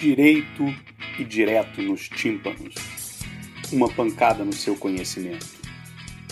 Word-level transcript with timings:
direito 0.00 0.64
e 1.18 1.24
direto 1.24 1.82
nos 1.82 2.08
tímpanos. 2.08 2.74
Uma 3.70 3.86
pancada 3.92 4.42
no 4.42 4.52
seu 4.52 4.74
conhecimento. 4.74 5.46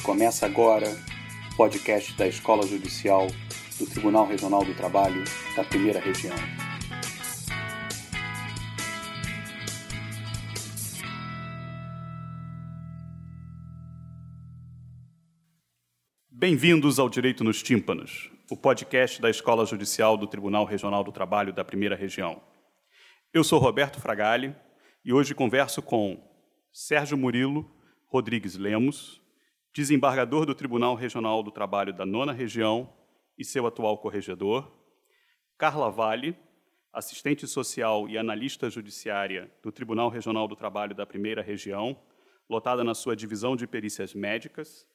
Começa 0.02 0.46
agora 0.46 0.88
o 1.52 1.54
podcast 1.54 2.16
da 2.16 2.26
Escola 2.26 2.66
Judicial 2.66 3.26
do 3.78 3.84
Tribunal 3.84 4.26
Regional 4.26 4.64
do 4.64 4.72
Trabalho 4.74 5.22
da 5.54 5.62
Primeira 5.62 6.00
Região. 6.00 6.34
Bem-vindos 16.30 16.98
ao 16.98 17.10
Direito 17.10 17.44
nos 17.44 17.62
Tímpanos, 17.62 18.30
o 18.50 18.56
podcast 18.56 19.20
da 19.20 19.28
Escola 19.28 19.66
Judicial 19.66 20.16
do 20.16 20.26
Tribunal 20.26 20.64
Regional 20.64 21.04
do 21.04 21.12
Trabalho 21.12 21.52
da 21.52 21.62
Primeira 21.62 21.94
Região. 21.94 22.40
Eu 23.30 23.44
sou 23.44 23.58
Roberto 23.58 24.00
Fragali 24.00 24.56
e 25.04 25.12
hoje 25.12 25.34
converso 25.34 25.82
com 25.82 26.18
Sérgio 26.72 27.14
Murilo 27.18 27.70
Rodrigues 28.06 28.56
Lemos, 28.56 29.20
desembargador 29.74 30.46
do 30.46 30.54
Tribunal 30.54 30.94
Regional 30.94 31.42
do 31.42 31.50
Trabalho 31.50 31.92
da 31.92 32.06
Nona 32.06 32.32
Região 32.32 32.90
e 33.36 33.44
seu 33.44 33.66
atual 33.66 33.98
corregedor, 33.98 34.72
Carla 35.58 35.90
Vale, 35.90 36.38
assistente 36.90 37.46
social 37.46 38.08
e 38.08 38.16
analista 38.16 38.70
judiciária 38.70 39.52
do 39.62 39.70
Tribunal 39.70 40.08
Regional 40.08 40.48
do 40.48 40.56
Trabalho 40.56 40.94
da 40.94 41.04
Primeira 41.04 41.42
Região, 41.42 42.00
lotada 42.48 42.82
na 42.82 42.94
sua 42.94 43.14
divisão 43.14 43.54
de 43.54 43.66
perícias 43.66 44.14
médicas, 44.14 44.86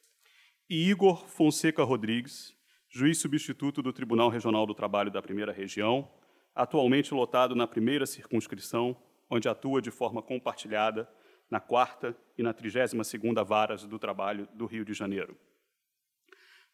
e 0.68 0.90
Igor 0.90 1.28
Fonseca 1.28 1.84
Rodrigues, 1.84 2.52
juiz 2.90 3.20
substituto 3.20 3.84
do 3.84 3.94
Tribunal 3.94 4.30
Regional 4.30 4.66
do 4.66 4.74
Trabalho 4.74 5.12
da 5.12 5.22
Primeira 5.22 5.52
Região, 5.52 6.10
atualmente 6.56 7.14
lotado 7.14 7.56
na 7.56 7.68
primeira 7.68 8.06
circunscrição, 8.06 8.96
onde 9.30 9.50
atua 9.50 9.82
de 9.82 9.92
forma 9.92 10.22
compartilhada 10.22 11.10
na 11.50 11.60
quarta 11.60 12.16
e 12.38 12.44
na 12.44 12.54
32ª 12.54 13.44
Varas 13.44 13.86
do 13.86 14.00
Trabalho 14.00 14.48
do 14.54 14.66
Rio 14.66 14.86
de 14.86 14.94
Janeiro. 14.94 15.38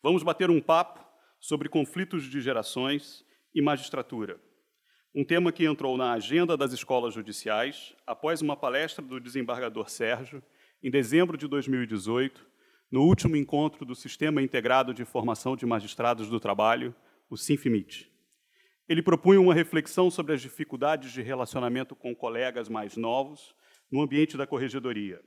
Vamos 0.01 0.23
bater 0.23 0.49
um 0.49 0.61
papo 0.61 1.05
sobre 1.39 1.69
conflitos 1.69 2.23
de 2.23 2.41
gerações 2.41 3.25
e 3.53 3.61
magistratura, 3.61 4.39
um 5.13 5.23
tema 5.23 5.51
que 5.51 5.65
entrou 5.65 5.97
na 5.97 6.13
agenda 6.13 6.55
das 6.55 6.71
escolas 6.71 7.13
judiciais 7.13 7.95
após 8.05 8.41
uma 8.41 8.55
palestra 8.55 9.03
do 9.03 9.19
desembargador 9.19 9.89
Sérgio, 9.89 10.41
em 10.83 10.91
dezembro 10.91 11.37
de 11.37 11.47
2018, 11.47 12.45
no 12.91 13.03
último 13.03 13.35
encontro 13.35 13.85
do 13.85 13.95
Sistema 13.95 14.41
Integrado 14.41 14.93
de 14.93 15.03
Formação 15.05 15.55
de 15.55 15.65
Magistrados 15.65 16.29
do 16.29 16.39
Trabalho, 16.39 16.95
o 17.29 17.35
SINFMIT. 17.35 18.08
Ele 18.89 19.03
propunha 19.03 19.39
uma 19.39 19.53
reflexão 19.53 20.09
sobre 20.09 20.33
as 20.33 20.41
dificuldades 20.41 21.11
de 21.11 21.21
relacionamento 21.21 21.95
com 21.95 22.15
colegas 22.15 22.67
mais 22.67 22.97
novos 22.97 23.55
no 23.91 24.01
ambiente 24.01 24.35
da 24.35 24.47
corregedoria. 24.47 25.23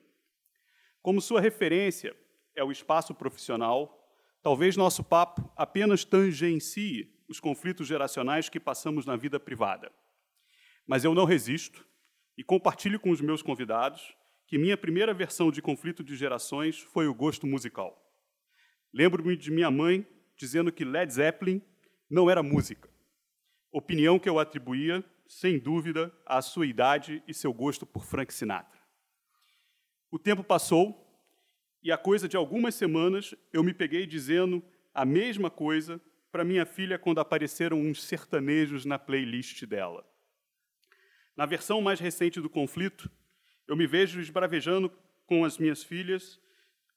Como 1.00 1.20
sua 1.20 1.40
referência 1.40 2.12
é 2.56 2.64
o 2.64 2.72
espaço 2.72 3.14
profissional, 3.14 4.04
talvez 4.42 4.76
nosso 4.76 5.04
papo 5.04 5.48
apenas 5.56 6.04
tangencie 6.04 7.08
os 7.28 7.38
conflitos 7.38 7.86
geracionais 7.86 8.48
que 8.48 8.58
passamos 8.58 9.06
na 9.06 9.14
vida 9.14 9.38
privada. 9.38 9.92
Mas 10.84 11.04
eu 11.04 11.14
não 11.14 11.24
resisto 11.24 11.86
e 12.36 12.42
compartilho 12.42 12.98
com 12.98 13.10
os 13.10 13.20
meus 13.20 13.42
convidados 13.42 14.12
que 14.48 14.58
minha 14.58 14.76
primeira 14.76 15.14
versão 15.14 15.52
de 15.52 15.62
conflito 15.62 16.02
de 16.02 16.16
gerações 16.16 16.80
foi 16.80 17.06
o 17.06 17.14
gosto 17.14 17.46
musical. 17.46 17.96
Lembro-me 18.92 19.36
de 19.36 19.52
minha 19.52 19.70
mãe 19.70 20.04
dizendo 20.36 20.72
que 20.72 20.84
Led 20.84 21.12
Zeppelin 21.12 21.62
não 22.10 22.28
era 22.28 22.42
música, 22.42 22.91
opinião 23.72 24.18
que 24.18 24.28
eu 24.28 24.38
atribuía, 24.38 25.04
sem 25.26 25.58
dúvida, 25.58 26.14
à 26.26 26.40
sua 26.42 26.66
idade 26.66 27.22
e 27.26 27.32
seu 27.32 27.52
gosto 27.52 27.84
por 27.86 28.04
Frank 28.04 28.32
Sinatra. 28.32 28.80
O 30.10 30.18
tempo 30.18 30.44
passou 30.44 30.98
e, 31.82 31.90
a 31.90 31.98
coisa 31.98 32.28
de 32.28 32.36
algumas 32.36 32.74
semanas, 32.74 33.34
eu 33.52 33.64
me 33.64 33.74
peguei 33.74 34.06
dizendo 34.06 34.62
a 34.94 35.04
mesma 35.04 35.50
coisa 35.50 36.00
para 36.30 36.44
minha 36.44 36.66
filha 36.66 36.98
quando 36.98 37.18
apareceram 37.18 37.80
uns 37.80 38.02
sertanejos 38.04 38.84
na 38.84 38.98
playlist 38.98 39.64
dela. 39.64 40.06
Na 41.36 41.46
versão 41.46 41.80
mais 41.80 41.98
recente 41.98 42.40
do 42.40 42.50
conflito, 42.50 43.10
eu 43.66 43.74
me 43.74 43.86
vejo 43.86 44.20
esbravejando 44.20 44.92
com 45.26 45.44
as 45.44 45.56
minhas 45.56 45.82
filhas 45.82 46.38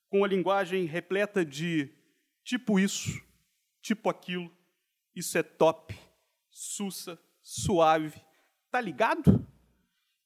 com 0.10 0.24
a 0.24 0.28
linguagem 0.28 0.86
repleta 0.86 1.44
de 1.44 1.90
tipo 2.44 2.80
isso, 2.80 3.22
tipo 3.82 4.10
aquilo, 4.10 4.50
isso 5.16 5.38
é 5.38 5.44
top, 5.44 5.94
sussa, 6.56 7.20
suave. 7.42 8.22
Tá 8.72 8.80
ligado? 8.80 9.46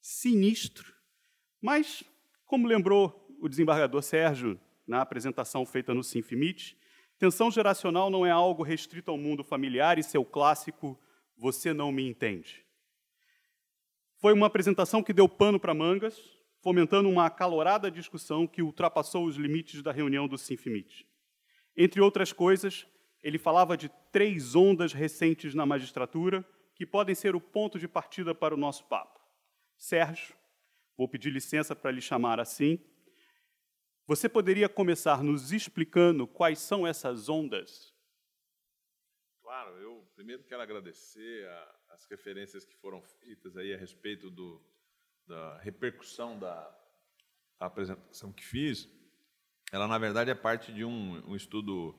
Sinistro. 0.00 0.94
Mas, 1.60 2.04
como 2.46 2.68
lembrou 2.68 3.26
o 3.40 3.48
desembargador 3.48 4.00
Sérgio 4.00 4.58
na 4.86 5.02
apresentação 5.02 5.66
feita 5.66 5.92
no 5.92 6.04
Sinfimite, 6.04 6.78
tensão 7.18 7.50
geracional 7.50 8.08
não 8.08 8.24
é 8.24 8.30
algo 8.30 8.62
restrito 8.62 9.10
ao 9.10 9.18
mundo 9.18 9.42
familiar 9.42 9.98
e 9.98 10.04
seu 10.04 10.24
clássico 10.24 10.98
você 11.36 11.72
não 11.72 11.90
me 11.90 12.08
entende. 12.08 12.64
Foi 14.18 14.32
uma 14.32 14.46
apresentação 14.46 15.02
que 15.02 15.12
deu 15.12 15.28
pano 15.28 15.58
para 15.58 15.74
mangas, 15.74 16.16
fomentando 16.62 17.08
uma 17.08 17.26
acalorada 17.26 17.90
discussão 17.90 18.46
que 18.46 18.62
ultrapassou 18.62 19.24
os 19.24 19.36
limites 19.36 19.82
da 19.82 19.90
reunião 19.90 20.28
do 20.28 20.38
Sinfimite. 20.38 21.06
Entre 21.76 22.00
outras 22.00 22.32
coisas, 22.32 22.86
ele 23.22 23.38
falava 23.38 23.76
de 23.76 23.88
três 24.10 24.54
ondas 24.54 24.92
recentes 24.92 25.54
na 25.54 25.66
magistratura 25.66 26.44
que 26.74 26.86
podem 26.86 27.14
ser 27.14 27.36
o 27.36 27.40
ponto 27.40 27.78
de 27.78 27.86
partida 27.86 28.34
para 28.34 28.54
o 28.54 28.58
nosso 28.58 28.84
papo. 28.86 29.20
Sérgio, 29.76 30.34
vou 30.96 31.08
pedir 31.08 31.30
licença 31.30 31.76
para 31.76 31.90
lhe 31.90 32.00
chamar 32.00 32.40
assim. 32.40 32.78
Você 34.06 34.28
poderia 34.28 34.68
começar 34.68 35.22
nos 35.22 35.52
explicando 35.52 36.26
quais 36.26 36.58
são 36.58 36.86
essas 36.86 37.28
ondas? 37.28 37.94
Claro, 39.42 39.76
eu 39.76 40.08
primeiro 40.14 40.42
quero 40.44 40.62
agradecer 40.62 41.46
a, 41.46 41.76
as 41.90 42.06
referências 42.06 42.64
que 42.64 42.76
foram 42.76 43.02
feitas 43.02 43.56
aí 43.56 43.74
a 43.74 43.76
respeito 43.76 44.30
do, 44.30 44.62
da 45.26 45.58
repercussão 45.58 46.38
da 46.38 46.76
apresentação 47.58 48.32
que 48.32 48.44
fiz. 48.44 48.88
Ela, 49.70 49.86
na 49.86 49.98
verdade, 49.98 50.30
é 50.30 50.34
parte 50.34 50.72
de 50.72 50.84
um, 50.84 51.30
um 51.30 51.36
estudo 51.36 51.94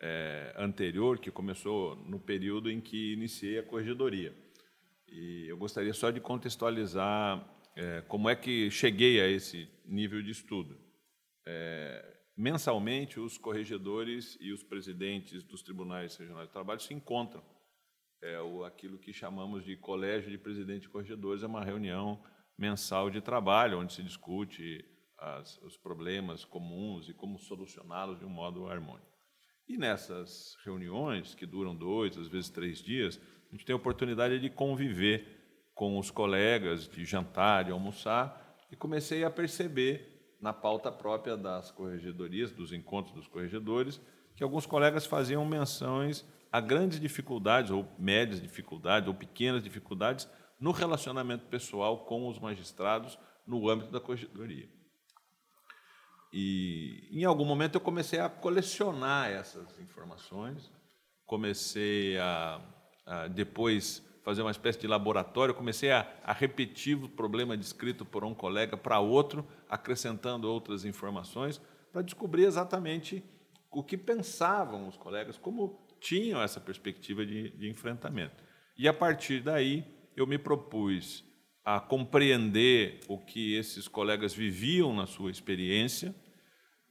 é, 0.00 0.54
anterior, 0.56 1.18
que 1.18 1.30
começou 1.30 1.96
no 1.96 2.18
período 2.18 2.70
em 2.70 2.80
que 2.80 3.12
iniciei 3.12 3.58
a 3.58 3.62
corregedoria. 3.62 4.34
E 5.06 5.46
eu 5.48 5.56
gostaria 5.56 5.92
só 5.92 6.10
de 6.10 6.20
contextualizar 6.20 7.44
é, 7.76 8.00
como 8.02 8.28
é 8.28 8.36
que 8.36 8.70
cheguei 8.70 9.20
a 9.20 9.28
esse 9.28 9.68
nível 9.84 10.22
de 10.22 10.30
estudo. 10.30 10.78
É, 11.46 12.16
mensalmente, 12.36 13.20
os 13.20 13.36
corregedores 13.36 14.38
e 14.40 14.52
os 14.52 14.62
presidentes 14.62 15.42
dos 15.42 15.62
tribunais 15.62 16.16
regionais 16.16 16.46
de 16.46 16.52
trabalho 16.52 16.80
se 16.80 16.94
encontram. 16.94 17.42
É 18.22 18.40
o, 18.40 18.64
aquilo 18.64 18.98
que 18.98 19.12
chamamos 19.12 19.64
de 19.64 19.76
colégio 19.76 20.30
de 20.30 20.38
presidente 20.38 20.82
de 20.82 20.88
corregedores, 20.88 21.42
é 21.42 21.46
uma 21.46 21.64
reunião 21.64 22.22
mensal 22.56 23.10
de 23.10 23.20
trabalho, 23.20 23.80
onde 23.80 23.92
se 23.92 24.02
discute 24.02 24.84
as, 25.18 25.58
os 25.62 25.76
problemas 25.76 26.44
comuns 26.44 27.08
e 27.08 27.14
como 27.14 27.38
solucioná-los 27.38 28.18
de 28.18 28.24
um 28.24 28.30
modo 28.30 28.66
harmônico. 28.66 29.09
E 29.70 29.76
nessas 29.76 30.56
reuniões, 30.64 31.32
que 31.32 31.46
duram 31.46 31.76
dois, 31.76 32.18
às 32.18 32.26
vezes 32.26 32.50
três 32.50 32.82
dias, 32.82 33.20
a 33.48 33.54
gente 33.54 33.64
tem 33.64 33.72
a 33.72 33.76
oportunidade 33.76 34.40
de 34.40 34.50
conviver 34.50 35.24
com 35.76 35.96
os 35.96 36.10
colegas, 36.10 36.88
de 36.88 37.04
jantar, 37.04 37.66
de 37.66 37.70
almoçar, 37.70 38.58
e 38.68 38.74
comecei 38.74 39.22
a 39.22 39.30
perceber 39.30 40.34
na 40.40 40.52
pauta 40.52 40.90
própria 40.90 41.36
das 41.36 41.70
corregedorias, 41.70 42.50
dos 42.50 42.72
encontros 42.72 43.14
dos 43.14 43.28
corregedores, 43.28 44.00
que 44.34 44.42
alguns 44.42 44.66
colegas 44.66 45.06
faziam 45.06 45.46
menções 45.46 46.26
a 46.50 46.60
grandes 46.60 46.98
dificuldades, 46.98 47.70
ou 47.70 47.86
médias 47.96 48.42
dificuldades, 48.42 49.06
ou 49.06 49.14
pequenas 49.14 49.62
dificuldades 49.62 50.28
no 50.58 50.72
relacionamento 50.72 51.44
pessoal 51.44 52.06
com 52.06 52.26
os 52.26 52.40
magistrados 52.40 53.16
no 53.46 53.70
âmbito 53.70 53.92
da 53.92 54.00
corregedoria. 54.00 54.68
E 56.32 57.08
em 57.10 57.24
algum 57.24 57.44
momento 57.44 57.74
eu 57.74 57.80
comecei 57.80 58.20
a 58.20 58.28
colecionar 58.28 59.30
essas 59.30 59.78
informações, 59.80 60.70
comecei 61.26 62.16
a, 62.18 62.60
a 63.06 63.26
depois 63.28 64.04
fazer 64.22 64.42
uma 64.42 64.50
espécie 64.50 64.78
de 64.78 64.86
laboratório, 64.86 65.54
comecei 65.54 65.90
a, 65.90 66.06
a 66.22 66.32
repetir 66.32 66.96
o 66.96 67.08
problema 67.08 67.56
descrito 67.56 68.04
por 68.04 68.24
um 68.24 68.34
colega 68.34 68.76
para 68.76 69.00
outro, 69.00 69.46
acrescentando 69.68 70.48
outras 70.48 70.84
informações, 70.84 71.60
para 71.92 72.02
descobrir 72.02 72.44
exatamente 72.44 73.24
o 73.70 73.82
que 73.82 73.96
pensavam 73.96 74.86
os 74.88 74.96
colegas, 74.96 75.36
como 75.36 75.86
tinham 76.00 76.40
essa 76.42 76.60
perspectiva 76.60 77.24
de, 77.24 77.50
de 77.50 77.68
enfrentamento. 77.68 78.42
E 78.76 78.88
a 78.88 78.94
partir 78.94 79.40
daí 79.42 79.84
eu 80.16 80.26
me 80.26 80.38
propus 80.38 81.24
a 81.64 81.78
compreender 81.78 83.00
o 83.08 83.18
que 83.18 83.54
esses 83.54 83.86
colegas 83.86 84.34
viviam 84.34 84.94
na 84.94 85.06
sua 85.06 85.30
experiência 85.30 86.14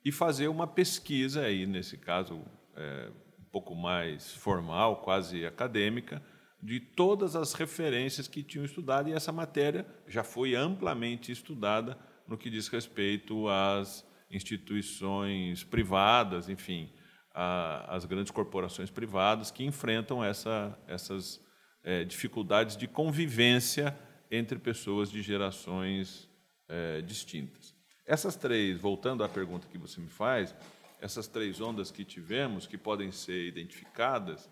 e 0.04 0.12
fazer 0.12 0.48
uma 0.48 0.68
pesquisa 0.68 1.42
aí 1.42 1.66
nesse 1.66 1.98
caso 1.98 2.42
é, 2.76 3.12
um 3.40 3.52
pouco 3.52 3.76
mais 3.76 4.34
formal, 4.34 4.98
quase 4.98 5.46
acadêmica, 5.46 6.22
de 6.62 6.80
todas 6.80 7.36
as 7.36 7.54
referências 7.54 8.28
que 8.28 8.44
tinham 8.44 8.66
estudado, 8.66 9.10
e 9.10 9.14
essa 9.14 9.32
matéria 9.32 9.86
já 10.08 10.24
foi 10.24 10.56
amplamente 10.56 11.32
estudada 11.32 11.98
no 12.28 12.38
que 12.38 12.50
diz 12.50 12.68
respeito 12.68 13.48
às 13.48 14.06
instituições 14.30 15.64
privadas, 15.64 16.50
enfim, 16.50 16.92
às 17.34 18.06
grandes 18.06 18.32
corporações 18.32 18.92
privadas 18.92 19.50
que 19.50 19.64
enfrentam 19.64 20.24
essa, 20.24 20.78
essas 20.88 21.42
é, 21.84 22.04
dificuldades 22.04 22.76
de 22.76 22.88
convivência 22.88 23.98
entre 24.30 24.60
pessoas 24.60 25.12
de 25.12 25.22
gerações 25.22 26.30
é, 26.68 27.02
distintas. 27.02 27.76
Essas 28.06 28.36
três, 28.36 28.80
voltando 28.80 29.24
à 29.24 29.30
pergunta 29.30 29.68
que 29.68 29.78
você 29.78 30.00
me 30.00 30.10
faz, 30.10 30.56
essas 31.02 31.28
três 31.28 31.62
ondas 31.62 31.92
que 31.92 32.04
tivemos, 32.04 32.68
que 32.68 32.78
podem 32.78 33.12
ser 33.12 33.48
identificadas, 33.48 34.50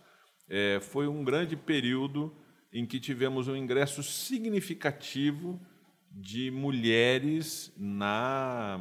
é, 0.47 0.79
foi 0.79 1.07
um 1.07 1.23
grande 1.23 1.55
período 1.55 2.33
em 2.71 2.85
que 2.85 2.99
tivemos 2.99 3.47
um 3.47 3.55
ingresso 3.55 4.01
significativo 4.03 5.59
de 6.11 6.49
mulheres 6.51 7.73
na 7.77 8.79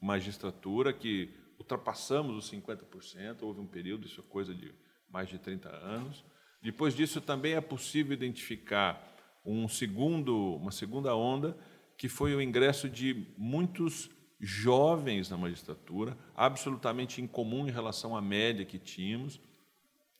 magistratura, 0.00 0.92
que 0.92 1.30
ultrapassamos 1.58 2.36
os 2.36 2.50
50%, 2.50 3.42
houve 3.42 3.60
um 3.60 3.66
período, 3.66 4.06
isso 4.06 4.20
é 4.20 4.24
coisa 4.30 4.54
de 4.54 4.72
mais 5.08 5.28
de 5.28 5.38
30 5.38 5.68
anos. 5.68 6.24
Depois 6.62 6.94
disso, 6.94 7.20
também 7.20 7.54
é 7.54 7.60
possível 7.60 8.12
identificar 8.12 9.15
um 9.46 9.68
segundo, 9.68 10.56
uma 10.56 10.72
segunda 10.72 11.14
onda, 11.14 11.56
que 11.96 12.08
foi 12.08 12.34
o 12.34 12.42
ingresso 12.42 12.88
de 12.88 13.26
muitos 13.38 14.10
jovens 14.40 15.30
na 15.30 15.36
magistratura, 15.36 16.16
absolutamente 16.34 17.22
incomum 17.22 17.66
em 17.66 17.70
relação 17.70 18.16
à 18.16 18.20
média 18.20 18.64
que 18.64 18.78
tínhamos, 18.78 19.40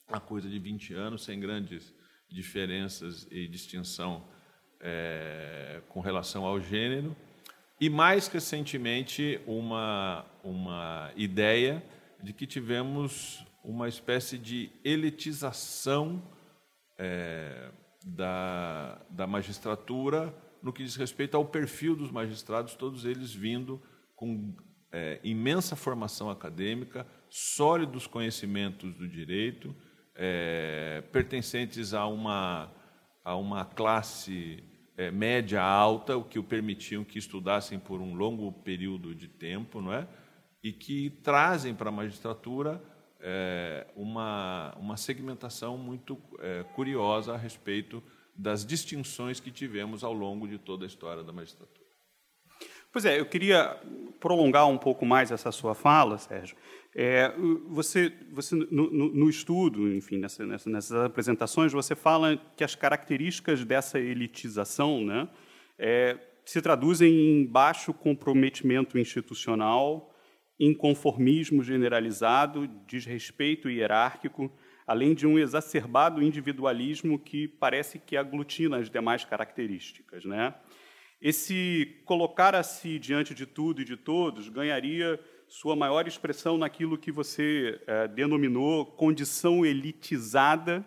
a 0.09 0.21
coisa 0.21 0.49
de 0.49 0.59
20 0.59 0.95
anos, 0.95 1.25
sem 1.25 1.39
grandes 1.39 1.93
diferenças 2.29 3.27
e 3.31 3.47
distinção 3.49 4.25
é, 4.81 5.83
com 5.89 6.01
relação 6.01 6.45
ao 6.45 6.61
gênero. 6.61 7.15
E 7.81 7.91
mais 7.91 8.29
recentemente, 8.29 9.41
uma, 9.47 10.25
uma 10.43 11.13
ideia 11.17 11.85
de 12.23 12.33
que 12.33 12.47
tivemos 12.47 13.45
uma 13.63 13.89
espécie 13.89 14.39
de 14.39 14.71
elitização 14.85 16.23
é, 16.97 17.69
da, 18.07 19.03
da 19.11 19.27
magistratura 19.27 20.33
no 20.63 20.73
que 20.73 20.85
diz 20.85 20.95
respeito 20.95 21.37
ao 21.37 21.45
perfil 21.45 21.97
dos 21.97 22.11
magistrados, 22.11 22.75
todos 22.75 23.05
eles 23.05 23.35
vindo 23.35 23.83
com 24.15 24.55
é, 24.93 25.21
imensa 25.25 25.75
formação 25.75 26.31
acadêmica, 26.31 27.07
sólidos 27.29 28.07
conhecimentos 28.07 28.95
do 28.95 29.09
direito, 29.09 29.75
é, 30.15 31.03
pertencentes 31.13 31.93
a 31.93 32.07
uma, 32.07 32.73
a 33.25 33.37
uma 33.37 33.65
classe 33.65 34.63
é, 34.97 35.11
média 35.11 35.63
alta, 35.63 36.17
o 36.17 36.25
que 36.25 36.39
o 36.39 36.45
permitiam 36.45 37.05
que 37.05 37.19
estudassem 37.19 37.79
por 37.79 38.01
um 38.01 38.15
longo 38.15 38.51
período 38.53 39.15
de 39.15 39.29
tempo, 39.29 39.81
não 39.81 39.93
é? 39.93 40.07
e 40.63 40.73
que 40.73 41.11
trazem 41.23 41.75
para 41.75 41.91
a 41.91 41.93
magistratura 41.93 42.83
é, 43.29 43.85
uma, 43.97 44.73
uma 44.79 44.97
segmentação 44.97 45.77
muito 45.77 46.17
é, 46.39 46.63
curiosa 46.77 47.35
a 47.35 47.37
respeito 47.37 48.01
das 48.37 48.65
distinções 48.65 49.41
que 49.41 49.51
tivemos 49.51 50.05
ao 50.05 50.13
longo 50.13 50.47
de 50.47 50.59
toda 50.59 50.85
a 50.85 50.87
história 50.87 51.25
da 51.25 51.33
magistratura. 51.33 51.85
Pois 52.93 53.05
é, 53.05 53.19
eu 53.19 53.27
queria 53.27 53.81
prolongar 54.21 54.69
um 54.69 54.79
pouco 54.79 55.05
mais 55.05 55.33
essa 55.33 55.51
sua 55.51 55.75
fala, 55.75 56.19
Sérgio. 56.19 56.57
É, 56.95 57.35
você, 57.69 58.13
você 58.33 58.55
no, 58.55 58.91
no, 58.91 59.29
estudo, 59.29 59.93
enfim, 59.93 60.19
nessa, 60.19 60.47
nessa, 60.47 60.71
nessas 60.71 61.05
apresentações, 61.05 61.73
você 61.73 61.97
fala 61.97 62.41
que 62.57 62.63
as 62.63 62.77
características 62.77 63.65
dessa 63.65 63.99
elitização 63.99 65.05
né, 65.05 65.29
é, 65.77 66.17
se 66.45 66.63
traduzem 66.63 67.13
em 67.13 67.45
baixo 67.45 67.93
comprometimento 67.93 68.97
institucional, 68.97 70.15
inconformismo 70.59 71.63
generalizado, 71.63 72.67
desrespeito 72.87 73.69
hierárquico, 73.69 74.51
além 74.87 75.15
de 75.15 75.27
um 75.27 75.39
exacerbado 75.39 76.23
individualismo 76.23 77.19
que 77.19 77.49
parece 77.49 77.99
que 77.99 78.17
aglutina 78.17 78.79
as 78.79 78.89
demais 78.89 79.25
características. 79.25 80.25
Né? 80.25 80.55
Esse 81.21 82.01
colocar 82.05 82.55
a 82.55 82.63
si 82.63 82.99
diante 82.99 83.35
de 83.35 83.47
tudo 83.47 83.83
e 83.83 83.85
de 83.85 83.97
todos 83.97 84.49
ganharia 84.49 85.19
sua 85.49 85.77
maior 85.77 86.07
expressão 86.07 86.59
naquilo 86.59 86.99
que 86.99 87.13
você 87.13 87.81
é, 87.87 88.09
denominou 88.09 88.85
condição 88.85 89.65
elitizada, 89.65 90.85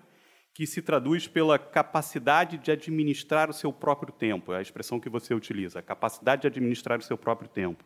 que 0.53 0.67
se 0.67 0.81
traduz 0.81 1.27
pela 1.27 1.57
capacidade 1.57 2.57
de 2.57 2.69
administrar 2.71 3.49
o 3.49 3.53
seu 3.53 3.71
próprio 3.71 4.11
tempo, 4.11 4.51
é 4.51 4.57
a 4.57 4.61
expressão 4.61 4.99
que 4.99 5.09
você 5.09 5.33
utiliza, 5.33 5.81
capacidade 5.81 6.41
de 6.41 6.47
administrar 6.47 6.99
o 6.99 7.03
seu 7.03 7.17
próprio 7.17 7.49
tempo. 7.49 7.85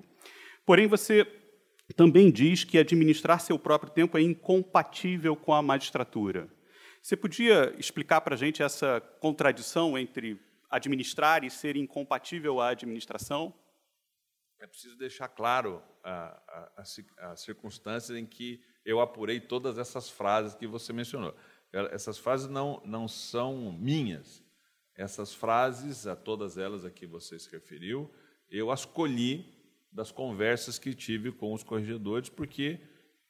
Porém, 0.65 0.87
você 0.87 1.23
também 1.95 2.31
diz 2.31 2.63
que 2.63 2.77
administrar 2.77 3.39
seu 3.39 3.57
próprio 3.57 3.91
tempo 3.91 4.17
é 4.17 4.21
incompatível 4.21 5.35
com 5.35 5.53
a 5.53 5.61
magistratura. 5.61 6.49
Você 7.01 7.15
podia 7.15 7.75
explicar 7.77 8.21
para 8.21 8.35
a 8.35 8.37
gente 8.37 8.63
essa 8.63 9.01
contradição 9.19 9.97
entre 9.97 10.39
administrar 10.69 11.43
e 11.43 11.49
ser 11.49 11.75
incompatível 11.75 12.61
à 12.61 12.69
administração? 12.69 13.53
É 14.59 14.65
preciso 14.65 14.97
deixar 14.97 15.27
claro 15.27 15.83
as 16.77 17.41
circunstâncias 17.41 18.17
em 18.17 18.25
que 18.25 18.63
eu 18.85 18.99
apurei 19.01 19.39
todas 19.39 19.77
essas 19.77 20.09
frases 20.09 20.55
que 20.55 20.65
você 20.65 20.93
mencionou. 20.93 21.35
Essas 21.91 22.17
frases 22.17 22.47
não, 22.47 22.81
não 22.85 23.07
são 23.07 23.73
minhas. 23.73 24.43
Essas 24.95 25.33
frases, 25.33 26.07
a 26.07 26.15
todas 26.15 26.57
elas 26.57 26.85
a 26.85 26.91
que 26.91 27.05
você 27.05 27.37
se 27.37 27.49
referiu, 27.51 28.09
eu 28.49 28.71
as 28.71 28.85
colhi 28.85 29.62
das 29.93 30.11
conversas 30.11 30.79
que 30.79 30.93
tive 30.93 31.31
com 31.31 31.53
os 31.53 31.63
corregedores, 31.63 32.29
porque 32.29 32.79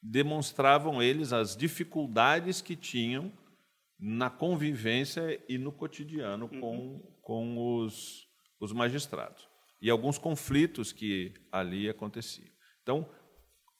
demonstravam 0.02 1.02
eles 1.02 1.32
as 1.32 1.56
dificuldades 1.56 2.60
que 2.60 2.74
tinham 2.74 3.32
na 3.98 4.28
convivência 4.28 5.42
e 5.48 5.56
no 5.56 5.72
cotidiano 5.72 6.48
com, 6.48 6.78
uhum. 6.78 7.02
com 7.22 7.78
os, 7.78 8.26
os 8.60 8.72
magistrados. 8.72 9.48
E 9.80 9.90
alguns 9.90 10.18
conflitos 10.18 10.92
que 10.92 11.32
ali 11.52 11.88
aconteciam. 11.88 12.48
Então, 12.82 13.08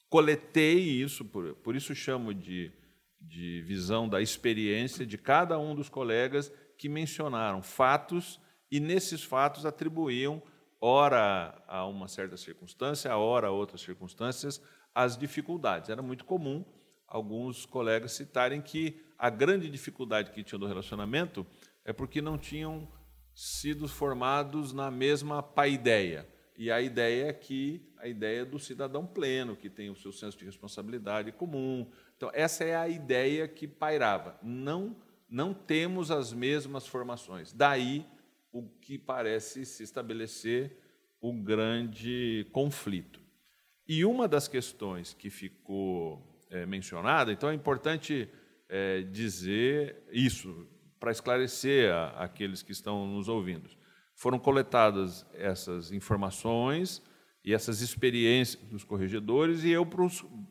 coletei 0.09 0.79
isso, 0.79 1.25
por, 1.25 1.55
por 1.57 1.75
isso 1.75 1.95
chamo 1.95 2.33
de, 2.33 2.73
de 3.21 3.63
visão 3.63 4.09
da 4.09 4.21
experiência 4.21 5.05
de 5.05 5.19
cada 5.19 5.59
um 5.59 5.75
dos 5.75 5.89
colegas 5.89 6.53
que 6.79 6.89
mencionaram 6.89 7.63
fatos 7.63 8.41
e, 8.71 8.81
nesses 8.81 9.23
fatos, 9.23 9.67
atribuíam, 9.67 10.43
ora 10.85 11.63
a 11.67 11.87
uma 11.87 12.07
certa 12.09 12.37
circunstância, 12.37 13.17
ora 13.17 13.47
a 13.47 13.51
outras 13.51 13.81
circunstâncias, 13.81 14.61
as 14.95 15.17
dificuldades. 15.17 15.89
Era 15.89 16.03
muito 16.03 16.27
comum 16.27 16.63
alguns 17.09 17.65
colegas 17.65 18.13
citarem 18.13 18.61
que 18.61 19.03
a 19.19 19.31
grande 19.31 19.71
dificuldade 19.71 20.31
que 20.31 20.45
tinham 20.45 20.61
do 20.61 20.67
relacionamento 20.67 21.47
é 21.87 21.93
porque 21.93 22.21
não 22.21 22.37
tinham 22.37 22.87
sido 23.35 23.89
formados 23.89 24.75
na 24.75 24.91
mesma 24.91 25.43
paideia. 25.43 26.29
E 26.55 26.71
a 26.71 26.83
ideia 26.83 27.29
é 27.29 27.33
que 27.33 27.91
a 27.97 28.07
ideia 28.07 28.45
do 28.45 28.59
cidadão 28.59 29.07
pleno, 29.07 29.57
que 29.57 29.71
tem 29.71 29.89
o 29.89 29.97
seu 29.97 30.13
senso 30.13 30.37
de 30.37 30.45
responsabilidade 30.45 31.33
comum. 31.33 31.91
Então, 32.15 32.31
essa 32.35 32.63
é 32.63 32.77
a 32.77 32.87
ideia 32.87 33.49
que 33.49 33.67
pairava. 33.67 34.39
Não, 34.43 34.95
não 35.31 35.55
temos 35.55 36.11
as 36.11 36.31
mesmas 36.31 36.87
formações. 36.87 37.55
Daí 37.55 38.07
o 38.55 38.63
que 38.81 38.97
parece 38.97 39.67
se 39.67 39.83
estabelecer 39.83 40.79
o 41.21 41.33
grande 41.33 42.47
conflito. 42.53 43.21
E 43.87 44.05
uma 44.05 44.29
das 44.29 44.47
questões 44.47 45.13
que 45.13 45.29
ficou 45.29 46.23
é, 46.49 46.65
mencionada, 46.65 47.33
então 47.33 47.51
é 47.51 47.55
importante 47.55 48.29
é, 48.69 49.03
dizer 49.03 50.05
isso, 50.13 50.69
para 51.01 51.11
esclarecer 51.11 51.93
a, 51.93 52.11
aqueles 52.11 52.63
que 52.63 52.71
estão 52.71 53.09
nos 53.09 53.29
ouvindo. 53.29 53.69
Foram 54.15 54.39
coletadas 54.39 55.27
essas 55.35 55.91
informações 55.91 57.03
e 57.45 57.53
essas 57.53 57.81
experiências 57.81 58.63
dos 58.67 58.85
corregedores 58.85 59.65
e 59.65 59.71
eu 59.71 59.85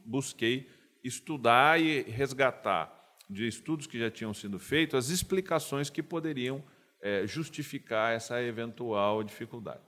busquei 0.06 0.68
estudar 1.02 1.80
e 1.80 2.02
resgatar 2.02 3.18
de 3.30 3.48
estudos 3.48 3.88
que 3.88 3.98
já 3.98 4.12
tinham 4.12 4.34
sido 4.34 4.60
feitos 4.60 4.96
as 4.96 5.10
explicações 5.10 5.90
que 5.90 6.04
poderiam 6.04 6.62
é, 7.04 7.28
justificar 7.28 8.14
essa 8.14 8.42
eventual 8.42 9.22
dificuldade. 9.24 9.84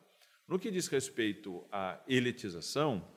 No 0.45 0.59
que 0.59 0.69
diz 0.69 0.87
respeito 0.87 1.65
à 1.71 1.99
elitização, 2.07 3.07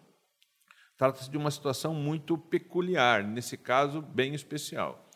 trata-se 0.97 1.29
de 1.29 1.37
uma 1.37 1.51
situação 1.51 1.93
muito 1.93 2.39
peculiar, 2.39 3.25
nesse 3.25 3.57
caso, 3.57 4.01
bem 4.01 4.35
especial. 4.35 5.11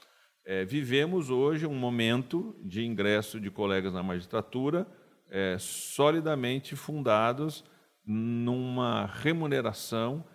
É, 0.45 0.65
vivemos 0.65 1.31
hoje 1.31 1.65
um 1.65 1.75
momento 1.75 2.61
de 2.65 2.85
ingresso 2.85 3.41
de 3.41 3.51
colegas 3.51 3.95
na 3.95 4.03
magistratura 4.03 4.85
é, 5.31 5.57
solidamente 5.61 6.75
fundados 6.75 7.65
numa 8.05 9.07
remuneração 9.07 10.27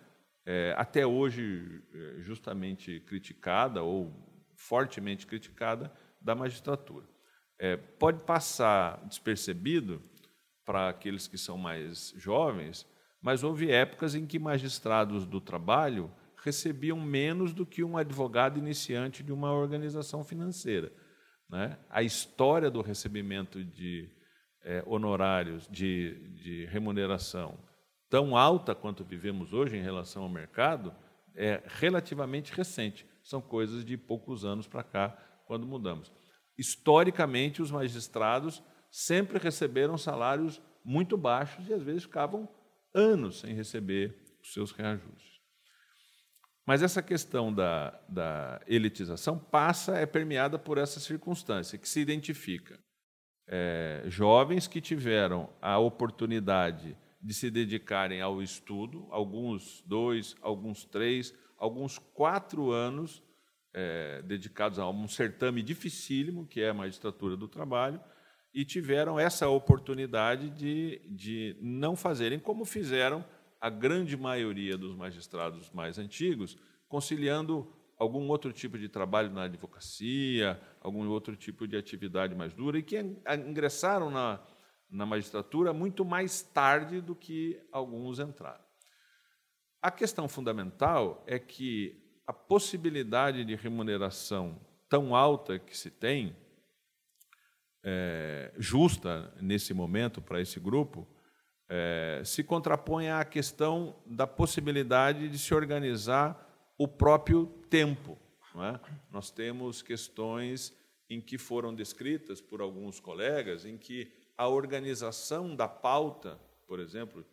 é, 0.46 0.74
até 0.78 1.06
hoje 1.06 1.82
é, 1.92 2.22
justamente 2.22 3.00
criticada 3.00 3.82
ou 3.82 4.10
fortemente 4.56 5.26
criticada 5.26 5.92
da 6.22 6.34
magistratura. 6.34 7.06
É, 7.58 7.76
pode 7.76 8.20
passar 8.20 9.04
despercebido 9.06 10.02
para 10.64 10.88
aqueles 10.88 11.26
que 11.26 11.38
são 11.38 11.56
mais 11.56 12.12
jovens, 12.16 12.86
mas 13.20 13.42
houve 13.42 13.70
épocas 13.70 14.14
em 14.14 14.26
que 14.26 14.38
magistrados 14.38 15.26
do 15.26 15.40
trabalho 15.40 16.10
recebiam 16.36 17.00
menos 17.00 17.52
do 17.52 17.66
que 17.66 17.82
um 17.82 17.96
advogado 17.96 18.58
iniciante 18.58 19.22
de 19.22 19.32
uma 19.32 19.52
organização 19.52 20.22
financeira. 20.22 20.92
Né? 21.48 21.78
A 21.90 22.02
história 22.02 22.70
do 22.70 22.80
recebimento 22.80 23.64
de 23.64 24.08
é, 24.62 24.82
honorários, 24.86 25.66
de, 25.68 26.14
de 26.34 26.66
remuneração 26.66 27.58
tão 28.08 28.36
alta 28.36 28.74
quanto 28.74 29.04
vivemos 29.04 29.52
hoje 29.52 29.76
em 29.76 29.82
relação 29.82 30.22
ao 30.22 30.28
mercado 30.28 30.94
é 31.34 31.62
relativamente 31.66 32.52
recente. 32.52 33.06
São 33.22 33.40
coisas 33.40 33.84
de 33.84 33.96
poucos 33.96 34.44
anos 34.44 34.66
para 34.66 34.82
cá, 34.82 35.16
quando 35.46 35.66
mudamos. 35.66 36.12
Historicamente, 36.58 37.62
os 37.62 37.70
magistrados 37.70 38.62
sempre 38.90 39.38
receberam 39.38 39.96
salários 39.96 40.60
muito 40.84 41.16
baixos 41.16 41.68
e 41.68 41.72
às 41.72 41.82
vezes 41.82 42.02
ficavam 42.02 42.48
anos 42.92 43.40
sem 43.40 43.54
receber 43.54 44.36
os 44.42 44.52
seus 44.52 44.72
reajustes. 44.72 45.38
Mas 46.66 46.82
essa 46.82 47.00
questão 47.00 47.52
da, 47.52 47.98
da 48.08 48.60
elitização 48.66 49.38
passa, 49.38 49.96
é 49.96 50.04
permeada 50.04 50.58
por 50.58 50.76
essa 50.76 51.00
circunstância, 51.00 51.78
que 51.78 51.88
se 51.88 52.00
identifica 52.00 52.78
é, 53.46 54.02
jovens 54.06 54.66
que 54.66 54.80
tiveram 54.80 55.48
a 55.62 55.78
oportunidade 55.78 56.96
de 57.20 57.34
se 57.34 57.50
dedicarem 57.50 58.20
ao 58.20 58.42
estudo, 58.42 59.08
alguns 59.10 59.82
dois, 59.86 60.36
alguns 60.42 60.84
três, 60.84 61.34
alguns 61.56 61.98
quatro 61.98 62.70
anos 62.70 63.22
é, 63.74 64.22
dedicados 64.22 64.78
a 64.78 64.88
um 64.88 65.06
certame 65.08 65.62
dificílimo, 65.62 66.46
que 66.46 66.60
é 66.60 66.70
a 66.70 66.74
magistratura 66.74 67.36
do 67.36 67.48
trabalho, 67.48 68.00
e 68.52 68.64
tiveram 68.64 69.18
essa 69.18 69.48
oportunidade 69.48 70.50
de, 70.50 71.00
de 71.10 71.56
não 71.60 71.94
fazerem 71.94 72.38
como 72.38 72.64
fizeram 72.64 73.24
a 73.60 73.68
grande 73.68 74.16
maioria 74.16 74.76
dos 74.76 74.94
magistrados 74.94 75.70
mais 75.72 75.98
antigos, 75.98 76.56
conciliando 76.88 77.72
algum 77.98 78.28
outro 78.28 78.52
tipo 78.52 78.78
de 78.78 78.88
trabalho 78.88 79.30
na 79.30 79.44
advocacia, 79.44 80.60
algum 80.80 81.06
outro 81.08 81.36
tipo 81.36 81.66
de 81.66 81.76
atividade 81.76 82.34
mais 82.34 82.54
dura, 82.54 82.78
e 82.78 82.82
que 82.82 82.96
ingressaram 82.98 84.10
na, 84.10 84.40
na 84.88 85.04
magistratura 85.04 85.72
muito 85.72 86.04
mais 86.04 86.40
tarde 86.40 87.00
do 87.00 87.14
que 87.14 87.60
alguns 87.72 88.20
entraram. 88.20 88.64
A 89.82 89.90
questão 89.90 90.28
fundamental 90.28 91.22
é 91.26 91.38
que 91.38 92.07
a 92.28 92.32
possibilidade 92.34 93.42
de 93.42 93.54
remuneração 93.54 94.60
tão 94.86 95.16
alta 95.16 95.58
que 95.58 95.74
se 95.74 95.90
tem, 95.90 96.36
é, 97.82 98.52
justa 98.58 99.32
nesse 99.40 99.72
momento 99.72 100.20
para 100.20 100.38
esse 100.38 100.60
grupo, 100.60 101.08
é, 101.70 102.20
se 102.26 102.44
contrapõe 102.44 103.08
à 103.08 103.24
questão 103.24 103.96
da 104.04 104.26
possibilidade 104.26 105.26
de 105.30 105.38
se 105.38 105.54
organizar 105.54 106.46
o 106.76 106.86
próprio 106.86 107.46
tempo. 107.70 108.18
É? 108.56 108.78
Nós 109.10 109.30
temos 109.30 109.80
questões 109.80 110.76
em 111.08 111.22
que 111.22 111.38
foram 111.38 111.74
descritas 111.74 112.42
por 112.42 112.60
alguns 112.60 113.00
colegas, 113.00 113.64
em 113.64 113.78
que 113.78 114.12
a 114.36 114.46
organização 114.46 115.56
da 115.56 115.66
pauta, 115.66 116.38
por 116.66 116.78
exemplo, 116.78 117.24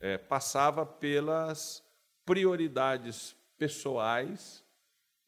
é, 0.00 0.16
passava 0.16 0.86
pelas 0.86 1.84
prioridades 2.24 3.36
pessoais 3.58 4.64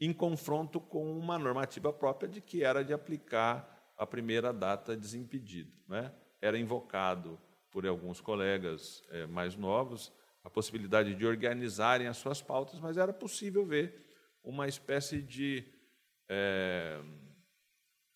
em 0.00 0.12
confronto 0.12 0.80
com 0.80 1.18
uma 1.18 1.38
normativa 1.38 1.92
própria 1.92 2.28
de 2.28 2.40
que 2.40 2.64
era 2.64 2.82
de 2.82 2.92
aplicar 2.92 3.92
a 3.98 4.06
primeira 4.06 4.52
data 4.52 4.96
desimpedida. 4.96 5.70
Né? 5.86 6.10
Era 6.40 6.58
invocado 6.58 7.38
por 7.70 7.86
alguns 7.86 8.20
colegas 8.20 9.02
é, 9.10 9.26
mais 9.26 9.54
novos 9.56 10.12
a 10.42 10.48
possibilidade 10.48 11.14
de 11.14 11.26
organizarem 11.26 12.06
as 12.06 12.16
suas 12.16 12.40
pautas, 12.40 12.80
mas 12.80 12.96
era 12.96 13.12
possível 13.12 13.64
ver 13.66 14.06
uma 14.42 14.66
espécie 14.66 15.20
de 15.20 15.62
é, 16.26 16.98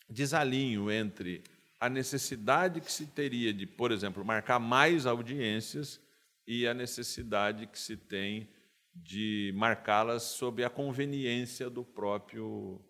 desalinho 0.08 0.90
entre 0.90 1.42
a 1.78 1.88
necessidade 1.90 2.80
que 2.80 2.90
se 2.90 3.06
teria 3.06 3.52
de, 3.52 3.66
por 3.66 3.92
exemplo, 3.92 4.24
marcar 4.24 4.58
mais 4.58 5.04
audiências 5.04 6.00
e 6.46 6.66
a 6.66 6.72
necessidade 6.72 7.66
que 7.66 7.78
se 7.78 7.94
tem 7.94 8.48
de 8.94 9.52
marcá-las 9.56 10.22
sob 10.22 10.62
a 10.62 10.70
conveniência 10.70 11.68
do 11.68 11.84
próprio 11.84 12.80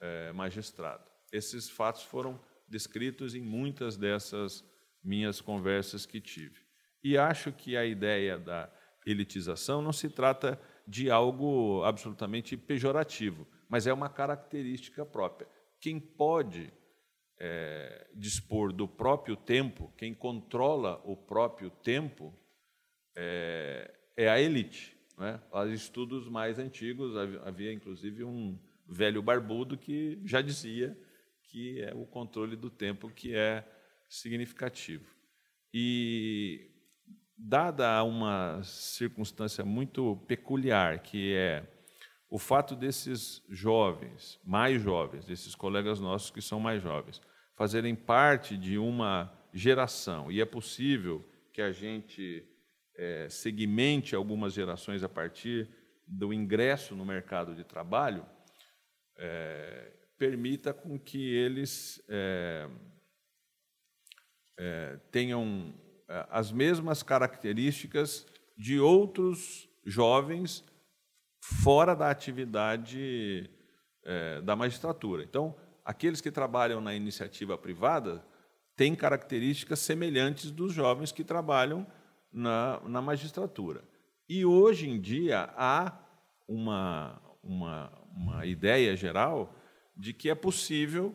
é, 0.00 0.32
magistrado. 0.32 1.04
Esses 1.32 1.70
fatos 1.70 2.02
foram 2.02 2.40
descritos 2.68 3.34
em 3.34 3.42
muitas 3.42 3.96
dessas 3.96 4.64
minhas 5.02 5.40
conversas 5.40 6.04
que 6.04 6.20
tive. 6.20 6.60
E 7.02 7.16
acho 7.16 7.52
que 7.52 7.76
a 7.76 7.84
ideia 7.84 8.38
da 8.38 8.72
elitização 9.06 9.82
não 9.82 9.92
se 9.92 10.08
trata 10.08 10.60
de 10.86 11.10
algo 11.10 11.82
absolutamente 11.84 12.56
pejorativo, 12.56 13.46
mas 13.68 13.86
é 13.86 13.92
uma 13.92 14.08
característica 14.08 15.04
própria. 15.04 15.48
Quem 15.80 15.98
pode 15.98 16.72
é, 17.40 18.06
dispor 18.14 18.72
do 18.72 18.86
próprio 18.86 19.36
tempo, 19.36 19.92
quem 19.96 20.14
controla 20.14 21.00
o 21.04 21.16
próprio 21.16 21.70
tempo 21.70 22.32
é, 23.16 23.92
é 24.16 24.28
a 24.28 24.40
elite. 24.40 24.91
Né? 25.18 25.40
Os 25.52 25.70
estudos 25.70 26.28
mais 26.28 26.58
antigos, 26.58 27.16
havia 27.44 27.72
inclusive 27.72 28.24
um 28.24 28.58
velho 28.88 29.22
barbudo 29.22 29.76
que 29.76 30.20
já 30.24 30.40
dizia 30.40 30.96
que 31.44 31.82
é 31.82 31.94
o 31.94 32.06
controle 32.06 32.56
do 32.56 32.70
tempo 32.70 33.10
que 33.10 33.34
é 33.34 33.64
significativo. 34.08 35.04
E, 35.72 36.70
dada 37.36 38.02
uma 38.04 38.62
circunstância 38.62 39.64
muito 39.64 40.16
peculiar, 40.26 41.00
que 41.00 41.34
é 41.34 41.66
o 42.30 42.38
fato 42.38 42.74
desses 42.74 43.44
jovens, 43.48 44.40
mais 44.44 44.80
jovens, 44.80 45.26
desses 45.26 45.54
colegas 45.54 46.00
nossos 46.00 46.30
que 46.30 46.40
são 46.40 46.58
mais 46.58 46.82
jovens, 46.82 47.20
fazerem 47.54 47.94
parte 47.94 48.56
de 48.56 48.78
uma 48.78 49.30
geração, 49.52 50.32
e 50.32 50.40
é 50.40 50.46
possível 50.46 51.22
que 51.52 51.60
a 51.60 51.70
gente 51.70 52.42
é, 52.96 53.28
segmente 53.28 54.14
algumas 54.14 54.52
gerações 54.52 55.02
a 55.02 55.08
partir 55.08 55.68
do 56.06 56.32
ingresso 56.32 56.94
no 56.94 57.04
mercado 57.04 57.54
de 57.54 57.64
trabalho, 57.64 58.26
é, 59.16 59.92
permita 60.18 60.72
com 60.72 60.98
que 60.98 61.34
eles 61.34 62.02
é, 62.08 62.68
é 64.58 64.98
tenham 65.10 65.74
é, 66.08 66.26
as 66.30 66.52
mesmas 66.52 67.02
características 67.02 68.26
de 68.56 68.78
outros 68.78 69.68
jovens 69.84 70.64
fora 71.40 71.94
da 71.94 72.10
atividade 72.10 73.50
é, 74.04 74.40
da 74.42 74.54
magistratura. 74.54 75.22
Então, 75.24 75.56
aqueles 75.84 76.20
que 76.20 76.30
trabalham 76.30 76.80
na 76.80 76.94
iniciativa 76.94 77.58
privada 77.58 78.24
têm 78.76 78.94
características 78.94 79.80
semelhantes 79.80 80.50
dos 80.50 80.72
jovens 80.72 81.12
que 81.12 81.24
trabalham 81.24 81.86
na, 82.32 82.80
na 82.86 83.02
magistratura. 83.02 83.84
E 84.28 84.44
hoje 84.44 84.88
em 84.88 85.00
dia 85.00 85.52
há 85.56 85.98
uma, 86.48 87.20
uma, 87.42 87.92
uma 88.14 88.46
ideia 88.46 88.96
geral 88.96 89.54
de 89.96 90.12
que 90.12 90.30
é 90.30 90.34
possível 90.34 91.14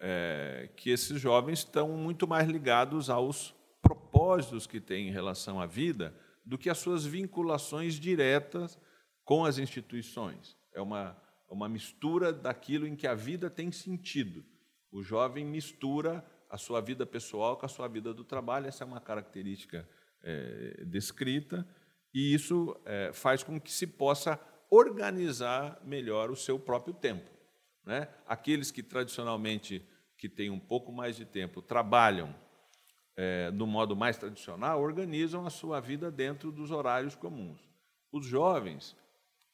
é, 0.00 0.70
que 0.76 0.90
esses 0.90 1.20
jovens 1.20 1.60
estão 1.60 1.88
muito 1.90 2.26
mais 2.26 2.48
ligados 2.48 3.10
aos 3.10 3.54
propósitos 3.82 4.66
que 4.66 4.80
têm 4.80 5.08
em 5.08 5.12
relação 5.12 5.60
à 5.60 5.66
vida 5.66 6.14
do 6.44 6.56
que 6.56 6.70
às 6.70 6.78
suas 6.78 7.04
vinculações 7.04 7.94
diretas 7.94 8.78
com 9.24 9.44
as 9.44 9.58
instituições. 9.58 10.56
É 10.72 10.80
uma 10.80 11.16
uma 11.48 11.68
mistura 11.68 12.32
daquilo 12.32 12.86
em 12.86 12.94
que 12.94 13.06
a 13.06 13.14
vida 13.14 13.48
tem 13.48 13.72
sentido. 13.72 14.44
O 14.92 15.02
jovem 15.02 15.44
mistura 15.44 16.24
a 16.50 16.58
sua 16.58 16.80
vida 16.80 17.06
pessoal 17.06 17.56
com 17.56 17.66
a 17.66 17.68
sua 17.68 17.88
vida 17.88 18.12
do 18.12 18.24
trabalho, 18.24 18.66
essa 18.66 18.84
é 18.84 18.86
uma 18.86 19.00
característica 19.00 19.88
é, 20.22 20.84
descrita, 20.84 21.66
e 22.12 22.34
isso 22.34 22.76
é, 22.84 23.12
faz 23.12 23.42
com 23.42 23.60
que 23.60 23.70
se 23.70 23.86
possa 23.86 24.40
organizar 24.70 25.80
melhor 25.84 26.30
o 26.30 26.36
seu 26.36 26.58
próprio 26.58 26.94
tempo. 26.94 27.30
Né? 27.84 28.08
Aqueles 28.26 28.70
que 28.70 28.82
tradicionalmente 28.82 29.84
que 30.16 30.28
têm 30.28 30.50
um 30.50 30.58
pouco 30.58 30.92
mais 30.92 31.16
de 31.16 31.24
tempo 31.24 31.62
trabalham 31.62 32.34
é, 33.16 33.50
do 33.50 33.66
modo 33.66 33.96
mais 33.96 34.16
tradicional, 34.16 34.80
organizam 34.80 35.46
a 35.46 35.50
sua 35.50 35.80
vida 35.80 36.10
dentro 36.10 36.52
dos 36.52 36.70
horários 36.70 37.16
comuns. 37.16 37.60
Os 38.12 38.26
jovens 38.26 38.96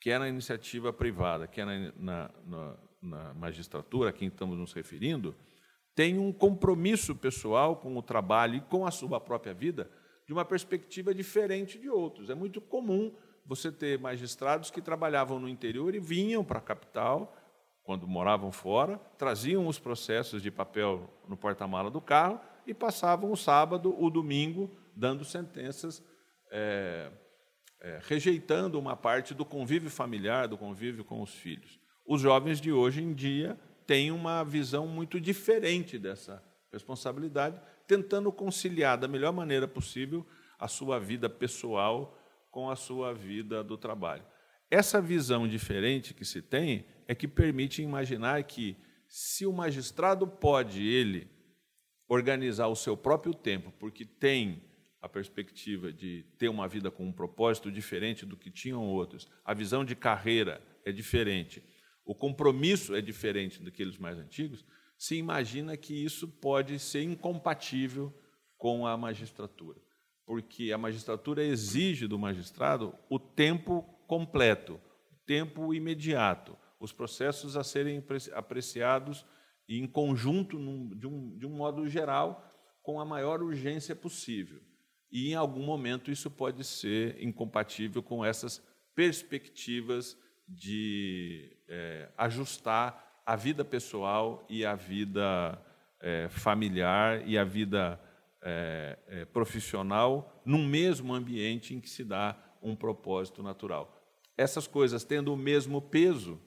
quer 0.01 0.19
na 0.19 0.29
iniciativa 0.29 0.93
privada, 0.93 1.47
quer 1.47 1.65
na, 1.65 1.93
na, 1.97 2.31
na, 2.45 2.77
na 3.01 3.35
magistratura, 3.35 4.11
a 4.11 4.13
quem 4.13 4.29
estamos 4.29 4.59
nos 4.59 4.73
referindo, 4.73 5.35
tem 5.95 6.19
um 6.19 6.33
compromisso 6.33 7.15
pessoal 7.15 7.77
com 7.77 7.97
o 7.97 8.03
trabalho 8.03 8.57
e 8.57 8.61
com 8.61 8.87
a 8.87 8.91
sua 8.91 9.21
própria 9.21 9.55
vida 9.55 9.91
de 10.27 10.33
uma 10.33 10.45
perspectiva 10.45 11.15
diferente 11.15 11.79
de 11.79 11.89
outros. 11.89 12.31
É 12.31 12.35
muito 12.35 12.61
comum 12.61 13.15
você 13.47 13.71
ter 13.71 13.99
magistrados 13.99 14.71
que 14.71 14.81
trabalhavam 14.81 15.39
no 15.39 15.49
interior 15.49 15.95
e 15.95 16.01
vinham 16.01 16.45
para 16.45 16.59
a 16.59 16.63
capital 16.63 17.37
quando 17.83 18.09
moravam 18.09 18.51
fora, 18.51 18.99
traziam 19.19 19.67
os 19.67 19.79
processos 19.79 20.43
de 20.43 20.51
papel 20.51 21.11
no 21.29 21.37
porta-mala 21.37 21.91
do 21.91 22.01
carro 22.01 22.41
e 22.67 22.73
passavam 22.73 23.31
o 23.31 23.37
sábado, 23.37 23.95
o 24.03 24.09
domingo, 24.09 24.71
dando 24.97 25.23
sentenças, 25.23 26.03
é, 26.51 27.11
é, 27.83 28.01
rejeitando 28.05 28.79
uma 28.79 28.97
parte 28.97 29.35
do 29.35 29.45
convívio 29.45 29.91
familiar, 29.91 30.49
do 30.49 30.57
convívio 30.57 31.05
com 31.05 31.21
os 31.21 31.35
filhos. 31.35 31.79
Os 32.07 32.23
jovens 32.23 32.59
de 32.59 32.73
hoje 32.73 33.03
em 33.03 33.13
dia 33.13 33.59
têm 33.87 34.11
uma 34.11 34.43
visão 34.43 34.87
muito 34.87 35.21
diferente 35.21 35.99
dessa 35.99 36.43
responsabilidade, 36.73 37.61
tentando 37.87 38.33
conciliar 38.33 38.99
da 38.99 39.09
melhor 39.09 39.33
maneira 39.33 39.69
possível 39.69 40.27
a 40.59 40.69
sua 40.69 40.99
vida 40.99 41.29
pessoal 41.29 42.19
com 42.51 42.71
a 42.71 42.77
sua 42.77 43.13
vida 43.13 43.65
do 43.65 43.77
trabalho. 43.77 44.25
Essa 44.71 45.01
visão 45.01 45.47
diferente 45.47 46.15
que 46.15 46.25
se 46.25 46.41
tem 46.41 46.87
é 47.07 47.15
que 47.15 47.29
permite 47.29 47.83
imaginar 47.83 48.43
que 48.45 48.77
se 49.07 49.47
o 49.47 49.53
magistrado 49.53 50.27
pode 50.27 50.83
ele 50.83 51.29
organizar 52.09 52.69
o 52.69 52.77
seu 52.77 52.97
próprio 52.97 53.35
tempo, 53.35 53.73
porque 53.79 54.05
tem 54.05 54.63
a 55.01 55.09
perspectiva 55.09 55.93
de 55.93 56.25
ter 56.39 56.49
uma 56.49 56.67
vida 56.67 56.91
com 56.91 57.05
um 57.05 57.13
propósito 57.13 57.71
diferente 57.71 58.25
do 58.25 58.37
que 58.37 58.51
tinham 58.51 58.87
outros, 58.87 59.29
a 59.45 59.53
visão 59.53 59.85
de 59.85 59.95
carreira 59.95 60.63
é 60.85 60.91
diferente, 60.91 61.63
o 62.05 62.15
compromisso 62.15 62.95
é 62.95 63.01
diferente 63.01 63.63
daqueles 63.63 63.99
mais 63.99 64.19
antigos, 64.19 64.65
se 64.97 65.17
imagina 65.17 65.77
que 65.77 65.93
isso 65.93 66.29
pode 66.29 66.79
ser 66.79 67.03
incompatível 67.03 68.13
com 68.57 68.87
a 68.87 68.97
magistratura, 68.97 69.81
porque 70.25 70.73
a 70.73 70.79
magistratura 70.79 71.45
exige 71.45 72.07
do 72.07 72.19
magistrado 72.19 72.95
o 73.11 73.19
tempo 73.19 73.83
completo, 74.07 74.81
o 75.13 75.17
tempo 75.27 75.75
imediato, 75.75 76.57
os 76.81 76.93
processos 76.93 77.57
a 77.57 77.65
serem 77.65 78.03
apreciados 78.33 79.25
em 79.69 79.87
conjunto, 79.87 80.59
de, 80.95 81.07
um, 81.07 81.39
de 81.39 81.47
um 81.47 81.51
modo 81.51 81.89
geral, 81.89 82.51
com 82.83 83.01
a 83.01 83.05
maior 83.05 83.43
urgência 83.43 83.97
possível. 83.97 84.61
E, 85.11 85.31
em 85.31 85.35
algum 85.35 85.63
momento, 85.63 86.11
isso 86.11 86.31
pode 86.31 86.65
ser 86.65 87.23
incompatível 87.23 88.03
com 88.03 88.25
essas 88.25 88.63
perspectivas 88.95 90.19
de 90.47 91.57
é, 91.69 92.11
ajustar 92.17 93.04
a 93.25 93.37
vida 93.37 93.65
pessoal 93.65 94.45
e 94.49 94.65
a 94.65 94.75
vida 94.75 95.61
é, 96.01 96.29
familiar 96.29 97.27
e 97.27 97.39
a 97.39 97.45
vida 97.45 98.01
é, 98.43 98.99
é 99.09 99.25
profissional 99.25 100.43
num 100.45 100.67
mesmo 100.67 101.15
ambiente 101.15 101.75
em 101.75 101.81
que 101.81 101.89
se 101.89 102.05
dá 102.05 102.37
um 102.63 102.77
propósito 102.77 103.43
natural. 103.43 104.03
Essas 104.37 104.67
coisas 104.67 105.05
tendo 105.05 105.33
o 105.33 105.37
mesmo 105.37 105.81
peso, 105.81 106.41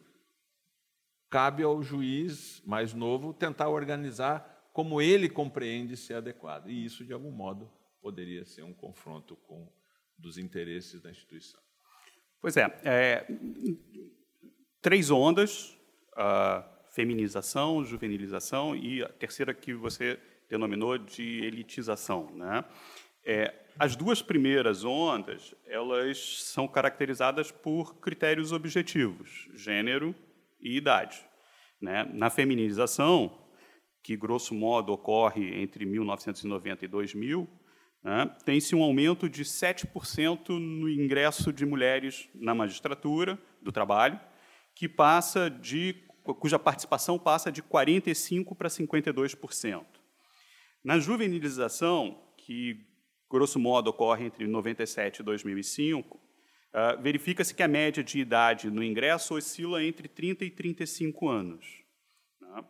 cabe 1.30 1.64
ao 1.64 1.82
juiz 1.82 2.62
mais 2.66 2.94
novo 2.94 3.34
tentar 3.34 3.70
organizar 3.70 4.70
como 4.74 5.02
ele 5.02 5.28
compreende 5.28 5.98
ser 5.98 6.16
adequado. 6.16 6.70
E 6.70 6.86
isso, 6.86 7.04
de 7.04 7.14
algum 7.14 7.32
modo, 7.32 7.72
poderia 8.02 8.46
ser 8.46 8.64
um 8.64 8.74
confronto 8.74 9.36
com 9.36 9.68
dos 10.18 10.38
interesses 10.38 11.02
da 11.02 11.10
instituição. 11.10 11.62
Pois 12.40 12.56
é, 12.58 12.80
é 12.84 13.28
três 14.82 15.10
ondas: 15.10 15.77
a 16.18 16.68
feminização, 16.92 17.86
juvenilização 17.86 18.76
e 18.76 19.04
a 19.04 19.08
terceira 19.08 19.54
que 19.54 19.74
você 19.74 20.20
denominou 20.50 20.98
de 20.98 21.46
elitização, 21.46 22.32
né? 22.34 22.66
É, 23.24 23.54
as 23.78 23.96
duas 23.96 24.22
primeiras 24.22 24.84
ondas, 24.84 25.54
elas 25.68 26.42
são 26.44 26.68
caracterizadas 26.68 27.52
por 27.52 28.00
critérios 28.00 28.52
objetivos, 28.52 29.48
gênero 29.54 30.16
e 30.60 30.78
idade. 30.78 31.24
Né? 31.80 32.10
Na 32.12 32.30
feminização, 32.32 33.38
que 34.02 34.18
grosso 34.18 34.56
modo 34.56 34.94
ocorre 34.94 35.62
entre 35.62 35.86
1990 35.86 36.86
e 36.86 36.88
2000, 36.88 37.48
né, 38.04 38.36
tem-se 38.46 38.76
um 38.76 38.82
aumento 38.82 39.30
de 39.30 39.44
7% 39.44 40.50
no 40.50 40.90
ingresso 40.90 41.52
de 41.52 41.66
mulheres 41.66 42.30
na 42.34 42.56
magistratura 42.56 43.38
do 43.62 43.72
trabalho, 43.72 44.20
que 44.74 44.88
passa 44.88 45.50
de 45.50 46.07
cuja 46.36 46.60
participação 46.60 47.18
passa 47.18 47.52
de 47.52 47.62
45 47.62 48.56
para 48.56 48.70
52%. 48.70 49.86
Na 50.84 51.00
juvenilização, 51.00 52.22
que 52.38 52.86
grosso 53.30 53.60
modo 53.60 53.90
ocorre 53.90 54.26
entre 54.26 54.48
97 54.48 55.20
e 55.20 55.24
2005, 55.24 56.18
uh, 56.18 57.02
verifica-se 57.02 57.54
que 57.54 57.64
a 57.64 57.68
média 57.68 58.04
de 58.04 58.20
idade 58.20 58.70
no 58.70 58.84
ingresso 58.84 59.36
oscila 59.36 59.84
entre 59.84 60.08
30 60.08 60.46
e 60.46 60.52
35 60.52 61.28
anos. 61.28 61.66
Né? 62.40 62.64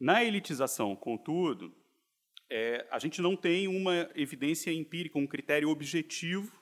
Na 0.00 0.24
elitização, 0.24 0.96
contudo, 0.96 1.72
é, 2.50 2.86
a 2.90 2.98
gente 2.98 3.22
não 3.22 3.36
tem 3.36 3.68
uma 3.68 4.10
evidência 4.14 4.70
empírica, 4.70 5.18
um 5.18 5.26
critério 5.26 5.70
objetivo, 5.70 6.52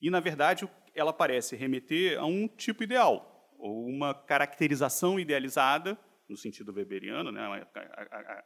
e, 0.00 0.10
na 0.10 0.20
verdade, 0.20 0.68
ela 0.94 1.12
parece 1.12 1.54
remeter 1.54 2.18
a 2.18 2.24
um 2.24 2.48
tipo 2.48 2.82
ideal, 2.82 3.37
ou 3.58 3.86
uma 3.86 4.14
caracterização 4.14 5.18
idealizada, 5.18 5.98
no 6.28 6.36
sentido 6.36 6.72
weberiano, 6.72 7.32
né, 7.32 7.46
uma, 7.46 7.68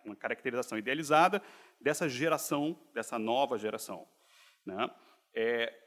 uma 0.04 0.16
caracterização 0.16 0.78
idealizada 0.78 1.42
dessa 1.80 2.08
geração, 2.08 2.78
dessa 2.94 3.18
nova 3.18 3.58
geração. 3.58 4.06
Né? 4.64 4.88
É, 5.34 5.82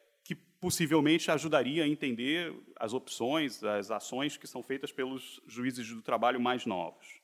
possivelmente 0.66 1.30
ajudaria 1.30 1.84
a 1.84 1.88
entender 1.88 2.52
as 2.80 2.92
opções, 2.92 3.64
as 3.64 3.92
ações 3.92 4.36
que 4.36 4.48
são 4.48 4.64
feitas 4.64 4.92
pelos 4.92 5.40
juízes 5.46 5.88
do 5.90 6.02
trabalho 6.02 6.42
mais 6.42 6.66
novos. 6.66 7.22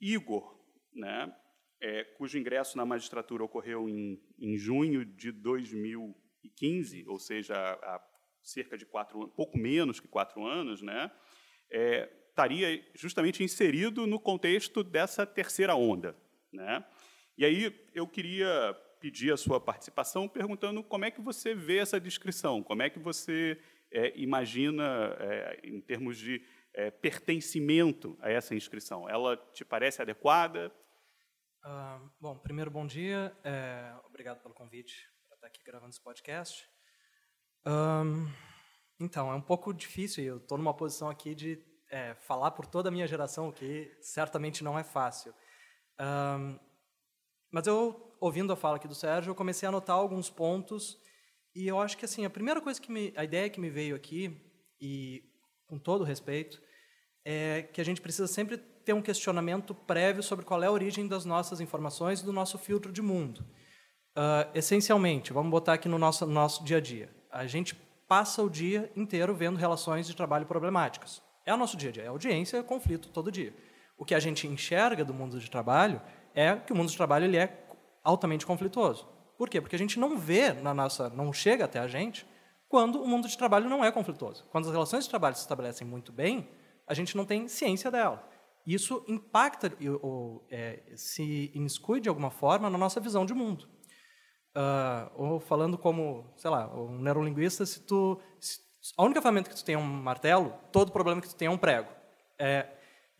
Igor, 0.00 0.58
né, 0.94 1.30
é, 1.78 2.04
cujo 2.16 2.38
ingresso 2.38 2.78
na 2.78 2.86
magistratura 2.86 3.44
ocorreu 3.44 3.90
em, 3.90 4.18
em 4.38 4.56
junho 4.56 5.04
de 5.04 5.30
2015, 5.32 7.04
ou 7.08 7.18
seja, 7.18 7.54
há 7.54 8.02
cerca 8.42 8.78
de 8.78 8.86
quatro, 8.86 9.28
pouco 9.28 9.58
menos 9.58 10.00
que 10.00 10.08
quatro 10.08 10.42
anos, 10.46 10.80
né, 10.80 11.10
é, 11.72 12.08
estaria 12.28 12.84
justamente 12.94 13.42
inserido 13.42 14.06
no 14.06 14.20
contexto 14.20 14.84
dessa 14.84 15.26
terceira 15.26 15.74
onda, 15.74 16.16
né? 16.52 16.84
E 17.36 17.44
aí 17.44 17.88
eu 17.94 18.06
queria 18.06 18.74
pedir 19.00 19.32
a 19.32 19.36
sua 19.36 19.60
participação 19.60 20.28
perguntando 20.28 20.84
como 20.84 21.04
é 21.04 21.10
que 21.10 21.20
você 21.20 21.54
vê 21.54 21.78
essa 21.78 21.98
descrição, 21.98 22.62
como 22.62 22.82
é 22.82 22.90
que 22.90 22.98
você 22.98 23.58
é, 23.90 24.12
imagina, 24.18 25.16
é, 25.18 25.60
em 25.64 25.80
termos 25.80 26.16
de 26.16 26.42
é, 26.74 26.90
pertencimento 26.90 28.16
a 28.20 28.30
essa 28.30 28.54
inscrição. 28.54 29.08
Ela 29.08 29.36
te 29.52 29.64
parece 29.64 30.00
adequada? 30.00 30.72
Uh, 31.64 32.10
bom, 32.20 32.38
primeiro, 32.38 32.70
bom 32.70 32.86
dia. 32.86 33.36
É, 33.44 33.94
obrigado 34.06 34.40
pelo 34.42 34.54
convite 34.54 35.08
para 35.26 35.34
estar 35.36 35.46
aqui 35.46 35.62
gravando 35.64 35.90
esse 35.90 36.02
podcast. 36.02 36.68
Um, 37.66 38.26
então, 39.02 39.32
é 39.32 39.34
um 39.34 39.40
pouco 39.40 39.74
difícil. 39.74 40.24
Eu 40.24 40.36
estou 40.36 40.56
numa 40.56 40.72
posição 40.72 41.10
aqui 41.10 41.34
de 41.34 41.58
é, 41.90 42.14
falar 42.14 42.52
por 42.52 42.66
toda 42.66 42.88
a 42.88 42.92
minha 42.92 43.06
geração, 43.06 43.48
o 43.48 43.52
que 43.52 43.92
certamente 44.00 44.62
não 44.62 44.78
é 44.78 44.84
fácil. 44.84 45.34
Um, 46.00 46.58
mas 47.50 47.66
eu 47.66 48.16
ouvindo 48.20 48.52
a 48.52 48.56
fala 48.56 48.76
aqui 48.76 48.86
do 48.86 48.94
Sérgio, 48.94 49.30
eu 49.30 49.34
comecei 49.34 49.66
a 49.66 49.70
anotar 49.70 49.96
alguns 49.96 50.30
pontos 50.30 50.96
e 51.54 51.66
eu 51.66 51.80
acho 51.80 51.98
que 51.98 52.04
assim 52.04 52.24
a 52.24 52.30
primeira 52.30 52.60
coisa 52.60 52.80
que 52.80 52.90
me, 52.90 53.12
a 53.16 53.24
ideia 53.24 53.50
que 53.50 53.60
me 53.60 53.68
veio 53.68 53.96
aqui 53.96 54.40
e 54.80 55.22
com 55.66 55.76
todo 55.76 56.04
respeito 56.04 56.62
é 57.24 57.62
que 57.62 57.80
a 57.80 57.84
gente 57.84 58.00
precisa 58.00 58.28
sempre 58.28 58.56
ter 58.56 58.92
um 58.92 59.02
questionamento 59.02 59.74
prévio 59.74 60.22
sobre 60.22 60.44
qual 60.44 60.62
é 60.62 60.66
a 60.66 60.70
origem 60.70 61.06
das 61.06 61.24
nossas 61.24 61.60
informações 61.60 62.20
e 62.20 62.24
do 62.24 62.32
nosso 62.32 62.56
filtro 62.56 62.92
de 62.92 63.02
mundo. 63.02 63.44
Uh, 64.16 64.48
essencialmente, 64.54 65.32
vamos 65.32 65.50
botar 65.50 65.74
aqui 65.74 65.88
no 65.88 65.98
nosso 65.98 66.24
nosso 66.26 66.64
dia 66.64 66.76
a 66.78 66.80
dia. 66.80 67.10
A 67.30 67.46
gente 67.46 67.74
passa 68.08 68.42
o 68.42 68.50
dia 68.50 68.90
inteiro 68.96 69.34
vendo 69.34 69.56
relações 69.56 70.06
de 70.06 70.14
trabalho 70.14 70.46
problemáticas. 70.46 71.22
É 71.44 71.52
o 71.52 71.56
nosso 71.56 71.76
dia 71.76 71.90
a 71.90 71.92
dia, 71.92 72.02
é 72.04 72.08
audiência, 72.08 72.56
é 72.56 72.62
conflito 72.62 73.08
todo 73.08 73.32
dia. 73.32 73.54
O 73.96 74.04
que 74.04 74.14
a 74.14 74.20
gente 74.20 74.46
enxerga 74.46 75.04
do 75.04 75.14
mundo 75.14 75.38
de 75.38 75.50
trabalho 75.50 76.00
é 76.34 76.56
que 76.56 76.72
o 76.72 76.76
mundo 76.76 76.90
de 76.90 76.96
trabalho 76.96 77.24
ele 77.24 77.36
é 77.36 77.66
altamente 78.02 78.46
conflituoso. 78.46 79.08
Por 79.36 79.48
quê? 79.48 79.60
Porque 79.60 79.76
a 79.76 79.78
gente 79.78 79.98
não 79.98 80.16
vê 80.16 80.52
na 80.52 80.72
nossa, 80.72 81.10
não 81.10 81.32
chega 81.32 81.64
até 81.64 81.78
a 81.78 81.88
gente 81.88 82.26
quando 82.68 83.02
o 83.02 83.06
mundo 83.06 83.28
de 83.28 83.36
trabalho 83.36 83.68
não 83.68 83.84
é 83.84 83.92
conflituoso. 83.92 84.44
Quando 84.50 84.66
as 84.66 84.72
relações 84.72 85.04
de 85.04 85.10
trabalho 85.10 85.34
se 85.34 85.42
estabelecem 85.42 85.86
muito 85.86 86.12
bem, 86.12 86.48
a 86.86 86.94
gente 86.94 87.16
não 87.16 87.24
tem 87.24 87.46
ciência 87.48 87.90
dela. 87.90 88.26
Isso 88.66 89.04
impacta 89.08 89.72
ou 90.00 90.46
é, 90.50 90.82
se 90.94 91.50
imiscui 91.54 92.00
de 92.00 92.08
alguma 92.08 92.30
forma 92.30 92.70
na 92.70 92.78
nossa 92.78 93.00
visão 93.00 93.26
de 93.26 93.34
mundo. 93.34 93.68
Uh, 94.54 95.10
ou 95.14 95.40
falando 95.40 95.78
como, 95.78 96.30
sei 96.36 96.50
lá, 96.50 96.68
um 96.74 96.98
neurolinguista, 96.98 97.64
se 97.64 97.80
tu, 97.80 98.20
se, 98.38 98.60
a 98.96 99.04
única 99.04 99.22
ferramenta 99.22 99.48
que 99.48 99.56
tu 99.56 99.64
tem 99.64 99.74
é 99.74 99.78
um 99.78 99.82
martelo, 99.82 100.52
todo 100.70 100.92
problema 100.92 101.20
que 101.20 101.28
tu 101.28 101.36
tem 101.36 101.46
é 101.46 101.50
um 101.50 101.56
prego. 101.56 101.88
É, 102.38 102.66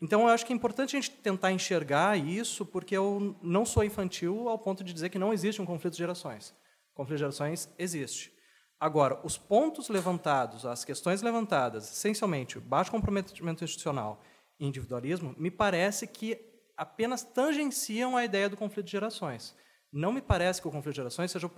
então, 0.01 0.21
eu 0.21 0.27
acho 0.27 0.45
que 0.45 0.51
é 0.51 0.55
importante 0.55 0.97
a 0.97 0.99
gente 0.99 1.11
tentar 1.11 1.51
enxergar 1.51 2.17
isso, 2.17 2.65
porque 2.65 2.95
eu 2.95 3.37
não 3.41 3.65
sou 3.65 3.83
infantil 3.83 4.49
ao 4.49 4.59
ponto 4.59 4.83
de 4.83 4.91
dizer 4.93 5.09
que 5.09 5.17
não 5.17 5.31
existe 5.31 5.61
um 5.61 5.65
conflito 5.65 5.93
de 5.93 5.99
gerações. 5.99 6.53
O 6.91 6.95
conflito 6.95 7.15
de 7.15 7.21
gerações 7.21 7.73
existe. 7.79 8.33
Agora, 8.79 9.17
os 9.23 9.37
pontos 9.37 9.87
levantados, 9.87 10.65
as 10.65 10.83
questões 10.83 11.21
levantadas, 11.21 11.89
essencialmente, 11.89 12.59
baixo 12.59 12.91
comprometimento 12.91 13.63
institucional 13.63 14.21
individualismo, 14.59 15.33
me 15.37 15.49
parece 15.49 16.05
que 16.05 16.37
apenas 16.75 17.23
tangenciam 17.23 18.17
a 18.17 18.25
ideia 18.25 18.49
do 18.49 18.57
conflito 18.57 18.85
de 18.85 18.91
gerações. 18.91 19.55
Não 19.93 20.11
me 20.11 20.21
parece 20.21 20.59
que 20.59 20.67
o 20.67 20.71
conflito 20.71 20.95
de 20.95 20.97
gerações 20.97 21.29
seja 21.29 21.49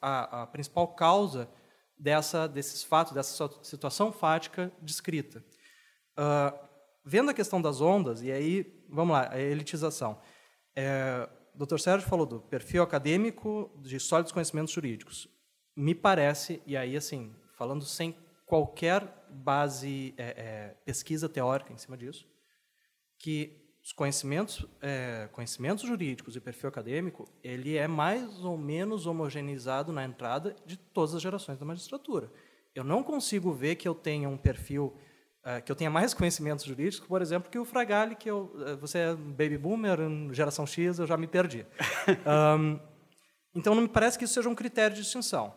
a, 0.00 0.42
a 0.42 0.46
principal 0.46 0.86
causa 0.94 1.50
dessa, 1.98 2.46
desses 2.46 2.84
fatos, 2.84 3.12
dessa 3.12 3.50
situação 3.62 4.12
fática 4.12 4.72
descrita. 4.80 5.44
Uh, 6.16 6.56
vendo 7.04 7.30
a 7.30 7.34
questão 7.34 7.60
das 7.60 7.80
ondas, 7.80 8.22
e 8.22 8.30
aí, 8.30 8.84
vamos 8.88 9.12
lá, 9.12 9.28
a 9.32 9.40
elitização. 9.40 10.20
É, 10.76 11.28
o 11.52 11.66
Dr. 11.66 11.78
Sérgio 11.78 12.08
falou 12.08 12.24
do 12.24 12.40
perfil 12.40 12.82
acadêmico 12.82 13.68
de 13.82 13.98
sólidos 13.98 14.30
conhecimentos 14.30 14.72
jurídicos. 14.72 15.28
Me 15.76 15.92
parece, 15.92 16.62
e 16.64 16.76
aí, 16.76 16.96
assim, 16.96 17.34
falando 17.56 17.84
sem 17.84 18.16
qualquer 18.46 19.26
base, 19.28 20.14
é, 20.16 20.24
é, 20.24 20.76
pesquisa 20.84 21.28
teórica 21.28 21.72
em 21.72 21.78
cima 21.78 21.96
disso, 21.96 22.24
que 23.18 23.59
os 23.82 23.92
conhecimentos, 23.92 24.66
é, 24.80 25.28
conhecimentos 25.32 25.84
jurídicos 25.84 26.36
e 26.36 26.40
perfil 26.40 26.68
acadêmico, 26.68 27.28
ele 27.42 27.76
é 27.76 27.88
mais 27.88 28.44
ou 28.44 28.58
menos 28.58 29.06
homogeneizado 29.06 29.92
na 29.92 30.04
entrada 30.04 30.54
de 30.66 30.76
todas 30.76 31.14
as 31.14 31.22
gerações 31.22 31.58
da 31.58 31.64
magistratura. 31.64 32.30
Eu 32.74 32.84
não 32.84 33.02
consigo 33.02 33.52
ver 33.52 33.76
que 33.76 33.88
eu 33.88 33.94
tenha 33.94 34.28
um 34.28 34.36
perfil 34.36 34.94
uh, 35.44 35.62
que 35.64 35.72
eu 35.72 35.76
tenha 35.76 35.90
mais 35.90 36.14
conhecimentos 36.14 36.64
jurídicos, 36.64 37.06
por 37.06 37.22
exemplo, 37.22 37.50
que 37.50 37.58
o 37.58 37.64
Fragale, 37.64 38.14
que 38.14 38.30
eu, 38.30 38.52
uh, 38.54 38.76
você 38.76 38.98
é 38.98 39.14
baby 39.14 39.58
boomer, 39.58 39.98
geração 40.32 40.66
X, 40.66 40.98
eu 40.98 41.06
já 41.06 41.16
me 41.16 41.26
perdi. 41.26 41.66
um, 42.58 42.78
então, 43.54 43.74
não 43.74 43.82
me 43.82 43.88
parece 43.88 44.18
que 44.18 44.24
isso 44.24 44.34
seja 44.34 44.48
um 44.48 44.54
critério 44.54 44.94
de 44.94 45.02
distinção. 45.02 45.54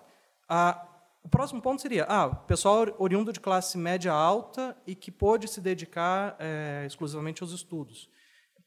Uh, 0.50 0.93
o 1.24 1.30
próximo 1.30 1.62
ponto 1.62 1.82
seria, 1.82 2.04
ah, 2.04 2.30
pessoal 2.30 2.86
oriundo 3.00 3.32
de 3.32 3.40
classe 3.40 3.78
média 3.78 4.12
alta 4.12 4.76
e 4.86 4.94
que 4.94 5.10
pôde 5.10 5.48
se 5.48 5.62
dedicar 5.62 6.36
é, 6.38 6.84
exclusivamente 6.86 7.42
aos 7.42 7.54
estudos. 7.54 8.10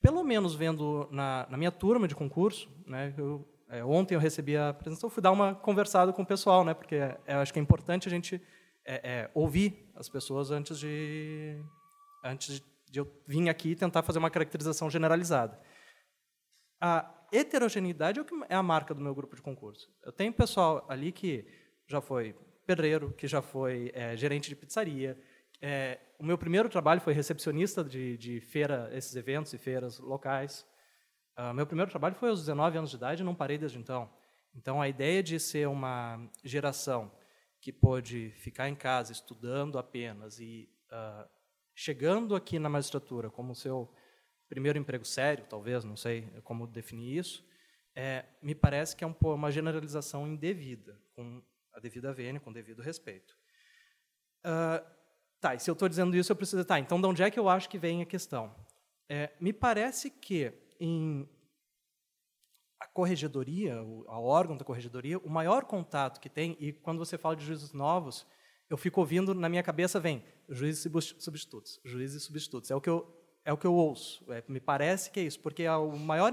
Pelo 0.01 0.25
menos 0.25 0.55
vendo 0.55 1.07
na, 1.11 1.47
na 1.51 1.57
minha 1.57 1.71
turma 1.71 2.09
de 2.09 2.15
concurso, 2.15 2.69
né, 2.87 3.13
eu, 3.19 3.47
é, 3.69 3.85
ontem 3.85 4.15
eu 4.15 4.21
recebi 4.21 4.57
a 4.57 4.71
apresentação, 4.71 5.11
fui 5.11 5.23
dar 5.23 5.33
uma 5.33 5.55
conversada 5.55 6.13
com 6.13 6.23
o 6.23 6.27
pessoal, 6.27 6.65
né, 6.65 6.73
porque 6.73 6.97
eu 7.27 7.39
acho 7.39 7.53
que 7.53 7.59
é 7.59 7.63
importante 7.63 8.09
a 8.09 8.11
gente 8.11 8.41
é, 8.87 8.95
é, 8.95 9.31
ouvir 9.35 9.93
as 9.95 10.09
pessoas 10.09 10.51
antes 10.51 10.79
de 10.79 11.63
antes 12.25 12.63
de 12.91 13.01
eu 13.01 13.07
vir 13.27 13.49
aqui 13.51 13.71
e 13.71 13.77
tentar 13.77 14.03
fazer 14.03 14.19
uma 14.19 14.31
caracterização 14.31 14.89
generalizada. 14.89 15.61
A 16.81 17.13
heterogeneidade 17.33 18.19
é, 18.21 18.25
é 18.49 18.55
a 18.55 18.63
marca 18.63 18.95
do 18.95 19.01
meu 19.01 19.15
grupo 19.15 19.37
de 19.37 19.43
concurso. 19.43 19.89
Eu 20.03 20.13
tenho 20.13 20.33
pessoal 20.33 20.87
ali 20.89 21.13
que 21.13 21.45
já 21.89 22.01
foi 22.01 22.35
pedreiro, 22.67 23.13
que 23.13 23.29
já 23.29 23.41
foi 23.41 23.91
é, 23.95 24.17
gerente 24.17 24.49
de 24.49 24.57
pizzaria. 24.57 25.19
É, 25.61 25.99
o 26.19 26.25
meu 26.25 26.37
primeiro 26.37 26.69
trabalho 26.69 27.01
foi 27.01 27.13
recepcionista 27.13 27.85
de, 27.85 28.17
de 28.19 28.41
feira, 28.41 28.91
esses 28.93 29.15
eventos 29.15 29.53
e 29.53 29.59
feiras 29.59 29.99
locais. 29.99 30.67
Uh, 31.39 31.53
meu 31.55 31.67
primeiro 31.67 31.91
trabalho 31.91 32.15
foi 32.15 32.31
aos 32.31 32.41
19 32.41 32.79
anos 32.79 32.91
de 32.91 32.97
idade 32.97 33.23
e 33.23 33.25
não 33.25 33.35
parei 33.35 33.59
desde 33.59 33.79
então. 33.79 34.11
Então, 34.55 34.81
a 34.81 34.89
ideia 34.89 35.23
de 35.23 35.39
ser 35.39 35.69
uma 35.69 36.19
geração 36.43 37.13
que 37.61 37.71
pôde 37.73 38.31
ficar 38.39 38.69
em 38.69 38.75
casa 38.75 39.13
estudando 39.13 39.79
apenas 39.79 40.39
e 40.41 40.69
uh, 40.91 41.29
chegando 41.75 42.35
aqui 42.35 42.59
na 42.59 42.69
magistratura 42.69 43.31
como 43.31 43.55
seu 43.55 43.93
primeiro 44.49 44.79
emprego 44.79 45.05
sério, 45.05 45.45
talvez, 45.49 45.85
não 45.85 45.97
sei 45.97 46.31
como 46.43 46.67
definir 46.67 47.19
isso, 47.19 47.45
é, 47.95 48.25
me 48.43 48.55
parece 48.55 48.95
que 48.97 49.05
é 49.05 49.07
um, 49.07 49.15
uma 49.23 49.51
generalização 49.51 50.27
indevida, 50.27 50.99
com 51.15 51.43
a 51.77 51.81
devida 51.81 52.13
vênia, 52.13 52.41
com 52.41 52.53
devido 52.53 52.81
respeito. 52.81 53.37
Uh, 54.45 54.85
tá, 55.41 55.55
e 55.55 55.61
se 55.61 55.71
eu 55.71 55.75
estou 55.75 55.89
dizendo 55.89 56.17
isso, 56.17 56.33
eu 56.33 56.37
preciso. 56.37 56.65
Tá, 56.65 56.81
então 56.81 57.01
de 57.01 57.07
onde 57.07 57.23
é 57.23 57.31
que 57.31 57.39
eu 57.39 57.49
acho 57.49 57.69
que 57.69 57.79
vem 57.79 58.01
a 58.01 58.07
questão? 58.07 58.55
É, 59.09 59.31
me 59.39 59.53
parece 59.53 60.11
que 60.11 60.53
em 60.81 61.29
a 62.81 62.87
corregedoria, 62.87 63.83
o 63.83 64.05
a 64.09 64.19
órgão 64.19 64.57
da 64.57 64.65
corregedoria, 64.65 65.19
o 65.19 65.31
maior 65.31 65.65
contato 65.65 66.21
que 66.21 66.29
tem, 66.29 66.57
e 66.59 66.73
quando 66.73 66.99
você 66.99 67.17
fala 67.17 67.37
de 67.37 67.45
juízes 67.45 67.73
novos, 67.73 68.27
eu 68.69 68.77
fico 68.77 69.01
ouvindo, 69.01 69.35
na 69.35 69.49
minha 69.49 69.63
cabeça 69.63 70.01
vem 70.01 70.25
juízes 70.49 70.91
substitutos, 71.19 71.81
juízes 71.85 72.23
substitutos. 72.23 72.71
É 72.71 72.75
o 72.75 72.81
que 72.81 72.91
eu, 72.91 73.07
é 73.45 73.53
o 73.53 73.57
que 73.57 73.67
eu 73.67 73.75
ouço. 73.75 74.25
É, 74.33 74.43
me 74.49 74.61
parece 74.61 75.11
que 75.11 75.21
é 75.21 75.23
isso, 75.23 75.41
porque 75.41 75.67
o 75.69 75.93
maior, 75.97 76.33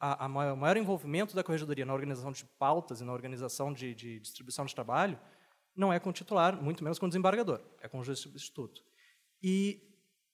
a, 0.00 0.24
a 0.24 0.28
maior, 0.28 0.56
maior 0.56 0.76
envolvimento 0.78 1.36
da 1.36 1.44
corregedoria 1.44 1.84
na 1.84 1.92
organização 1.92 2.32
de 2.32 2.44
pautas 2.58 3.00
e 3.00 3.04
na 3.04 3.12
organização 3.12 3.72
de, 3.72 3.94
de 3.94 4.18
distribuição 4.18 4.64
de 4.64 4.74
trabalho 4.74 5.20
não 5.76 5.92
é 5.92 6.00
com 6.00 6.10
o 6.10 6.12
titular, 6.12 6.60
muito 6.60 6.82
menos 6.82 6.98
com 6.98 7.06
o 7.06 7.08
desembargador, 7.08 7.62
é 7.80 7.88
com 7.88 8.00
o 8.00 8.04
juiz 8.04 8.18
substituto. 8.18 8.82
E 9.42 9.80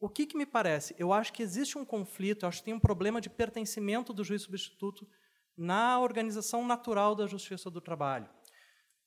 o 0.00 0.08
que, 0.08 0.26
que 0.26 0.36
me 0.36 0.46
parece? 0.46 0.94
Eu 0.98 1.12
acho 1.12 1.32
que 1.32 1.42
existe 1.42 1.76
um 1.76 1.84
conflito, 1.84 2.44
eu 2.44 2.48
acho 2.48 2.58
que 2.58 2.64
tem 2.64 2.74
um 2.74 2.80
problema 2.80 3.20
de 3.20 3.28
pertencimento 3.28 4.12
do 4.12 4.24
juiz 4.24 4.42
substituto 4.42 5.06
na 5.56 5.98
organização 6.00 6.66
natural 6.66 7.14
da 7.14 7.26
justiça 7.26 7.70
do 7.70 7.80
trabalho. 7.80 8.28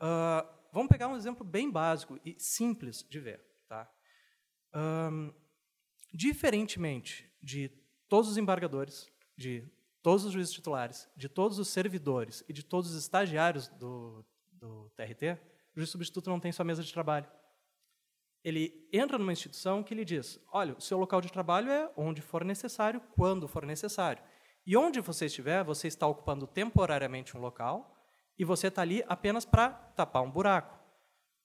Uh, 0.01 0.47
vamos 0.73 0.89
pegar 0.89 1.07
um 1.07 1.15
exemplo 1.15 1.45
bem 1.45 1.69
básico 1.69 2.19
e 2.25 2.35
simples 2.39 3.03
de 3.09 3.19
ver. 3.19 3.41
Tá? 3.67 3.89
Um, 4.73 5.33
diferentemente 6.13 7.31
de 7.41 7.69
todos 8.07 8.29
os 8.29 8.37
embargadores, 8.37 9.07
de 9.37 9.69
todos 10.01 10.25
os 10.25 10.31
juízes 10.31 10.53
titulares, 10.53 11.09
de 11.15 11.27
todos 11.27 11.59
os 11.59 11.67
servidores 11.67 12.43
e 12.47 12.53
de 12.53 12.63
todos 12.63 12.91
os 12.91 12.97
estagiários 12.97 13.67
do, 13.67 14.25
do 14.51 14.89
TRT, 14.95 15.39
o 15.75 15.79
juiz 15.79 15.89
substituto 15.89 16.29
não 16.29 16.39
tem 16.39 16.51
sua 16.51 16.65
mesa 16.65 16.83
de 16.83 16.93
trabalho. 16.93 17.27
Ele 18.43 18.87
entra 18.93 19.17
numa 19.17 19.33
instituição 19.33 19.83
que 19.83 19.93
lhe 19.93 20.05
diz: 20.05 20.39
olha, 20.51 20.73
o 20.73 20.81
seu 20.81 20.97
local 20.97 21.21
de 21.21 21.31
trabalho 21.31 21.71
é 21.71 21.91
onde 21.97 22.21
for 22.21 22.43
necessário, 22.45 23.01
quando 23.15 23.47
for 23.47 23.65
necessário. 23.65 24.23
E 24.65 24.77
onde 24.77 25.01
você 25.01 25.25
estiver, 25.25 25.63
você 25.63 25.87
está 25.87 26.07
ocupando 26.07 26.47
temporariamente 26.47 27.35
um 27.35 27.41
local 27.41 27.95
e 28.37 28.45
você 28.45 28.67
está 28.67 28.81
ali 28.81 29.03
apenas 29.07 29.43
para 29.45 29.69
tapar 29.69 30.21
um 30.21 30.31
buraco. 30.31 30.77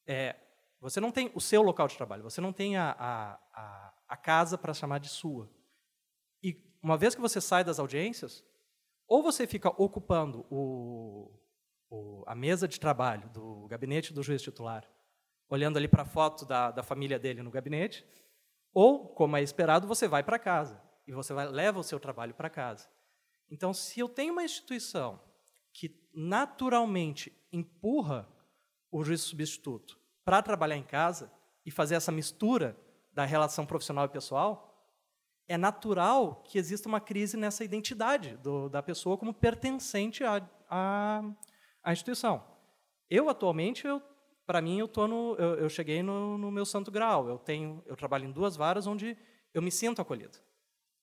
É, 0.07 0.37
você 0.81 1.01
não 1.01 1.11
tem 1.11 1.33
o 1.35 1.41
seu 1.41 1.63
local 1.63 1.89
de 1.89 1.97
trabalho, 1.97 2.23
você 2.23 2.41
não 2.41 2.53
tem 2.53 2.77
a, 2.77 2.91
a, 2.99 3.33
a, 3.55 3.95
a 4.09 4.17
casa 4.17 4.59
para 4.59 4.75
chamar 4.75 4.99
de 4.99 5.09
sua. 5.09 5.51
Uma 6.85 6.99
vez 6.99 7.15
que 7.15 7.21
você 7.23 7.41
sai 7.41 7.65
das 7.65 7.79
audiências, 7.79 8.45
ou 9.09 9.23
você 9.23 9.47
fica 9.47 9.71
ocupando 9.71 10.45
o, 10.51 11.35
o, 11.89 12.23
a 12.27 12.35
mesa 12.35 12.69
de 12.69 12.79
trabalho 12.79 13.27
do 13.31 13.67
gabinete 13.69 14.13
do 14.13 14.23
juiz 14.23 14.43
titular, 14.43 14.87
olhando 15.49 15.79
ali 15.79 15.89
para 15.89 16.03
a 16.03 16.05
foto 16.07 16.45
da, 16.45 16.71
da 16.71 16.83
família 16.83 17.19
dele 17.19 17.43
no 17.43 17.51
gabinete, 17.51 18.07
ou, 18.75 19.09
como 19.09 19.35
é 19.35 19.43
esperado, 19.43 19.87
você 19.87 20.07
vai 20.07 20.23
para 20.23 20.39
casa 20.39 20.79
e 21.07 21.13
você 21.13 21.33
vai, 21.33 21.49
leva 21.49 21.81
o 21.81 21.83
seu 21.83 21.99
trabalho 21.99 22.35
para 22.35 22.51
casa. 22.51 22.87
Então, 23.51 23.73
se 23.73 23.99
eu 23.99 24.09
tenho 24.09 24.35
uma 24.35 24.45
instituição 24.45 25.19
que 25.73 26.07
naturalmente 26.13 27.33
empurra 27.51 28.29
o 28.91 29.03
juiz 29.03 29.23
substituto 29.23 29.99
para 30.23 30.43
trabalhar 30.43 30.77
em 30.77 30.85
casa 30.85 31.33
e 31.65 31.71
fazer 31.71 31.95
essa 31.95 32.13
mistura 32.13 32.79
da 33.11 33.25
relação 33.25 33.65
profissional 33.65 34.05
e 34.05 34.11
pessoal, 34.11 34.74
é 35.47 35.57
natural 35.57 36.43
que 36.47 36.59
exista 36.59 36.89
uma 36.89 37.01
crise 37.01 37.37
nessa 37.37 37.65
identidade 37.65 38.37
do, 38.39 38.69
da 38.69 38.83
pessoa 38.83 39.19
como 39.19 39.33
pertencente 39.35 40.25
à, 40.25 40.49
à, 40.69 41.23
à 41.83 41.93
instituição. 41.93 42.45
Eu 43.11 43.29
atualmente, 43.29 43.87
eu, 43.87 44.03
para 44.47 44.61
mim, 44.61 44.79
eu, 44.79 44.89
tô 44.89 45.07
no, 45.07 45.35
eu, 45.37 45.55
eu 45.57 45.69
cheguei 45.69 46.03
no, 46.03 46.39
no, 46.39 46.51
meu 46.51 46.65
santo 46.65 46.91
grau. 46.91 47.29
Eu 47.29 47.39
tenho, 47.39 47.83
eu 47.87 47.97
trabalho 47.97 48.25
em 48.25 48.33
duas 48.33 48.57
varas 48.57 48.87
onde 48.87 49.17
eu 49.53 49.61
me 49.61 49.71
sinto 49.71 50.01
acolhido 50.01 50.39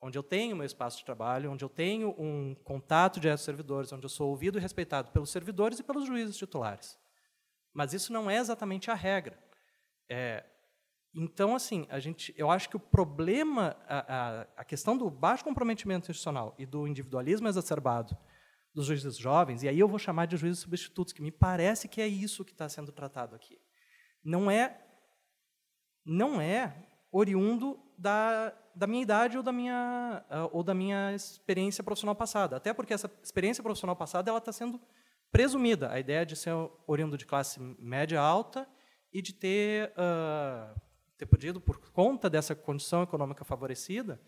onde 0.01 0.17
eu 0.17 0.23
tenho 0.23 0.55
meu 0.55 0.65
espaço 0.65 0.97
de 0.97 1.05
trabalho, 1.05 1.51
onde 1.51 1.63
eu 1.63 1.69
tenho 1.69 2.15
um 2.17 2.55
contato 2.63 3.21
com 3.21 3.37
servidores, 3.37 3.93
onde 3.93 4.03
eu 4.03 4.09
sou 4.09 4.29
ouvido 4.29 4.57
e 4.57 4.61
respeitado 4.61 5.11
pelos 5.11 5.29
servidores 5.29 5.79
e 5.79 5.83
pelos 5.83 6.07
juízes 6.07 6.35
titulares. 6.35 6.97
Mas 7.71 7.93
isso 7.93 8.11
não 8.11 8.29
é 8.29 8.37
exatamente 8.37 8.89
a 8.89 8.95
regra. 8.95 9.37
É, 10.09 10.43
então, 11.13 11.55
assim, 11.55 11.85
a 11.89 11.99
gente, 11.99 12.33
eu 12.37 12.49
acho 12.49 12.69
que 12.69 12.77
o 12.77 12.79
problema, 12.79 13.75
a, 13.87 13.99
a, 13.99 14.41
a, 14.57 14.63
questão 14.63 14.97
do 14.97 15.09
baixo 15.09 15.43
comprometimento 15.43 16.09
institucional 16.09 16.55
e 16.57 16.65
do 16.65 16.87
individualismo 16.87 17.47
exacerbado 17.47 18.17
dos 18.73 18.85
juízes 18.85 19.17
jovens, 19.17 19.63
e 19.63 19.67
aí 19.67 19.79
eu 19.79 19.87
vou 19.87 19.99
chamar 19.99 20.27
de 20.27 20.37
juízes 20.37 20.59
substitutos, 20.59 21.11
que 21.11 21.21
me 21.21 21.31
parece 21.31 21.87
que 21.89 22.01
é 22.01 22.07
isso 22.07 22.45
que 22.45 22.53
está 22.53 22.69
sendo 22.69 22.91
tratado 22.91 23.35
aqui. 23.35 23.59
Não 24.23 24.49
é, 24.49 24.81
não 26.05 26.39
é 26.39 26.87
oriundo 27.11 27.77
da 27.97 28.53
da 28.75 28.87
minha 28.87 29.01
idade 29.01 29.37
ou 29.37 29.43
da 29.43 29.51
minha, 29.51 30.23
uh, 30.29 30.49
ou 30.51 30.63
da 30.63 30.73
minha 30.73 31.13
experiência 31.13 31.83
profissional 31.83 32.15
passada. 32.15 32.55
Até 32.57 32.73
porque 32.73 32.93
essa 32.93 33.11
experiência 33.23 33.63
profissional 33.63 33.95
passada 33.95 34.29
ela 34.29 34.39
está 34.39 34.51
sendo 34.51 34.79
presumida. 35.31 35.91
A 35.91 35.99
ideia 35.99 36.25
de 36.25 36.35
ser 36.35 36.53
oriundo 36.87 37.17
de 37.17 37.25
classe 37.25 37.59
média 37.79 38.19
alta 38.19 38.67
e 39.13 39.21
de 39.21 39.33
ter, 39.33 39.91
uh, 39.91 40.79
ter 41.21 41.27
podido, 41.27 41.61
por 41.61 41.77
conta 41.91 42.27
dessa 42.27 42.55
condição 42.55 43.03
econômica 43.03 43.45
favorecida, 43.45 44.19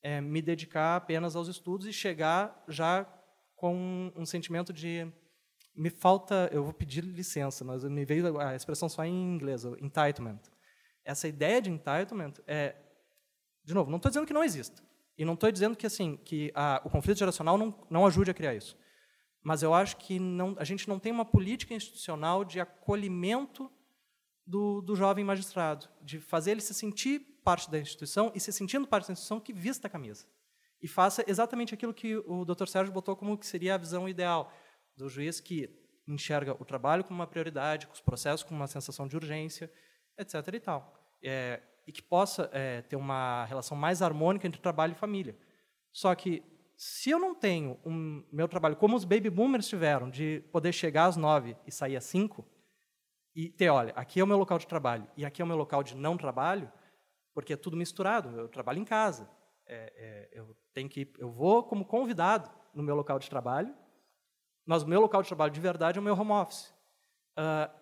é, 0.00 0.20
me 0.20 0.40
dedicar 0.40 0.94
apenas 0.94 1.34
aos 1.34 1.48
estudos 1.48 1.84
e 1.84 1.92
chegar 1.92 2.62
já 2.68 3.04
com 3.56 4.12
um 4.14 4.24
sentimento 4.24 4.72
de 4.72 5.12
me 5.74 5.90
falta, 5.90 6.48
eu 6.52 6.62
vou 6.62 6.72
pedir 6.72 7.02
licença, 7.02 7.64
mas 7.64 7.82
me 7.82 8.04
veio 8.04 8.38
a 8.38 8.54
expressão 8.54 8.88
só 8.88 9.04
em 9.04 9.34
inglês, 9.34 9.64
entitlement. 9.80 10.38
Essa 11.04 11.26
ideia 11.26 11.60
de 11.60 11.70
entitlement 11.70 12.34
é 12.46 12.76
De 13.64 13.74
novo, 13.74 13.90
não 13.90 13.96
estou 13.96 14.08
dizendo 14.08 14.26
que 14.26 14.32
não 14.32 14.44
exista. 14.44 14.80
E 15.16 15.24
não 15.24 15.34
estou 15.34 15.50
dizendo 15.50 15.76
que 15.76 15.86
assim 15.86 16.16
que 16.24 16.52
a, 16.54 16.80
o 16.84 16.90
conflito 16.90 17.18
geracional 17.18 17.58
não, 17.58 17.74
não 17.90 18.06
ajude 18.06 18.30
a 18.30 18.34
criar 18.34 18.54
isso. 18.54 18.78
Mas 19.42 19.64
eu 19.64 19.74
acho 19.74 19.96
que 19.96 20.20
não, 20.20 20.54
a 20.56 20.64
gente 20.64 20.88
não 20.88 21.00
tem 21.00 21.10
uma 21.10 21.24
política 21.24 21.74
institucional 21.74 22.44
de 22.44 22.60
acolhimento 22.60 23.68
do, 24.48 24.80
do 24.80 24.96
jovem 24.96 25.24
magistrado, 25.24 25.88
de 26.02 26.18
fazer 26.18 26.52
ele 26.52 26.60
se 26.60 26.72
sentir 26.74 27.20
parte 27.44 27.70
da 27.70 27.78
instituição 27.78 28.32
e 28.34 28.40
se 28.40 28.52
sentindo 28.52 28.88
parte 28.88 29.06
da 29.06 29.12
instituição 29.12 29.38
que 29.38 29.52
vista 29.52 29.86
a 29.86 29.90
camisa 29.90 30.26
e 30.80 30.86
faça 30.86 31.24
exatamente 31.26 31.74
aquilo 31.74 31.92
que 31.92 32.16
o 32.16 32.44
Dr. 32.44 32.66
Sérgio 32.66 32.92
botou 32.92 33.16
como 33.16 33.36
que 33.36 33.46
seria 33.46 33.74
a 33.74 33.78
visão 33.78 34.08
ideal 34.08 34.52
do 34.96 35.08
juiz 35.08 35.40
que 35.40 35.68
enxerga 36.06 36.56
o 36.58 36.64
trabalho 36.64 37.04
como 37.04 37.20
uma 37.20 37.26
prioridade, 37.26 37.86
com 37.86 37.92
os 37.92 38.00
processos 38.00 38.42
como 38.42 38.58
uma 38.58 38.66
sensação 38.66 39.06
de 39.06 39.16
urgência, 39.16 39.70
etc. 40.16 40.34
e 40.54 40.60
tal. 40.60 40.94
É, 41.22 41.60
e 41.86 41.92
que 41.92 42.02
possa 42.02 42.48
é, 42.52 42.82
ter 42.82 42.96
uma 42.96 43.44
relação 43.44 43.76
mais 43.76 44.02
harmônica 44.02 44.46
entre 44.46 44.60
trabalho 44.60 44.92
e 44.92 44.94
família. 44.94 45.36
Só 45.92 46.14
que, 46.14 46.42
se 46.76 47.10
eu 47.10 47.18
não 47.18 47.34
tenho 47.34 47.78
um 47.84 48.24
meu 48.32 48.46
trabalho 48.46 48.76
como 48.76 48.96
os 48.96 49.04
baby 49.04 49.28
boomers 49.28 49.68
tiveram, 49.68 50.08
de 50.08 50.44
poder 50.52 50.72
chegar 50.72 51.06
às 51.06 51.16
nove 51.16 51.56
e 51.66 51.72
sair 51.72 51.96
às 51.96 52.04
cinco, 52.04 52.46
e 53.38 53.48
ter, 53.48 53.68
olha, 53.68 53.92
aqui 53.94 54.18
é 54.18 54.24
o 54.24 54.26
meu 54.26 54.36
local 54.36 54.58
de 54.58 54.66
trabalho 54.66 55.06
e 55.16 55.24
aqui 55.24 55.40
é 55.40 55.44
o 55.44 55.46
meu 55.46 55.56
local 55.56 55.80
de 55.84 55.94
não 55.94 56.16
trabalho, 56.16 56.72
porque 57.32 57.52
é 57.52 57.56
tudo 57.56 57.76
misturado. 57.76 58.36
Eu 58.36 58.48
trabalho 58.48 58.80
em 58.80 58.84
casa, 58.84 59.30
é, 59.64 59.92
é, 59.96 60.40
eu 60.40 60.56
tenho 60.74 60.88
que, 60.88 61.08
eu 61.18 61.30
vou 61.30 61.62
como 61.62 61.84
convidado 61.84 62.50
no 62.74 62.82
meu 62.82 62.96
local 62.96 63.16
de 63.16 63.30
trabalho, 63.30 63.72
mas 64.66 64.82
o 64.82 64.88
meu 64.88 65.00
local 65.00 65.22
de 65.22 65.28
trabalho 65.28 65.52
de 65.52 65.60
verdade 65.60 65.98
é 65.98 66.00
o 66.00 66.04
meu 66.04 66.18
home 66.18 66.32
office. 66.32 66.74
Uh, 67.38 67.72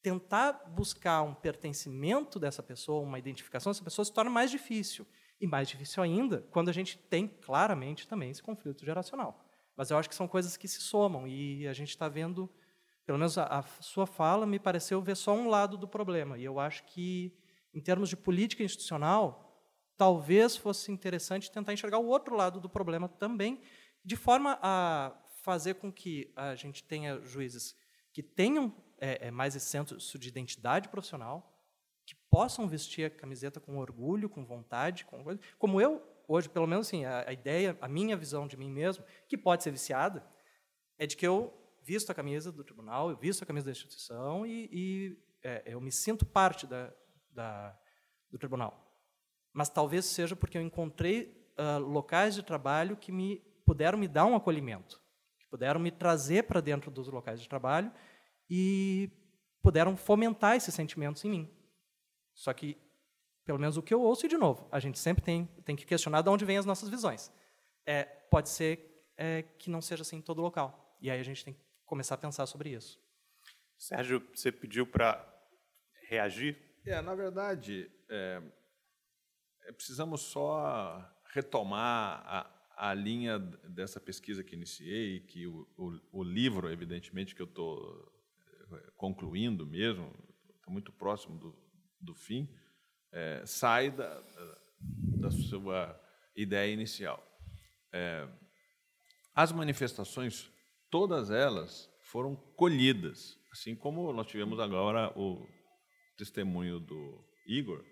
tentar 0.00 0.54
buscar 0.70 1.20
um 1.20 1.34
pertencimento 1.34 2.38
dessa 2.40 2.62
pessoa, 2.62 3.02
uma 3.02 3.18
identificação 3.18 3.70
dessa 3.70 3.84
pessoa, 3.84 4.06
se 4.06 4.12
torna 4.14 4.30
mais 4.30 4.50
difícil. 4.50 5.06
E 5.38 5.46
mais 5.46 5.68
difícil 5.68 6.02
ainda 6.02 6.46
quando 6.50 6.70
a 6.70 6.72
gente 6.72 6.96
tem 6.96 7.28
claramente 7.28 8.08
também 8.08 8.30
esse 8.30 8.42
conflito 8.42 8.86
geracional. 8.86 9.44
Mas 9.76 9.90
eu 9.90 9.98
acho 9.98 10.08
que 10.08 10.14
são 10.14 10.26
coisas 10.26 10.56
que 10.56 10.66
se 10.66 10.80
somam 10.80 11.28
e 11.28 11.68
a 11.68 11.74
gente 11.74 11.90
está 11.90 12.08
vendo, 12.08 12.50
pelo 13.08 13.16
menos 13.16 13.38
a, 13.38 13.44
a, 13.44 13.62
sua 13.80 14.06
fala 14.06 14.44
me 14.44 14.58
pareceu 14.58 15.00
ver 15.00 15.16
só 15.16 15.32
um 15.34 15.48
lado 15.48 15.78
do 15.78 15.88
problema. 15.88 16.36
E 16.36 16.44
eu 16.44 16.60
acho 16.60 16.84
que, 16.84 17.34
em 17.72 17.80
termos 17.80 18.10
de 18.10 18.18
política 18.18 18.62
institucional, 18.62 19.58
talvez 19.96 20.58
fosse 20.58 20.92
interessante 20.92 21.50
tentar 21.50 21.72
enxergar 21.72 21.96
o 22.00 22.06
outro 22.06 22.36
lado 22.36 22.60
do 22.60 22.68
problema 22.68 23.08
também, 23.08 23.62
de 24.04 24.14
forma 24.14 24.58
a 24.60 25.18
fazer 25.42 25.76
com 25.76 25.90
que 25.90 26.30
a 26.36 26.54
gente 26.54 26.84
tenha 26.84 27.18
juízes 27.24 27.74
que 28.12 28.22
tenham 28.22 28.76
é, 29.00 29.28
é, 29.28 29.30
mais 29.30 29.56
esse 29.56 29.64
senso 29.64 30.18
de 30.18 30.28
identidade 30.28 30.90
profissional, 30.90 31.58
que 32.04 32.14
possam 32.30 32.68
vestir 32.68 33.06
a 33.06 33.10
camiseta 33.10 33.58
com 33.58 33.78
orgulho, 33.78 34.28
com 34.28 34.44
vontade, 34.44 35.06
com 35.06 35.24
como 35.58 35.80
eu 35.80 36.06
hoje, 36.28 36.46
pelo 36.46 36.66
menos 36.66 36.88
assim, 36.88 37.06
a, 37.06 37.26
a, 37.26 37.32
ideia, 37.32 37.74
a 37.80 37.88
minha 37.88 38.18
visão 38.18 38.46
de 38.46 38.58
mim 38.58 38.70
mesmo, 38.70 39.02
que 39.26 39.38
pode 39.38 39.62
ser 39.62 39.70
viciada, 39.70 40.22
é 40.98 41.06
de 41.06 41.16
que 41.16 41.26
eu 41.26 41.54
visto 41.88 42.10
a 42.10 42.14
camisa 42.14 42.52
do 42.52 42.62
tribunal, 42.62 43.08
eu 43.08 43.16
visto 43.16 43.42
a 43.42 43.46
camisa 43.46 43.64
da 43.64 43.72
instituição 43.72 44.44
e, 44.44 44.68
e 44.70 45.18
é, 45.42 45.62
eu 45.64 45.80
me 45.80 45.90
sinto 45.90 46.26
parte 46.26 46.66
da, 46.66 46.92
da, 47.30 47.74
do 48.30 48.36
tribunal. 48.36 48.86
Mas 49.54 49.70
talvez 49.70 50.04
seja 50.04 50.36
porque 50.36 50.58
eu 50.58 50.62
encontrei 50.62 51.50
uh, 51.58 51.78
locais 51.78 52.34
de 52.34 52.42
trabalho 52.42 52.94
que 52.94 53.10
me 53.10 53.38
puderam 53.64 53.96
me 53.96 54.06
dar 54.06 54.26
um 54.26 54.36
acolhimento, 54.36 55.00
que 55.38 55.46
puderam 55.46 55.80
me 55.80 55.90
trazer 55.90 56.42
para 56.42 56.60
dentro 56.60 56.90
dos 56.90 57.08
locais 57.08 57.40
de 57.40 57.48
trabalho 57.48 57.90
e 58.50 59.10
puderam 59.62 59.96
fomentar 59.96 60.56
esses 60.56 60.74
sentimentos 60.74 61.24
em 61.24 61.30
mim. 61.30 61.50
Só 62.34 62.52
que, 62.52 62.76
pelo 63.46 63.58
menos 63.58 63.78
o 63.78 63.82
que 63.82 63.94
eu 63.94 64.02
ouço, 64.02 64.26
e 64.26 64.28
de 64.28 64.36
novo, 64.36 64.68
a 64.70 64.78
gente 64.78 64.98
sempre 64.98 65.24
tem, 65.24 65.46
tem 65.64 65.74
que 65.74 65.86
questionar 65.86 66.20
de 66.20 66.28
onde 66.28 66.44
vêm 66.44 66.58
as 66.58 66.66
nossas 66.66 66.90
visões. 66.90 67.32
É, 67.86 68.04
pode 68.04 68.50
ser 68.50 69.10
é, 69.16 69.42
que 69.58 69.70
não 69.70 69.80
seja 69.80 70.02
assim 70.02 70.16
em 70.18 70.22
todo 70.22 70.42
local. 70.42 70.98
E 71.00 71.10
aí 71.10 71.18
a 71.18 71.24
gente 71.24 71.42
tem 71.42 71.54
que 71.54 71.67
começar 71.88 72.14
a 72.14 72.18
pensar 72.18 72.46
sobre 72.46 72.70
isso. 72.70 73.00
Sérgio, 73.78 74.20
você 74.34 74.52
pediu 74.52 74.86
para 74.86 75.26
reagir? 76.08 76.56
É, 76.84 77.00
na 77.00 77.14
verdade, 77.14 77.90
é, 78.08 78.42
é, 79.64 79.72
precisamos 79.72 80.20
só 80.20 81.02
retomar 81.32 82.22
a, 82.26 82.90
a 82.90 82.94
linha 82.94 83.38
dessa 83.38 83.98
pesquisa 83.98 84.44
que 84.44 84.54
iniciei, 84.54 85.20
que 85.20 85.46
o, 85.46 85.66
o, 85.76 86.20
o 86.20 86.22
livro, 86.22 86.70
evidentemente, 86.70 87.34
que 87.34 87.42
eu 87.42 87.46
estou 87.46 88.12
eh, 88.72 88.90
concluindo 88.96 89.66
mesmo, 89.66 90.12
está 90.56 90.70
muito 90.70 90.92
próximo 90.92 91.38
do, 91.38 91.58
do 92.00 92.14
fim, 92.14 92.48
é, 93.12 93.42
sai 93.44 93.90
da, 93.90 94.22
da 94.80 95.30
sua 95.30 96.00
ideia 96.36 96.72
inicial. 96.72 97.22
É, 97.92 98.28
as 99.34 99.52
manifestações, 99.52 100.50
todas 100.90 101.30
elas 101.30 101.90
foram 102.02 102.36
colhidas, 102.56 103.38
assim 103.52 103.74
como 103.74 104.12
nós 104.12 104.26
tivemos 104.26 104.58
agora 104.58 105.12
o 105.18 105.46
testemunho 106.16 106.80
do 106.80 107.24
Igor, 107.46 107.84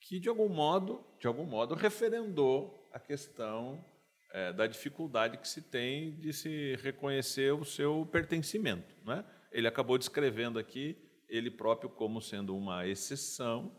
que 0.00 0.18
de 0.18 0.28
algum 0.28 0.48
modo, 0.48 1.04
de 1.18 1.26
algum 1.26 1.44
modo 1.44 1.74
referendou 1.74 2.88
a 2.92 3.00
questão 3.00 3.84
é, 4.32 4.52
da 4.52 4.66
dificuldade 4.66 5.38
que 5.38 5.48
se 5.48 5.62
tem 5.62 6.18
de 6.20 6.32
se 6.32 6.76
reconhecer 6.76 7.54
o 7.54 7.64
seu 7.64 8.06
pertencimento. 8.10 8.94
Né? 9.04 9.24
Ele 9.52 9.68
acabou 9.68 9.96
descrevendo 9.96 10.58
aqui 10.58 10.96
ele 11.28 11.50
próprio 11.50 11.88
como 11.88 12.20
sendo 12.20 12.56
uma 12.56 12.86
exceção, 12.86 13.74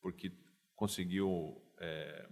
porque 0.00 0.32
conseguiu, 0.74 1.62
é, 1.78 2.28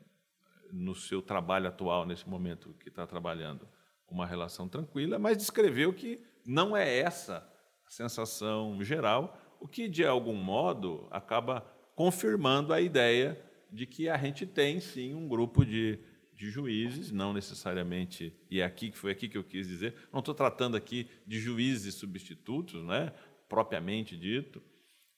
no 0.72 0.94
seu 0.94 1.22
trabalho 1.22 1.68
atual, 1.68 2.06
nesse 2.06 2.28
momento 2.28 2.74
que 2.74 2.88
está 2.88 3.06
trabalhando, 3.06 3.68
uma 4.08 4.26
relação 4.26 4.68
tranquila, 4.68 5.18
mas 5.18 5.36
descreveu 5.36 5.92
que 5.92 6.20
não 6.44 6.76
é 6.76 6.98
essa 6.98 7.48
a 7.86 7.90
sensação 7.90 8.82
geral, 8.82 9.38
o 9.60 9.68
que, 9.68 9.88
de 9.88 10.04
algum 10.04 10.34
modo, 10.34 11.06
acaba 11.10 11.60
confirmando 11.94 12.72
a 12.72 12.80
ideia 12.80 13.40
de 13.70 13.86
que 13.86 14.08
a 14.08 14.16
gente 14.16 14.46
tem 14.46 14.80
sim 14.80 15.14
um 15.14 15.26
grupo 15.26 15.64
de, 15.64 15.98
de 16.32 16.50
juízes, 16.50 17.10
não 17.10 17.32
necessariamente, 17.32 18.32
e 18.50 18.60
é 18.60 18.64
aqui 18.64 18.90
que 18.90 18.98
foi 18.98 19.10
aqui 19.10 19.28
que 19.28 19.38
eu 19.38 19.44
quis 19.44 19.66
dizer, 19.66 19.94
não 20.12 20.20
estou 20.20 20.34
tratando 20.34 20.76
aqui 20.76 21.08
de 21.26 21.38
juízes 21.38 21.94
substitutos, 21.94 22.82
né, 22.84 23.12
propriamente 23.48 24.16
dito, 24.16 24.62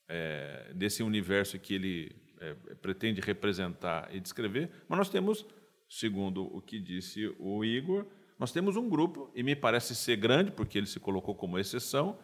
é, 0.09 0.73
desse 0.75 1.03
universo 1.03 1.59
que 1.59 1.75
ele 1.75 2.17
é, 2.41 2.55
pretende 2.81 3.21
representar 3.21 4.15
e 4.15 4.21
descrever, 4.21 4.71
mas 4.89 4.99
nós 4.99 5.11
temos, 5.11 5.45
segundo 5.89 6.45
o 6.45 6.61
que 6.61 6.79
disse 6.79 7.35
o 7.39 7.65
Igor, 7.65 8.07
nós 8.39 8.53
temos 8.53 8.77
um 8.77 8.89
grupo, 8.89 9.31
e 9.35 9.43
me 9.43 9.57
parece 9.57 9.95
ser 9.95 10.17
grande, 10.17 10.51
porque 10.51 10.77
ele 10.77 10.87
se 10.87 11.01
colocou 11.01 11.35
como 11.35 11.59
exceção, 11.59 12.19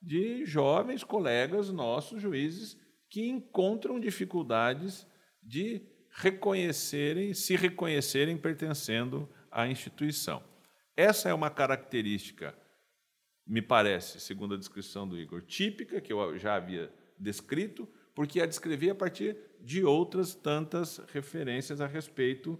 de 0.00 0.46
jovens 0.46 1.04
colegas 1.04 1.70
nossos, 1.70 2.22
juízes, 2.22 2.78
que 3.10 3.28
encontram 3.28 3.98
dificuldades 3.98 5.06
de 5.42 5.82
reconhecerem, 6.10 7.34
se 7.34 7.56
reconhecerem 7.56 8.36
pertencendo 8.36 9.28
à 9.50 9.66
instituição. 9.66 10.42
Essa 10.96 11.28
é 11.28 11.34
uma 11.34 11.50
característica, 11.50 12.56
me 13.46 13.62
parece, 13.62 14.20
segundo 14.20 14.54
a 14.54 14.58
descrição 14.58 15.08
do 15.08 15.18
Igor, 15.18 15.42
típica, 15.42 16.00
que 16.00 16.12
eu 16.12 16.38
já 16.38 16.54
havia 16.54 16.92
descrito, 17.18 17.88
porque 18.14 18.40
a 18.40 18.46
descrevi 18.46 18.90
a 18.90 18.94
partir 18.94 19.36
de 19.60 19.84
outras 19.84 20.34
tantas 20.34 20.98
referências 21.12 21.80
a 21.80 21.86
respeito 21.86 22.58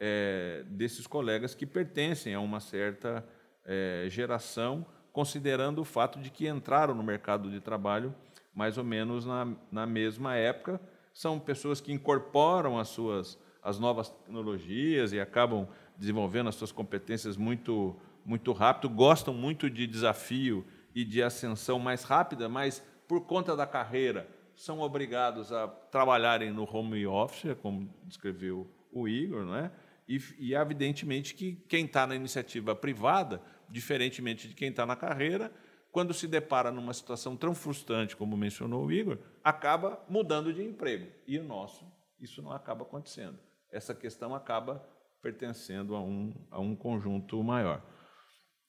é, 0.00 0.64
desses 0.68 1.06
colegas 1.06 1.54
que 1.54 1.66
pertencem 1.66 2.34
a 2.34 2.40
uma 2.40 2.60
certa 2.60 3.24
é, 3.64 4.06
geração, 4.08 4.86
considerando 5.12 5.80
o 5.80 5.84
fato 5.84 6.18
de 6.20 6.30
que 6.30 6.46
entraram 6.48 6.94
no 6.94 7.02
mercado 7.02 7.50
de 7.50 7.60
trabalho 7.60 8.14
mais 8.54 8.76
ou 8.76 8.84
menos 8.84 9.24
na, 9.24 9.48
na 9.70 9.86
mesma 9.86 10.34
época, 10.34 10.80
são 11.12 11.38
pessoas 11.38 11.80
que 11.80 11.92
incorporam 11.92 12.78
as 12.78 12.88
suas 12.88 13.38
as 13.62 13.78
novas 13.78 14.08
tecnologias 14.08 15.12
e 15.12 15.20
acabam 15.20 15.68
desenvolvendo 15.96 16.48
as 16.48 16.54
suas 16.54 16.72
competências 16.72 17.36
muito 17.36 17.96
muito 18.24 18.52
rápido, 18.52 18.90
gostam 18.90 19.32
muito 19.32 19.70
de 19.70 19.86
desafio 19.86 20.64
e 20.94 21.04
de 21.04 21.22
ascensão 21.22 21.78
mais 21.78 22.02
rápida, 22.02 22.48
mas 22.48 22.82
por 23.06 23.22
conta 23.22 23.56
da 23.56 23.66
carreira 23.66 24.28
são 24.54 24.80
obrigados 24.80 25.52
a 25.52 25.66
trabalharem 25.66 26.52
no 26.52 26.68
home 26.70 27.06
office, 27.06 27.56
como 27.62 27.88
descreveu 28.04 28.68
o 28.92 29.08
Igor, 29.08 29.44
não 29.44 29.54
é? 29.56 29.70
E, 30.08 30.18
e 30.38 30.54
evidentemente 30.54 31.34
que 31.34 31.56
quem 31.68 31.84
está 31.84 32.06
na 32.06 32.16
iniciativa 32.16 32.74
privada, 32.74 33.42
diferentemente 33.68 34.48
de 34.48 34.54
quem 34.54 34.70
está 34.70 34.86
na 34.86 34.96
carreira, 34.96 35.52
quando 35.92 36.14
se 36.14 36.26
depara 36.26 36.70
numa 36.70 36.94
situação 36.94 37.36
tão 37.36 37.54
frustrante 37.54 38.16
como 38.16 38.36
mencionou 38.36 38.86
o 38.86 38.92
Igor, 38.92 39.18
acaba 39.44 40.02
mudando 40.08 40.52
de 40.52 40.62
emprego. 40.62 41.10
E 41.26 41.38
o 41.38 41.44
nosso, 41.44 41.84
isso 42.20 42.40
não 42.40 42.52
acaba 42.52 42.82
acontecendo. 42.82 43.38
Essa 43.70 43.94
questão 43.94 44.34
acaba 44.34 44.82
pertencendo 45.22 45.94
a 45.94 46.00
um, 46.00 46.32
a 46.50 46.60
um 46.60 46.74
conjunto 46.74 47.42
maior. 47.42 47.84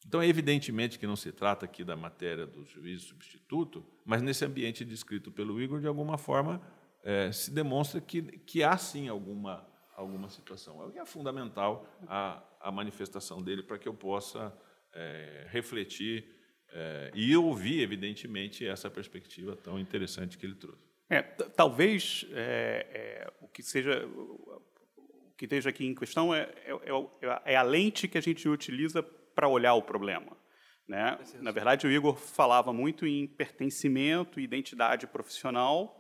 Então, 0.06 0.24
evidentemente 0.24 0.98
que 0.98 1.06
não 1.06 1.16
se 1.16 1.32
trata 1.32 1.66
aqui 1.66 1.84
da 1.84 1.96
matéria 1.96 2.48
do 2.48 2.66
juiz 2.66 3.04
substituto, 3.04 3.86
mas 4.06 4.22
nesse 4.22 4.46
ambiente 4.46 4.86
descrito 4.86 5.32
pelo 5.32 5.62
Igor, 5.62 5.82
de 5.82 5.88
alguma 5.88 6.18
forma, 6.18 6.62
é, 7.04 7.32
se 7.32 7.52
demonstra 7.52 8.00
que, 8.00 8.22
que 8.22 8.64
há 8.64 8.78
sim 8.78 9.08
alguma, 9.08 9.68
alguma 10.00 10.30
situação. 10.30 10.92
É 10.96 11.06
fundamental 11.06 11.86
a, 12.08 12.42
a 12.60 12.72
manifestação 12.72 13.42
dele 13.42 13.62
para 13.62 13.78
que 13.78 13.88
eu 13.88 13.94
possa 13.94 14.54
é, 14.94 15.48
refletir 15.50 16.26
é, 16.72 17.12
e 17.14 17.36
ouvir, 17.36 17.82
evidentemente, 17.82 18.66
essa 18.66 18.90
perspectiva 18.90 19.56
tão 19.56 19.80
interessante 19.80 20.38
que 20.38 20.46
ele 20.46 20.56
trouxe. 20.56 20.88
É, 21.10 21.22
talvez 21.22 22.26
é, 22.32 22.88
é, 22.92 23.34
o 23.42 23.48
que 23.48 23.64
seja 23.64 24.06
o 24.06 24.62
que 25.36 25.46
esteja 25.46 25.70
aqui 25.70 25.86
em 25.86 25.96
questão 25.96 26.36
é, 26.36 26.50
é, 27.46 27.56
a 27.56 27.62
lente 27.62 28.08
que 28.08 28.18
a 28.18 28.22
gente 28.22 28.48
utiliza 28.48 29.02
para 29.02 29.48
olhar 29.48 29.74
o 29.74 29.82
problema. 29.82 30.38
Né? 30.88 31.18
Na 31.40 31.52
verdade, 31.52 31.88
o 31.88 31.92
Igor 31.92 32.16
falava 32.16 32.74
muito 32.74 33.08
em 33.08 33.26
pertencimento, 33.26 34.40
identidade 34.40 35.08
profissional, 35.08 36.00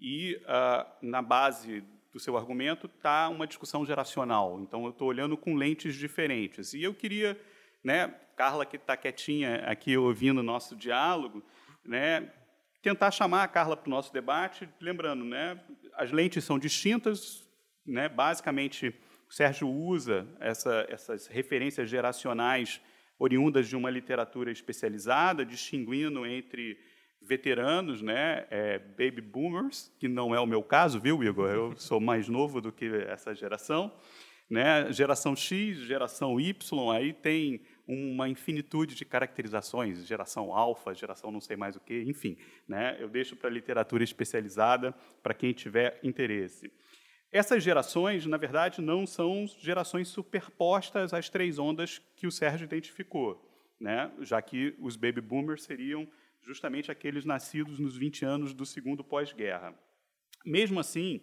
e 0.00 0.36
uh, 0.44 0.86
na 1.02 1.20
base 1.20 1.84
do 2.12 2.18
seu 2.18 2.36
argumento 2.36 2.86
está 2.86 3.28
uma 3.28 3.46
discussão 3.46 3.84
geracional. 3.84 4.60
Então, 4.60 4.84
eu 4.84 4.90
estou 4.90 5.08
olhando 5.08 5.36
com 5.36 5.54
lentes 5.54 5.94
diferentes. 5.94 6.72
E 6.72 6.82
eu 6.82 6.94
queria, 6.94 7.38
né, 7.84 8.08
Carla, 8.36 8.64
que 8.64 8.76
está 8.76 8.96
quietinha 8.96 9.56
aqui 9.66 9.96
ouvindo 9.96 10.38
o 10.38 10.42
nosso 10.42 10.74
diálogo, 10.74 11.44
né, 11.84 12.32
tentar 12.82 13.10
chamar 13.10 13.44
a 13.44 13.48
Carla 13.48 13.76
para 13.76 13.88
o 13.88 13.90
nosso 13.90 14.12
debate, 14.12 14.68
lembrando, 14.80 15.24
né, 15.24 15.60
as 15.94 16.12
lentes 16.12 16.44
são 16.44 16.58
distintas, 16.58 17.46
né, 17.84 18.08
basicamente, 18.08 18.94
o 19.28 19.32
Sérgio 19.32 19.68
usa 19.68 20.26
essa, 20.40 20.86
essas 20.88 21.26
referências 21.26 21.90
geracionais 21.90 22.80
oriundas 23.18 23.68
de 23.68 23.76
uma 23.76 23.90
literatura 23.90 24.50
especializada, 24.50 25.44
distinguindo 25.44 26.24
entre 26.24 26.78
veteranos, 27.20 28.00
né, 28.00 28.46
é, 28.50 28.78
baby 28.78 29.20
boomers, 29.20 29.92
que 29.98 30.08
não 30.08 30.34
é 30.34 30.40
o 30.40 30.46
meu 30.46 30.62
caso, 30.62 31.00
viu, 31.00 31.22
Igor? 31.22 31.50
Eu 31.50 31.76
sou 31.80 32.00
mais 32.00 32.28
novo 32.28 32.60
do 32.60 32.72
que 32.72 32.86
essa 33.06 33.34
geração, 33.34 33.92
né? 34.48 34.90
Geração 34.92 35.36
X, 35.36 35.78
geração 35.78 36.40
Y, 36.40 36.90
aí 36.90 37.12
tem 37.12 37.60
uma 37.86 38.28
infinitude 38.28 38.94
de 38.94 39.04
caracterizações, 39.04 40.06
geração 40.06 40.54
alfa, 40.54 40.94
geração 40.94 41.30
não 41.30 41.40
sei 41.40 41.56
mais 41.56 41.76
o 41.76 41.80
que, 41.80 42.02
enfim, 42.02 42.36
né? 42.66 42.96
Eu 42.98 43.08
deixo 43.08 43.36
para 43.36 43.48
a 43.48 43.52
literatura 43.52 44.02
especializada 44.02 44.94
para 45.22 45.34
quem 45.34 45.52
tiver 45.52 45.98
interesse. 46.02 46.72
Essas 47.30 47.62
gerações, 47.62 48.24
na 48.24 48.38
verdade, 48.38 48.80
não 48.80 49.06
são 49.06 49.44
gerações 49.58 50.08
superpostas 50.08 51.12
às 51.12 51.28
três 51.28 51.58
ondas 51.58 52.00
que 52.16 52.26
o 52.26 52.32
Sérgio 52.32 52.64
identificou, 52.64 53.46
né? 53.78 54.10
já 54.20 54.40
que 54.40 54.74
os 54.78 54.96
baby 54.96 55.20
boomers 55.20 55.62
seriam 55.64 56.08
justamente 56.42 56.90
aqueles 56.90 57.24
nascidos 57.24 57.78
nos 57.78 57.96
20 57.96 58.24
anos 58.24 58.54
do 58.54 58.64
segundo 58.64 59.04
pós-guerra. 59.04 59.78
Mesmo 60.44 60.80
assim, 60.80 61.20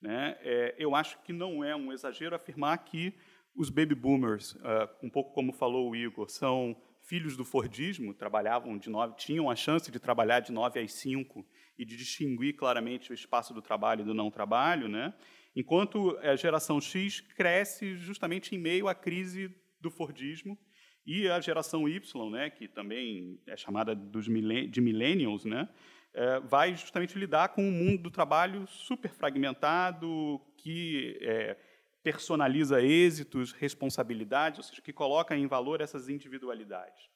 né, 0.00 0.36
é, 0.40 0.74
eu 0.78 0.94
acho 0.94 1.20
que 1.22 1.32
não 1.32 1.62
é 1.62 1.74
um 1.74 1.92
exagero 1.92 2.34
afirmar 2.34 2.78
que 2.84 3.14
os 3.54 3.70
baby 3.70 3.94
boomers, 3.94 4.52
uh, 4.56 4.88
um 5.02 5.08
pouco 5.08 5.32
como 5.32 5.52
falou 5.52 5.90
o 5.90 5.96
Igor, 5.96 6.28
são 6.28 6.76
filhos 7.00 7.36
do 7.36 7.44
Fordismo, 7.44 8.14
trabalhavam 8.14 8.76
de 8.76 8.90
nove, 8.90 9.14
tinham 9.16 9.48
a 9.48 9.54
chance 9.54 9.90
de 9.90 10.00
trabalhar 10.00 10.40
de 10.40 10.50
nove 10.50 10.80
às 10.80 10.92
cinco 10.92 11.46
e 11.78 11.84
de 11.84 11.96
distinguir 11.96 12.56
claramente 12.56 13.12
o 13.12 13.14
espaço 13.14 13.54
do 13.54 13.62
trabalho 13.62 14.00
e 14.00 14.04
do 14.04 14.14
não 14.14 14.30
trabalho, 14.30 14.88
né? 14.88 15.14
Enquanto 15.54 16.16
a 16.18 16.34
geração 16.34 16.80
X 16.80 17.20
cresce 17.20 17.96
justamente 17.96 18.54
em 18.54 18.58
meio 18.58 18.88
à 18.88 18.94
crise 18.94 19.54
do 19.80 19.90
Fordismo 19.90 20.58
e 21.06 21.28
a 21.28 21.40
geração 21.40 21.88
Y, 21.88 22.30
né, 22.30 22.50
que 22.50 22.66
também 22.66 23.38
é 23.46 23.56
chamada 23.56 23.94
dos 23.94 24.24
de 24.24 24.80
millennials, 24.80 25.44
né, 25.44 25.68
é, 26.14 26.40
vai 26.40 26.74
justamente 26.74 27.18
lidar 27.18 27.48
com 27.48 27.62
um 27.62 27.72
mundo 27.72 28.04
do 28.04 28.10
trabalho 28.10 28.66
super 28.66 29.10
fragmentado, 29.10 30.40
que 30.56 31.18
é, 31.20 31.56
personaliza 32.02 32.80
êxitos, 32.82 33.52
responsabilidades, 33.52 34.58
ou 34.58 34.64
seja, 34.64 34.80
que 34.80 34.92
coloca 34.92 35.36
em 35.36 35.46
valor 35.46 35.80
essas 35.80 36.08
individualidades. 36.08 37.08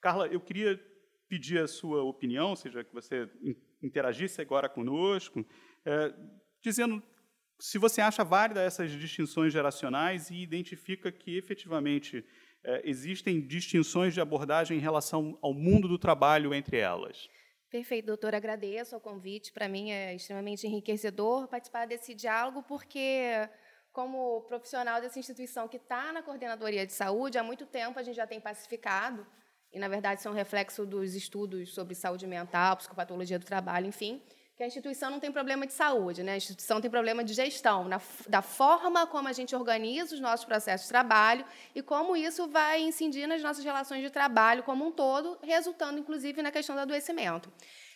Carla, 0.00 0.26
eu 0.28 0.40
queria 0.40 0.80
pedir 1.28 1.58
a 1.58 1.68
sua 1.68 2.02
opinião, 2.02 2.50
ou 2.50 2.56
seja, 2.56 2.82
que 2.82 2.92
você 2.92 3.28
interagisse 3.82 4.40
agora 4.40 4.68
conosco, 4.68 5.46
é, 5.84 6.14
dizendo 6.62 7.02
se 7.58 7.76
você 7.76 8.00
acha 8.00 8.24
válida 8.24 8.62
essas 8.62 8.90
distinções 8.90 9.52
geracionais 9.52 10.30
e 10.30 10.42
identifica 10.42 11.12
que 11.12 11.36
efetivamente 11.36 12.24
é, 12.64 12.82
existem 12.84 13.40
distinções 13.46 14.14
de 14.14 14.20
abordagem 14.20 14.76
em 14.76 14.80
relação 14.80 15.38
ao 15.40 15.54
mundo 15.54 15.88
do 15.88 15.98
trabalho 15.98 16.54
entre 16.54 16.78
elas. 16.78 17.28
Perfeito, 17.70 18.06
doutor. 18.06 18.34
Agradeço 18.34 18.96
o 18.96 19.00
convite. 19.00 19.52
Para 19.52 19.68
mim 19.68 19.90
é 19.90 20.14
extremamente 20.14 20.66
enriquecedor 20.66 21.46
participar 21.46 21.86
desse 21.86 22.14
diálogo, 22.14 22.62
porque, 22.64 23.48
como 23.92 24.42
profissional 24.42 25.00
dessa 25.00 25.18
instituição 25.18 25.68
que 25.68 25.76
está 25.76 26.12
na 26.12 26.22
coordenadoria 26.22 26.84
de 26.84 26.92
saúde, 26.92 27.38
há 27.38 27.42
muito 27.42 27.64
tempo 27.66 27.98
a 27.98 28.02
gente 28.02 28.16
já 28.16 28.26
tem 28.26 28.40
pacificado, 28.40 29.24
e, 29.72 29.78
na 29.78 29.86
verdade, 29.86 30.20
são 30.20 30.32
reflexo 30.32 30.84
dos 30.84 31.14
estudos 31.14 31.72
sobre 31.72 31.94
saúde 31.94 32.26
mental, 32.26 32.76
psicopatologia 32.76 33.38
do 33.38 33.44
trabalho, 33.44 33.86
enfim, 33.86 34.20
que 34.60 34.64
a 34.64 34.66
instituição 34.66 35.10
não 35.10 35.18
tem 35.18 35.32
problema 35.32 35.66
de 35.66 35.72
saúde, 35.72 36.22
né? 36.22 36.34
a 36.34 36.36
instituição 36.36 36.82
tem 36.82 36.90
problema 36.90 37.24
de 37.24 37.32
gestão, 37.32 37.88
na, 37.88 37.98
da 38.28 38.42
forma 38.42 39.06
como 39.06 39.26
a 39.26 39.32
gente 39.32 39.56
organiza 39.56 40.14
os 40.14 40.20
nossos 40.20 40.44
processos 40.44 40.86
de 40.86 40.92
trabalho 40.92 41.46
e 41.74 41.80
como 41.80 42.14
isso 42.14 42.46
vai 42.46 42.82
incidir 42.82 43.26
nas 43.26 43.42
nossas 43.42 43.64
relações 43.64 44.02
de 44.02 44.10
trabalho 44.10 44.62
como 44.62 44.86
um 44.86 44.92
todo, 44.92 45.38
resultando, 45.42 45.98
inclusive, 45.98 46.42
na 46.42 46.50
questão 46.50 46.76
do 46.76 46.82
adoecimento. 46.82 47.50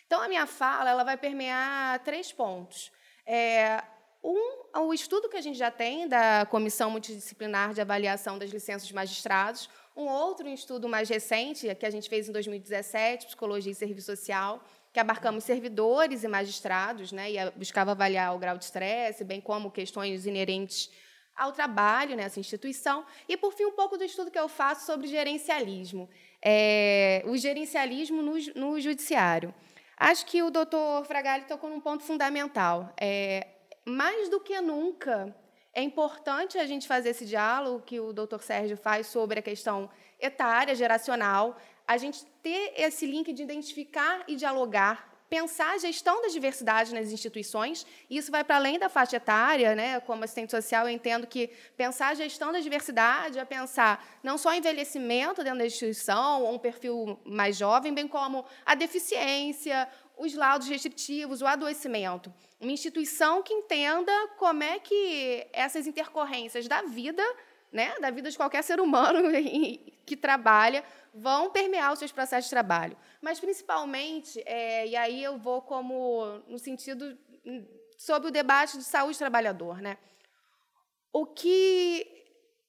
Então, 0.07 0.19
a 0.19 0.27
minha 0.27 0.47
fala 0.47 0.89
ela 0.89 1.03
vai 1.03 1.15
permear 1.15 1.99
três 1.99 2.31
pontos. 2.31 2.91
É, 3.27 3.83
um, 4.23 4.79
o 4.87 4.91
estudo 4.91 5.29
que 5.29 5.37
a 5.37 5.41
gente 5.41 5.59
já 5.59 5.69
tem 5.69 6.07
da 6.07 6.47
Comissão 6.47 6.89
Multidisciplinar 6.89 7.75
de 7.75 7.81
Avaliação 7.81 8.39
das 8.39 8.49
Licenças 8.49 8.87
de 8.87 8.95
Magistrados, 8.95 9.69
um 9.95 10.07
outro 10.07 10.47
estudo 10.47 10.89
mais 10.89 11.09
recente, 11.09 11.75
que 11.75 11.85
a 11.85 11.91
gente 11.91 12.09
fez 12.09 12.27
em 12.27 12.31
2017, 12.31 13.27
Psicologia 13.27 13.71
e 13.71 13.75
Serviço 13.75 14.07
Social, 14.07 14.63
que 14.95 14.99
abarcamos 15.01 15.43
servidores 15.43 16.23
e 16.23 16.27
magistrados, 16.29 17.11
né, 17.11 17.29
e 17.29 17.51
buscava 17.57 17.91
avaliar 17.91 18.33
o 18.33 18.39
grau 18.39 18.57
de 18.57 18.63
estresse, 18.63 19.25
bem 19.25 19.41
como 19.41 19.69
questões 19.69 20.25
inerentes 20.25 20.89
ao 21.35 21.51
trabalho 21.51 22.15
nessa 22.15 22.39
instituição. 22.39 23.05
E, 23.27 23.35
por 23.35 23.51
fim, 23.51 23.65
um 23.65 23.73
pouco 23.73 23.97
do 23.97 24.05
estudo 24.05 24.31
que 24.31 24.39
eu 24.39 24.47
faço 24.47 24.85
sobre 24.85 25.07
gerencialismo, 25.07 26.09
é, 26.41 27.21
o 27.25 27.35
gerencialismo 27.35 28.21
no, 28.21 28.35
no, 28.55 28.79
judiciário. 28.79 29.53
Acho 29.97 30.25
que 30.27 30.41
o 30.41 30.49
doutor 30.49 31.03
Fragali 31.03 31.43
tocou 31.43 31.69
num 31.69 31.81
ponto 31.81 32.01
fundamental. 32.01 32.93
É, 32.97 33.47
mais 33.83 34.29
do 34.29 34.39
que 34.39 34.61
nunca, 34.61 35.35
é 35.73 35.81
importante 35.81 36.57
a 36.57 36.65
gente 36.65 36.87
fazer 36.87 37.09
esse 37.09 37.25
diálogo 37.25 37.83
que 37.85 37.99
o 37.99 38.13
doutor 38.13 38.41
Sérgio 38.41 38.77
faz 38.77 39.07
sobre 39.07 39.39
a 39.39 39.41
questão 39.41 39.89
etária, 40.21 40.73
geracional, 40.73 41.57
a 41.87 41.97
gente 41.97 42.25
ter 42.41 42.73
esse 42.77 43.05
link 43.05 43.31
de 43.31 43.43
identificar 43.43 44.23
e 44.27 44.35
dialogar, 44.35 45.15
pensar 45.29 45.73
a 45.73 45.77
gestão 45.77 46.21
da 46.21 46.27
diversidade 46.27 46.93
nas 46.93 47.11
instituições, 47.11 47.85
e 48.09 48.17
isso 48.17 48.31
vai 48.31 48.43
para 48.43 48.57
além 48.57 48.77
da 48.77 48.89
faixa 48.89 49.17
etária, 49.17 49.75
né? 49.75 49.99
como 50.01 50.23
assistente 50.23 50.51
social, 50.51 50.87
eu 50.87 50.93
entendo 50.93 51.25
que 51.25 51.49
pensar 51.75 52.09
a 52.09 52.13
gestão 52.13 52.51
da 52.51 52.59
diversidade 52.59 53.39
é 53.39 53.45
pensar 53.45 54.05
não 54.23 54.37
só 54.37 54.53
envelhecimento 54.53 55.43
dentro 55.43 55.59
da 55.59 55.65
instituição, 55.65 56.43
ou 56.43 56.53
um 56.53 56.59
perfil 56.59 57.19
mais 57.25 57.57
jovem, 57.57 57.93
bem 57.93 58.07
como 58.07 58.45
a 58.65 58.75
deficiência, 58.75 59.87
os 60.17 60.33
laudos 60.33 60.67
restritivos, 60.67 61.41
o 61.41 61.47
adoecimento. 61.47 62.33
Uma 62.59 62.71
instituição 62.71 63.43
que 63.43 63.53
entenda 63.53 64.11
como 64.37 64.63
é 64.63 64.79
que 64.79 65.47
essas 65.51 65.87
intercorrências 65.87 66.67
da 66.67 66.83
vida, 66.83 67.23
né, 67.71 67.93
da 67.99 68.09
vida 68.09 68.29
de 68.29 68.37
qualquer 68.37 68.63
ser 68.63 68.79
humano 68.79 69.19
que 70.05 70.15
trabalha, 70.15 70.83
vão 71.15 71.49
permear 71.49 71.93
os 71.93 71.99
seus 71.99 72.11
processos 72.11 72.45
de 72.45 72.49
trabalho. 72.49 72.97
Mas, 73.21 73.39
principalmente, 73.39 74.43
é, 74.45 74.85
e 74.85 74.95
aí 74.95 75.23
eu 75.23 75.37
vou 75.37 75.61
como 75.61 76.43
no 76.47 76.59
sentido 76.59 77.17
hum, 77.45 77.65
sobre 77.97 78.27
o 78.27 78.31
debate 78.31 78.77
de 78.77 78.83
saúde 78.83 79.17
trabalhador. 79.17 79.81
Né? 79.81 79.97
O 81.13 81.25
que 81.25 82.05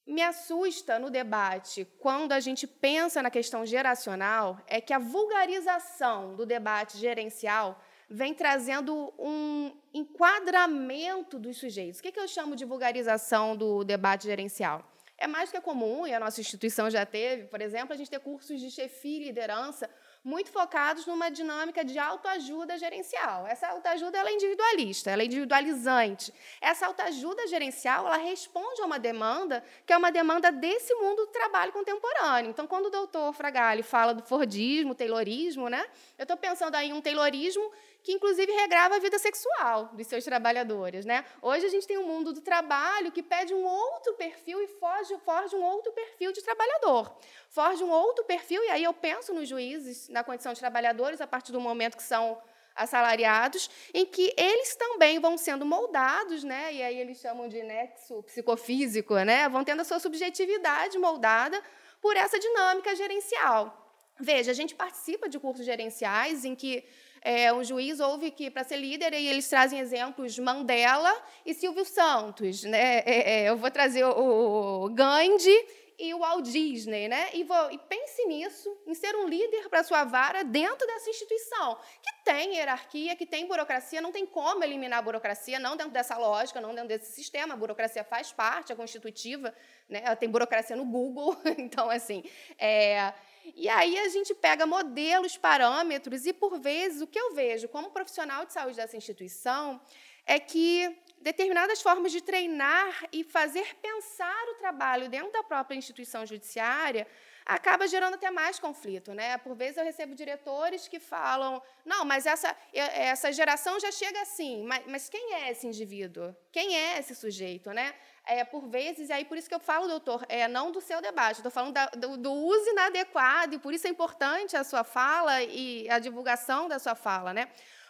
me 0.07 0.23
assusta 0.23 1.01
no 1.01 1.11
debate, 1.11 1.85
quando 1.99 2.31
a 2.31 2.39
gente 2.39 2.67
pensa 2.67 3.21
na 3.21 3.31
questão 3.31 3.67
geracional, 3.67 4.61
é 4.69 4.81
que 4.81 4.93
a 4.93 5.01
vulgarização 5.01 6.37
do 6.37 6.47
debate 6.47 6.97
gerencial 6.97 7.83
vem 8.09 8.33
trazendo 8.33 9.13
um 9.19 9.77
enquadramento 9.93 11.41
dos 11.41 11.59
sujeitos. 11.59 11.99
O 11.99 12.03
que 12.05 12.17
eu 12.17 12.29
chamo 12.29 12.55
de 12.55 12.65
vulgarização 12.65 13.57
do 13.57 13.83
debate 13.83 14.27
gerencial? 14.27 14.85
É 15.19 15.27
mais 15.27 15.51
que 15.51 15.61
comum, 15.61 16.07
e 16.07 16.13
a 16.13 16.21
nossa 16.21 16.41
instituição 16.41 16.91
já 16.91 17.07
teve, 17.07 17.45
por 17.47 17.61
exemplo, 17.61 17.95
a 17.95 17.97
gente 17.97 18.11
ter 18.11 18.21
cursos 18.21 18.61
de 18.61 18.71
chefia 18.71 19.19
e 19.19 19.25
liderança 19.25 19.89
muito 20.27 20.51
focados 20.51 21.07
numa 21.07 21.31
dinâmica 21.31 21.85
de 21.85 22.01
autoajuda 22.01 22.77
gerencial. 22.77 23.47
Essa 23.47 23.69
autoajuda 23.69 24.19
ela 24.19 24.29
é 24.29 24.33
individualista, 24.33 25.09
ela 25.09 25.23
é 25.23 25.25
individualizante. 25.25 26.35
Essa 26.61 26.89
autoajuda 26.89 27.47
gerencial 27.47 28.05
ela 28.09 28.17
responde 28.17 28.83
a 28.83 28.87
uma 28.87 28.99
demanda 28.99 29.63
que 29.87 29.93
é 29.93 29.97
uma 29.97 30.11
demanda 30.11 30.51
desse 30.51 30.93
mundo 30.97 31.27
do 31.27 31.29
trabalho 31.29 31.71
contemporâneo. 31.71 32.51
Então, 32.51 32.67
quando 32.67 32.87
o 32.87 32.91
doutor 32.91 33.33
Fragali 33.35 33.85
fala 33.85 34.13
do 34.13 34.25
Fordismo, 34.25 34.97
Taylorismo, 34.97 35.69
né, 35.69 35.87
eu 36.19 36.25
estou 36.25 36.37
pensando 36.37 36.75
aí 36.75 36.89
em 36.89 36.93
um 36.93 37.01
Taylorismo 37.01 37.71
que 38.07 38.13
inclusive 38.13 38.53
regrava 38.53 38.95
a 38.95 38.99
vida 39.01 39.19
sexual 39.19 39.91
dos 39.93 40.07
seus 40.07 40.25
trabalhadores. 40.25 41.05
Né? 41.05 41.25
Hoje 41.43 41.67
a 41.67 41.69
gente 41.69 41.89
tem 41.89 41.99
um 41.99 42.07
mundo 42.07 42.33
do 42.33 42.41
trabalho 42.41 43.11
que 43.11 43.21
pede 43.21 43.53
um 43.53 43.65
outro 43.65 44.15
perfil 44.15 44.63
e 44.63 44.69
forge, 44.69 45.17
forge 45.25 45.57
um 45.57 45.63
outro 45.63 45.91
perfil 45.91 46.31
de 46.31 46.41
trabalhador. 46.41 47.17
Forge 47.49 47.83
um 47.83 47.91
outro 47.91 48.25
perfil, 48.25 48.63
e 48.63 48.69
aí 48.69 48.85
eu 48.85 48.93
penso 48.93 49.35
nos 49.35 49.49
juízes 49.49 50.09
na 50.17 50.25
condição 50.25 50.53
de 50.53 50.61
trabalhadores 50.61 51.21
a 51.21 51.27
partir 51.27 51.53
do 51.53 51.61
momento 51.61 51.97
que 51.97 52.03
são 52.03 52.39
assalariados, 52.75 53.71
em 53.93 54.05
que 54.05 54.35
eles 54.37 54.75
também 54.77 55.19
vão 55.19 55.39
sendo 55.39 55.65
moldados, 55.65 56.45
né? 56.45 56.75
e 56.75 56.83
aí 56.83 56.99
eles 56.99 57.19
chamam 57.19 57.49
de 57.49 57.63
nexo 57.63 58.23
psicofísico, 58.23 59.15
né? 59.21 59.49
vão 59.49 59.65
tendo 59.65 59.81
a 59.81 59.85
sua 59.85 59.99
subjetividade 59.99 60.99
moldada 60.99 61.63
por 62.01 62.17
essa 62.17 62.39
dinâmica 62.39 62.95
gerencial. 62.95 63.83
Veja, 64.19 64.51
a 64.51 64.55
gente 64.55 64.75
participa 64.75 65.29
de 65.29 65.39
cursos 65.39 65.65
gerenciais 65.65 66.45
em 66.45 66.55
que 66.55 66.85
é, 67.21 67.53
um 67.53 67.63
juiz 67.63 67.99
ouve 68.01 68.31
que 68.31 68.51
para 68.51 68.65
ser 68.65 68.77
líder 68.77 69.13
e 69.13 69.27
eles 69.27 69.49
trazem 69.49 69.79
exemplos 69.79 70.39
Mandela 70.39 71.13
e 71.45 71.53
Silvio 71.53 71.85
Santos, 71.85 72.63
né? 72.63 73.01
É, 73.01 73.33
é, 73.33 73.49
eu 73.51 73.57
vou 73.57 73.71
trazer 73.71 74.05
o, 74.05 74.85
o 74.85 74.89
Gandhi 74.91 75.67
e 75.99 76.13
o 76.15 76.19
Walt 76.19 76.45
Disney, 76.45 77.09
né? 77.09 77.31
E, 77.33 77.45
vou, 77.45 77.71
e 77.71 77.79
pense 77.79 78.25
nisso, 78.27 78.77
em 78.87 78.95
ser 78.95 79.15
um 79.17 79.27
líder 79.27 79.69
para 79.69 79.83
sua 79.83 80.05
vara 80.05 80.43
dentro 80.45 80.87
dessa 80.87 81.09
instituição, 81.09 81.79
que 82.03 82.25
tem 82.25 82.57
hierarquia, 82.57 83.17
que 83.17 83.27
tem 83.27 83.47
burocracia, 83.47 84.01
não 84.01 84.13
tem 84.13 84.27
como 84.27 84.63
eliminar 84.63 84.99
a 84.99 85.03
burocracia, 85.03 85.59
não 85.59 85.77
dentro 85.77 85.93
dessa 85.93 86.17
lógica, 86.17 86.61
não 86.61 86.75
dentro 86.75 86.89
desse 86.89 87.13
sistema. 87.13 87.55
A 87.55 87.57
burocracia 87.57 88.05
faz 88.05 88.33
parte, 88.33 88.73
é 88.73 88.77
constitutiva, 88.77 89.55
né? 89.89 90.15
Tem 90.17 90.29
burocracia 90.29 90.77
no 90.77 90.85
Google, 90.85 91.37
então 91.59 91.91
assim. 91.91 92.23
É, 92.59 93.13
e 93.55 93.69
aí 93.69 93.99
a 93.99 94.09
gente 94.09 94.35
pega 94.35 94.67
modelos, 94.67 95.37
parâmetros, 95.37 96.27
e 96.27 96.33
por 96.33 96.59
vezes 96.59 97.01
o 97.01 97.07
que 97.07 97.19
eu 97.19 97.35
vejo 97.35 97.69
como 97.69 97.91
profissional 97.91 98.45
de 98.45 98.53
saúde 98.53 98.77
dessa 98.77 98.97
instituição 98.97 99.81
é 100.27 100.41
que 100.41 100.99
determinadas 101.27 101.83
formas 101.83 102.13
de 102.13 102.21
treinar 102.21 102.93
e 103.13 103.25
fazer 103.25 103.67
pensar 103.83 104.45
o 104.51 104.55
trabalho 104.63 105.09
dentro 105.09 105.33
da 105.33 105.43
própria 105.43 105.77
instituição 105.77 106.25
judiciária 106.25 107.05
acaba 107.45 107.89
gerando 107.89 108.15
até 108.15 108.31
mais 108.31 108.61
conflito, 108.61 109.13
né? 109.13 109.37
Por 109.39 109.57
vezes 109.57 109.77
eu 109.77 109.85
recebo 109.85 110.15
diretores 110.15 110.87
que 110.87 111.01
falam, 111.01 111.61
não, 111.85 112.05
mas 112.05 112.27
essa, 112.27 112.57
essa 112.73 113.33
geração 113.33 113.79
já 113.81 113.91
chega 113.91 114.21
assim, 114.23 114.63
mas, 114.65 114.85
mas 114.87 115.09
quem 115.09 115.35
é 115.35 115.51
esse 115.51 115.67
indivíduo? 115.67 116.33
Quem 116.53 116.77
é 116.77 116.99
esse 117.01 117.15
sujeito, 117.15 117.73
né? 117.73 117.93
é, 118.27 118.45
por 118.45 118.67
vezes, 118.67 119.09
e 119.09 119.13
aí 119.13 119.25
por 119.25 119.39
isso 119.39 119.49
que 119.49 119.55
eu 119.55 119.61
falo, 119.61 119.87
doutor, 119.87 120.27
é, 120.29 120.49
não 120.49 120.73
do 120.73 120.81
seu 120.81 121.01
debate, 121.01 121.37
estou 121.37 121.51
falando 121.51 121.73
da, 121.73 121.87
do, 121.87 122.17
do, 122.17 122.33
uso 122.33 122.69
inadequado, 122.71 123.55
e 123.55 123.59
por 123.59 123.73
isso 123.73 123.87
é 123.87 123.91
importante 123.91 124.57
a 124.57 124.65
sua 124.65 124.83
fala 124.83 125.43
e 125.43 125.89
a 125.89 126.01
divulgação 126.01 126.69
da 126.69 126.81
sua 126.81 126.97
fala, 126.97 127.33
né? 127.33 127.49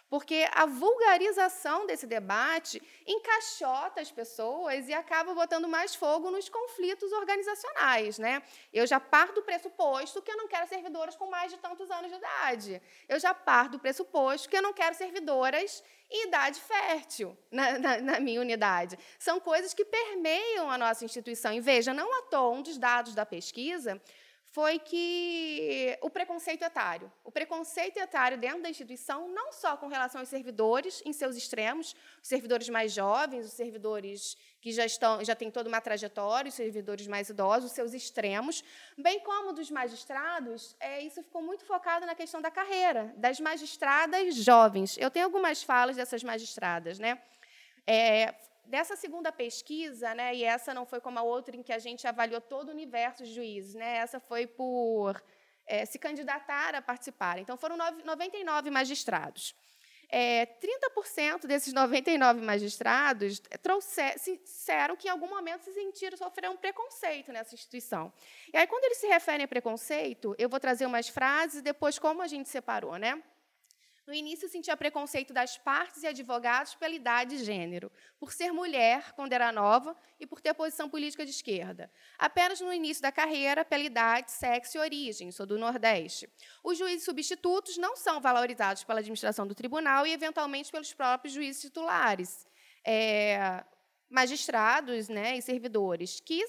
Porque 0.09 0.47
a 0.53 0.65
vulgarização 0.65 1.85
desse 1.85 2.07
debate 2.07 2.81
encaixota 3.05 3.99
as 3.99 4.09
pessoas 4.09 4.87
e 4.87 4.93
acaba 4.93 5.33
botando 5.33 5.67
mais 5.67 5.95
fogo 5.95 6.31
nos 6.31 6.47
conflitos 6.47 7.11
organizacionais. 7.11 8.17
Né? 8.17 8.41
Eu 8.71 8.87
já 8.87 8.99
parto 8.99 9.35
do 9.35 9.41
pressuposto 9.41 10.21
que 10.21 10.31
eu 10.31 10.37
não 10.37 10.47
quero 10.47 10.67
servidoras 10.67 11.15
com 11.15 11.29
mais 11.29 11.51
de 11.51 11.57
tantos 11.57 11.91
anos 11.91 12.09
de 12.09 12.17
idade. 12.17 12.81
Eu 13.09 13.19
já 13.19 13.33
parto 13.33 13.73
do 13.73 13.79
pressuposto 13.79 14.47
que 14.47 14.55
eu 14.55 14.61
não 14.61 14.73
quero 14.73 14.95
servidoras 14.95 15.83
em 16.09 16.27
idade 16.27 16.59
fértil 16.61 17.37
na, 17.51 17.77
na, 17.77 17.97
na, 17.97 18.19
minha 18.19 18.39
unidade. 18.39 18.97
São 19.19 19.39
coisas 19.39 19.73
que 19.73 19.83
permeiam 19.83 20.71
a 20.71 20.77
nossa 20.77 21.03
instituição. 21.03 21.53
E 21.53 21.59
veja, 21.59 21.93
não 21.93 22.19
à 22.19 22.21
toa, 22.23 22.55
um 22.55 22.61
dos 22.61 22.77
dados 22.77 23.13
da 23.13 23.25
pesquisa 23.25 24.01
foi 24.57 24.79
que 24.79 25.95
o 26.01 26.09
preconceito 26.09 26.63
etário. 26.63 27.11
O 27.23 27.31
preconceito 27.31 27.97
etário 27.97 28.39
dentro 28.39 28.63
da 28.63 28.71
instituição, 28.71 29.29
não 29.29 29.51
só 29.51 29.77
com 29.77 29.85
relação 29.85 30.19
aos 30.19 30.29
servidores 30.29 30.99
em 31.05 31.13
seus 31.13 31.35
extremos, 31.35 31.95
os 32.23 32.27
servidores 32.27 32.67
mais 32.67 32.91
jovens, 32.91 33.45
os 33.45 33.53
servidores 33.53 34.35
que 34.59 34.71
já 34.71 34.83
estão 34.83 35.23
já 35.23 35.35
têm 35.35 35.51
toda 35.51 35.69
uma 35.69 35.79
trajetória, 35.79 36.49
os 36.49 36.55
servidores 36.55 37.05
mais 37.05 37.29
idosos, 37.29 37.69
os 37.69 37.75
seus 37.75 37.93
extremos, 37.93 38.63
bem 38.97 39.19
como 39.19 39.53
dos 39.53 39.69
magistrados, 39.69 40.75
é, 40.79 41.03
isso 41.03 41.21
ficou 41.21 41.43
muito 41.43 41.63
focado 41.63 42.07
na 42.07 42.15
questão 42.15 42.41
da 42.41 42.49
carreira, 42.49 43.13
das 43.15 43.39
magistradas 43.39 44.33
jovens. 44.37 44.97
Eu 44.97 45.11
tenho 45.11 45.25
algumas 45.27 45.61
falas 45.61 45.97
dessas 45.97 46.23
magistradas, 46.23 46.97
né? 46.97 47.21
É, 47.85 48.33
dessa 48.67 48.95
segunda 48.95 49.31
pesquisa, 49.31 50.13
né, 50.13 50.35
e 50.35 50.43
essa 50.43 50.73
não 50.73 50.85
foi 50.85 50.99
como 50.99 51.17
a 51.17 51.23
outra 51.23 51.55
em 51.55 51.63
que 51.63 51.73
a 51.73 51.79
gente 51.79 52.07
avaliou 52.07 52.41
todo 52.41 52.69
o 52.69 52.71
universo 52.71 53.23
de 53.23 53.33
juízes, 53.33 53.75
né, 53.75 53.97
essa 53.97 54.19
foi 54.19 54.45
por 54.45 55.21
é, 55.65 55.85
se 55.85 55.99
candidatar 55.99 56.75
a 56.75 56.81
participar. 56.81 57.39
Então, 57.39 57.57
foram 57.57 57.75
99 57.77 58.69
magistrados. 58.69 59.55
É, 60.09 60.45
30% 60.45 61.45
desses 61.45 61.73
99 61.73 62.41
magistrados 62.41 63.41
disseram 64.41 64.95
que 64.95 65.09
em 65.09 65.11
algum 65.11 65.27
momento 65.27 65.63
se 65.63 65.73
sentiram 65.73 66.17
sofrer 66.17 66.49
um 66.49 66.55
preconceito 66.55 67.33
nessa 67.33 67.53
instituição. 67.53 68.13
E 68.53 68.57
aí, 68.57 68.65
quando 68.65 68.85
eles 68.85 68.99
se 68.99 69.07
referem 69.07 69.43
a 69.43 69.47
preconceito, 69.47 70.33
eu 70.37 70.47
vou 70.47 70.61
trazer 70.61 70.85
umas 70.85 71.09
frases 71.09 71.61
depois 71.61 71.99
como 71.99 72.21
a 72.21 72.27
gente 72.27 72.47
separou, 72.47 72.95
né? 72.95 73.21
No 74.07 74.13
início, 74.13 74.47
sentia 74.47 74.77
preconceito 74.77 75.33
das 75.33 75.57
partes 75.57 76.01
e 76.01 76.07
advogados 76.07 76.73
pela 76.75 76.95
idade 76.95 77.35
e 77.35 77.43
gênero, 77.43 77.91
por 78.17 78.31
ser 78.31 78.53
mulher 78.53 79.11
quando 79.11 79.33
era 79.33 79.51
nova 79.51 79.93
e 80.17 80.25
por 80.25 80.39
ter 80.39 80.53
posição 80.53 80.89
política 80.89 81.25
de 81.25 81.31
esquerda. 81.31 81.91
Apenas 82.17 82.61
no 82.61 82.71
início 82.71 83.03
da 83.03 83.11
carreira, 83.11 83.65
pela 83.65 83.83
idade, 83.83 84.31
sexo 84.31 84.77
e 84.77 84.79
origem, 84.79 85.29
sou 85.29 85.45
do 85.45 85.57
Nordeste. 85.57 86.29
Os 86.63 86.77
juízes 86.77 87.03
substitutos 87.03 87.75
não 87.75 87.97
são 87.97 88.21
valorizados 88.21 88.85
pela 88.85 88.99
administração 89.01 89.45
do 89.45 89.53
tribunal 89.53 90.07
e, 90.07 90.13
eventualmente, 90.13 90.71
pelos 90.71 90.93
próprios 90.93 91.33
juízes 91.33 91.61
titulares. 91.61 92.47
É, 92.85 93.61
magistrados 94.09 95.09
né, 95.09 95.37
e 95.37 95.41
servidores, 95.41 96.21
que 96.21 96.45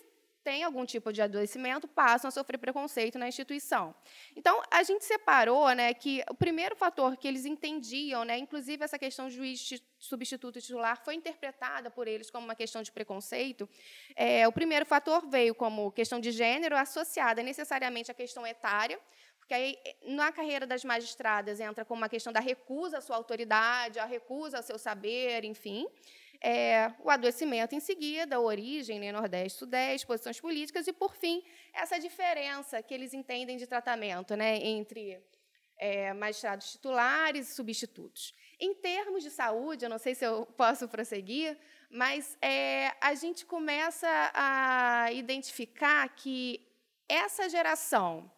têm 0.48 0.64
algum 0.64 0.86
tipo 0.86 1.12
de 1.12 1.20
adoecimento 1.20 1.86
passam 1.86 2.28
a 2.28 2.30
sofrer 2.30 2.56
preconceito 2.56 3.18
na 3.18 3.28
instituição. 3.28 3.94
Então, 4.34 4.62
a 4.70 4.82
gente 4.82 5.04
separou 5.04 5.68
né, 5.74 5.92
que 5.92 6.24
o 6.30 6.34
primeiro 6.34 6.74
fator 6.74 7.18
que 7.18 7.28
eles 7.28 7.44
entendiam, 7.44 8.24
né, 8.24 8.38
inclusive 8.38 8.82
essa 8.82 8.98
questão 8.98 9.28
juiz 9.28 9.58
substituto 9.98 10.58
titular, 10.58 10.96
foi 11.04 11.16
interpretada 11.16 11.90
por 11.90 12.08
eles 12.08 12.30
como 12.30 12.46
uma 12.46 12.54
questão 12.54 12.82
de 12.82 12.90
preconceito. 12.90 13.68
É, 14.16 14.48
o 14.48 14.52
primeiro 14.52 14.86
fator 14.86 15.28
veio 15.28 15.54
como 15.54 15.92
questão 15.92 16.18
de 16.18 16.32
gênero, 16.32 16.74
associada 16.74 17.42
necessariamente 17.42 18.10
à 18.10 18.14
questão 18.14 18.46
etária, 18.46 18.98
porque 19.38 19.52
aí, 19.52 19.78
na 20.02 20.32
carreira 20.32 20.66
das 20.66 20.82
magistradas, 20.82 21.60
entra 21.60 21.84
como 21.84 22.00
uma 22.00 22.08
questão 22.08 22.32
da 22.32 22.40
recusa 22.40 22.98
à 22.98 23.00
sua 23.02 23.16
autoridade, 23.16 23.98
a 23.98 24.06
recusa 24.06 24.56
ao 24.56 24.62
seu 24.62 24.78
saber, 24.78 25.44
enfim 25.44 25.86
é, 26.40 26.92
o 27.02 27.10
adoecimento 27.10 27.74
em 27.74 27.80
seguida, 27.80 28.36
a 28.36 28.40
origem, 28.40 29.00
né, 29.00 29.10
Nordeste, 29.10 29.58
Sudeste, 29.58 30.06
posições 30.06 30.40
políticas 30.40 30.86
e, 30.86 30.92
por 30.92 31.14
fim, 31.16 31.42
essa 31.72 31.98
diferença 31.98 32.82
que 32.82 32.94
eles 32.94 33.12
entendem 33.12 33.56
de 33.56 33.66
tratamento 33.66 34.36
né, 34.36 34.56
entre 34.56 35.20
é, 35.76 36.12
magistrados 36.12 36.72
titulares 36.72 37.50
e 37.50 37.54
substitutos. 37.54 38.34
Em 38.60 38.74
termos 38.74 39.22
de 39.22 39.30
saúde, 39.30 39.84
eu 39.84 39.88
não 39.88 39.98
sei 39.98 40.14
se 40.14 40.24
eu 40.24 40.46
posso 40.46 40.88
prosseguir, 40.88 41.58
mas 41.90 42.36
é, 42.40 42.92
a 43.00 43.14
gente 43.14 43.44
começa 43.46 44.08
a 44.34 45.12
identificar 45.12 46.08
que 46.14 46.66
essa 47.08 47.48
geração 47.48 48.30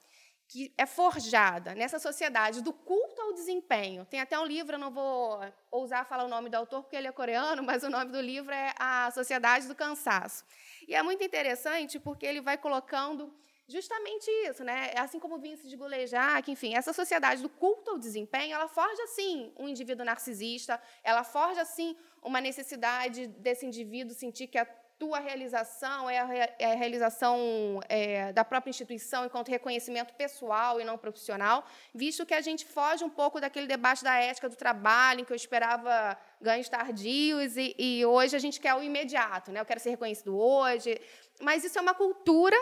que 0.50 0.74
é 0.76 0.84
forjada 0.84 1.76
nessa 1.76 2.00
sociedade 2.00 2.60
do 2.60 2.72
culto 2.72 3.22
ao 3.22 3.32
desempenho. 3.32 4.04
Tem 4.04 4.20
até 4.20 4.36
um 4.36 4.44
livro, 4.44 4.74
eu 4.74 4.80
não 4.80 4.90
vou 4.90 5.40
ousar 5.70 6.04
falar 6.04 6.24
o 6.24 6.28
nome 6.28 6.50
do 6.50 6.56
autor 6.56 6.82
porque 6.82 6.96
ele 6.96 7.06
é 7.06 7.12
coreano, 7.12 7.62
mas 7.62 7.84
o 7.84 7.88
nome 7.88 8.10
do 8.10 8.20
livro 8.20 8.52
é 8.52 8.74
A 8.76 9.12
Sociedade 9.12 9.68
do 9.68 9.76
Cansaço. 9.76 10.44
E 10.88 10.94
é 10.94 11.02
muito 11.04 11.22
interessante 11.22 12.00
porque 12.00 12.26
ele 12.26 12.40
vai 12.40 12.58
colocando 12.58 13.32
justamente 13.68 14.28
isso, 14.48 14.64
né? 14.64 14.92
Assim 14.96 15.20
como 15.20 15.38
Vince 15.38 15.68
de 15.68 15.76
Gulejac, 15.76 16.50
enfim, 16.50 16.74
essa 16.74 16.92
sociedade 16.92 17.42
do 17.42 17.48
culto 17.48 17.92
ao 17.92 17.98
desempenho, 17.98 18.52
ela 18.52 18.66
forja 18.66 19.06
sim 19.06 19.52
um 19.56 19.68
indivíduo 19.68 20.04
narcisista, 20.04 20.82
ela 21.04 21.22
forja 21.22 21.64
sim 21.64 21.96
uma 22.20 22.40
necessidade 22.40 23.28
desse 23.28 23.64
indivíduo 23.64 24.16
sentir 24.16 24.48
que 24.48 24.58
a 24.58 24.66
tua 25.00 25.18
realização 25.18 26.10
é 26.10 26.18
a, 26.18 26.28
é 26.58 26.72
a 26.72 26.76
realização 26.76 27.80
é, 27.88 28.34
da 28.34 28.44
própria 28.44 28.68
instituição 28.68 29.24
enquanto 29.24 29.48
reconhecimento 29.48 30.12
pessoal 30.12 30.78
e 30.78 30.84
não 30.84 30.98
profissional, 30.98 31.64
visto 31.94 32.26
que 32.26 32.34
a 32.34 32.42
gente 32.42 32.66
foge 32.66 33.02
um 33.02 33.08
pouco 33.08 33.40
daquele 33.40 33.66
debate 33.66 34.04
da 34.04 34.14
ética 34.16 34.46
do 34.46 34.56
trabalho, 34.56 35.22
em 35.22 35.24
que 35.24 35.32
eu 35.32 35.36
esperava 35.36 36.18
ganhos 36.38 36.68
tardios, 36.68 37.56
e, 37.56 37.74
e 37.78 38.04
hoje 38.04 38.36
a 38.36 38.38
gente 38.38 38.60
quer 38.60 38.74
o 38.74 38.82
imediato, 38.82 39.50
né? 39.50 39.60
eu 39.60 39.64
quero 39.64 39.80
ser 39.80 39.88
reconhecido 39.88 40.38
hoje. 40.38 41.00
Mas 41.40 41.64
isso 41.64 41.78
é 41.78 41.80
uma 41.80 41.94
cultura 41.94 42.58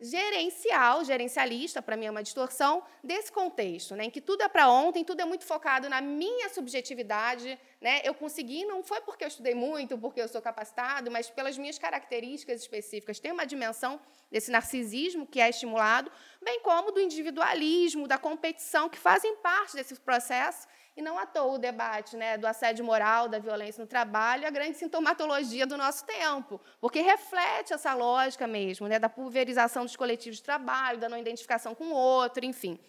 gerencial, 0.00 1.04
gerencialista, 1.04 1.82
para 1.82 1.96
mim 1.96 2.06
é 2.06 2.10
uma 2.10 2.22
distorção 2.22 2.82
desse 3.02 3.32
contexto, 3.32 3.96
né, 3.96 4.04
em 4.04 4.10
que 4.10 4.20
tudo 4.20 4.42
é 4.42 4.48
para 4.48 4.68
ontem, 4.68 5.04
tudo 5.04 5.20
é 5.20 5.24
muito 5.24 5.44
focado 5.44 5.88
na 5.88 6.00
minha 6.00 6.48
subjetividade, 6.48 7.58
né? 7.80 8.00
Eu 8.04 8.14
consegui 8.14 8.64
não 8.64 8.82
foi 8.82 9.00
porque 9.00 9.24
eu 9.24 9.28
estudei 9.28 9.54
muito, 9.54 9.98
porque 9.98 10.20
eu 10.20 10.28
sou 10.28 10.40
capacitado, 10.40 11.10
mas 11.10 11.28
pelas 11.30 11.58
minhas 11.58 11.78
características 11.78 12.60
específicas. 12.60 13.18
Tem 13.18 13.32
uma 13.32 13.44
dimensão 13.44 14.00
desse 14.30 14.50
narcisismo 14.50 15.26
que 15.26 15.40
é 15.40 15.48
estimulado, 15.48 16.10
bem 16.42 16.60
como 16.60 16.92
do 16.92 17.00
individualismo, 17.00 18.06
da 18.06 18.18
competição 18.18 18.88
que 18.88 18.98
fazem 18.98 19.36
parte 19.36 19.74
desse 19.74 19.94
processo 19.96 20.66
e 20.98 21.00
não 21.00 21.16
à 21.16 21.24
toa 21.24 21.54
o 21.54 21.58
debate 21.58 22.16
né, 22.16 22.36
do 22.36 22.44
assédio 22.44 22.84
moral, 22.84 23.28
da 23.28 23.38
violência 23.38 23.80
no 23.80 23.86
trabalho, 23.86 24.42
é 24.42 24.48
a 24.48 24.50
grande 24.50 24.76
sintomatologia 24.76 25.64
do 25.64 25.76
nosso 25.76 26.04
tempo, 26.04 26.60
porque 26.80 27.00
reflete 27.00 27.72
essa 27.72 27.94
lógica 27.94 28.48
mesmo, 28.48 28.88
né, 28.88 28.98
da 28.98 29.08
pulverização 29.08 29.84
dos 29.84 29.94
coletivos 29.94 30.38
de 30.38 30.42
trabalho, 30.42 30.98
da 30.98 31.08
não 31.08 31.16
identificação 31.16 31.72
com 31.72 31.84
o 31.84 31.94
outro, 31.94 32.44
enfim. 32.44 32.80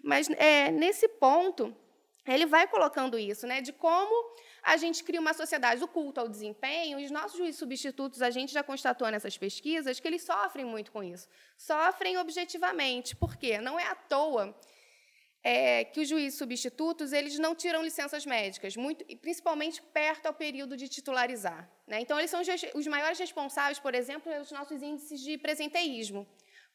Mas, 0.00 0.30
é, 0.30 0.70
nesse 0.70 1.08
ponto, 1.08 1.76
ele 2.24 2.46
vai 2.46 2.68
colocando 2.68 3.18
isso, 3.18 3.48
né, 3.48 3.60
de 3.60 3.72
como 3.72 4.36
a 4.62 4.76
gente 4.76 5.02
cria 5.02 5.20
uma 5.20 5.34
sociedade 5.34 5.80
do 5.80 5.88
culto 5.88 6.20
ao 6.20 6.28
desempenho, 6.28 7.00
e 7.00 7.04
os 7.04 7.10
nossos 7.10 7.36
juízes 7.36 7.58
substitutos, 7.58 8.22
a 8.22 8.30
gente 8.30 8.52
já 8.52 8.62
constatou 8.62 9.10
nessas 9.10 9.36
pesquisas 9.36 9.98
que 9.98 10.06
eles 10.06 10.22
sofrem 10.22 10.64
muito 10.64 10.92
com 10.92 11.02
isso. 11.02 11.28
Sofrem 11.58 12.16
objetivamente. 12.16 13.16
Por 13.16 13.36
quê? 13.36 13.58
Não 13.58 13.76
é 13.76 13.86
à 13.88 13.96
toa 13.96 14.56
é, 15.48 15.84
que 15.84 16.00
os 16.00 16.08
juízes 16.08 16.36
substitutos 16.36 17.12
eles 17.12 17.38
não 17.38 17.54
tiram 17.54 17.80
licenças 17.80 18.26
médicas, 18.26 18.74
muito, 18.74 19.04
principalmente 19.18 19.80
perto 19.80 20.26
ao 20.26 20.34
período 20.34 20.76
de 20.76 20.88
titularizar. 20.88 21.70
Né? 21.86 22.00
Então, 22.00 22.18
eles 22.18 22.32
são 22.32 22.40
os, 22.40 22.48
os 22.74 22.86
maiores 22.88 23.16
responsáveis, 23.16 23.78
por 23.78 23.94
exemplo, 23.94 24.22
pelos 24.32 24.50
nossos 24.50 24.82
índices 24.82 25.20
de 25.20 25.38
presenteísmo. 25.38 26.26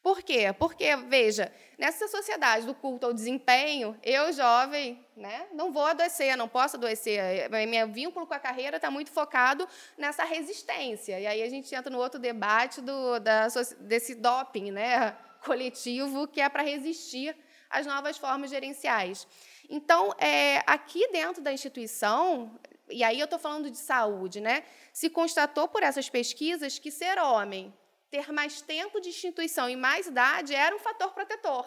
Por 0.02 0.22
quê? 0.22 0.54
Porque, 0.58 0.96
veja, 0.96 1.52
nessa 1.78 2.08
sociedade 2.08 2.64
do 2.64 2.74
culto 2.74 3.04
ao 3.04 3.12
desempenho, 3.12 3.94
eu, 4.02 4.32
jovem, 4.32 5.04
né, 5.14 5.48
não 5.52 5.70
vou 5.70 5.84
adoecer, 5.84 6.34
não 6.34 6.48
posso 6.48 6.76
adoecer. 6.76 7.50
Meu 7.68 7.88
vínculo 7.88 8.26
com 8.26 8.32
a 8.32 8.38
carreira 8.38 8.76
está 8.76 8.90
muito 8.90 9.10
focado 9.10 9.68
nessa 9.98 10.24
resistência. 10.24 11.20
E 11.20 11.26
aí 11.26 11.42
a 11.42 11.48
gente 11.50 11.74
entra 11.74 11.90
no 11.90 11.98
outro 11.98 12.18
debate 12.18 12.80
do, 12.80 13.20
da, 13.20 13.48
desse 13.80 14.14
doping 14.14 14.70
né, 14.70 15.14
coletivo, 15.44 16.26
que 16.26 16.40
é 16.40 16.48
para 16.48 16.62
resistir 16.62 17.36
as 17.72 17.86
novas 17.86 18.16
formas 18.18 18.50
gerenciais. 18.50 19.26
Então, 19.68 20.14
é, 20.18 20.62
aqui 20.66 21.08
dentro 21.10 21.42
da 21.42 21.52
instituição, 21.52 22.56
e 22.88 23.02
aí 23.02 23.18
eu 23.18 23.24
estou 23.24 23.38
falando 23.38 23.70
de 23.70 23.78
saúde, 23.78 24.40
né, 24.40 24.64
se 24.92 25.08
constatou 25.10 25.66
por 25.66 25.82
essas 25.82 26.08
pesquisas 26.08 26.78
que 26.78 26.90
ser 26.90 27.18
homem, 27.18 27.72
ter 28.10 28.30
mais 28.30 28.60
tempo 28.60 29.00
de 29.00 29.08
instituição 29.08 29.68
e 29.68 29.74
mais 29.74 30.06
idade 30.06 30.54
era 30.54 30.76
um 30.76 30.78
fator 30.78 31.12
protetor 31.12 31.66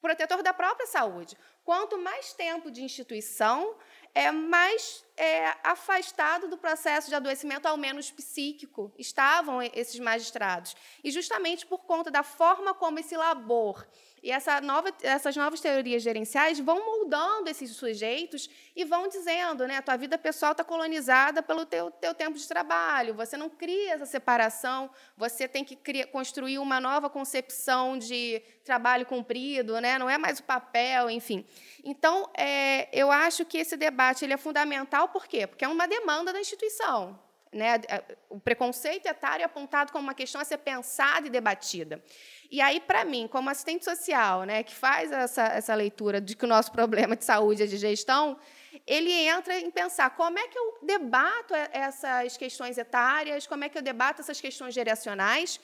protetor 0.00 0.42
da 0.42 0.52
própria 0.52 0.86
saúde. 0.86 1.36
Quanto 1.62 1.98
mais 1.98 2.32
tempo 2.32 2.70
de 2.70 2.82
instituição, 2.82 3.76
é 4.14 4.32
mais 4.32 5.04
é, 5.20 5.54
afastado 5.62 6.48
do 6.48 6.56
processo 6.56 7.10
de 7.10 7.14
adoecimento, 7.14 7.68
ao 7.68 7.76
menos 7.76 8.10
psíquico, 8.10 8.90
estavam 8.98 9.60
esses 9.62 10.00
magistrados. 10.00 10.74
E 11.04 11.10
justamente 11.10 11.66
por 11.66 11.84
conta 11.84 12.10
da 12.10 12.22
forma 12.22 12.72
como 12.72 12.98
esse 12.98 13.14
labor 13.14 13.86
e 14.22 14.30
essa 14.30 14.60
nova, 14.60 14.92
essas 15.02 15.34
novas 15.34 15.60
teorias 15.60 16.02
gerenciais 16.02 16.60
vão 16.60 16.84
moldando 16.84 17.48
esses 17.48 17.70
sujeitos 17.74 18.50
e 18.76 18.84
vão 18.84 19.08
dizendo, 19.08 19.66
né, 19.66 19.78
a 19.78 19.82
tua 19.82 19.96
vida 19.96 20.18
pessoal 20.18 20.52
está 20.52 20.62
colonizada 20.62 21.42
pelo 21.42 21.64
teu, 21.64 21.90
teu 21.90 22.14
tempo 22.14 22.36
de 22.36 22.46
trabalho, 22.46 23.14
você 23.14 23.36
não 23.36 23.48
cria 23.48 23.94
essa 23.94 24.04
separação, 24.04 24.90
você 25.16 25.48
tem 25.48 25.64
que 25.64 25.74
criar, 25.74 26.06
construir 26.08 26.58
uma 26.58 26.78
nova 26.80 27.08
concepção 27.08 27.98
de 27.98 28.42
trabalho 28.62 29.06
cumprido, 29.06 29.80
né, 29.80 29.98
não 29.98 30.08
é 30.08 30.18
mais 30.18 30.38
o 30.38 30.44
papel, 30.44 31.08
enfim. 31.08 31.46
Então, 31.82 32.28
é, 32.36 32.88
eu 32.92 33.10
acho 33.10 33.44
que 33.46 33.56
esse 33.56 33.76
debate 33.76 34.24
ele 34.24 34.34
é 34.34 34.36
fundamental, 34.36 35.08
por 35.12 35.26
quê? 35.26 35.46
Porque 35.46 35.64
é 35.64 35.68
uma 35.68 35.86
demanda 35.86 36.32
da 36.32 36.40
instituição. 36.40 37.18
Né? 37.52 37.80
O 38.28 38.38
preconceito 38.38 39.06
etário 39.06 39.42
é 39.42 39.46
apontado 39.46 39.90
como 39.90 40.04
uma 40.04 40.14
questão 40.14 40.40
a 40.40 40.44
ser 40.44 40.58
pensada 40.58 41.26
e 41.26 41.30
debatida. 41.30 42.02
E 42.48 42.60
aí, 42.60 42.78
para 42.78 43.04
mim, 43.04 43.26
como 43.26 43.50
assistente 43.50 43.84
social, 43.84 44.44
né, 44.44 44.62
que 44.62 44.74
faz 44.74 45.10
essa, 45.10 45.42
essa 45.42 45.74
leitura 45.74 46.20
de 46.20 46.36
que 46.36 46.44
o 46.44 46.48
nosso 46.48 46.70
problema 46.72 47.16
de 47.16 47.24
saúde 47.24 47.64
é 47.64 47.66
de 47.66 47.76
gestão, 47.76 48.38
ele 48.86 49.12
entra 49.12 49.58
em 49.58 49.70
pensar 49.70 50.10
como 50.10 50.38
é 50.38 50.46
que 50.46 50.56
eu 50.56 50.78
debato 50.82 51.52
essas 51.72 52.36
questões 52.36 52.78
etárias, 52.78 53.48
como 53.48 53.64
é 53.64 53.68
que 53.68 53.76
eu 53.76 53.82
debato 53.82 54.20
essas 54.20 54.40
questões 54.40 54.72
geracionais, 54.72 55.60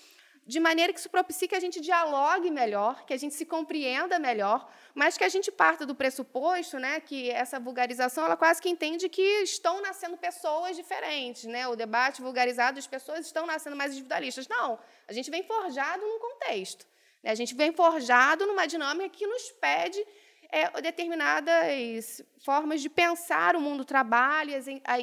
de 0.46 0.60
maneira 0.60 0.92
que 0.92 1.00
isso 1.00 1.10
propicie 1.10 1.48
que 1.48 1.56
a 1.56 1.60
gente 1.60 1.80
dialogue 1.80 2.50
melhor, 2.52 3.04
que 3.04 3.12
a 3.12 3.16
gente 3.16 3.34
se 3.34 3.44
compreenda 3.44 4.16
melhor, 4.16 4.70
mas 4.94 5.18
que 5.18 5.24
a 5.24 5.28
gente 5.28 5.50
parta 5.50 5.84
do 5.84 5.92
pressuposto 5.94 6.78
né, 6.78 7.00
que 7.00 7.30
essa 7.30 7.58
vulgarização 7.58 8.24
ela 8.24 8.36
quase 8.36 8.62
que 8.62 8.68
entende 8.68 9.08
que 9.08 9.42
estão 9.42 9.82
nascendo 9.82 10.16
pessoas 10.16 10.76
diferentes. 10.76 11.44
Né? 11.44 11.66
O 11.66 11.74
debate 11.74 12.22
vulgarizado, 12.22 12.78
as 12.78 12.86
pessoas 12.86 13.26
estão 13.26 13.44
nascendo 13.44 13.74
mais 13.74 13.90
individualistas. 13.92 14.46
Não, 14.46 14.78
a 15.08 15.12
gente 15.12 15.30
vem 15.32 15.42
forjado 15.42 16.00
num 16.06 16.20
contexto. 16.20 16.86
Né? 17.24 17.32
A 17.32 17.34
gente 17.34 17.52
vem 17.52 17.72
forjado 17.72 18.46
numa 18.46 18.66
dinâmica 18.66 19.08
que 19.08 19.26
nos 19.26 19.50
pede 19.50 20.00
é, 20.52 20.80
determinadas 20.80 22.22
formas 22.44 22.80
de 22.80 22.88
pensar 22.88 23.56
o 23.56 23.60
mundo 23.60 23.78
do 23.78 23.84
trabalho 23.84 24.52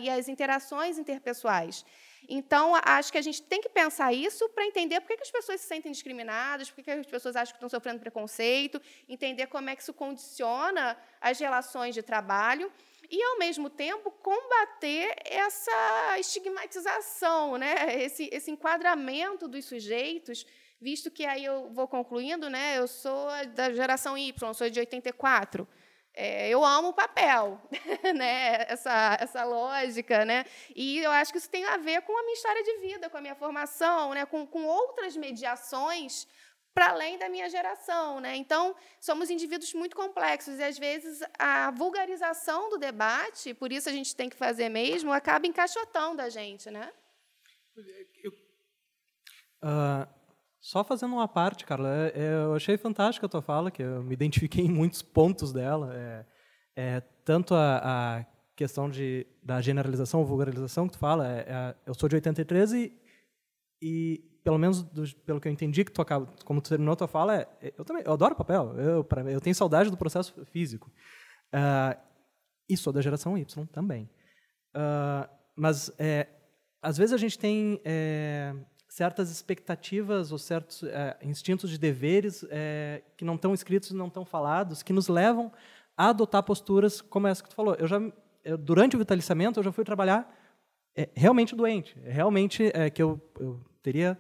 e 0.02 0.10
as 0.10 0.30
interações 0.30 0.98
interpessoais. 0.98 1.86
Então, 2.28 2.74
acho 2.84 3.12
que 3.12 3.18
a 3.18 3.22
gente 3.22 3.42
tem 3.42 3.62
que 3.62 3.70
pensar 3.70 4.14
isso 4.14 4.48
para 4.50 4.66
entender 4.66 5.02
por 5.02 5.08
que, 5.08 5.22
as 5.22 5.32
pessoas 5.32 5.62
se 5.62 5.68
sentem 5.68 5.92
discriminadas, 5.92 6.70
por 6.72 6.84
que, 6.84 6.92
as 6.92 7.06
pessoas 7.06 7.36
acham 7.36 7.54
que 7.54 7.58
estão 7.58 7.70
sofrendo 7.70 8.00
preconceito, 8.00 8.82
entender 9.08 9.48
como 9.48 9.70
é 9.70 9.76
que 9.76 9.82
isso 9.82 9.94
condiciona 9.94 10.98
as 11.20 11.40
relações 11.40 11.94
de 11.94 12.02
trabalho 12.02 12.72
e, 13.10 13.22
ao 13.22 13.38
mesmo 13.38 13.70
tempo, 13.70 14.10
combater 14.12 15.16
essa 15.26 16.20
estigmatização, 16.20 17.58
né? 17.58 18.02
esse, 18.02 18.30
esse 18.32 18.50
enquadramento 18.50 19.48
dos 19.48 19.66
sujeitos, 19.66 20.46
visto 20.80 21.12
que 21.12 21.26
aí 21.26 21.46
eu 21.46 21.70
vou 21.72 21.88
concluindo, 21.88 22.50
né? 22.50 22.78
eu 22.78 22.88
sou 22.88 23.28
da 23.54 23.72
geração 23.72 24.18
Y, 24.18 24.54
sou 24.54 24.70
de 24.70 24.80
84. 24.80 25.68
É, 26.16 26.47
eu 26.47 26.64
amo 26.64 26.89
o 26.89 26.93
papel, 26.93 27.59
né? 28.16 28.66
essa, 28.70 29.18
essa 29.20 29.43
lógica. 29.43 30.24
Né? 30.24 30.45
E 30.76 30.99
eu 30.99 31.11
acho 31.11 31.32
que 31.32 31.39
isso 31.39 31.49
tem 31.49 31.66
a 31.66 31.78
ver 31.78 32.01
com 32.01 32.18
a 32.18 32.22
minha 32.22 32.34
história 32.36 32.64
de 32.64 32.78
vida, 32.78 33.09
com 33.09 33.18
a 33.18 33.22
minha 33.22 33.36
formação, 33.36 34.14
né? 34.14 34.26
com, 34.26 34.45
com 34.45 34.64
outras 34.66 35.18
mediações 35.18 36.28
para 36.74 36.89
além 36.89 37.18
da 37.18 37.30
minha 37.30 37.49
geração. 37.49 38.20
Né? 38.20 38.36
Então, 38.36 38.76
somos 38.99 39.30
indivíduos 39.30 39.74
muito 39.74 39.95
complexos 39.95 40.59
e, 40.59 40.64
às 40.64 40.78
vezes, 40.78 41.22
a 41.38 41.72
vulgarização 41.72 42.70
do 42.70 42.78
debate, 42.78 43.53
por 43.53 43.72
isso 43.72 43.89
a 43.89 43.91
gente 43.91 44.16
tem 44.16 44.30
que 44.30 44.36
fazer 44.36 44.70
mesmo, 44.70 45.11
acaba 45.11 45.47
encaixotando 45.47 46.22
a 46.22 46.30
gente. 46.30 46.70
Né? 46.70 46.91
Eu, 48.24 48.32
uh, 49.64 50.07
só 50.64 50.82
fazendo 50.82 51.14
uma 51.14 51.28
parte, 51.28 51.66
Carla, 51.66 51.89
é, 51.89 52.14
é, 52.16 52.34
eu 52.36 52.55
achei 52.55 52.78
fantástica 52.78 53.26
a 53.26 53.30
tua 53.30 53.41
fala, 53.41 53.70
que 53.70 53.84
eu 53.84 54.01
me 54.01 54.14
identifiquei 54.14 54.64
em 54.64 54.72
muitos 54.72 55.01
pontos 55.01 55.51
dela. 55.51 55.93
É, 55.93 56.26
é 56.74 57.01
tanto 57.26 57.53
a, 57.53 57.82
a, 58.20 58.26
questão 58.55 58.89
de, 58.89 59.28
da 59.43 59.59
generalização 59.59 60.22
ou 60.22 60.26
vulgarização 60.26 60.88
que 60.88 60.93
tu 60.93 60.99
fala, 60.99 61.28
é, 61.28 61.39
é, 61.41 61.76
eu 61.86 61.93
sou 61.93 62.07
de 62.07 62.16
83 62.16 62.72
e, 62.72 62.93
e 63.82 64.24
pelo 64.41 64.57
menos 64.57 64.82
do, 64.84 65.03
pelo 65.26 65.41
que 65.41 65.49
eu 65.49 65.51
entendi 65.51 65.84
que 65.84 65.91
tu 65.91 66.01
acaba, 66.01 66.28
como 66.45 66.61
tu 66.61 66.70
terminou 66.70 66.93
a 66.93 66.95
tua 66.95 67.09
fala, 67.09 67.41
é, 67.41 67.74
eu 67.78 67.84
também 67.84 68.03
eu 68.05 68.14
adoro 68.14 68.34
papel. 68.34 68.74
Eu, 68.80 69.03
pra, 69.03 69.22
eu 69.30 69.41
tenho 69.41 69.55
saudade 69.55 69.89
do 69.89 69.97
processo 69.97 70.45
físico. 70.45 70.89
Uh, 71.53 71.99
e 72.70 72.78
sou 72.78 72.93
da 72.93 73.01
geração 73.01 73.38
Y 73.38 73.66
também. 73.68 74.09
Uh, 74.74 75.30
mas 75.57 75.91
às 76.82 76.97
vezes 76.97 77.11
a 77.11 77.18
gente 77.18 77.38
tem 77.38 77.82
certas 78.94 79.32
expectativas 79.32 80.32
ou 80.32 80.38
certos 80.38 80.84
é, 80.84 81.18
instintos 81.24 81.72
de 81.72 81.80
deveres 81.80 82.46
é, 82.52 83.02
que 83.18 83.26
não 83.26 83.34
estão 83.34 83.52
escritos 83.52 83.89
e 83.89 83.96
não 83.96 84.06
estão 84.06 84.24
falados, 84.24 84.84
que 84.84 84.94
nos 84.94 85.08
levam 85.08 85.52
a 85.98 86.10
adotar 86.10 86.44
posturas 86.44 87.02
como 87.02 87.26
essa 87.26 87.41
que 87.41 87.50
tu 87.50 87.56
falou. 87.56 87.74
Eu 87.74 87.88
já 87.88 88.00
eu, 88.44 88.56
durante 88.56 88.96
o 88.96 89.00
vitaliciamento 89.00 89.60
eu 89.60 89.64
já 89.64 89.72
fui 89.72 89.84
trabalhar 89.84 90.32
é, 90.96 91.10
realmente 91.16 91.56
doente, 91.56 91.98
realmente 92.04 92.72
que 92.94 93.02
eu, 93.02 93.20
eu 93.39 93.60
teria 93.82 94.16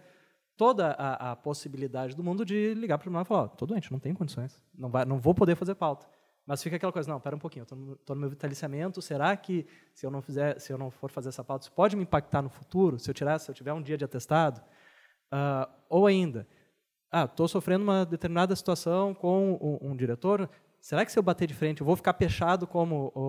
toda 0.57 0.87
a, 0.93 1.33
a, 1.33 1.35
possibilidade 1.35 2.15
do 2.15 2.23
mundo 2.23 2.43
de 2.43 2.73
ligar 2.73 2.97
para 2.97 3.03
o 3.03 3.05
tribunal 3.05 3.21
e 3.21 3.27
falar: 3.27 3.45
estou 3.45 3.67
doente, 3.67 3.91
não 3.91 3.99
tenho 3.99 4.15
condições, 4.15 4.59
não, 4.75 4.89
vai, 4.89 5.05
não 5.05 5.19
vou 5.19 5.35
poder 5.35 5.55
fazer 5.55 5.75
pauta. 5.75 6.07
Mas 6.45 6.61
fica 6.61 6.75
aquela 6.75 6.91
coisa, 6.91 7.09
não, 7.09 7.17
espera 7.17 7.35
um 7.35 7.39
pouquinho, 7.39 7.65
eu 7.69 7.77
no, 7.77 7.99
no, 8.07 8.15
meu 8.15 8.29
vitaliciamento, 8.29 9.01
será 9.01 9.35
que 9.37 9.65
se 9.93 10.05
eu 10.05 10.11
não 10.11 10.21
fizer, 10.21 10.59
se 10.59 10.73
eu 10.73 10.77
não 10.77 10.91
for 10.91 11.09
fazer 11.09 11.29
essa 11.29 11.43
pauta, 11.43 11.63
isso 11.63 11.71
pode 11.71 11.95
me 11.95 12.03
impactar 12.03 12.41
no 12.41 12.49
futuro? 12.49 12.99
Se 12.99 13.09
eu 13.09 13.13
tirar, 13.13 13.39
se 13.39 13.49
eu 13.49 13.55
tiver 13.55 13.71
um 13.71 13.81
dia 13.81 13.97
de 13.97 14.03
atestado? 14.03 14.61
Uh, 15.31 15.71
ou 15.89 16.05
ainda, 16.05 16.45
ah, 17.09 17.23
estou 17.25 17.47
sofrendo 17.47 17.83
uma 17.83 18.05
determinada 18.05 18.55
situação 18.55 19.13
com 19.13 19.79
um, 19.81 19.91
um, 19.91 19.95
diretor, 19.95 20.49
será 20.81 21.05
que 21.05 21.11
se 21.11 21.17
eu 21.17 21.23
bater 21.23 21.47
de 21.47 21.53
frente, 21.53 21.79
eu 21.79 21.85
vou 21.85 21.95
ficar 21.95 22.13
fechado 22.13 22.67
como 22.67 23.11
o, 23.15 23.21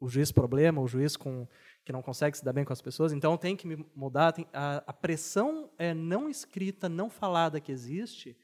o, 0.00 0.06
o 0.06 0.08
juiz 0.08 0.32
problema, 0.32 0.80
o 0.80 0.88
juiz 0.88 1.16
com 1.16 1.46
que 1.84 1.92
não 1.92 2.02
consegue 2.02 2.36
se 2.36 2.44
dar 2.44 2.52
bem 2.52 2.64
com 2.64 2.72
as 2.72 2.82
pessoas, 2.82 3.12
então 3.12 3.36
tem 3.36 3.54
que 3.54 3.64
me 3.64 3.86
mudar. 3.94 4.32
Tem, 4.32 4.44
a, 4.52 4.82
a, 4.84 4.92
pressão 4.92 5.70
é, 5.78 5.94
não 5.94 6.28
escrita, 6.28 6.88
não 6.88 7.08
falada 7.08 7.60
que 7.60 7.70
existe, 7.70 8.36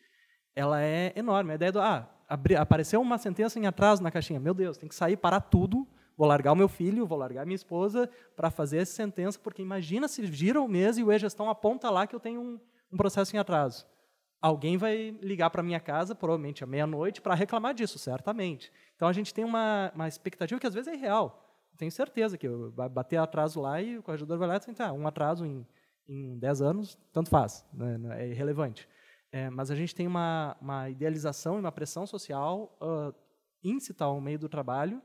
ela 0.54 0.80
é 0.80 1.12
enorme. 1.16 1.50
A 1.50 1.54
ideia 1.56 1.72
do, 1.72 1.80
ah, 1.80 2.08
abri, 2.32 2.56
apareceu 2.56 3.00
uma 3.00 3.18
sentença 3.18 3.58
em 3.58 3.66
atraso 3.66 4.02
na 4.02 4.10
caixinha, 4.10 4.40
meu 4.40 4.54
Deus, 4.54 4.76
tem 4.76 4.88
que 4.88 4.94
sair, 4.94 5.16
parar 5.16 5.40
tudo, 5.40 5.86
vou 6.16 6.26
largar 6.26 6.52
o 6.52 6.56
meu 6.56 6.68
filho, 6.68 7.06
vou 7.06 7.18
largar 7.18 7.44
minha 7.44 7.56
esposa 7.56 8.08
para 8.36 8.50
fazer 8.50 8.78
essa 8.78 8.92
sentença, 8.92 9.38
porque 9.38 9.62
imagina 9.62 10.08
se 10.08 10.24
gira 10.26 10.60
o 10.60 10.68
mês 10.68 10.98
e 10.98 11.04
o 11.04 11.12
e-gestão 11.12 11.48
aponta 11.48 11.90
lá 11.90 12.06
que 12.06 12.14
eu 12.14 12.20
tenho 12.20 12.40
um, 12.40 12.60
um 12.92 12.96
processo 12.96 13.34
em 13.34 13.38
atraso. 13.38 13.86
Alguém 14.40 14.76
vai 14.76 15.16
ligar 15.22 15.50
para 15.50 15.62
minha 15.62 15.78
casa, 15.78 16.14
provavelmente 16.14 16.64
à 16.64 16.66
meia-noite, 16.66 17.20
para 17.20 17.34
reclamar 17.34 17.74
disso, 17.74 17.98
certamente. 17.98 18.72
Então 18.96 19.06
a 19.06 19.12
gente 19.12 19.32
tem 19.32 19.44
uma, 19.44 19.92
uma 19.94 20.08
expectativa 20.08 20.60
que 20.60 20.66
às 20.66 20.74
vezes 20.74 20.88
é 20.88 20.94
irreal 20.94 21.42
tenho 21.82 21.90
certeza 21.90 22.38
que 22.38 22.48
vai 22.48 22.88
bater 22.88 23.16
atraso 23.16 23.60
lá 23.60 23.80
e 23.80 23.98
o 23.98 24.02
corregedor 24.02 24.38
vai 24.38 24.48
lá 24.48 24.56
e 24.56 24.58
diz, 24.60 24.80
um 24.92 25.06
atraso 25.06 25.44
em, 25.44 25.66
em 26.08 26.38
10 26.38 26.62
anos, 26.62 26.98
tanto 27.12 27.30
faz, 27.30 27.64
né, 27.72 27.98
é 28.22 28.28
irrelevante. 28.28 28.88
É, 29.32 29.48
mas 29.48 29.70
a 29.70 29.74
gente 29.74 29.94
tem 29.94 30.06
uma, 30.06 30.56
uma 30.60 30.90
idealização 30.90 31.56
e 31.56 31.60
uma 31.60 31.72
pressão 31.72 32.06
social 32.06 32.78
uh, 32.82 33.14
íncita 33.64 34.04
ao 34.04 34.20
meio 34.20 34.38
do 34.38 34.48
trabalho 34.48 35.02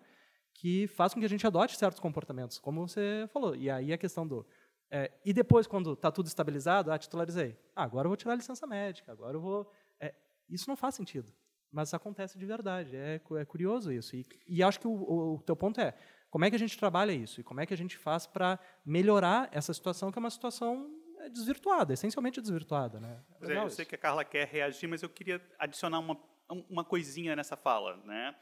que 0.54 0.88
faz 0.88 1.14
com 1.14 1.20
que 1.22 1.26
a 1.26 1.30
gente 1.30 1.48
adote 1.48 1.78
certos 1.78 2.00
comportamentos, 2.00 2.60
como 2.60 2.86
você 2.86 3.26
falou. 3.32 3.56
E 3.56 3.70
aí 3.70 3.94
a 3.94 3.98
questão 3.98 4.28
do... 4.28 4.46
É, 4.92 5.12
e 5.24 5.32
depois, 5.32 5.66
quando 5.66 5.94
está 5.94 6.12
tudo 6.12 6.28
estabilizado, 6.28 6.92
ah, 6.92 6.98
titularizei. 6.98 7.58
Ah, 7.76 7.84
agora 7.84 8.06
eu 8.06 8.10
vou 8.10 8.18
tirar 8.18 8.34
a 8.34 8.36
licença 8.36 8.68
médica, 8.68 9.12
agora 9.12 9.38
eu 9.38 9.42
vou... 9.42 9.72
É, 10.00 10.14
isso 10.50 10.68
não 10.68 10.76
faz 10.76 10.96
sentido, 10.96 11.32
mas 11.72 11.94
acontece 11.94 12.38
de 12.38 12.46
verdade. 12.46 12.96
É, 12.96 13.22
é 13.38 13.46
curioso 13.46 13.92
isso. 13.94 14.16
E, 14.16 14.26
e 14.48 14.64
acho 14.64 14.80
que 14.80 14.88
o, 14.88 15.36
o 15.36 15.42
teu 15.44 15.56
ponto 15.56 15.80
é, 15.80 15.94
como 16.30 16.44
é 16.44 16.50
que 16.50 16.56
a 16.56 16.60
gente 16.60 16.78
trabalha 16.78 17.14
isso? 17.14 17.40
E 17.40 17.44
como 17.44 17.62
é 17.62 17.66
que 17.66 17.74
a 17.74 17.78
gente 17.78 17.98
faz 17.98 18.28
para 18.28 18.60
melhorar 18.86 19.48
essa 19.52 19.74
situação, 19.74 20.12
que 20.12 20.18
é 20.18 20.22
uma 20.22 20.30
situação 20.30 20.90
é, 21.28 21.30
desvirtuada, 21.30 21.94
essencialmente 21.94 22.42
desvirtuada. 22.42 23.00
Né? 23.00 23.22
É, 23.42 23.58
eu 23.58 23.70
sei 23.70 23.86
que 23.86 23.96
a 23.96 23.98
Carla 23.98 24.24
quer 24.24 24.48
reagir, 24.48 24.88
mas 24.88 25.04
eu 25.04 25.10
queria 25.10 25.42
adicionar 25.60 26.00
uma, 26.00 26.18
uma 26.70 26.84
coisinha 26.84 27.36
nessa 27.36 27.56
fala. 27.56 27.98
Né? 28.06 28.36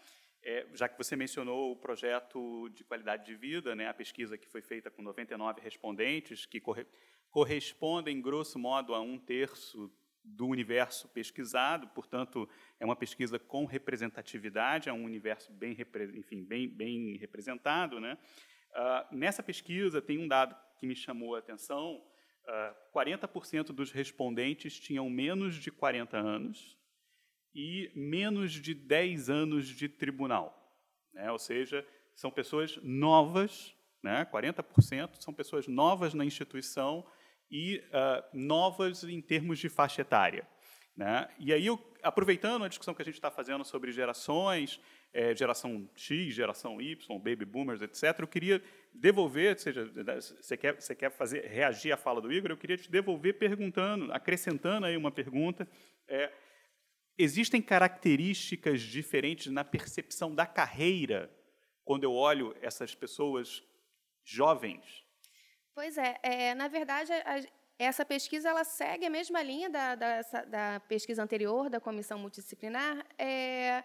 É, 0.43 0.67
já 0.73 0.88
que 0.88 0.97
você 0.97 1.15
mencionou 1.15 1.71
o 1.71 1.75
projeto 1.75 2.69
de 2.69 2.83
qualidade 2.83 3.25
de 3.25 3.36
vida, 3.36 3.75
né, 3.75 3.88
a 3.88 3.93
pesquisa 3.93 4.38
que 4.38 4.47
foi 4.47 4.61
feita 4.61 4.91
com 4.91 5.01
99 5.01 5.59
respondentes, 5.59 6.45
que 6.45 6.59
corre, 6.59 6.86
correspondem, 7.31 8.21
grosso 8.21 8.59
modo, 8.59 8.93
a 8.93 9.01
um 9.01 9.17
terço 9.17 9.91
do 10.23 10.47
universo 10.47 11.07
pesquisado, 11.09 11.88
portanto, 11.89 12.49
é 12.79 12.86
uma 12.86 12.95
pesquisa 12.95 13.38
com 13.38 13.65
representatividade, 13.65 14.89
é 14.89 14.93
um 14.93 15.03
universo 15.03 15.51
bem, 15.51 15.77
enfim, 16.15 16.43
bem, 16.43 16.67
bem 16.67 17.17
representado. 17.17 17.99
Né? 17.99 18.17
Uh, 18.71 19.15
nessa 19.15 19.43
pesquisa, 19.43 20.01
tem 20.01 20.17
um 20.17 20.27
dado 20.27 20.55
que 20.77 20.88
me 20.88 20.95
chamou 20.95 21.36
a 21.36 21.39
atenção: 21.39 22.03
uh, 22.47 22.97
40% 22.97 23.67
dos 23.67 23.91
respondentes 23.91 24.79
tinham 24.79 25.09
menos 25.09 25.55
de 25.55 25.71
40 25.71 26.17
anos 26.17 26.77
e 27.53 27.91
menos 27.95 28.51
de 28.53 28.73
10 28.73 29.29
anos 29.29 29.67
de 29.67 29.87
tribunal. 29.87 30.61
Né? 31.13 31.31
Ou 31.31 31.39
seja, 31.39 31.85
são 32.15 32.29
pessoas 32.29 32.77
novas, 32.83 33.75
né? 34.03 34.25
40% 34.25 35.21
são 35.21 35.33
pessoas 35.33 35.67
novas 35.67 36.13
na 36.13 36.25
instituição 36.25 37.05
e 37.49 37.77
uh, 37.77 38.37
novas 38.37 39.03
em 39.03 39.21
termos 39.21 39.59
de 39.59 39.69
faixa 39.69 40.01
etária. 40.01 40.47
Né? 40.95 41.27
E 41.39 41.51
aí, 41.51 41.67
aproveitando 42.01 42.63
a 42.63 42.67
discussão 42.67 42.93
que 42.93 43.01
a 43.01 43.05
gente 43.05 43.15
está 43.15 43.29
fazendo 43.29 43.65
sobre 43.65 43.91
gerações, 43.91 44.79
é, 45.16 45.36
geração 45.36 45.89
X, 45.95 46.34
geração 46.34 46.82
Y, 46.82 47.20
baby 47.20 47.45
boomers, 47.45 47.82
etc., 47.82 48.20
eu 48.20 48.28
queria 48.28 48.61
devolver, 48.93 49.57
seja, 49.59 49.89
você 50.41 50.57
quer, 50.57 50.80
você 50.80 50.93
quer 50.93 51.09
fazer, 51.09 51.45
reagir 51.47 51.91
à 51.91 51.97
fala 51.97 52.22
do 52.22 52.32
Igor, 52.32 52.51
eu 52.51 52.57
queria 52.57 52.78
te 52.78 52.91
devolver 52.91 53.38
perguntando, 53.38 54.11
acrescentando 54.11 54.86
aí 54.86 54.95
uma 54.95 55.11
pergunta. 55.11 55.68
É, 56.07 56.32
existem 57.18 57.61
características 57.61 58.82
diferentes 58.82 59.51
na 59.51 59.63
percepção 59.63 60.36
da 60.36 60.45
carreira 60.45 61.32
quando 61.84 62.03
eu 62.03 62.13
olho 62.13 62.55
essas 62.61 62.93
pessoas 62.93 63.63
jovens 64.24 65.05
Pois 65.76 65.97
é, 65.97 66.18
é 66.24 66.55
na 66.55 66.70
verdade, 66.70 67.11
a, 67.11 67.41
essa 67.78 68.05
pesquisa 68.05 68.47
ela 68.47 68.63
segue 68.63 69.05
a 69.05 69.09
mesma 69.09 69.43
linha 69.43 69.70
da, 69.70 69.93
da, 69.93 70.22
da 70.22 70.80
pesquisa 70.88 71.22
anterior 71.22 71.70
da 71.70 71.82
comissão 71.82 72.18
multidisciplinar, 72.18 73.05
é, 73.18 73.84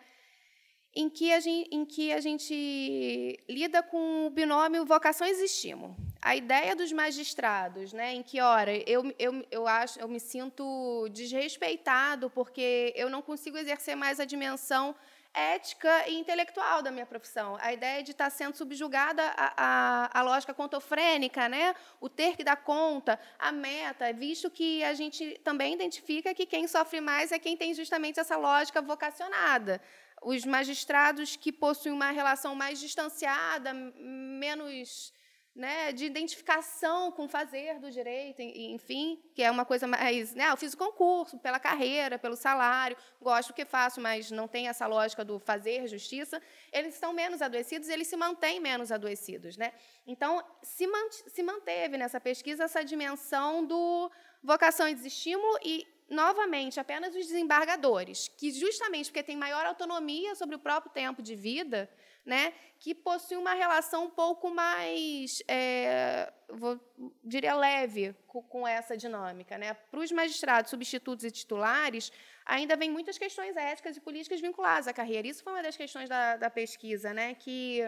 em, 0.94 1.08
que 1.08 1.32
a 1.32 1.40
gente, 1.40 1.68
em 1.72 1.84
que 1.84 2.12
a 2.12 2.20
gente 2.20 3.38
lida 3.48 3.82
com 3.82 4.26
o 4.26 4.30
binômio 4.30 4.84
vocações 4.84 5.38
e 5.38 5.44
estímulo. 5.44 5.96
A 6.20 6.36
ideia 6.36 6.76
dos 6.76 6.92
magistrados, 6.92 7.92
né, 7.92 8.14
em 8.14 8.22
que 8.22 8.40
hora 8.40 8.72
eu, 8.88 9.14
eu, 9.18 9.46
eu 9.50 9.66
acho 9.66 9.98
eu 9.98 10.08
me 10.08 10.20
sinto 10.20 11.08
desrespeitado 11.10 12.28
porque 12.28 12.92
eu 12.94 13.08
não 13.08 13.22
consigo 13.22 13.56
exercer 13.56 13.96
mais 13.96 14.20
a 14.20 14.24
dimensão 14.24 14.94
ética 15.32 16.08
e 16.08 16.18
intelectual 16.18 16.82
da 16.82 16.90
minha 16.90 17.06
profissão. 17.06 17.56
A 17.60 17.72
ideia 17.72 18.02
de 18.02 18.10
estar 18.10 18.30
sendo 18.30 18.56
subjugada 18.56 19.22
à, 19.36 19.52
à, 19.56 20.20
à 20.20 20.22
lógica 20.22 20.52
contofrênica, 20.52 21.48
né? 21.48 21.74
o 22.00 22.08
ter 22.08 22.36
que 22.36 22.44
dar 22.44 22.56
conta, 22.56 23.18
a 23.38 23.52
meta, 23.52 24.12
visto 24.12 24.50
que 24.50 24.82
a 24.84 24.94
gente 24.94 25.40
também 25.44 25.74
identifica 25.74 26.34
que 26.34 26.46
quem 26.46 26.66
sofre 26.66 27.00
mais 27.00 27.32
é 27.32 27.38
quem 27.38 27.56
tem 27.56 27.72
justamente 27.74 28.18
essa 28.18 28.36
lógica 28.36 28.82
vocacionada. 28.82 29.80
Os 30.20 30.44
magistrados 30.44 31.36
que 31.36 31.50
possuem 31.50 31.94
uma 31.94 32.10
relação 32.10 32.54
mais 32.54 32.78
distanciada, 32.78 33.72
menos 33.72 35.12
né, 35.54 35.92
de 35.92 36.04
identificação 36.04 37.10
com 37.10 37.24
o 37.24 37.28
fazer 37.28 37.78
do 37.80 37.90
direito, 37.90 38.40
enfim, 38.40 39.20
que 39.34 39.42
é 39.42 39.50
uma 39.50 39.64
coisa 39.64 39.86
mais. 39.86 40.34
Né, 40.34 40.48
eu 40.48 40.56
fiz 40.56 40.74
o 40.74 40.76
concurso 40.76 41.38
pela 41.38 41.58
carreira, 41.58 42.18
pelo 42.18 42.36
salário, 42.36 42.96
gosto 43.20 43.48
do 43.48 43.54
que 43.54 43.64
faço, 43.64 44.00
mas 44.00 44.30
não 44.30 44.46
tem 44.46 44.68
essa 44.68 44.86
lógica 44.86 45.24
do 45.24 45.38
fazer 45.38 45.88
justiça. 45.88 46.40
Eles 46.72 46.94
estão 46.94 47.12
menos 47.12 47.42
adoecidos, 47.42 47.88
eles 47.88 48.06
se 48.06 48.16
mantêm 48.16 48.60
menos 48.60 48.92
adoecidos. 48.92 49.56
Né? 49.56 49.72
Então, 50.06 50.42
se, 50.62 50.86
se 51.26 51.42
manteve 51.42 51.98
nessa 51.98 52.20
pesquisa 52.20 52.64
essa 52.64 52.84
dimensão 52.84 53.66
do 53.66 54.10
vocação 54.42 54.88
e 54.88 54.94
desestímulo 54.94 55.58
e 55.62 55.86
novamente, 56.10 56.80
apenas 56.80 57.14
os 57.14 57.26
desembargadores, 57.26 58.28
que 58.36 58.50
justamente 58.50 59.06
porque 59.06 59.22
têm 59.22 59.36
maior 59.36 59.64
autonomia 59.64 60.34
sobre 60.34 60.56
o 60.56 60.58
próprio 60.58 60.92
tempo 60.92 61.22
de 61.22 61.36
vida, 61.36 61.88
né, 62.26 62.52
que 62.78 62.94
possui 62.94 63.36
uma 63.36 63.54
relação 63.54 64.04
um 64.04 64.10
pouco 64.10 64.50
mais, 64.50 65.42
é, 65.48 66.32
vou, 66.48 66.78
diria, 67.22 67.54
leve 67.54 68.14
com, 68.26 68.42
com 68.42 68.66
essa 68.66 68.96
dinâmica. 68.96 69.56
Né? 69.56 69.72
Para 69.74 70.00
os 70.00 70.10
magistrados, 70.10 70.70
substitutos 70.70 71.24
e 71.24 71.30
titulares, 71.30 72.12
ainda 72.44 72.76
vem 72.76 72.90
muitas 72.90 73.16
questões 73.16 73.56
éticas 73.56 73.96
e 73.96 74.00
políticas 74.00 74.40
vinculadas 74.40 74.88
à 74.88 74.92
carreira. 74.92 75.28
Isso 75.28 75.42
foi 75.42 75.52
uma 75.52 75.62
das 75.62 75.76
questões 75.76 76.08
da, 76.08 76.36
da 76.36 76.50
pesquisa, 76.50 77.14
né, 77.14 77.34
que 77.34 77.82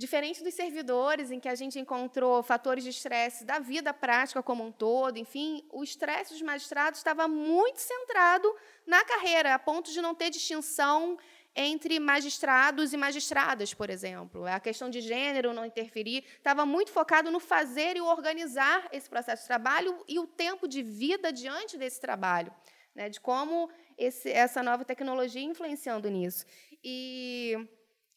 Diferente 0.00 0.42
dos 0.42 0.54
servidores, 0.54 1.30
em 1.30 1.38
que 1.38 1.46
a 1.46 1.54
gente 1.54 1.78
encontrou 1.78 2.42
fatores 2.42 2.82
de 2.82 2.88
estresse 2.88 3.44
da 3.44 3.58
vida 3.58 3.92
prática 3.92 4.42
como 4.42 4.64
um 4.64 4.72
todo, 4.72 5.18
enfim, 5.18 5.62
o 5.70 5.84
estresse 5.84 6.32
dos 6.32 6.40
magistrados 6.40 7.00
estava 7.00 7.28
muito 7.28 7.80
centrado 7.80 8.50
na 8.86 9.04
carreira, 9.04 9.54
a 9.54 9.58
ponto 9.58 9.92
de 9.92 10.00
não 10.00 10.14
ter 10.14 10.30
distinção 10.30 11.18
entre 11.54 12.00
magistrados 12.00 12.94
e 12.94 12.96
magistradas, 12.96 13.74
por 13.74 13.90
exemplo. 13.90 14.46
A 14.46 14.58
questão 14.58 14.88
de 14.88 15.02
gênero 15.02 15.52
não 15.52 15.66
interferir, 15.66 16.24
estava 16.38 16.64
muito 16.64 16.90
focado 16.90 17.30
no 17.30 17.38
fazer 17.38 17.98
e 17.98 18.00
organizar 18.00 18.88
esse 18.92 19.06
processo 19.06 19.42
de 19.42 19.48
trabalho 19.48 20.02
e 20.08 20.18
o 20.18 20.26
tempo 20.26 20.66
de 20.66 20.82
vida 20.82 21.30
diante 21.30 21.76
desse 21.76 22.00
trabalho, 22.00 22.50
né, 22.94 23.10
de 23.10 23.20
como 23.20 23.68
esse, 23.98 24.30
essa 24.30 24.62
nova 24.62 24.82
tecnologia 24.82 25.42
influenciando 25.42 26.08
nisso. 26.08 26.46
E 26.82 27.68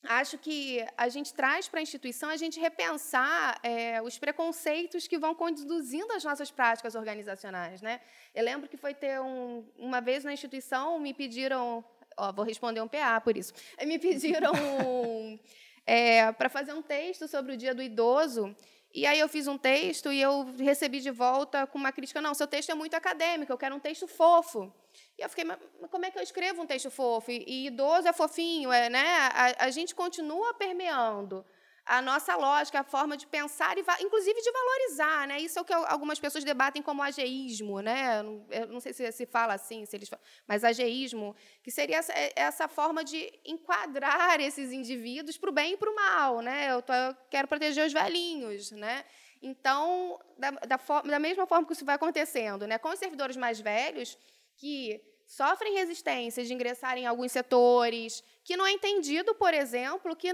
acho 0.04 0.38
que 0.38 0.86
a 0.98 1.10
gente 1.10 1.34
traz 1.34 1.68
para 1.68 1.80
a 1.80 1.84
instituição 1.84 2.30
a 2.30 2.38
gente 2.38 2.60
repensar 2.60 3.60
é, 3.64 4.02
os 4.02 4.18
preconceitos 4.18 5.08
que 5.08 5.18
vão 5.18 5.34
conduzindo 5.34 6.12
as 6.14 6.24
nossas 6.24 6.52
práticas 6.52 6.96
organizacionais. 6.96 7.82
Né? 7.82 8.02
Eu 8.36 8.44
lembro 8.44 8.70
que 8.70 8.78
foi 8.78 8.94
ter 8.94 9.20
um, 9.22 9.66
uma 9.78 10.02
vez 10.02 10.24
na 10.24 10.34
instituição, 10.34 11.00
me 11.00 11.14
pediram 11.14 11.84
Ó, 12.18 12.32
vou 12.32 12.46
responder 12.46 12.82
um 12.82 12.88
PA 12.88 13.20
por 13.22 13.36
isso. 13.36 13.54
Me 13.86 13.98
pediram 13.98 14.54
é, 15.86 16.32
para 16.32 16.50
fazer 16.50 16.74
um 16.74 16.82
texto 16.82 17.28
sobre 17.28 17.54
o 17.54 17.58
Dia 17.58 17.74
do 17.74 17.82
Idoso. 17.82 18.56
E 18.94 19.08
aí 19.08 19.20
eu 19.20 19.28
fiz 19.28 19.48
um 19.48 19.58
texto 19.58 20.12
e 20.12 20.22
eu 20.22 20.54
recebi 20.60 21.00
de 21.00 21.10
volta 21.10 21.66
com 21.66 21.80
uma 21.80 21.92
crítica: 21.92 22.22
não, 22.22 22.34
seu 22.34 22.46
texto 22.46 22.70
é 22.70 22.76
muito 22.76 22.94
acadêmico, 22.96 23.52
eu 23.52 23.58
quero 23.58 23.76
um 23.76 23.80
texto 23.80 24.08
fofo. 24.08 24.72
E 25.18 25.22
eu 25.24 25.30
fiquei, 25.30 25.44
mas 25.44 25.58
como 25.90 26.06
é 26.06 26.12
que 26.12 26.20
eu 26.20 26.24
escrevo 26.24 26.62
um 26.62 26.68
texto 26.68 26.92
fofo? 26.92 27.32
E, 27.32 27.44
e 27.48 27.68
idoso 27.68 28.08
é 28.08 28.14
fofinho, 28.14 28.72
é, 28.72 28.90
né? 28.90 29.04
A, 29.34 29.66
a 29.66 29.72
gente 29.72 29.96
continua 29.96 30.54
permeando 30.54 31.44
a 31.86 32.02
nossa 32.02 32.36
lógica, 32.36 32.80
a 32.80 32.84
forma 32.84 33.18
de 33.18 33.28
pensar 33.28 33.78
e, 33.78 33.84
inclusive, 34.02 34.42
de 34.42 34.52
valorizar, 34.52 35.28
né? 35.28 35.40
Isso 35.40 35.60
é 35.60 35.62
o 35.62 35.66
que 35.66 35.74
algumas 35.74 36.20
pessoas 36.20 36.44
debatem 36.44 36.82
como 36.82 37.04
ageísmo, 37.04 37.82
né? 37.82 38.22
Eu 38.50 38.68
não 38.68 38.80
sei 38.80 38.94
se 38.94 39.12
se 39.12 39.26
fala 39.26 39.54
assim, 39.54 39.86
se 39.86 39.96
eles 39.96 40.08
falam, 40.08 40.24
mas 40.48 40.64
ageísmo, 40.64 41.36
que 41.62 41.70
seria 41.70 41.98
essa, 41.98 42.14
é, 42.14 42.32
essa 42.36 42.68
forma 42.68 43.04
de 43.04 43.32
enquadrar 43.46 44.40
esses 44.42 44.72
indivíduos 44.72 45.38
para 45.38 45.50
o 45.50 45.54
bem 45.54 45.74
e 45.74 45.78
para 45.78 45.92
o 45.92 45.96
mal, 45.96 46.40
né? 46.40 46.72
Eu, 46.72 46.82
tô, 46.82 46.94
eu, 46.94 47.16
quero 47.30 47.48
proteger 47.48 47.86
os 47.86 47.94
velhinhos, 47.94 48.72
né? 48.72 49.04
Então, 49.42 50.20
da, 50.38 50.52
da, 50.52 50.78
da 50.78 51.20
mesma 51.20 51.46
forma 51.46 51.68
que 51.68 51.74
isso 51.74 51.84
vai 51.84 51.96
acontecendo, 51.96 52.66
né? 52.66 52.78
Com 52.78 52.90
os 52.90 53.00
servidores 53.00 53.36
mais 53.36 53.60
velhos, 53.60 54.18
que 54.56 55.02
sofrem 55.26 55.74
resistência 55.74 56.46
de 56.46 56.54
ingressar 56.54 56.98
em 56.98 57.06
alguns 57.06 57.32
setores, 57.32 58.24
que 58.44 58.56
não 58.56 58.66
é 58.66 58.72
entendido, 58.72 59.34
por 59.36 59.54
exemplo, 59.54 60.16
que 60.16 60.30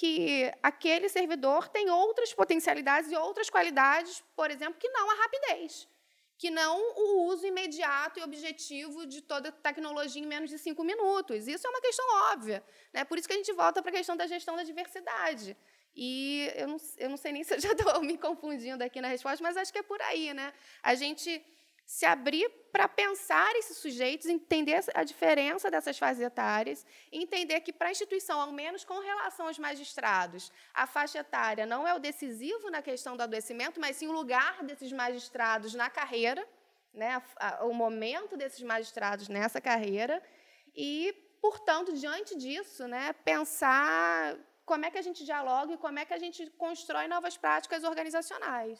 que 0.00 0.50
aquele 0.62 1.10
servidor 1.10 1.68
tem 1.68 1.90
outras 1.90 2.32
potencialidades 2.32 3.12
e 3.12 3.16
outras 3.16 3.50
qualidades, 3.50 4.24
por 4.34 4.50
exemplo, 4.50 4.80
que 4.80 4.88
não 4.88 5.10
a 5.10 5.14
rapidez, 5.14 5.86
que 6.38 6.48
não 6.48 6.74
o 6.96 7.26
uso 7.26 7.44
imediato 7.46 8.18
e 8.18 8.22
objetivo 8.22 9.04
de 9.04 9.20
toda 9.20 9.52
tecnologia 9.52 10.22
em 10.22 10.26
menos 10.26 10.48
de 10.48 10.58
cinco 10.58 10.82
minutos. 10.82 11.46
Isso 11.46 11.66
é 11.66 11.70
uma 11.70 11.82
questão 11.82 12.06
óbvia. 12.32 12.64
Né? 12.94 13.04
Por 13.04 13.18
isso 13.18 13.28
que 13.28 13.34
a 13.34 13.36
gente 13.36 13.52
volta 13.52 13.82
para 13.82 13.90
a 13.90 13.94
questão 13.94 14.16
da 14.16 14.26
gestão 14.26 14.56
da 14.56 14.62
diversidade. 14.62 15.54
E 15.94 16.50
eu 16.56 16.68
não, 16.68 16.78
eu 16.96 17.10
não 17.10 17.18
sei 17.18 17.32
nem 17.32 17.44
se 17.44 17.52
eu 17.56 17.60
já 17.60 17.72
estou 17.72 18.00
me 18.10 18.16
confundindo 18.16 18.82
aqui 18.82 19.02
na 19.02 19.08
resposta, 19.08 19.42
mas 19.42 19.54
acho 19.58 19.70
que 19.70 19.80
é 19.80 19.82
por 19.82 20.00
aí. 20.00 20.32
Né? 20.32 20.50
A 20.82 20.94
gente 20.94 21.44
se 21.90 22.06
abrir 22.06 22.48
para 22.70 22.86
pensar 22.86 23.52
esses 23.56 23.78
sujeitos, 23.78 24.28
entender 24.28 24.78
a 24.94 25.02
diferença 25.02 25.68
dessas 25.68 25.98
fases 25.98 26.22
etárias, 26.22 26.86
entender 27.10 27.58
que, 27.62 27.72
para 27.72 27.88
a 27.88 27.90
instituição, 27.90 28.40
ao 28.40 28.52
menos 28.52 28.84
com 28.84 29.00
relação 29.00 29.48
aos 29.48 29.58
magistrados, 29.58 30.52
a 30.72 30.86
faixa 30.86 31.18
etária 31.18 31.66
não 31.66 31.88
é 31.88 31.92
o 31.92 31.98
decisivo 31.98 32.70
na 32.70 32.80
questão 32.80 33.16
do 33.16 33.24
adoecimento, 33.24 33.80
mas 33.80 33.96
sim 33.96 34.06
o 34.06 34.12
lugar 34.12 34.62
desses 34.62 34.92
magistrados 34.92 35.74
na 35.74 35.90
carreira, 35.90 36.46
né, 36.94 37.20
o 37.62 37.72
momento 37.72 38.36
desses 38.36 38.62
magistrados 38.62 39.26
nessa 39.28 39.60
carreira, 39.60 40.22
e, 40.76 41.12
portanto, 41.42 41.92
diante 41.92 42.36
disso, 42.36 42.86
né, 42.86 43.12
pensar 43.24 44.38
como 44.64 44.84
é 44.86 44.92
que 44.92 44.98
a 44.98 45.02
gente 45.02 45.24
dialoga 45.24 45.72
e 45.72 45.76
como 45.76 45.98
é 45.98 46.04
que 46.04 46.14
a 46.14 46.18
gente 46.18 46.48
constrói 46.50 47.08
novas 47.08 47.36
práticas 47.36 47.82
organizacionais. 47.82 48.78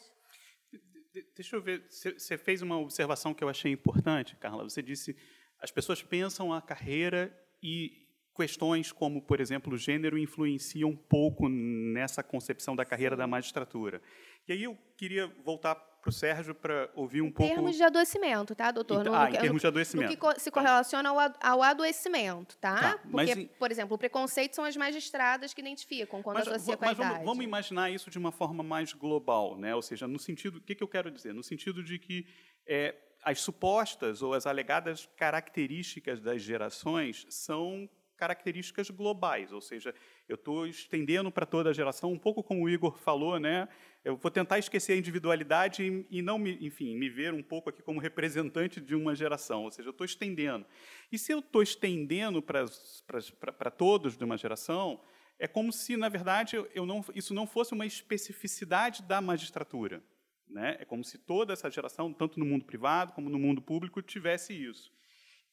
Deixa 1.35 1.55
eu 1.55 1.61
ver, 1.61 1.85
você 1.89 2.37
fez 2.37 2.61
uma 2.61 2.77
observação 2.77 3.33
que 3.33 3.43
eu 3.43 3.49
achei 3.49 3.71
importante, 3.71 4.35
Carla. 4.37 4.63
Você 4.63 4.81
disse 4.81 5.15
as 5.59 5.69
pessoas 5.69 6.01
pensam 6.01 6.51
a 6.51 6.61
carreira 6.61 7.31
e 7.61 8.07
questões 8.35 8.91
como, 8.91 9.21
por 9.21 9.39
exemplo, 9.39 9.73
o 9.73 9.77
gênero 9.77 10.17
influenciam 10.17 10.89
um 10.89 10.95
pouco 10.95 11.47
nessa 11.49 12.23
concepção 12.23 12.75
da 12.75 12.85
carreira 12.85 13.15
da 13.15 13.27
magistratura. 13.27 14.01
E 14.47 14.53
aí 14.53 14.63
eu 14.63 14.77
queria 14.97 15.27
voltar 15.43 15.75
para 16.01 16.09
o 16.09 16.11
Sérgio 16.11 16.55
para 16.55 16.89
ouvir 16.95 17.21
um 17.21 17.27
em 17.27 17.31
pouco. 17.31 17.51
Em 17.51 17.55
termos 17.55 17.75
de 17.75 17.83
adoecimento, 17.83 18.55
tá, 18.55 18.71
doutor? 18.71 19.01
Então, 19.01 19.13
no, 19.13 19.19
ah, 19.19 19.29
em 19.29 19.33
termos 19.33 19.61
de 19.61 19.67
adoecimento. 19.67 20.11
No 20.11 20.33
que 20.33 20.39
se 20.39 20.49
correlaciona 20.49 21.09
ao, 21.09 21.17
ao 21.39 21.63
adoecimento, 21.63 22.57
tá? 22.57 22.75
tá 22.75 22.97
Porque, 22.97 23.35
mas, 23.35 23.49
por 23.59 23.71
exemplo, 23.71 23.95
o 23.95 23.97
preconceito 23.97 24.55
são 24.55 24.65
as 24.65 24.75
magistradas 24.75 25.53
que 25.53 25.61
identificam 25.61 26.23
quando 26.23 26.37
mas, 26.37 26.47
associa 26.47 26.75
com 26.75 26.83
a 26.83 26.87
mas 26.87 26.97
idade. 26.97 27.13
Vamos, 27.13 27.25
vamos 27.25 27.45
imaginar 27.45 27.91
isso 27.91 28.09
de 28.09 28.17
uma 28.17 28.31
forma 28.31 28.63
mais 28.63 28.93
global, 28.93 29.55
né? 29.57 29.75
Ou 29.75 29.81
seja, 29.81 30.07
no 30.07 30.17
sentido, 30.17 30.57
o 30.57 30.61
que, 30.61 30.73
que 30.73 30.83
eu 30.83 30.87
quero 30.87 31.11
dizer? 31.11 31.33
No 31.33 31.43
sentido 31.43 31.83
de 31.83 31.99
que 31.99 32.25
é, 32.67 32.95
as 33.23 33.39
supostas 33.39 34.23
ou 34.23 34.33
as 34.33 34.47
alegadas 34.47 35.07
características 35.15 36.19
das 36.19 36.41
gerações 36.41 37.27
são 37.29 37.87
características 38.21 38.91
globais, 38.91 39.51
ou 39.51 39.59
seja, 39.59 39.95
eu 40.29 40.35
estou 40.35 40.67
estendendo 40.67 41.31
para 41.31 41.43
toda 41.43 41.71
a 41.71 41.73
geração, 41.73 42.11
um 42.11 42.19
pouco 42.19 42.43
como 42.43 42.63
o 42.63 42.69
Igor 42.69 42.95
falou, 42.99 43.39
né? 43.39 43.67
Eu 44.05 44.15
vou 44.15 44.29
tentar 44.29 44.59
esquecer 44.59 44.93
a 44.93 44.95
individualidade 44.95 45.81
e, 45.83 46.19
e 46.19 46.21
não 46.21 46.37
me, 46.37 46.55
enfim, 46.61 46.95
me 46.95 47.09
ver 47.09 47.33
um 47.33 47.41
pouco 47.41 47.71
aqui 47.71 47.81
como 47.81 47.99
representante 47.99 48.79
de 48.79 48.93
uma 48.93 49.15
geração, 49.15 49.63
ou 49.63 49.71
seja, 49.71 49.89
eu 49.89 49.91
estou 49.91 50.05
estendendo. 50.05 50.67
E 51.11 51.17
se 51.17 51.33
eu 51.33 51.39
estou 51.39 51.63
estendendo 51.63 52.43
para 52.43 53.71
todos 53.71 54.15
de 54.15 54.23
uma 54.23 54.37
geração, 54.37 55.01
é 55.39 55.47
como 55.47 55.73
se, 55.73 55.97
na 55.97 56.07
verdade, 56.07 56.63
eu 56.75 56.85
não, 56.85 57.03
isso 57.15 57.33
não 57.33 57.47
fosse 57.47 57.73
uma 57.73 57.87
especificidade 57.87 59.01
da 59.01 59.19
magistratura. 59.19 60.03
Né? 60.47 60.77
É 60.79 60.85
como 60.85 61.03
se 61.03 61.17
toda 61.17 61.53
essa 61.53 61.71
geração, 61.71 62.13
tanto 62.13 62.39
no 62.39 62.45
mundo 62.45 62.65
privado 62.65 63.13
como 63.13 63.31
no 63.31 63.39
mundo 63.39 63.63
público, 63.63 63.99
tivesse 63.99 64.53
isso. 64.53 64.91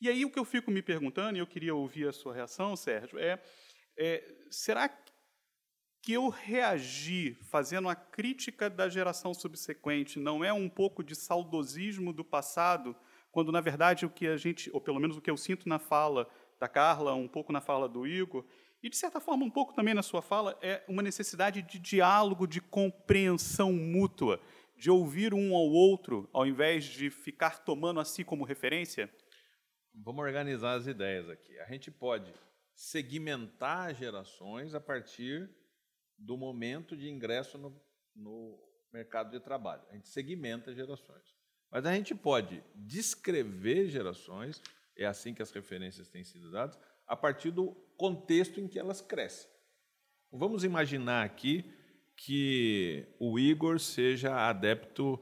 E 0.01 0.09
aí 0.09 0.25
o 0.25 0.31
que 0.31 0.39
eu 0.39 0.45
fico 0.45 0.71
me 0.71 0.81
perguntando, 0.81 1.37
e 1.37 1.41
eu 1.41 1.47
queria 1.47 1.75
ouvir 1.75 2.09
a 2.09 2.13
sua 2.13 2.35
reação, 2.35 2.77
Sérgio, 2.77 3.19
é, 3.19 3.41
é 3.97 4.25
será 4.51 4.89
que 6.01 6.13
eu 6.13 6.29
reagir 6.29 7.37
fazendo 7.43 7.89
a 7.89 7.95
crítica 7.95 8.71
da 8.71 8.89
geração 8.89 9.35
subsequente 9.35 10.19
não 10.19 10.45
é 10.45 10.53
um 10.53 10.69
pouco 10.69 11.03
de 11.03 11.15
saudosismo 11.15 12.13
do 12.13 12.25
passado, 12.25 12.95
quando 13.33 13.51
na 13.51 13.61
verdade 13.61 14.07
o 14.07 14.11
que 14.11 14.27
a 14.27 14.37
gente, 14.37 14.71
ou 14.73 14.81
pelo 14.81 15.01
menos 15.01 15.17
o 15.17 15.21
que 15.21 15.31
eu 15.31 15.37
sinto 15.37 15.69
na 15.69 15.79
fala 15.79 16.29
da 16.61 16.69
Carla, 16.69 17.15
um 17.15 17.29
pouco 17.29 17.53
na 17.53 17.61
fala 17.61 17.89
do 17.89 18.07
Igor, 18.07 18.45
e 18.83 18.89
de 18.89 18.97
certa 18.97 19.21
forma 19.21 19.45
um 19.45 19.51
pouco 19.51 19.75
também 19.75 19.93
na 19.93 20.03
sua 20.03 20.23
fala, 20.23 20.57
é 20.63 20.83
uma 20.87 21.03
necessidade 21.03 21.61
de 21.63 21.79
diálogo, 21.79 22.47
de 22.47 22.61
compreensão 22.61 23.73
mútua, 23.73 24.41
de 24.77 24.91
ouvir 24.91 25.35
um 25.35 25.57
ao 25.57 25.69
outro, 25.69 26.29
ao 26.33 26.47
invés 26.47 26.85
de 26.85 27.11
ficar 27.11 27.65
tomando 27.65 27.99
a 27.99 28.05
si 28.05 28.23
como 28.23 28.45
referência? 28.45 29.13
Vamos 30.05 30.25
organizar 30.25 30.75
as 30.75 30.87
ideias 30.87 31.29
aqui. 31.29 31.59
A 31.59 31.67
gente 31.67 31.91
pode 31.91 32.33
segmentar 32.75 33.95
gerações 33.95 34.75
a 34.75 34.81
partir 34.81 35.51
do 36.17 36.37
momento 36.37 36.97
de 36.97 37.09
ingresso 37.09 37.59
no, 37.59 37.81
no 38.15 38.59
mercado 38.93 39.31
de 39.31 39.41
trabalho. 39.41 39.83
A 39.91 39.95
gente 39.95 40.09
segmenta 40.09 40.73
gerações. 40.73 41.35
Mas 41.71 41.85
a 41.85 41.93
gente 41.95 42.15
pode 42.15 42.63
descrever 42.75 43.89
gerações, 43.89 44.63
é 44.97 45.05
assim 45.05 45.35
que 45.35 45.43
as 45.43 45.51
referências 45.51 46.09
têm 46.09 46.25
sido 46.25 46.51
dadas, 46.51 46.79
a 47.07 47.17
partir 47.17 47.51
do 47.51 47.73
contexto 47.97 48.61
em 48.61 48.69
que 48.69 48.79
elas 48.79 49.01
crescem. 49.01 49.51
Vamos 50.31 50.65
imaginar 50.65 51.25
aqui 51.25 51.75
que 52.17 53.07
o 53.19 53.39
Igor 53.39 53.79
seja 53.79 54.49
adepto 54.49 55.19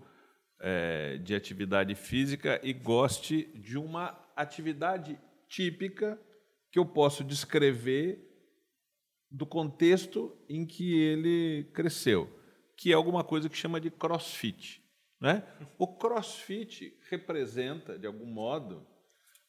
é, 0.61 1.19
de 1.19 1.35
atividade 1.35 1.95
física 1.95 2.61
e 2.63 2.73
goste 2.73 3.45
de 3.59 3.77
uma 3.77 4.26
atividade 4.37 5.19
típica 5.49 6.21
que 6.71 6.79
eu 6.79 6.85
posso 6.85 7.25
descrever 7.25 8.23
do 9.31 9.47
contexto 9.47 10.37
em 10.49 10.67
que 10.67 10.95
ele 10.95 11.65
cresceu, 11.73 12.31
que 12.77 12.93
é 12.93 12.95
alguma 12.95 13.25
coisa 13.25 13.49
que 13.49 13.57
chama 13.57 13.81
de 13.81 13.91
crossfit. 13.91 14.83
Né? 15.21 15.43
O 15.79 15.97
crossfit 15.97 16.97
representa, 17.09 17.99
de 17.99 18.07
algum 18.07 18.27
modo, 18.27 18.87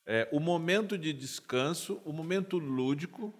é, 0.05 0.27
o 0.31 0.39
momento 0.39 0.97
de 0.97 1.11
descanso, 1.11 2.01
o 2.05 2.13
momento 2.13 2.57
lúdico 2.57 3.33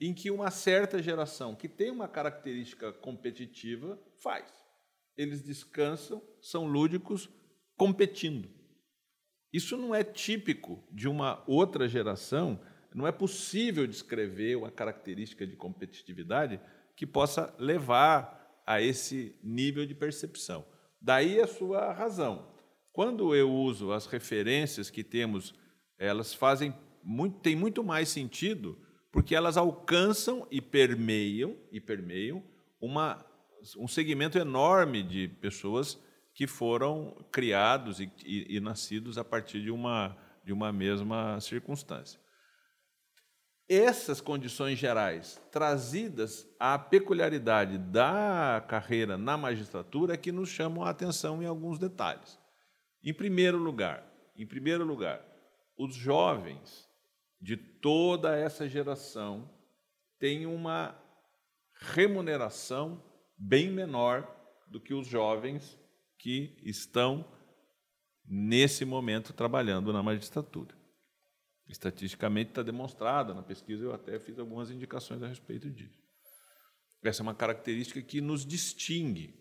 em 0.00 0.12
que 0.12 0.30
uma 0.30 0.50
certa 0.50 1.00
geração 1.00 1.54
que 1.54 1.68
tem 1.68 1.90
uma 1.90 2.08
característica 2.08 2.92
competitiva 2.92 3.98
faz. 4.18 4.52
Eles 5.16 5.42
descansam, 5.42 6.20
são 6.42 6.66
lúdicos, 6.66 7.30
competindo. 7.76 8.48
Isso 9.54 9.76
não 9.76 9.94
é 9.94 10.02
típico 10.02 10.82
de 10.90 11.08
uma 11.08 11.40
outra 11.46 11.88
geração, 11.88 12.58
não 12.92 13.06
é 13.06 13.12
possível 13.12 13.86
descrever 13.86 14.56
uma 14.56 14.68
característica 14.68 15.46
de 15.46 15.54
competitividade 15.54 16.58
que 16.96 17.06
possa 17.06 17.54
levar 17.56 18.62
a 18.66 18.82
esse 18.82 19.38
nível 19.44 19.86
de 19.86 19.94
percepção. 19.94 20.66
Daí 21.00 21.40
a 21.40 21.46
sua 21.46 21.92
razão. 21.92 22.52
Quando 22.92 23.32
eu 23.32 23.48
uso 23.48 23.92
as 23.92 24.06
referências 24.06 24.90
que 24.90 25.04
temos, 25.04 25.54
elas 25.96 26.34
fazem 26.34 26.74
muito, 27.00 27.38
tem 27.38 27.54
muito 27.54 27.84
mais 27.84 28.08
sentido 28.08 28.76
porque 29.12 29.36
elas 29.36 29.56
alcançam 29.56 30.48
e 30.50 30.60
permeiam 30.60 31.56
e 31.70 31.80
permeiam 31.80 32.42
uma, 32.80 33.24
um 33.78 33.86
segmento 33.86 34.36
enorme 34.36 35.00
de 35.00 35.28
pessoas 35.28 35.96
que 36.34 36.46
foram 36.46 37.16
criados 37.30 38.00
e, 38.00 38.10
e, 38.24 38.56
e 38.56 38.60
nascidos 38.60 39.16
a 39.16 39.24
partir 39.24 39.62
de 39.62 39.70
uma, 39.70 40.16
de 40.44 40.52
uma 40.52 40.72
mesma 40.72 41.40
circunstância. 41.40 42.20
Essas 43.66 44.20
condições 44.20 44.78
gerais, 44.78 45.40
trazidas 45.50 46.46
à 46.60 46.78
peculiaridade 46.78 47.78
da 47.78 48.62
carreira 48.68 49.16
na 49.16 49.38
magistratura, 49.38 50.14
é 50.14 50.18
que 50.18 50.30
nos 50.30 50.50
chamam 50.50 50.84
a 50.84 50.90
atenção 50.90 51.42
em 51.42 51.46
alguns 51.46 51.78
detalhes. 51.78 52.38
Em 53.02 53.14
primeiro 53.14 53.56
lugar, 53.56 54.04
em 54.36 54.46
primeiro 54.46 54.84
lugar, 54.84 55.24
os 55.78 55.94
jovens 55.94 56.90
de 57.40 57.56
toda 57.56 58.36
essa 58.36 58.68
geração 58.68 59.50
têm 60.18 60.46
uma 60.46 60.94
remuneração 61.72 63.02
bem 63.36 63.70
menor 63.70 64.28
do 64.66 64.80
que 64.80 64.92
os 64.92 65.06
jovens 65.06 65.78
que 66.18 66.56
estão 66.62 67.24
nesse 68.26 68.84
momento 68.84 69.32
trabalhando 69.32 69.92
na 69.92 70.02
magistratura. 70.02 70.74
Estatisticamente 71.68 72.50
está 72.50 72.62
demonstrado, 72.62 73.34
na 73.34 73.42
pesquisa 73.42 73.84
eu 73.84 73.92
até 73.92 74.18
fiz 74.18 74.38
algumas 74.38 74.70
indicações 74.70 75.22
a 75.22 75.28
respeito 75.28 75.70
disso. 75.70 76.02
Essa 77.02 77.22
é 77.22 77.24
uma 77.24 77.34
característica 77.34 78.00
que 78.00 78.20
nos 78.20 78.46
distingue 78.46 79.34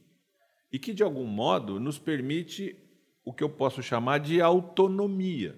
e 0.72 0.78
que, 0.78 0.94
de 0.94 1.04
algum 1.04 1.26
modo, 1.26 1.80
nos 1.80 1.98
permite 1.98 2.76
o 3.24 3.34
que 3.34 3.44
eu 3.44 3.50
posso 3.50 3.82
chamar 3.82 4.20
de 4.20 4.42
autonomia. 4.42 5.58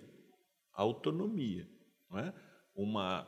Autonomia. 0.73 1.67
Não 2.09 2.19
é? 2.19 2.33
Uma 2.75 3.27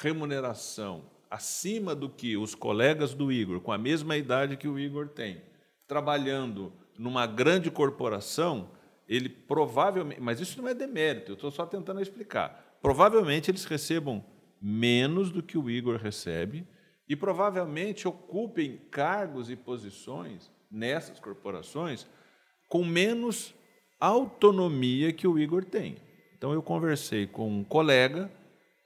remuneração 0.00 1.10
acima 1.30 1.94
do 1.94 2.08
que 2.08 2.36
os 2.36 2.54
colegas 2.54 3.14
do 3.14 3.30
Igor, 3.30 3.60
com 3.60 3.72
a 3.72 3.78
mesma 3.78 4.16
idade 4.16 4.56
que 4.56 4.68
o 4.68 4.78
Igor 4.78 5.08
tem, 5.08 5.42
trabalhando 5.86 6.72
numa 6.98 7.26
grande 7.26 7.70
corporação, 7.70 8.70
ele 9.08 9.28
provavelmente, 9.28 10.20
mas 10.20 10.40
isso 10.40 10.60
não 10.60 10.68
é 10.68 10.74
demérito, 10.74 11.30
eu 11.30 11.34
estou 11.34 11.50
só 11.50 11.64
tentando 11.64 12.02
explicar. 12.02 12.78
Provavelmente 12.82 13.50
eles 13.50 13.64
recebam 13.64 14.24
menos 14.60 15.30
do 15.30 15.42
que 15.42 15.56
o 15.56 15.70
Igor 15.70 15.96
recebe 15.96 16.66
e 17.08 17.16
provavelmente 17.16 18.06
ocupem 18.06 18.80
cargos 18.90 19.48
e 19.48 19.56
posições 19.56 20.50
nessas 20.70 21.18
corporações 21.18 22.06
com 22.68 22.84
menos 22.84 23.54
autonomia 23.98 25.12
que 25.12 25.26
o 25.26 25.38
Igor 25.38 25.64
tem. 25.64 25.96
Então 26.36 26.52
eu 26.52 26.62
conversei 26.62 27.26
com 27.26 27.48
um 27.48 27.64
colega, 27.64 28.30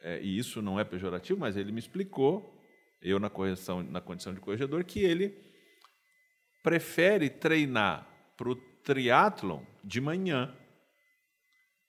é, 0.00 0.20
e 0.22 0.38
isso 0.38 0.62
não 0.62 0.78
é 0.78 0.84
pejorativo, 0.84 1.40
mas 1.40 1.56
ele 1.56 1.72
me 1.72 1.78
explicou, 1.78 2.54
eu 3.00 3.18
na 3.18 3.28
correção, 3.28 3.82
na 3.82 4.00
condição 4.00 4.32
de 4.32 4.40
corregedor, 4.40 4.84
que 4.84 5.00
ele 5.00 5.36
prefere 6.62 7.28
treinar 7.28 8.06
para 8.36 8.48
o 8.48 8.54
triatlon 8.54 9.62
de 9.82 10.00
manhã. 10.00 10.54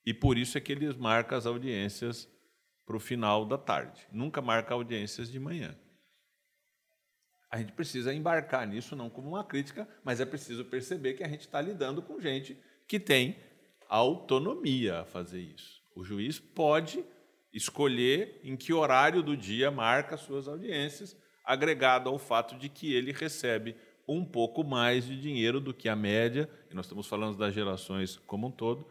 E 0.06 0.14
por 0.14 0.38
isso 0.38 0.58
é 0.58 0.62
que 0.62 0.72
ele 0.72 0.92
marca 0.94 1.38
as 1.38 1.46
audiências 1.46 2.28
para 2.86 2.98
o 2.98 3.00
final 3.00 3.46
da 3.46 3.58
tarde. 3.58 4.06
Nunca 4.12 4.42
marca 4.42 4.74
audiências 4.74 5.32
de 5.32 5.40
manhã. 5.40 5.78
A 7.50 7.58
gente 7.60 7.72
precisa 7.72 8.14
embarcar 8.14 8.68
nisso, 8.68 8.96
não 8.96 9.10
como 9.10 9.30
uma 9.30 9.44
crítica, 9.44 9.88
mas 10.04 10.20
é 10.20 10.26
preciso 10.26 10.66
perceber 10.66 11.14
que 11.14 11.24
a 11.24 11.28
gente 11.28 11.42
está 11.42 11.62
lidando 11.62 12.02
com 12.02 12.20
gente 12.20 12.58
que 12.88 13.00
tem 13.00 13.38
autonomia 13.88 15.02
a 15.02 15.06
fazer 15.06 15.40
isso. 15.40 15.82
O 15.96 16.04
juiz 16.04 16.40
pode 16.40 17.06
escolher 17.54 18.40
em 18.44 18.58
que 18.58 18.74
horário 18.74 19.22
do 19.22 19.38
dia 19.38 19.70
marca 19.70 20.18
suas 20.18 20.48
audiências, 20.48 21.16
agregado 21.46 22.10
ao 22.10 22.18
fato 22.18 22.58
de 22.58 22.68
que 22.68 22.92
ele 22.92 23.12
recebe 23.12 23.76
um 24.08 24.24
pouco 24.26 24.64
mais 24.64 25.06
de 25.06 25.20
dinheiro 25.20 25.60
do 25.60 25.74
que 25.74 25.88
a 25.88 25.95
média, 25.95 26.49
e 26.70 26.76
nós 26.76 26.86
estamos 26.86 27.08
falando 27.08 27.38
das 27.38 27.54
gerações 27.54 28.18
como 28.28 28.47
um 28.47 28.51
todo, 28.51 28.86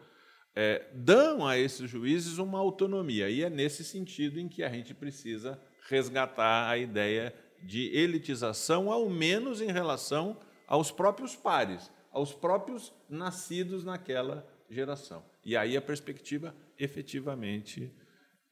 é, 0.55 0.85
dão 0.93 1.45
a 1.45 1.57
esses 1.57 1.89
juízes 1.89 2.37
uma 2.37 2.59
autonomia. 2.59 3.29
E 3.29 3.43
é 3.43 3.49
nesse 3.49 3.83
sentido 3.83 4.39
em 4.39 4.47
que 4.47 4.63
a 4.63 4.69
gente 4.69 4.93
precisa 4.93 5.59
resgatar 5.89 6.69
a 6.69 6.77
ideia 6.77 7.33
de 7.61 7.95
elitização, 7.95 8.91
ao 8.91 9.09
menos 9.09 9.61
em 9.61 9.71
relação 9.71 10.37
aos 10.67 10.91
próprios 10.91 11.35
pares, 11.35 11.91
aos 12.11 12.33
próprios 12.33 12.93
nascidos 13.09 13.83
naquela 13.83 14.47
geração. 14.69 15.23
E 15.43 15.55
aí 15.55 15.75
a 15.75 15.81
perspectiva 15.81 16.55
efetivamente 16.77 17.91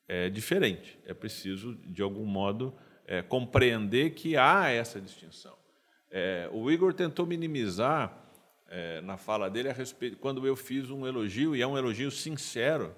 é 0.08 0.30
diferente. 0.30 1.00
É 1.06 1.14
preciso, 1.14 1.76
de 1.86 2.02
algum 2.02 2.26
modo, 2.26 2.74
é, 3.06 3.22
compreender 3.22 4.12
que 4.12 4.38
há 4.38 4.70
essa 4.70 5.00
distinção. 5.00 5.61
É, 6.12 6.50
o 6.52 6.70
Igor 6.70 6.94
tentou 6.94 7.26
minimizar 7.26 8.22
é, 8.68 9.00
na 9.02 9.18
fala 9.18 9.50
dele 9.50 9.70
a 9.70 9.74
respeito, 9.74 10.18
quando 10.18 10.46
eu 10.46 10.56
fiz 10.56 10.90
um 10.90 11.08
elogio, 11.08 11.56
e 11.56 11.62
é 11.62 11.68
um 11.68 11.78
elogio 11.78 12.12
sincero, 12.12 12.94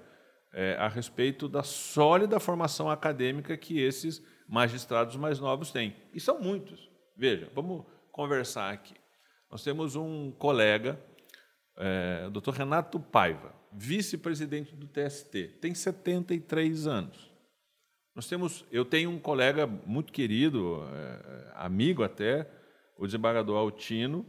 é, 0.51 0.76
a 0.80 0.88
respeito 0.88 1.47
da 1.47 1.64
sólida 1.64 2.39
formação 2.39 2.89
acadêmica 2.89 3.55
que 3.55 3.80
esses 3.80 4.24
magistrados 4.47 5.16
mais 5.16 5.39
novos 5.39 5.72
têm. 5.72 5.95
E 6.14 6.20
são 6.20 6.39
muitos. 6.39 6.89
Veja, 7.16 7.49
vamos 7.53 7.86
conversar 8.11 8.72
aqui. 8.72 8.95
Nós 9.49 9.64
temos 9.64 9.95
um 9.95 10.32
colega, 10.32 10.99
é, 11.78 12.26
o 12.28 12.32
doutor 12.32 12.55
Renato 12.55 12.99
Paiva, 12.99 13.53
vice-presidente 13.72 14.76
do 14.76 14.88
TST, 14.88 15.59
tem 15.61 15.74
73 15.74 16.88
anos. 16.88 17.32
Nós 18.16 18.28
temos, 18.28 18.64
eu 18.72 18.86
tenho 18.86 19.09
um 19.09 19.20
colega 19.20 19.66
muito 19.66 20.14
querido, 20.14 20.84
é, 20.93 21.51
amigo 21.55 22.03
até, 22.03 22.47
o 22.98 23.06
desembargador 23.06 23.58
Altino, 23.58 24.26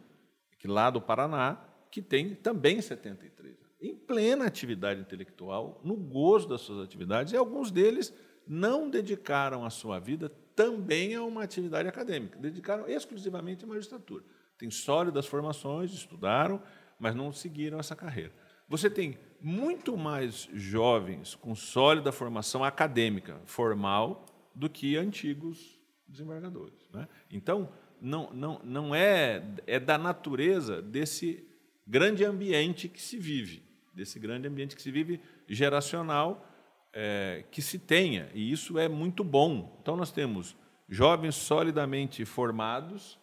que 0.59 0.69
lá 0.69 0.91
do 0.91 1.01
Paraná, 1.01 1.63
que 1.91 2.03
tem 2.03 2.35
também 2.35 2.81
73 2.81 3.55
anos, 3.57 3.65
em 3.81 3.95
plena 3.95 4.47
atividade 4.47 5.01
intelectual, 5.01 5.81
no 5.85 5.95
gozo 5.95 6.49
das 6.49 6.63
suas 6.63 6.85
atividades, 6.85 7.33
e 7.33 7.37
alguns 7.37 7.71
deles 7.71 8.13
não 8.47 8.89
dedicaram 8.89 9.65
a 9.65 9.71
sua 9.71 9.99
vida 9.99 10.29
também 10.55 11.15
a 11.15 11.23
uma 11.23 11.43
atividade 11.43 11.89
acadêmica, 11.89 12.39
dedicaram 12.39 12.89
exclusivamente 12.89 13.65
à 13.65 13.67
magistratura. 13.67 14.25
Tem 14.57 14.71
sólidas 14.71 15.27
formações, 15.27 15.93
estudaram, 15.93 16.63
mas 16.99 17.15
não 17.15 17.33
seguiram 17.33 17.79
essa 17.79 17.97
carreira. 17.97 18.33
Você 18.69 18.89
tem 18.89 19.19
muito 19.41 19.97
mais 19.97 20.49
jovens 20.55 21.35
com 21.35 21.55
sólida 21.55 22.11
formação 22.13 22.65
acadêmica 22.65 23.41
formal 23.45 24.25
do 24.55 24.71
que 24.71 24.97
antigos 24.97 25.79
desembargadores. 26.07 26.89
Né? 26.93 27.07
Então, 27.31 27.69
não, 28.01 28.31
não, 28.33 28.61
não 28.65 28.95
é, 28.95 29.43
é 29.67 29.79
da 29.81 29.97
natureza 29.99 30.81
desse 30.83 31.47
grande 31.87 32.25
ambiente 32.25 32.89
que 32.89 33.01
se 33.01 33.19
vive, 33.19 33.63
desse 33.95 34.19
grande 34.19 34.49
ambiente 34.49 34.75
que 34.75 34.83
se 34.83 34.91
vive 34.91 35.21
geracional 35.49 36.51
é, 36.95 37.45
que 37.51 37.61
se 37.61 37.79
tenha, 37.79 38.31
e 38.33 38.51
isso 38.53 38.79
é 38.79 38.89
muito 38.89 39.25
bom. 39.25 39.77
Então, 39.83 39.97
nós 39.97 40.13
temos 40.13 40.57
jovens 40.89 41.35
solidamente 41.35 42.25
formados, 42.25 43.19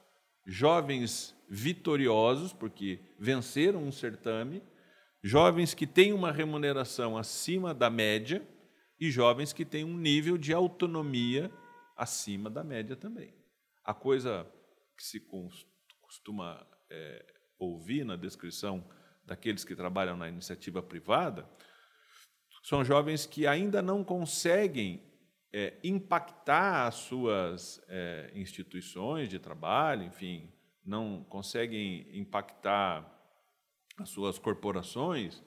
jovens 0.46 1.34
vitoriosos, 1.50 2.52
porque 2.52 3.00
venceram 3.18 3.84
um 3.84 3.92
certame, 3.92 4.62
jovens 5.24 5.74
que 5.74 5.88
têm 5.88 6.12
uma 6.12 6.32
remuneração 6.32 7.18
acima 7.18 7.74
da 7.74 7.90
média 7.90 8.46
e 9.00 9.10
jovens 9.10 9.54
que 9.54 9.64
têm 9.64 9.84
um 9.84 9.98
nível 9.98 10.38
de 10.38 10.54
autonomia 10.54 11.52
acima 11.96 12.50
da 12.50 12.64
média 12.64 12.96
também. 12.96 13.34
A 13.84 13.94
coisa 13.94 14.46
que 15.02 15.08
se 15.08 15.20
costuma 16.00 16.64
é, 16.90 17.26
ouvir 17.58 18.06
na 18.06 18.16
descrição 18.16 18.88
daqueles 19.26 19.64
que 19.64 19.76
trabalham 19.76 20.16
na 20.16 20.30
iniciativa 20.30 20.82
privada 20.82 21.50
são 22.62 22.86
jovens 22.86 23.26
que 23.26 23.48
ainda 23.48 23.82
não 23.82 24.04
conseguem 24.04 25.04
é, 25.52 25.80
impactar 25.84 26.88
as 26.88 26.96
suas 26.96 27.82
é, 27.88 28.32
instituições 28.36 29.30
de 29.30 29.40
trabalho, 29.40 30.04
enfim, 30.04 30.54
não 30.86 31.24
conseguem 31.24 32.08
impactar 32.14 33.04
as 33.98 34.10
suas 34.10 34.38
corporações, 34.38 35.44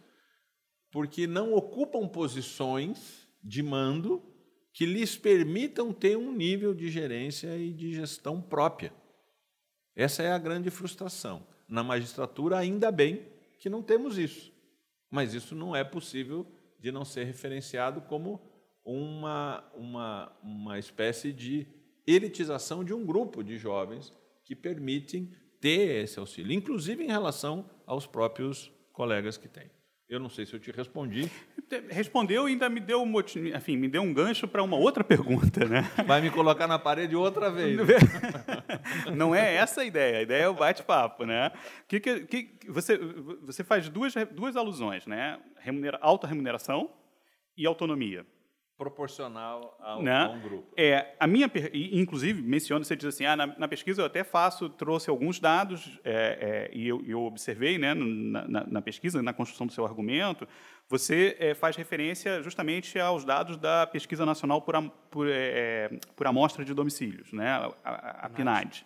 porque 0.91 1.27
não 1.27 1.55
ocupam 1.55 2.09
posições 2.09 3.29
de 3.43 3.63
mando 3.63 4.21
que 4.73 4.85
lhes 4.85 5.17
permitam 5.17 5.93
ter 5.93 6.17
um 6.17 6.33
nível 6.33 6.75
de 6.75 6.91
gerência 6.91 7.57
e 7.57 7.73
de 7.73 7.95
gestão 7.95 8.43
própria. 8.43 8.93
Essa 9.97 10.23
é 10.23 10.33
a 10.33 10.39
grande 10.39 10.71
frustração. 10.71 11.47
Na 11.69 11.83
magistratura, 11.83 12.59
ainda 12.59 12.91
bem 12.91 13.27
que 13.59 13.69
não 13.69 13.83
temos 13.83 14.19
isso. 14.19 14.53
Mas 15.11 15.35
isso 15.35 15.55
não 15.55 15.75
é 15.75 15.85
possível 15.85 16.47
de 16.79 16.91
não 16.91 17.05
ser 17.05 17.25
referenciado 17.25 18.01
como 18.03 18.41
uma, 18.85 19.65
uma, 19.75 20.33
uma 20.43 20.79
espécie 20.79 21.33
de 21.33 21.67
elitização 22.07 22.85
de 22.85 22.93
um 22.93 23.05
grupo 23.05 23.43
de 23.43 23.57
jovens 23.57 24.13
que 24.45 24.55
permitem 24.55 25.33
ter 25.61 26.05
esse 26.05 26.19
auxílio, 26.19 26.53
inclusive 26.53 27.03
em 27.03 27.09
relação 27.09 27.71
aos 27.87 28.07
próprios 28.07 28.71
colegas 28.93 29.39
que 29.39 29.49
têm. 29.49 29.71
Eu 30.15 30.21
não 30.21 30.29
sei 30.29 30.47
se 30.47 30.55
eu 30.55 30.61
te 30.61 30.71
respondi. 30.71 31.29
Respondeu 31.91 32.49
e 32.49 32.53
ainda 32.53 32.69
me 32.69 32.79
deu, 32.79 33.05
enfim, 33.55 33.77
me 33.77 33.89
deu 33.89 34.01
um 34.03 34.15
gancho 34.15 34.47
para 34.47 34.63
uma 34.63 34.77
outra 34.77 35.03
pergunta, 35.03 35.65
né? 35.65 35.91
Vai 36.07 36.21
me 36.21 36.31
colocar 36.31 36.69
na 36.69 36.79
parede 36.79 37.17
outra 37.17 37.51
vez. 37.51 37.77
Não 39.17 39.35
é 39.35 39.57
essa 39.57 39.81
a 39.81 39.85
ideia. 39.85 40.19
A 40.19 40.23
ideia 40.23 40.43
é 40.45 40.49
o 40.49 40.55
bate-papo, 40.55 41.25
né? 41.25 41.51
Que, 41.89 41.99
que, 41.99 42.21
que, 42.21 42.71
você, 42.71 42.97
você 43.43 43.65
faz 43.65 43.89
duas, 43.89 44.15
duas 44.31 44.57
alusões, 44.57 45.05
né? 45.05 45.39
Remunera, 45.59 45.99
alta 46.01 46.29
remuneração 46.29 46.91
e 47.57 47.67
autonomia 47.67 48.25
proporcional 48.77 49.77
ao, 49.81 50.03
né? 50.03 50.25
a 50.25 50.29
um 50.31 50.41
grupo. 50.41 50.73
É, 50.77 51.15
a 51.19 51.27
minha, 51.27 51.51
inclusive, 51.73 52.43
menciona, 52.43 52.85
você 52.85 52.97
diz 52.97 53.07
assim, 53.07 53.25
ah, 53.25 53.37
na, 53.37 53.47
na 53.59 53.69
pesquisa 53.69 54.03
eu 54.03 54.07
até 54.07 54.25
faço, 54.25 54.69
trouxe 54.69 55.09
alguns 55.09 55.39
dados 55.39 55.99
é, 56.05 56.71
é, 56.73 56.77
e 56.77 56.89
eu, 56.89 57.03
eu, 57.07 57.23
observei 57.23 57.79
né, 57.79 57.95
na, 57.95 58.49
na, 58.49 58.67
na, 58.67 58.83
pesquisa, 58.83 59.23
na 59.23 59.33
construção 59.33 59.67
do 59.67 59.73
seu 59.73 59.87
argumento, 59.87 60.47
você 60.89 61.37
é, 61.39 61.55
faz 61.55 61.77
referência 61.77 62.43
justamente 62.43 62.99
aos 62.99 63.25
dados 63.25 63.57
da 63.57 63.87
Pesquisa 63.87 64.27
Nacional 64.27 64.61
por, 64.61 64.75
por, 65.11 65.29
é, 65.31 65.89
por 66.17 66.27
Amostra 66.27 66.65
de 66.65 66.75
Domicílios, 66.75 67.33
né, 67.33 67.49
a, 67.49 67.73
a, 67.85 68.27
a 68.27 68.29
PNAD. 68.29 68.85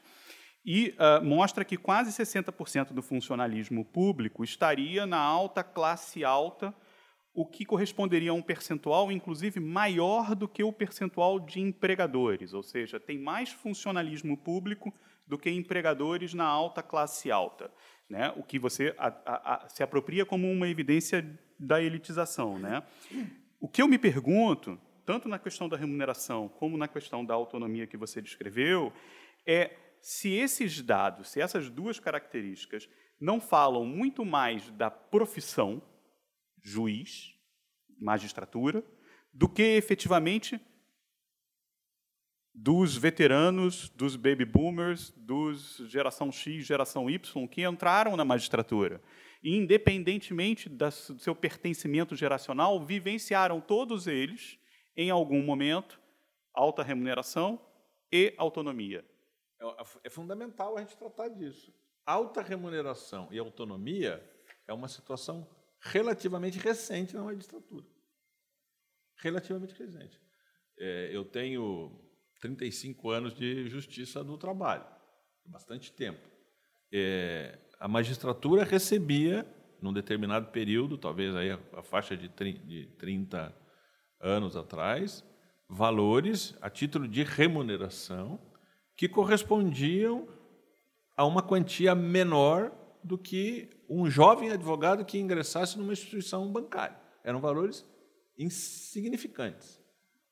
E 0.65 0.95
uh, 0.99 1.25
mostra 1.25 1.65
que 1.65 1.79
quase 1.79 2.11
60% 2.11 2.93
do 2.93 3.01
funcionalismo 3.01 3.87
público 3.87 4.45
estaria 4.45 5.07
na 5.07 5.19
alta 5.19 5.65
classe 5.65 6.23
alta, 6.25 6.75
o 7.39 7.47
que 7.47 7.65
corresponderia 7.65 8.33
a 8.33 8.35
um 8.35 8.43
percentual, 8.43 9.13
inclusive, 9.13 9.61
maior 9.61 10.35
do 10.35 10.49
que 10.49 10.65
o 10.65 10.73
percentual 10.73 11.39
de 11.39 11.61
empregadores, 11.61 12.53
ou 12.53 12.65
seja, 12.65 12.99
tem 12.99 13.17
mais 13.17 13.51
funcionalismo 13.51 14.37
público 14.37 14.93
do 15.25 15.39
que 15.39 15.49
empregadores 15.49 16.35
na 16.35 16.45
alta 16.45 16.83
classe 16.83 17.31
alta, 17.31 17.71
né? 18.11 18.35
o 18.37 18.43
que 18.43 18.59
você 18.59 18.93
a, 18.99 19.07
a, 19.25 19.55
a, 19.55 19.69
se 19.69 19.85
apropria 19.85 20.27
como 20.27 20.51
uma 20.51 20.67
evidência 20.69 21.25
da 21.57 21.81
elitização. 21.81 22.59
Né? 22.59 22.83
O 23.61 23.69
que 23.69 23.81
eu 23.81 23.87
me 23.87 23.99
pergunto, 24.01 24.77
tanto 25.07 25.29
na 25.29 25.39
questão 25.39 25.69
da 25.69 25.77
remuneração 25.77 26.49
como 26.49 26.77
na 26.77 26.89
questão 26.89 27.25
da 27.25 27.35
autonomia 27.35 27.87
que 27.87 27.97
você 27.97 28.21
descreveu, 28.21 28.93
é 29.47 29.77
se 30.01 30.33
esses 30.33 30.83
dados, 30.83 31.29
se 31.29 31.41
essas 31.41 31.71
duas 31.71 32.01
características 32.01 32.89
não 33.21 33.41
falam 33.41 33.85
muito 33.85 34.25
mais 34.25 34.69
da 34.73 34.91
profissão, 34.91 35.81
juiz, 36.63 37.35
magistratura, 38.01 38.85
do 39.33 39.49
que 39.49 39.63
efetivamente 39.63 40.61
dos 42.55 42.97
veteranos, 42.97 43.89
dos 43.91 44.17
baby 44.17 44.45
boomers, 44.45 45.13
dos 45.17 45.77
geração 45.87 46.33
X, 46.33 46.67
geração 46.67 47.09
Y, 47.09 47.47
que 47.47 47.63
entraram 47.63 48.17
na 48.17 48.25
magistratura. 48.25 49.01
E, 49.41 49.57
independentemente 49.57 50.69
do 50.69 50.91
seu 50.91 51.35
pertencimento 51.37 52.17
geracional, 52.17 52.85
vivenciaram 52.85 53.61
todos 53.61 54.09
eles, 54.09 54.59
em 54.97 55.09
algum 55.11 55.41
momento, 55.45 56.01
alta 56.53 56.83
remuneração 56.83 57.65
e 58.11 58.35
autonomia. 58.37 59.05
É, 59.61 59.85
é 60.05 60.11
fundamental 60.11 60.77
a 60.77 60.81
gente 60.81 60.97
tratar 60.97 61.29
disso. 61.29 61.73
Alta 62.05 62.43
remuneração 62.43 63.29
e 63.31 63.39
autonomia 63.39 64.21
é 64.67 64.73
uma 64.73 64.89
situação 64.89 65.47
relativamente 65.81 66.59
recente 66.59 67.15
na 67.15 67.23
magistratura. 67.23 67.87
Relativamente 69.17 69.75
recente. 69.75 70.21
É, 70.79 71.11
eu 71.13 71.25
tenho 71.25 71.99
35 72.41 73.11
anos 73.11 73.35
de 73.35 73.69
justiça 73.69 74.23
do 74.23 74.37
trabalho, 74.39 74.85
bastante 75.45 75.93
tempo. 75.93 76.29
É, 76.93 77.59
a 77.79 77.89
magistratura 77.89 78.65
recebia, 78.65 79.47
num 79.83 79.93
determinado 79.93 80.49
período, 80.49 80.97
talvez 80.97 81.35
aí 81.35 81.51
a, 81.51 81.59
a 81.77 81.83
faixa 81.83 82.17
de, 82.17 82.29
de 82.29 82.87
30 82.99 83.55
anos 84.21 84.57
atrás, 84.57 85.25
valores 85.69 86.57
a 86.61 86.71
título 86.71 87.07
de 87.07 87.23
remuneração 87.23 88.41
que 88.97 89.09
correspondiam 89.09 90.27
a 91.17 91.25
uma 91.25 91.43
quantia 91.43 91.95
menor 91.95 92.73
do 93.09 93.17
que 93.17 93.71
um 93.89 94.09
jovem 94.09 94.51
advogado 94.51 95.05
que 95.05 95.19
ingressasse 95.19 95.79
numa 95.79 95.95
instituição 95.95 96.53
bancária. 96.53 97.01
Eram 97.25 97.41
valores 97.41 97.85
insignificantes. 98.39 99.83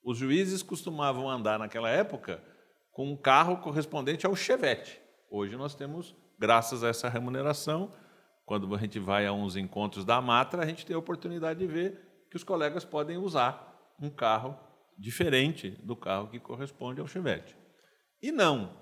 Os 0.05 0.19
juízes 0.19 0.63
costumavam 0.63 1.29
andar 1.29 1.59
naquela 1.59 1.89
época 1.89 2.41
com 2.93 3.11
um 3.11 3.17
carro 3.17 3.57
correspondente 3.57 4.27
ao 4.27 4.37
Chevette. 4.37 5.01
Hoje 5.31 5.57
nós 5.57 5.75
temos, 5.75 6.15
graças 6.39 6.85
a 6.85 6.89
essa 6.89 7.09
remuneração, 7.09 7.91
quando 8.45 8.73
a 8.75 8.79
gente 8.79 9.01
vai 9.01 9.27
a 9.27 9.33
uns 9.33 9.57
encontros 9.57 10.05
da 10.05 10.21
Matra, 10.21 10.63
a 10.63 10.67
gente 10.67 10.85
tem 10.85 10.95
a 10.95 10.99
oportunidade 10.99 11.59
de 11.59 11.67
ver 11.67 12.27
que 12.31 12.37
os 12.37 12.45
colegas 12.45 12.85
podem 12.85 13.17
usar 13.17 13.97
um 14.01 14.11
carro 14.11 14.57
diferente 14.99 15.71
do 15.83 15.97
carro 15.97 16.29
que 16.29 16.39
corresponde 16.39 17.01
ao 17.01 17.09
Chevette. 17.09 17.57
E 18.23 18.31
não, 18.31 18.77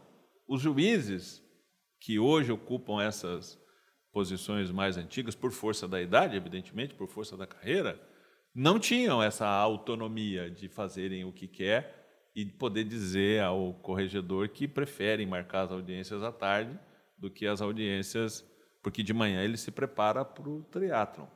os 0.49 0.61
juízes 0.61 1.42
que 2.01 2.18
hoje 2.18 2.53
ocupam 2.53 3.03
essas 3.03 3.59
posições 4.14 4.70
mais 4.70 4.96
antigas, 4.96 5.34
por 5.34 5.50
força 5.50 5.88
da 5.88 6.00
idade, 6.00 6.36
evidentemente, 6.36 6.94
por 6.94 7.08
força 7.08 7.36
da 7.36 7.48
carreira, 7.48 8.00
não 8.54 8.78
tinham 8.78 9.20
essa 9.20 9.44
autonomia 9.44 10.48
de 10.48 10.68
fazerem 10.68 11.24
o 11.24 11.32
que 11.32 11.48
quer 11.48 12.30
e 12.34 12.46
poder 12.46 12.84
dizer 12.84 13.42
ao 13.42 13.74
corregedor 13.74 14.48
que 14.48 14.68
preferem 14.68 15.26
marcar 15.26 15.62
as 15.62 15.72
audiências 15.72 16.22
à 16.22 16.30
tarde 16.30 16.78
do 17.18 17.28
que 17.28 17.44
as 17.44 17.60
audiências, 17.60 18.48
porque 18.82 19.02
de 19.02 19.12
manhã 19.12 19.42
ele 19.42 19.56
se 19.56 19.72
prepara 19.72 20.24
para 20.24 20.48
o 20.48 20.62
triatlon. 20.62 21.26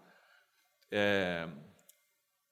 É, 0.90 1.48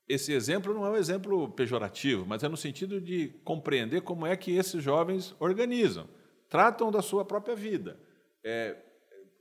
esse 0.09 0.33
exemplo 0.33 0.74
não 0.74 0.85
é 0.85 0.91
um 0.91 0.97
exemplo 0.97 1.49
pejorativo, 1.53 2.27
mas 2.27 2.43
é 2.43 2.49
no 2.49 2.57
sentido 2.57 3.01
de 3.01 3.29
compreender 3.45 4.01
como 4.03 4.27
é 4.27 4.37
que 4.37 4.57
esses 4.57 4.83
jovens 4.83 5.37
organizam, 5.39 6.09
tratam 6.49 6.91
da 6.91 7.01
sua 7.01 7.24
própria 7.24 7.55
vida, 7.55 7.97
é, 8.45 8.77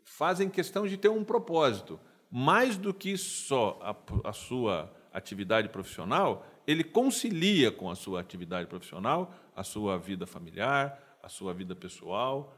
fazem 0.05 0.49
questão 0.49 0.87
de 0.87 0.95
ter 0.95 1.09
um 1.09 1.23
propósito. 1.23 1.99
Mais 2.31 2.77
do 2.77 2.93
que 2.93 3.17
só 3.17 3.79
a, 3.81 4.29
a 4.29 4.33
sua 4.33 4.93
atividade 5.11 5.69
profissional, 5.69 6.45
ele 6.67 6.83
concilia 6.83 7.71
com 7.71 7.89
a 7.89 7.95
sua 7.95 8.21
atividade 8.21 8.67
profissional 8.67 9.33
a 9.55 9.63
sua 9.63 9.97
vida 9.97 10.27
familiar, 10.27 11.17
a 11.23 11.29
sua 11.29 11.53
vida 11.53 11.75
pessoal, 11.75 12.53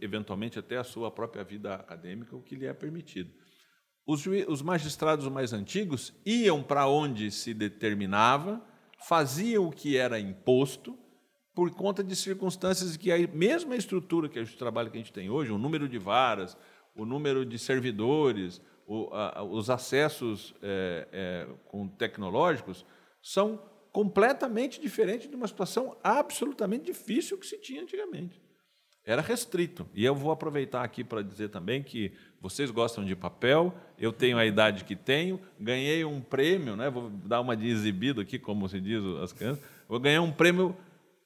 eventualmente 0.00 0.58
até 0.58 0.76
a 0.76 0.84
sua 0.84 1.10
própria 1.10 1.44
vida 1.44 1.74
acadêmica, 1.74 2.36
o 2.36 2.42
que 2.42 2.56
lhe 2.56 2.66
é 2.66 2.72
permitido. 2.72 3.30
Os, 4.04 4.26
os 4.48 4.62
magistrados 4.62 5.28
mais 5.28 5.52
antigos 5.52 6.12
iam 6.26 6.62
para 6.62 6.88
onde 6.88 7.30
se 7.30 7.54
determinava, 7.54 8.60
faziam 8.98 9.66
o 9.66 9.70
que 9.70 9.96
era 9.96 10.18
imposto, 10.18 10.98
por 11.54 11.70
conta 11.72 12.02
de 12.02 12.16
circunstâncias 12.16 12.96
que 12.96 13.12
a 13.12 13.18
mesma 13.28 13.76
estrutura 13.76 14.28
que 14.28 14.40
o 14.40 14.56
trabalho 14.56 14.90
que 14.90 14.96
a 14.96 15.00
gente 15.00 15.12
tem 15.12 15.28
hoje, 15.28 15.52
o 15.52 15.58
número 15.58 15.88
de 15.88 15.98
varas, 15.98 16.56
o 16.94 17.04
número 17.04 17.44
de 17.44 17.58
servidores, 17.58 18.60
o, 18.86 19.08
a, 19.12 19.42
os 19.42 19.70
acessos 19.70 20.54
é, 20.62 21.08
é, 21.12 21.48
com 21.66 21.88
tecnológicos, 21.88 22.84
são 23.22 23.60
completamente 23.92 24.80
diferentes 24.80 25.28
de 25.28 25.34
uma 25.34 25.48
situação 25.48 25.96
absolutamente 26.02 26.84
difícil 26.84 27.38
que 27.38 27.46
se 27.46 27.58
tinha 27.58 27.82
antigamente. 27.82 28.40
Era 29.04 29.22
restrito. 29.22 29.88
E 29.94 30.04
eu 30.04 30.14
vou 30.14 30.30
aproveitar 30.30 30.84
aqui 30.84 31.02
para 31.02 31.22
dizer 31.22 31.48
também 31.48 31.82
que 31.82 32.12
vocês 32.40 32.70
gostam 32.70 33.04
de 33.04 33.16
papel, 33.16 33.74
eu 33.98 34.12
tenho 34.12 34.38
a 34.38 34.44
idade 34.44 34.84
que 34.84 34.94
tenho, 34.94 35.40
ganhei 35.58 36.04
um 36.04 36.20
prêmio, 36.20 36.76
né? 36.76 36.90
vou 36.90 37.10
dar 37.10 37.40
uma 37.40 37.56
de 37.56 37.66
exibido 37.68 38.20
aqui, 38.20 38.38
como 38.38 38.68
se 38.68 38.80
diz 38.80 39.02
as 39.22 39.32
crianças, 39.32 39.64
vou 39.88 39.98
ganhar 39.98 40.22
um 40.22 40.30
prêmio 40.30 40.76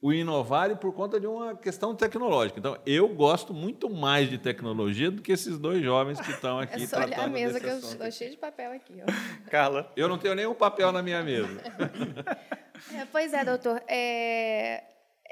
o 0.05 0.13
Inovare 0.13 0.77
por 0.77 0.93
conta 0.93 1.19
de 1.19 1.27
uma 1.27 1.57
questão 1.57 1.95
tecnológica. 1.95 2.59
Então, 2.59 2.77
eu 2.85 3.09
gosto 3.09 3.55
muito 3.55 3.89
mais 3.89 4.29
de 4.29 4.37
tecnologia 4.37 5.11
do 5.11 5.23
que 5.23 5.33
esses 5.33 5.59
dois 5.59 5.83
jovens 5.83 6.21
que 6.21 6.31
estão 6.31 6.59
aqui 6.59 6.75
é 6.85 6.87
só 6.87 6.99
olhar 6.99 7.21
a 7.21 7.27
mesa 7.27 7.59
que 7.59 7.67
eu 7.67 7.79
estou 7.79 8.13
cheio 8.13 8.33
de 8.33 8.37
papel 8.37 8.73
aqui. 8.73 9.01
Ó. 9.01 9.11
Carla. 9.51 9.91
Eu 9.97 10.07
não 10.07 10.19
tenho 10.19 10.35
nenhum 10.35 10.53
papel 10.53 10.93
na 10.93 11.03
minha 11.03 11.23
mesa. 11.23 11.59
É, 12.93 13.07
pois 13.11 13.33
é, 13.33 13.45
doutor. 13.45 13.81
É, 13.87 14.83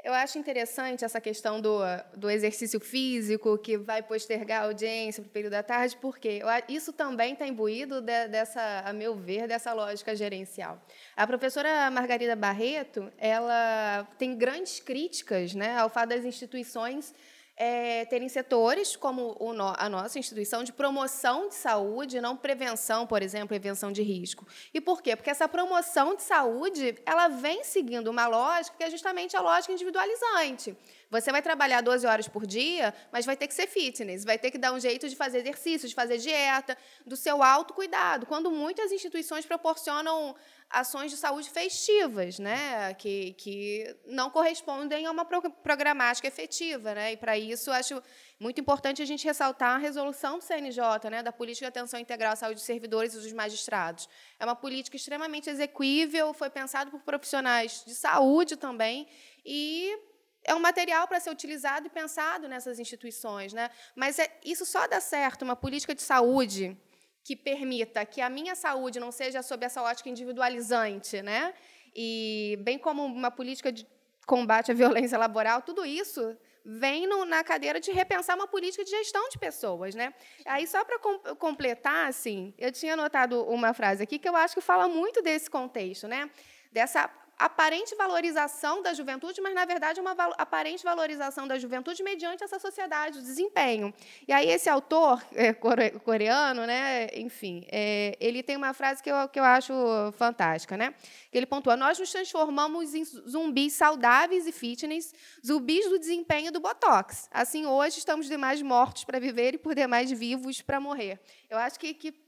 eu 0.03 0.13
acho 0.13 0.37
interessante 0.37 1.05
essa 1.05 1.21
questão 1.21 1.61
do, 1.61 1.79
do 2.17 2.29
exercício 2.29 2.77
físico, 2.79 3.57
que 3.57 3.77
vai 3.77 4.03
postergar 4.03 4.63
a 4.63 4.65
audiência 4.65 5.23
para 5.23 5.29
o 5.29 5.31
período 5.31 5.53
da 5.53 5.63
tarde, 5.63 5.97
porque 6.01 6.41
isso 6.67 6.91
também 6.91 7.31
está 7.33 7.47
imbuído 7.47 8.01
de, 8.01 8.27
dessa, 8.27 8.83
a 8.85 8.91
meu 8.91 9.15
ver, 9.15 9.47
dessa 9.47 9.71
lógica 9.71 10.13
gerencial. 10.13 10.81
A 11.15 11.25
professora 11.25 11.89
Margarida 11.89 12.35
Barreto, 12.35 13.09
ela 13.17 14.05
tem 14.17 14.35
grandes 14.35 14.81
críticas 14.81 15.55
né, 15.55 15.77
ao 15.77 15.89
fato 15.89 16.09
das 16.09 16.25
instituições 16.25 17.13
é, 17.55 18.05
terem 18.05 18.27
setores 18.27 18.95
como 18.95 19.35
o, 19.39 19.51
a 19.77 19.87
nossa 19.87 20.17
instituição 20.17 20.63
de 20.63 20.73
promoção 20.73 21.47
de 21.47 21.55
saúde, 21.55 22.19
não 22.19 22.35
prevenção, 22.35 23.05
por 23.05 23.21
exemplo, 23.21 23.49
prevenção 23.49 23.91
de 23.91 24.01
risco. 24.01 24.47
E 24.73 24.81
por 24.81 25.01
quê? 25.01 25.15
Porque 25.15 25.29
essa 25.29 25.47
promoção 25.47 26.15
de 26.15 26.23
saúde 26.23 26.95
ela 27.05 27.27
vem 27.27 27.63
seguindo 27.63 28.07
uma 28.07 28.27
lógica 28.27 28.75
que 28.77 28.83
é 28.83 28.89
justamente 28.89 29.37
a 29.37 29.41
lógica 29.41 29.71
individualizante. 29.71 30.75
Você 31.11 31.31
vai 31.31 31.43
trabalhar 31.43 31.81
12 31.81 32.07
horas 32.07 32.27
por 32.27 32.47
dia, 32.47 32.91
mas 33.11 33.23
vai 33.23 33.37
ter 33.37 33.47
que 33.47 33.53
ser 33.53 33.67
fitness, 33.67 34.25
vai 34.25 34.39
ter 34.39 34.49
que 34.49 34.57
dar 34.57 34.73
um 34.73 34.79
jeito 34.79 35.07
de 35.07 35.15
fazer 35.15 35.39
exercício, 35.39 35.87
de 35.87 35.93
fazer 35.93 36.17
dieta, 36.17 36.75
do 37.05 37.15
seu 37.15 37.43
autocuidado. 37.43 38.25
Quando 38.25 38.49
muitas 38.49 38.91
instituições 38.91 39.45
proporcionam 39.45 40.35
ações 40.73 41.11
de 41.11 41.17
saúde 41.17 41.49
festivas, 41.51 42.39
né, 42.39 42.95
que, 42.95 43.33
que 43.33 43.95
não 44.07 44.31
correspondem 44.31 45.05
a 45.05 45.11
uma 45.11 45.23
programática 45.23 46.27
efetiva. 46.27 46.95
Né? 46.95 47.13
E, 47.13 47.17
para 47.17 47.37
isso, 47.37 47.71
acho 47.71 48.01
muito 48.39 48.59
importante 48.59 48.99
a 48.99 49.05
gente 49.05 49.23
ressaltar 49.23 49.75
a 49.75 49.77
resolução 49.77 50.39
do 50.39 50.43
CNJ, 50.43 50.81
né, 51.11 51.21
da 51.21 51.31
Política 51.31 51.65
de 51.65 51.69
Atenção 51.69 51.99
Integral 51.99 52.33
à 52.33 52.35
Saúde 52.35 52.55
dos 52.55 52.63
Servidores 52.63 53.13
e 53.13 53.19
dos 53.19 53.31
Magistrados. 53.31 54.09
É 54.39 54.43
uma 54.43 54.55
política 54.55 54.97
extremamente 54.97 55.47
exequível, 55.47 56.33
foi 56.33 56.49
pensado 56.49 56.89
por 56.89 57.01
profissionais 57.01 57.83
de 57.85 57.93
saúde 57.93 58.57
também, 58.57 59.07
e 59.45 59.95
é 60.43 60.55
um 60.55 60.59
material 60.59 61.07
para 61.07 61.19
ser 61.19 61.29
utilizado 61.29 61.85
e 61.85 61.89
pensado 61.89 62.47
nessas 62.47 62.79
instituições. 62.79 63.53
Né? 63.53 63.69
Mas 63.95 64.17
é, 64.17 64.27
isso 64.43 64.65
só 64.65 64.87
dá 64.87 64.99
certo, 64.99 65.43
uma 65.43 65.55
política 65.55 65.93
de 65.93 66.01
saúde 66.01 66.75
que 67.23 67.35
permita 67.35 68.05
que 68.05 68.19
a 68.21 68.29
minha 68.29 68.55
saúde 68.55 68.99
não 68.99 69.11
seja 69.11 69.41
sob 69.41 69.65
essa 69.65 69.81
ótica 69.81 70.09
individualizante, 70.09 71.21
né? 71.21 71.53
E 71.95 72.57
bem 72.61 72.77
como 72.77 73.03
uma 73.05 73.31
política 73.31 73.71
de 73.71 73.87
combate 74.25 74.71
à 74.71 74.73
violência 74.73 75.17
laboral, 75.17 75.61
tudo 75.61 75.85
isso 75.85 76.37
vem 76.65 77.05
no, 77.05 77.25
na 77.25 77.43
cadeira 77.43 77.79
de 77.79 77.91
repensar 77.91 78.35
uma 78.35 78.47
política 78.47 78.83
de 78.83 78.89
gestão 78.89 79.27
de 79.29 79.37
pessoas, 79.37 79.95
né? 79.95 80.13
Aí 80.45 80.65
só 80.65 80.83
para 80.83 80.99
com, 80.99 81.19
completar, 81.35 82.07
assim, 82.07 82.53
eu 82.57 82.71
tinha 82.71 82.93
anotado 82.93 83.43
uma 83.49 83.73
frase 83.73 84.03
aqui 84.03 84.17
que 84.17 84.27
eu 84.27 84.35
acho 84.35 84.55
que 84.55 84.61
fala 84.61 84.87
muito 84.87 85.21
desse 85.21 85.49
contexto, 85.49 86.07
né? 86.07 86.29
Dessa 86.71 87.09
aparente 87.37 87.95
valorização 87.95 88.81
da 88.81 88.93
juventude, 88.93 89.41
mas 89.41 89.53
na 89.53 89.65
verdade 89.65 89.99
uma 89.99 90.11
aparente 90.37 90.83
valorização 90.83 91.47
da 91.47 91.57
juventude 91.57 92.03
mediante 92.03 92.43
essa 92.43 92.59
sociedade, 92.59 93.19
o 93.19 93.21
desempenho. 93.21 93.93
E 94.27 94.31
aí 94.31 94.49
esse 94.49 94.69
autor 94.69 95.23
é, 95.33 95.53
coreano, 95.53 96.65
né, 96.65 97.07
enfim, 97.15 97.65
é, 97.71 98.15
ele 98.19 98.43
tem 98.43 98.55
uma 98.55 98.73
frase 98.73 99.01
que 99.01 99.09
eu, 99.09 99.27
que 99.29 99.39
eu 99.39 99.43
acho 99.43 99.73
fantástica, 100.17 100.77
né? 100.77 100.93
Que 101.31 101.37
ele 101.37 101.45
pontua: 101.45 101.75
nós 101.75 101.99
nos 101.99 102.11
transformamos 102.11 102.93
em 102.93 103.03
zumbis 103.03 103.73
saudáveis 103.73 104.47
e 104.47 104.51
fitness, 104.51 105.13
zumbis 105.45 105.89
do 105.89 105.99
desempenho 105.99 106.51
do 106.51 106.59
botox. 106.59 107.29
Assim, 107.31 107.65
hoje 107.65 107.99
estamos 107.99 108.27
demais 108.27 108.61
mortos 108.61 109.03
para 109.03 109.19
viver 109.19 109.55
e 109.55 109.57
por 109.57 109.75
demais 109.75 110.11
vivos 110.11 110.61
para 110.61 110.79
morrer. 110.79 111.19
Eu 111.49 111.57
acho 111.57 111.79
que, 111.79 111.93
que 111.93 112.22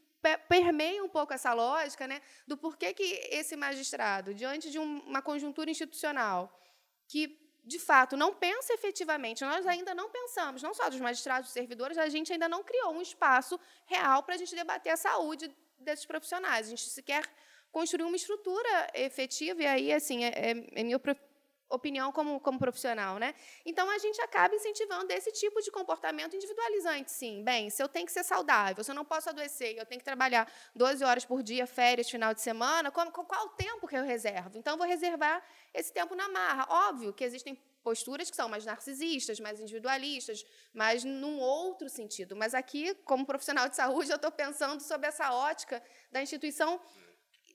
permeia 0.49 1.03
um 1.03 1.09
pouco 1.09 1.33
essa 1.33 1.53
lógica 1.53 2.07
né, 2.07 2.21
do 2.47 2.57
porquê 2.57 2.93
que 2.93 3.03
esse 3.31 3.55
magistrado, 3.55 4.33
diante 4.33 4.71
de 4.71 4.79
uma 4.79 5.21
conjuntura 5.21 5.69
institucional 5.69 6.51
que, 7.07 7.37
de 7.63 7.79
fato, 7.79 8.17
não 8.17 8.33
pensa 8.33 8.73
efetivamente, 8.73 9.43
nós 9.43 9.65
ainda 9.67 9.93
não 9.93 10.09
pensamos, 10.09 10.61
não 10.61 10.73
só 10.73 10.89
dos 10.89 10.99
magistrados, 10.99 11.47
dos 11.47 11.53
servidores, 11.53 11.97
a 11.97 12.09
gente 12.09 12.33
ainda 12.33 12.49
não 12.49 12.63
criou 12.63 12.93
um 12.93 13.01
espaço 13.01 13.59
real 13.85 14.23
para 14.23 14.35
a 14.35 14.37
gente 14.37 14.55
debater 14.55 14.91
a 14.93 14.97
saúde 14.97 15.55
desses 15.77 16.05
profissionais. 16.05 16.67
A 16.67 16.69
gente 16.69 16.89
sequer 16.89 17.23
construiu 17.71 18.07
uma 18.07 18.15
estrutura 18.15 18.89
efetiva, 18.93 19.61
e 19.61 19.67
aí, 19.67 19.93
assim, 19.93 20.23
é, 20.23 20.29
é, 20.29 20.79
é 20.79 20.83
minha 20.83 20.95
opinião 21.69 22.11
como, 22.11 22.39
como 22.39 22.59
profissional, 22.59 23.17
né? 23.17 23.33
Então 23.65 23.89
a 23.89 23.97
gente 23.97 24.21
acaba 24.21 24.55
incentivando 24.55 25.11
esse 25.11 25.31
tipo 25.31 25.61
de 25.61 25.71
comportamento 25.71 26.35
individualizante, 26.35 27.11
sim. 27.11 27.43
Bem, 27.43 27.69
se 27.69 27.81
eu 27.81 27.87
tenho 27.87 28.05
que 28.05 28.11
ser 28.11 28.23
saudável, 28.23 28.83
se 28.83 28.91
eu 28.91 28.95
não 28.95 29.05
posso 29.05 29.29
adoecer, 29.29 29.75
eu 29.77 29.85
tenho 29.85 29.99
que 29.99 30.05
trabalhar 30.05 30.51
12 30.75 31.03
horas 31.03 31.25
por 31.25 31.41
dia, 31.41 31.65
férias, 31.65 32.09
final 32.09 32.33
de 32.33 32.41
semana, 32.41 32.91
qual, 32.91 33.11
qual 33.11 33.45
o 33.47 33.49
tempo 33.49 33.87
que 33.87 33.95
eu 33.95 34.03
reservo? 34.03 34.57
Então 34.57 34.73
eu 34.73 34.77
vou 34.77 34.87
reservar 34.87 35.43
esse 35.73 35.91
tempo 35.91 36.15
na 36.15 36.29
marra. 36.29 36.67
Óbvio 36.89 37.13
que 37.13 37.23
existem 37.23 37.59
posturas 37.85 38.31
que 38.31 38.35
são 38.35 38.49
mais 38.49 38.65
narcisistas, 38.65 39.39
mais 39.39 39.59
individualistas, 39.59 40.43
mas 40.73 41.03
num 41.03 41.37
outro 41.39 41.87
sentido. 41.87 42.35
Mas 42.35 42.55
aqui, 42.55 42.95
como 43.05 43.27
profissional 43.27 43.69
de 43.69 43.75
saúde, 43.75 44.09
eu 44.09 44.15
estou 44.15 44.31
pensando 44.31 44.81
sobre 44.81 45.07
essa 45.07 45.31
ótica 45.31 45.81
da 46.11 46.19
instituição 46.19 46.81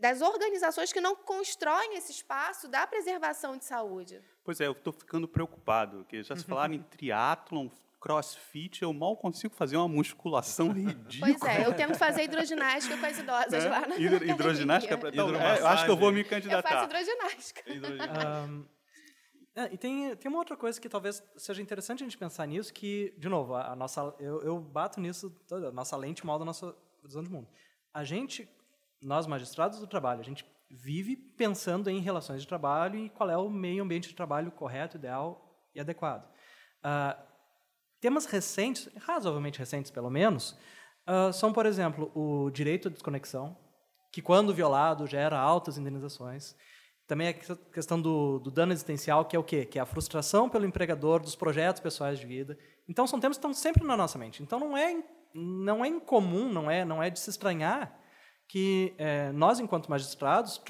das 0.00 0.22
organizações 0.22 0.92
que 0.92 1.00
não 1.00 1.14
constroem 1.14 1.96
esse 1.96 2.10
espaço 2.10 2.66
da 2.66 2.86
preservação 2.86 3.56
de 3.56 3.64
saúde. 3.64 4.20
Pois 4.42 4.60
é, 4.60 4.66
eu 4.66 4.72
estou 4.72 4.92
ficando 4.92 5.28
preocupado, 5.28 5.98
porque 5.98 6.22
já 6.22 6.34
se 6.34 6.44
falaram 6.44 6.74
em 6.74 6.82
triatlon, 6.82 7.68
crossfit, 8.00 8.82
eu 8.82 8.92
mal 8.94 9.14
consigo 9.14 9.54
fazer 9.54 9.76
uma 9.76 9.86
musculação 9.86 10.72
ridícula. 10.72 11.36
Pois 11.38 11.56
é, 11.56 11.66
eu 11.66 11.74
tento 11.74 11.98
fazer 11.98 12.24
hidroginástica 12.24 12.96
com 12.96 13.06
as 13.06 13.18
idosas 13.18 13.64
né? 13.64 13.70
lá 13.70 13.86
na 13.86 13.96
Hidro, 13.96 14.24
Hidroginástica? 14.24 14.94
Então, 14.94 15.34
é, 15.36 15.60
eu 15.60 15.66
acho 15.66 15.84
que 15.84 15.90
eu 15.90 15.96
vou 15.96 16.10
me 16.10 16.24
candidatar. 16.24 16.68
Eu 16.68 16.72
faço 16.72 16.84
hidroginástica. 16.86 17.62
um, 18.48 18.64
é, 19.54 19.74
e 19.74 19.76
tem, 19.76 20.16
tem 20.16 20.30
uma 20.30 20.38
outra 20.38 20.56
coisa 20.56 20.80
que 20.80 20.88
talvez 20.88 21.22
seja 21.36 21.60
interessante 21.60 22.02
a 22.02 22.06
gente 22.06 22.16
pensar 22.16 22.46
nisso, 22.46 22.72
que, 22.72 23.14
de 23.18 23.28
novo, 23.28 23.54
a, 23.54 23.72
a 23.72 23.76
nossa, 23.76 24.14
eu, 24.18 24.42
eu 24.42 24.58
bato 24.58 24.98
nisso, 24.98 25.36
a 25.50 25.70
nossa 25.70 25.94
lente 25.96 26.24
mal 26.24 26.38
da 26.38 26.44
nossa 26.44 26.74
visão 27.04 27.22
de 27.22 27.28
mundo. 27.28 27.48
A 27.92 28.02
gente 28.02 28.48
nós 29.00 29.26
magistrados 29.26 29.78
do 29.78 29.86
trabalho, 29.86 30.20
a 30.20 30.24
gente 30.24 30.44
vive 30.70 31.16
pensando 31.16 31.90
em 31.90 32.00
relações 32.00 32.42
de 32.42 32.48
trabalho 32.48 32.96
e 32.96 33.10
qual 33.10 33.28
é 33.28 33.36
o 33.36 33.50
meio 33.50 33.82
ambiente 33.82 34.08
de 34.08 34.14
trabalho 34.14 34.52
correto, 34.52 34.96
ideal 34.96 35.68
e 35.74 35.80
adequado. 35.80 36.24
Uh, 36.78 37.20
temas 38.00 38.24
recentes, 38.26 38.88
razoavelmente 38.98 39.58
recentes 39.58 39.90
pelo 39.90 40.10
menos, 40.10 40.56
uh, 41.08 41.32
são, 41.32 41.52
por 41.52 41.66
exemplo, 41.66 42.10
o 42.14 42.50
direito 42.50 42.88
à 42.88 42.90
desconexão, 42.90 43.56
que 44.12 44.22
quando 44.22 44.54
violado 44.54 45.06
gera 45.06 45.38
altas 45.38 45.76
indenizações. 45.76 46.54
Também 47.06 47.28
a 47.28 47.32
questão 47.32 48.00
do, 48.00 48.38
do, 48.38 48.52
dano 48.52 48.72
existencial, 48.72 49.24
que 49.24 49.34
é 49.34 49.38
o 49.38 49.42
quê? 49.42 49.64
Que 49.64 49.80
é 49.80 49.82
a 49.82 49.86
frustração 49.86 50.48
pelo 50.48 50.64
empregador 50.64 51.20
dos 51.20 51.34
projetos 51.34 51.80
pessoais 51.80 52.20
de 52.20 52.26
vida. 52.26 52.56
Então, 52.88 53.04
são 53.04 53.18
temas 53.18 53.36
que 53.36 53.40
estão 53.40 53.52
sempre 53.52 53.84
na 53.84 53.96
nossa 53.96 54.16
mente. 54.16 54.42
Então, 54.44 54.60
não 54.60 54.76
é, 54.76 55.02
não 55.34 55.84
é 55.84 55.88
incomum, 55.88 56.52
não 56.52 56.70
é, 56.70 56.84
não 56.84 57.02
é 57.02 57.10
de 57.10 57.18
se 57.18 57.30
estranhar 57.30 57.99
que 58.50 58.92
é, 58.98 59.30
nós, 59.30 59.60
enquanto 59.60 59.88
magistrados, 59.88 60.60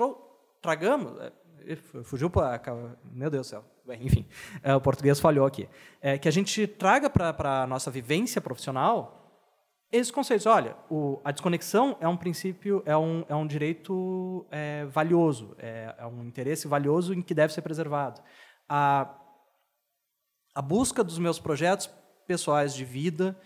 tragamos. 0.60 1.18
É, 1.18 1.76
fugiu 2.04 2.28
para. 2.28 2.60
Meu 3.10 3.30
Deus 3.30 3.46
do 3.46 3.50
céu. 3.50 3.64
Bem, 3.86 4.04
enfim, 4.04 4.26
é, 4.62 4.74
o 4.74 4.80
português 4.80 5.18
falhou 5.18 5.46
aqui. 5.46 5.66
É, 6.00 6.18
que 6.18 6.28
a 6.28 6.30
gente 6.30 6.66
traga 6.66 7.08
para 7.08 7.62
a 7.62 7.66
nossa 7.66 7.90
vivência 7.90 8.40
profissional 8.40 9.16
esses 9.90 10.10
conceitos. 10.10 10.44
Olha, 10.44 10.76
o, 10.90 11.20
a 11.24 11.32
desconexão 11.32 11.96
é 12.00 12.06
um 12.06 12.18
princípio, 12.18 12.82
é 12.84 12.96
um, 12.96 13.24
é 13.28 13.34
um 13.34 13.46
direito 13.46 14.46
é, 14.50 14.84
valioso, 14.84 15.56
é, 15.58 15.94
é, 15.98 16.06
um 16.06 16.22
interesse 16.22 16.68
valioso 16.68 17.14
em 17.14 17.22
que 17.22 17.34
deve 17.34 17.54
ser 17.54 17.62
preservado. 17.62 18.20
A, 18.68 19.12
a 20.54 20.60
busca 20.60 21.02
dos 21.02 21.18
meus 21.18 21.38
projetos 21.38 21.90
pessoais 22.26 22.74
de 22.74 22.84
vida, 22.84 23.40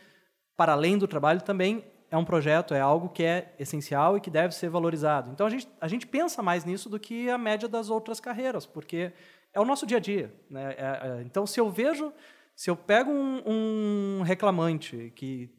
para 0.57 0.73
além 0.73 0.99
do 0.99 1.07
trabalho, 1.07 1.41
também 1.41 1.85
é 2.15 2.17
um 2.17 2.25
projeto, 2.25 2.75
é 2.75 2.81
algo 2.81 3.09
que 3.09 3.25
é 3.25 3.53
essencial 3.59 4.17
e 4.17 4.21
que 4.21 4.31
deve 4.31 4.55
ser 4.55 4.69
valorizado. 4.69 5.33
Então 5.33 5.45
a 5.45 5.51
gente, 5.51 5.69
a 5.81 5.89
gente 5.89 6.07
pensa 6.07 6.45
mais 6.45 6.65
nisso 6.65 6.89
do 6.89 6.99
que 6.99 7.29
a 7.29 7.37
média 7.37 7.69
das 7.69 7.91
outras 7.91 8.21
carreiras, 8.21 8.65
porque 8.65 9.13
é 9.53 9.61
o 9.61 9.65
nosso 9.65 9.85
dia 9.85 9.97
a 9.97 10.01
dia. 10.01 10.33
Né? 10.49 10.77
É, 10.79 10.85
é, 10.85 11.23
então 11.23 11.45
se 11.45 11.59
eu 11.59 11.69
vejo, 11.69 12.13
se 12.55 12.71
eu 12.71 12.77
pego 12.77 13.11
um, 13.11 13.43
um 13.45 14.23
reclamante 14.23 15.13
que 15.17 15.51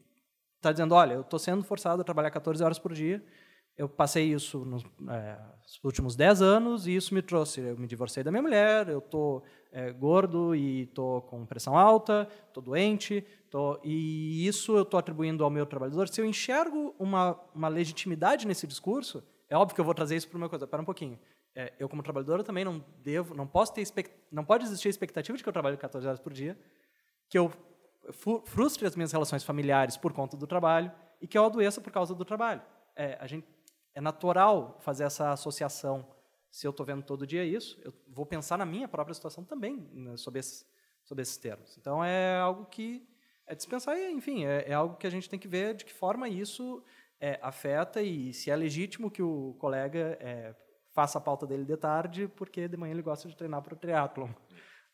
está 0.56 0.72
dizendo, 0.72 0.95
olha, 0.95 1.16
eu 1.16 1.22
estou 1.22 1.38
sendo 1.38 1.62
forçado 1.62 2.01
a 2.01 2.06
trabalhar 2.06 2.32
14 2.32 2.64
horas 2.64 2.80
por 2.80 2.93
dia, 2.93 3.22
eu 3.78 3.89
passei 3.89 4.32
isso 4.32 4.60
nos, 4.60 4.86
é, 5.10 5.38
últimos 5.84 6.16
10 6.16 6.41
anos 6.41 6.88
e 6.88 6.95
isso 6.95 7.14
me 7.14 7.22
trouxe, 7.22 7.60
eu 7.60 7.78
me 7.78 7.86
divorciei 7.86 8.24
da 8.24 8.32
minha 8.32 8.41
mulher, 8.41 8.88
eu 8.88 8.99
estou 8.99 9.43
é, 9.76 9.91
gordo 9.91 10.55
e 10.55 10.84
estou 10.84 11.21
com 11.23 11.45
pressão 11.45 11.78
alta, 11.78 12.30
estou 12.47 12.63
doente, 12.63 13.21
tô, 13.49 13.78
e 13.84 14.47
isso 14.47 14.78
eu 14.78 14.84
estou 14.84 14.97
atribuindo 14.97 15.43
ao 15.43 15.49
meu 15.49 15.65
trabalhador. 15.65 16.07
Se 16.07 16.21
eu 16.21 16.26
enxergo 16.26 16.95
uma, 16.97 17.38
uma 17.53 17.67
legitimidade 17.67 18.47
nesse 18.47 18.65
discurso, 18.65 19.21
é 19.49 19.57
óbvio 19.57 19.76
que 19.76 19.82
eu 19.82 19.86
vou 19.86 19.93
trazer 19.93 20.15
isso 20.15 20.30
para 20.30 20.38
uma 20.38 20.47
coisa. 20.47 20.63
Espera 20.63 20.82
um 20.82 20.86
pouquinho. 20.86 21.19
É, 21.53 21.73
eu 21.78 21.89
como 21.89 22.01
trabalhador 22.01 22.41
também 22.41 22.63
não 22.63 22.82
devo, 23.03 23.36
não 23.36 23.45
posso 23.45 23.73
ter 23.73 23.84
não 24.32 24.45
pode 24.45 24.63
existir 24.63 24.88
a 24.88 24.91
expectativa 24.91 25.38
de 25.38 25.43
que 25.43 25.49
eu 25.49 25.53
trabalhe 25.53 25.76
14 25.76 26.07
horas 26.07 26.21
por 26.21 26.32
dia, 26.32 26.57
que 27.30 27.38
eu 27.38 27.51
frustre 28.45 28.88
as 28.88 28.95
minhas 28.95 29.11
relações 29.11 29.43
familiares 29.43 29.97
por 29.97 30.13
conta 30.13 30.38
do 30.38 30.47
trabalho 30.47 30.89
e 31.19 31.28
que 31.28 31.38
eu 31.38 31.43
adoeça 31.43 31.82
por 31.82 31.91
causa 31.91 32.15
do 32.15 32.23
trabalho. 32.23 32.61
É, 32.95 33.17
a 33.19 33.28
gente 33.28 33.45
é 33.93 33.99
natural 33.99 34.78
fazer 34.80 35.03
essa 35.03 35.32
associação 35.32 36.07
se 36.56 36.66
eu 36.66 36.72
estou 36.72 36.86
vendo 36.86 37.03
todo 37.03 37.28
dia 37.28 37.43
isso, 37.43 37.78
eu 37.84 37.93
vou 38.08 38.26
pensar 38.26 38.58
na 38.58 38.66
minha 38.66 38.88
própria 38.88 39.14
situação 39.14 39.43
também 39.43 39.89
né, 39.91 40.16
sobre, 40.16 40.39
esses, 40.39 40.66
sobre 41.03 41.22
esses 41.22 41.36
termos. 41.36 41.78
Então, 41.78 42.01
é 42.01 42.38
algo 42.38 42.66
que 42.68 43.06
é 43.45 43.53
dispensar, 43.53 43.99
enfim, 44.10 44.45
é, 44.45 44.70
é 44.70 44.74
algo 44.74 44.95
que 44.95 45.06
a 45.06 45.10
gente 45.10 45.30
tem 45.30 45.38
que 45.38 45.49
ver 45.49 45.76
de 45.76 45.84
que 45.84 45.91
forma 45.91 46.30
isso 46.30 46.82
é, 47.20 47.38
afeta 47.41 48.01
e 48.01 48.34
se 48.34 48.49
é 48.49 48.56
legítimo 48.56 49.12
que 49.12 49.22
o 49.22 49.53
colega 49.60 50.18
é, 50.22 50.56
faça 50.93 51.18
a 51.18 51.22
pauta 51.22 51.45
dele 51.45 51.66
de 51.66 51.76
tarde, 51.76 52.30
porque 52.38 52.70
de 52.70 52.78
manhã 52.78 52.93
ele 52.93 53.01
gosta 53.01 53.28
de 53.28 53.36
treinar 53.36 53.62
para 53.62 53.74
o 53.74 53.78
triatlon. 53.78 54.30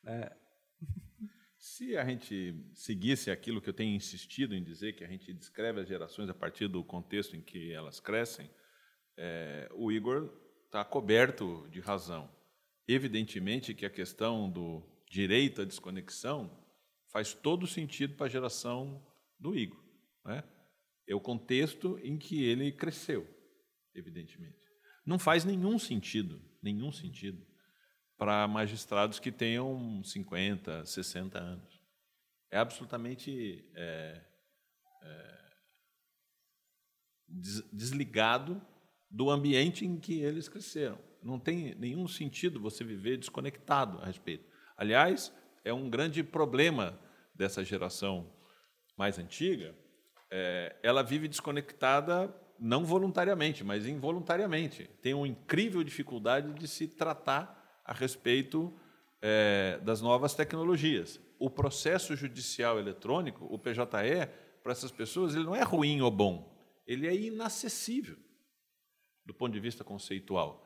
É. 0.03 0.35
Se 1.59 1.95
a 1.95 2.03
gente 2.03 2.55
seguisse 2.73 3.29
aquilo 3.29 3.61
que 3.61 3.69
eu 3.69 3.73
tenho 3.75 3.95
insistido 3.95 4.55
em 4.55 4.63
dizer, 4.63 4.93
que 4.93 5.03
a 5.03 5.07
gente 5.07 5.31
descreve 5.31 5.79
as 5.79 5.87
gerações 5.87 6.27
a 6.27 6.33
partir 6.33 6.67
do 6.67 6.83
contexto 6.83 7.35
em 7.35 7.41
que 7.41 7.71
elas 7.71 7.99
crescem, 7.99 8.49
é, 9.15 9.69
o 9.75 9.91
Igor 9.91 10.40
está 10.71 10.85
coberto 10.85 11.67
de 11.69 11.81
razão. 11.81 12.33
Evidentemente 12.87 13.73
que 13.73 13.85
a 13.85 13.89
questão 13.89 14.49
do 14.49 14.81
direito 15.05 15.61
à 15.61 15.65
desconexão 15.65 16.49
faz 17.11 17.33
todo 17.33 17.67
sentido 17.67 18.15
para 18.15 18.27
a 18.27 18.29
geração 18.29 19.05
do 19.37 19.53
Igor. 19.53 19.83
Né? 20.23 20.41
É 21.05 21.13
o 21.13 21.19
contexto 21.19 21.99
em 22.01 22.17
que 22.17 22.41
ele 22.45 22.71
cresceu, 22.71 23.27
evidentemente. 23.93 24.65
Não 25.05 25.19
faz 25.19 25.43
nenhum 25.43 25.77
sentido, 25.77 26.41
nenhum 26.63 26.89
sentido, 26.89 27.45
para 28.17 28.47
magistrados 28.47 29.19
que 29.19 29.31
tenham 29.31 30.01
50, 30.05 30.85
60 30.85 31.37
anos. 31.37 31.81
É 32.49 32.57
absolutamente 32.57 33.69
é, 33.75 34.25
é, 35.03 35.51
desligado 37.27 38.65
do 39.11 39.29
ambiente 39.29 39.85
em 39.85 39.97
que 39.97 40.19
eles 40.21 40.47
cresceram. 40.47 40.97
Não 41.21 41.37
tem 41.37 41.75
nenhum 41.75 42.07
sentido 42.07 42.59
você 42.59 42.83
viver 42.83 43.17
desconectado 43.17 43.99
a 44.01 44.05
respeito. 44.05 44.45
Aliás, 44.77 45.31
é 45.63 45.73
um 45.73 45.89
grande 45.89 46.23
problema 46.23 46.97
dessa 47.35 47.63
geração 47.63 48.31
mais 48.97 49.19
antiga. 49.19 49.75
É, 50.31 50.75
ela 50.81 51.03
vive 51.03 51.27
desconectada 51.27 52.33
não 52.57 52.85
voluntariamente, 52.85 53.63
mas 53.63 53.85
involuntariamente. 53.85 54.89
Tem 55.01 55.13
uma 55.13 55.27
incrível 55.27 55.83
dificuldade 55.83 56.53
de 56.53 56.67
se 56.67 56.87
tratar 56.87 57.81
a 57.83 57.93
respeito 57.93 58.73
é, 59.21 59.79
das 59.83 60.01
novas 60.01 60.33
tecnologias. 60.33 61.19
O 61.37 61.49
processo 61.49 62.15
judicial 62.15 62.79
eletrônico, 62.79 63.45
o 63.49 63.59
PJE, 63.59 64.29
para 64.63 64.71
essas 64.71 64.91
pessoas, 64.91 65.35
ele 65.35 65.43
não 65.43 65.55
é 65.55 65.63
ruim 65.63 66.01
ou 66.01 66.11
bom, 66.11 66.55
ele 66.87 67.07
é 67.07 67.15
inacessível 67.15 68.17
do 69.31 69.33
ponto 69.33 69.53
de 69.53 69.59
vista 69.59 69.83
conceitual. 69.83 70.65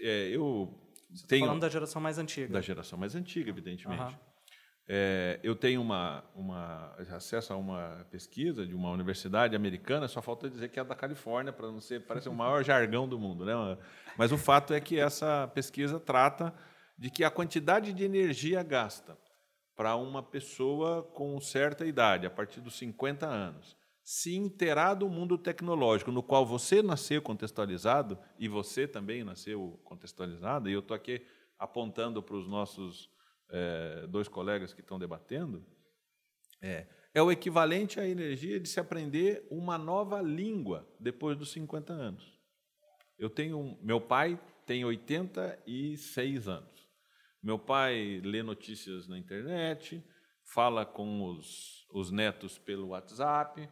É, 0.00 0.28
eu 0.28 0.74
Você 1.10 1.22
tá 1.22 1.28
tenho 1.28 1.46
falando 1.46 1.60
da 1.60 1.68
geração 1.68 2.00
mais 2.00 2.18
antiga. 2.18 2.52
da 2.52 2.60
geração 2.60 2.98
mais 2.98 3.14
antiga, 3.14 3.50
evidentemente. 3.50 4.00
Aham. 4.00 4.18
É, 4.92 5.38
eu 5.44 5.54
tenho 5.54 5.80
uma, 5.80 6.24
uma 6.34 6.96
acesso 7.14 7.52
a 7.52 7.56
uma 7.56 8.04
pesquisa 8.10 8.66
de 8.66 8.74
uma 8.74 8.90
universidade 8.90 9.54
americana, 9.54 10.08
só 10.08 10.20
falta 10.20 10.50
dizer 10.50 10.68
que 10.68 10.80
é 10.80 10.84
da 10.84 10.96
Califórnia, 10.96 11.52
para 11.52 11.70
não 11.70 11.80
ser, 11.80 12.00
parece 12.06 12.28
o 12.28 12.32
maior 12.34 12.64
jargão 12.64 13.06
do 13.06 13.16
mundo. 13.16 13.44
Né? 13.44 13.52
Mas 14.16 14.32
o 14.32 14.38
fato 14.38 14.74
é 14.74 14.80
que 14.80 14.98
essa 14.98 15.46
pesquisa 15.54 16.00
trata 16.00 16.52
de 16.98 17.08
que 17.08 17.22
a 17.22 17.30
quantidade 17.30 17.92
de 17.92 18.02
energia 18.02 18.62
gasta 18.64 19.16
para 19.76 19.94
uma 19.94 20.22
pessoa 20.22 21.02
com 21.02 21.40
certa 21.40 21.86
idade, 21.86 22.26
a 22.26 22.30
partir 22.30 22.60
dos 22.60 22.76
50 22.76 23.26
anos, 23.26 23.76
se 24.02 24.34
inteirar 24.34 24.94
do 24.94 25.08
mundo 25.08 25.38
tecnológico, 25.38 26.10
no 26.10 26.22
qual 26.22 26.44
você 26.44 26.82
nasceu 26.82 27.20
contextualizado, 27.22 28.18
e 28.38 28.48
você 28.48 28.88
também 28.88 29.22
nasceu 29.22 29.80
contextualizado, 29.84 30.68
e 30.68 30.72
eu 30.72 30.80
estou 30.80 30.94
aqui 30.94 31.24
apontando 31.58 32.22
para 32.22 32.36
os 32.36 32.48
nossos 32.48 33.10
eh, 33.50 34.06
dois 34.08 34.28
colegas 34.28 34.72
que 34.72 34.80
estão 34.80 34.98
debatendo, 34.98 35.64
é, 36.62 36.86
é 37.14 37.22
o 37.22 37.30
equivalente 37.30 37.98
à 37.98 38.06
energia 38.06 38.60
de 38.60 38.68
se 38.68 38.80
aprender 38.80 39.46
uma 39.50 39.76
nova 39.76 40.20
língua 40.20 40.88
depois 40.98 41.36
dos 41.36 41.52
50 41.52 41.92
anos. 41.92 42.38
Eu 43.18 43.28
tenho, 43.28 43.78
meu 43.82 44.00
pai 44.00 44.40
tem 44.64 44.84
86 44.84 46.48
anos. 46.48 46.88
Meu 47.42 47.58
pai 47.58 48.20
lê 48.22 48.42
notícias 48.42 49.08
na 49.08 49.18
internet, 49.18 50.02
fala 50.44 50.84
com 50.84 51.24
os, 51.24 51.86
os 51.92 52.10
netos 52.10 52.58
pelo 52.58 52.88
WhatsApp 52.88 53.68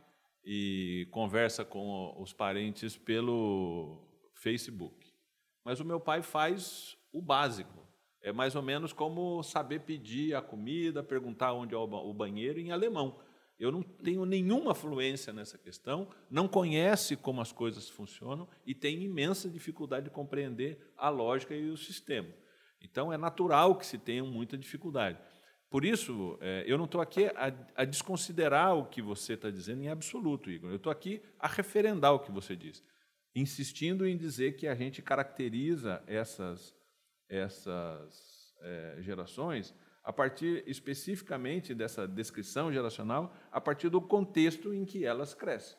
e 0.51 1.07
conversa 1.11 1.63
com 1.63 2.15
os 2.19 2.33
parentes 2.33 2.97
pelo 2.97 4.03
Facebook. 4.33 5.13
Mas 5.63 5.79
o 5.79 5.85
meu 5.85 6.01
pai 6.01 6.23
faz 6.23 6.97
o 7.13 7.21
básico. 7.21 7.87
É 8.23 8.33
mais 8.33 8.57
ou 8.57 8.63
menos 8.63 8.95
como 8.95 9.43
saber 9.43 9.81
pedir 9.81 10.35
a 10.35 10.41
comida, 10.41 11.03
perguntar 11.03 11.53
onde 11.53 11.75
é 11.75 11.77
o 11.77 11.87
ba- 11.87 12.01
o 12.01 12.15
banheiro 12.15 12.59
em 12.59 12.73
alemão. 12.73 13.21
Eu 13.59 13.71
não 13.71 13.83
tenho 13.83 14.25
nenhuma 14.25 14.75
fluência 14.75 15.35
nessa 15.35 15.59
questão, 15.59 16.09
não 16.31 16.49
conhece 16.49 17.15
como 17.15 17.43
as 17.43 17.53
coisas 17.53 17.91
funcionam 17.91 18.49
e 18.65 18.75
tem 18.75 19.03
imensa 19.03 19.51
dificuldade 19.51 20.05
de 20.05 20.11
compreender 20.11 20.95
a 20.97 21.11
lógica 21.11 21.55
e 21.55 21.69
o 21.69 21.77
sistema. 21.77 22.33
Então, 22.81 23.13
é 23.13 23.19
natural 23.19 23.77
que 23.77 23.85
se 23.85 23.99
tenha 23.99 24.25
muita 24.25 24.57
dificuldade. 24.57 25.19
Por 25.71 25.85
isso, 25.85 26.39
eh, 26.41 26.65
eu 26.67 26.79
não 26.79 26.87
estou 26.87 27.01
aqui 27.01 27.27
a, 27.27 27.53
a 27.75 27.85
desconsiderar 27.85 28.75
o 28.75 28.87
que 28.87 29.03
você 29.03 29.35
está 29.35 29.51
dizendo 29.51 29.83
em 29.83 29.89
absoluto, 29.89 30.51
Igor. 30.51 30.71
Eu 30.71 30.77
estou 30.77 30.91
aqui 30.91 31.23
a 31.39 31.47
referendar 31.47 32.15
o 32.15 32.21
que 32.21 32.33
você 32.33 32.57
diz, 32.57 32.83
insistindo 33.35 34.07
em 34.07 34.17
dizer 34.17 34.57
que 34.57 34.67
a 34.67 34.75
gente 34.75 35.03
caracteriza 35.03 36.03
essas, 36.07 36.75
essas 37.29 38.55
eh, 38.63 38.97
gerações 39.01 39.75
a 40.03 40.13
partir 40.13 40.65
especificamente 40.67 41.75
dessa 41.75 42.09
descrição 42.09 42.73
geracional, 42.73 43.35
a 43.53 43.61
partir 43.61 43.91
do 43.91 44.01
contexto 44.01 44.73
em 44.73 44.87
que 44.87 45.05
elas 45.05 45.35
crescem. 45.35 45.77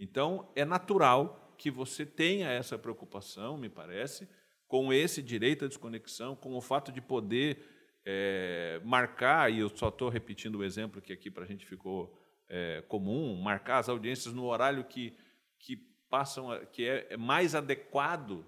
Então, 0.00 0.50
é 0.56 0.64
natural 0.64 1.54
que 1.58 1.70
você 1.70 2.06
tenha 2.06 2.48
essa 2.50 2.78
preocupação, 2.78 3.58
me 3.58 3.68
parece, 3.68 4.26
com 4.66 4.94
esse 4.94 5.22
direito 5.22 5.66
à 5.66 5.68
desconexão, 5.68 6.34
com 6.34 6.54
o 6.54 6.60
fato 6.62 6.90
de 6.90 7.02
poder 7.02 7.75
eh, 8.08 8.80
marcar, 8.84 9.52
e 9.52 9.58
eu 9.58 9.68
só 9.68 9.88
estou 9.88 10.08
repetindo 10.08 10.58
o 10.58 10.64
exemplo 10.64 11.02
que 11.02 11.12
aqui 11.12 11.28
para 11.28 11.42
a 11.42 11.46
gente 11.46 11.66
ficou 11.66 12.16
eh, 12.48 12.84
comum, 12.86 13.34
marcar 13.34 13.78
as 13.78 13.88
audiências 13.88 14.32
no 14.32 14.44
horário 14.44 14.84
que, 14.84 15.12
que 15.58 15.76
passam, 16.08 16.48
que 16.72 16.86
é, 16.86 17.08
é 17.10 17.16
mais 17.16 17.56
adequado 17.56 18.46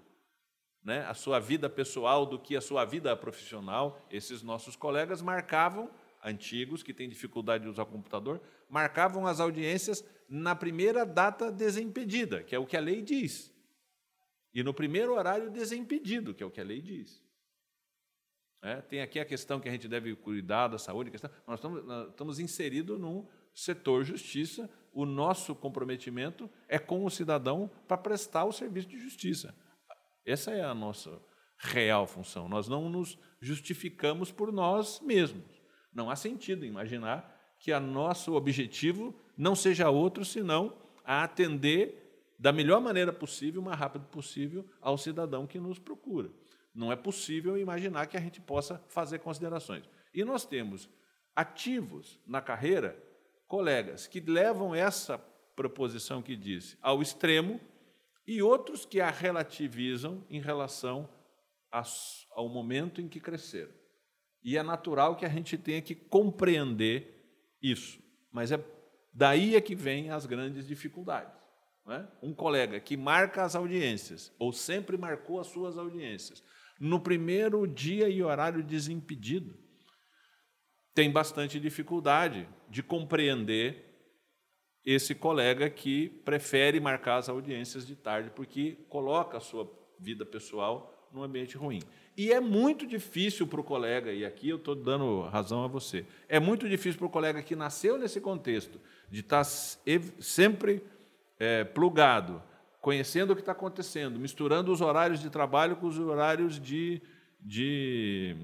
né, 0.81 1.05
a 1.05 1.13
sua 1.13 1.39
vida 1.39 1.69
pessoal 1.69 2.25
do 2.25 2.39
que 2.39 2.55
a 2.55 2.61
sua 2.61 2.85
vida 2.85 3.13
profissional. 3.17 4.01
Esses 4.09 4.41
nossos 4.41 4.77
colegas 4.77 5.21
marcavam, 5.21 5.91
antigos, 6.23 6.81
que 6.81 6.93
têm 6.93 7.09
dificuldade 7.09 7.65
de 7.65 7.69
usar 7.69 7.85
computador, 7.85 8.41
marcavam 8.69 9.27
as 9.27 9.41
audiências 9.41 10.05
na 10.29 10.55
primeira 10.55 11.05
data 11.05 11.51
desimpedida, 11.51 12.43
que 12.43 12.55
é 12.55 12.59
o 12.59 12.65
que 12.65 12.77
a 12.77 12.81
lei 12.81 13.01
diz. 13.01 13.53
E 14.53 14.63
no 14.63 14.73
primeiro 14.73 15.15
horário 15.15 15.51
desimpedido, 15.51 16.33
que 16.33 16.41
é 16.41 16.45
o 16.45 16.51
que 16.51 16.61
a 16.61 16.63
lei 16.63 16.81
diz. 16.81 17.21
É, 18.61 18.81
tem 18.81 19.01
aqui 19.01 19.19
a 19.19 19.25
questão 19.25 19.59
que 19.59 19.69
a 19.69 19.71
gente 19.71 19.87
deve 19.87 20.15
cuidar 20.15 20.67
da 20.67 20.77
saúde, 20.77 21.11
questão, 21.11 21.29
nós 21.47 21.59
estamos, 21.59 22.09
estamos 22.09 22.39
inseridos 22.39 22.99
num 22.99 23.25
setor 23.53 24.03
justiça, 24.03 24.69
o 24.91 25.05
nosso 25.05 25.55
comprometimento 25.55 26.49
é 26.67 26.77
com 26.77 27.05
o 27.05 27.09
cidadão 27.09 27.69
para 27.87 27.97
prestar 27.97 28.45
o 28.45 28.51
serviço 28.51 28.87
de 28.87 28.99
justiça. 28.99 29.55
Essa 30.25 30.51
é 30.51 30.63
a 30.63 30.73
nossa 30.73 31.21
real 31.57 32.05
função. 32.05 32.49
Nós 32.49 32.67
não 32.67 32.89
nos 32.89 33.17
justificamos 33.39 34.31
por 34.31 34.51
nós 34.51 34.99
mesmos. 35.01 35.61
Não 35.93 36.09
há 36.09 36.15
sentido 36.15 36.65
imaginar 36.65 37.35
que 37.59 37.71
o 37.71 37.79
nosso 37.79 38.33
objetivo 38.33 39.15
não 39.37 39.55
seja 39.55 39.89
outro 39.89 40.23
senão 40.23 40.75
a 41.03 41.23
atender 41.23 42.09
da 42.37 42.53
melhor 42.53 42.79
maneira 42.79 43.11
possível, 43.11 43.61
mais 43.61 43.77
rápido 43.77 44.05
possível, 44.05 44.65
ao 44.79 44.97
cidadão 44.97 45.45
que 45.45 45.59
nos 45.59 45.77
procura. 45.77 46.29
Não 46.79 46.93
é 46.93 46.95
possível 46.95 47.57
imaginar 47.57 48.07
que 48.07 48.15
a 48.15 48.21
gente 48.21 48.39
possa 48.39 48.81
fazer 48.87 49.19
considerações. 49.19 49.83
E 50.13 50.23
nós 50.23 50.45
temos 50.45 50.89
ativos 51.35 52.17
na 52.25 52.41
carreira 52.41 52.97
colegas 53.49 54.07
que 54.07 54.21
levam 54.21 54.73
essa 54.73 55.17
proposição 55.57 56.21
que 56.21 56.37
disse 56.37 56.77
ao 56.81 57.01
extremo 57.01 57.59
e 58.25 58.41
outros 58.41 58.85
que 58.85 59.01
a 59.01 59.09
relativizam 59.09 60.25
em 60.29 60.39
relação 60.39 61.09
ao 62.31 62.47
momento 62.47 63.01
em 63.01 63.09
que 63.09 63.19
cresceram. 63.19 63.73
E 64.41 64.57
é 64.57 64.63
natural 64.63 65.17
que 65.17 65.25
a 65.25 65.29
gente 65.29 65.57
tenha 65.57 65.81
que 65.81 65.93
compreender 65.93 67.57
isso. 67.61 68.01
Mas 68.31 68.53
é 68.53 68.65
daí 69.13 69.57
é 69.57 69.59
que 69.59 69.75
vem 69.75 70.11
as 70.11 70.25
grandes 70.25 70.65
dificuldades. 70.65 71.37
é? 71.89 72.07
Um 72.23 72.33
colega 72.33 72.79
que 72.79 72.95
marca 72.95 73.43
as 73.43 73.53
audiências, 73.53 74.33
ou 74.39 74.53
sempre 74.53 74.97
marcou 74.97 75.41
as 75.41 75.47
suas 75.47 75.77
audiências, 75.77 76.41
no 76.79 76.99
primeiro 76.99 77.67
dia 77.67 78.07
e 78.07 78.23
horário 78.23 78.63
desimpedido, 78.63 79.57
tem 80.93 81.11
bastante 81.11 81.59
dificuldade 81.59 82.47
de 82.69 82.81
compreender 82.81 83.85
esse 84.85 85.13
colega 85.13 85.69
que 85.69 86.09
prefere 86.25 86.79
marcar 86.79 87.17
as 87.17 87.29
audiências 87.29 87.85
de 87.85 87.95
tarde 87.95 88.31
porque 88.35 88.77
coloca 88.89 89.37
a 89.37 89.41
sua 89.41 89.69
vida 89.99 90.25
pessoal 90.25 91.09
num 91.11 91.23
ambiente 91.23 91.57
ruim. 91.57 91.81
E 92.17 92.31
é 92.31 92.39
muito 92.39 92.85
difícil 92.85 93.47
para 93.47 93.61
o 93.61 93.63
colega, 93.63 94.11
e 94.11 94.25
aqui 94.25 94.49
eu 94.49 94.57
estou 94.57 94.75
dando 94.75 95.21
razão 95.21 95.63
a 95.63 95.67
você, 95.67 96.05
é 96.27 96.39
muito 96.39 96.67
difícil 96.67 96.97
para 96.97 97.07
o 97.07 97.11
colega 97.11 97.41
que 97.41 97.55
nasceu 97.55 97.97
nesse 97.97 98.19
contexto, 98.19 98.79
de 99.09 99.21
estar 99.21 99.43
sempre 99.43 100.83
eh, 101.39 101.63
plugado, 101.63 102.43
conhecendo 102.89 103.33
o 103.33 103.35
que 103.35 103.43
está 103.43 103.51
acontecendo, 103.51 104.17
misturando 104.17 104.71
os 104.71 104.81
horários 104.81 105.19
de 105.19 105.29
trabalho 105.29 105.75
com 105.75 105.85
os 105.85 105.99
horários 105.99 106.59
de, 106.59 106.99
de, 107.39 108.35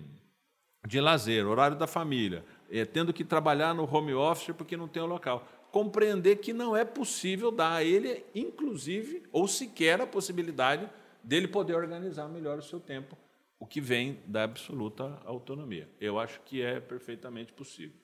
de 0.85 1.01
lazer, 1.01 1.47
horário 1.47 1.75
da 1.75 1.87
família, 1.87 2.45
eh, 2.69 2.85
tendo 2.85 3.11
que 3.11 3.23
trabalhar 3.23 3.73
no 3.73 3.91
home 3.91 4.13
office 4.13 4.55
porque 4.55 4.77
não 4.77 4.87
tem 4.87 5.01
o 5.01 5.07
local. 5.07 5.47
Compreender 5.71 6.35
que 6.35 6.53
não 6.53 6.77
é 6.77 6.85
possível 6.85 7.49
dar 7.51 7.73
a 7.73 7.83
ele, 7.83 8.23
inclusive, 8.35 9.23
ou 9.31 9.47
sequer 9.47 9.99
a 9.99 10.05
possibilidade 10.05 10.87
dele 11.23 11.47
poder 11.47 11.73
organizar 11.73 12.27
melhor 12.27 12.59
o 12.59 12.61
seu 12.61 12.79
tempo, 12.79 13.17
o 13.59 13.65
que 13.65 13.81
vem 13.81 14.19
da 14.27 14.43
absoluta 14.43 15.19
autonomia. 15.25 15.89
Eu 15.99 16.19
acho 16.19 16.39
que 16.41 16.61
é 16.61 16.79
perfeitamente 16.79 17.51
possível. 17.51 17.97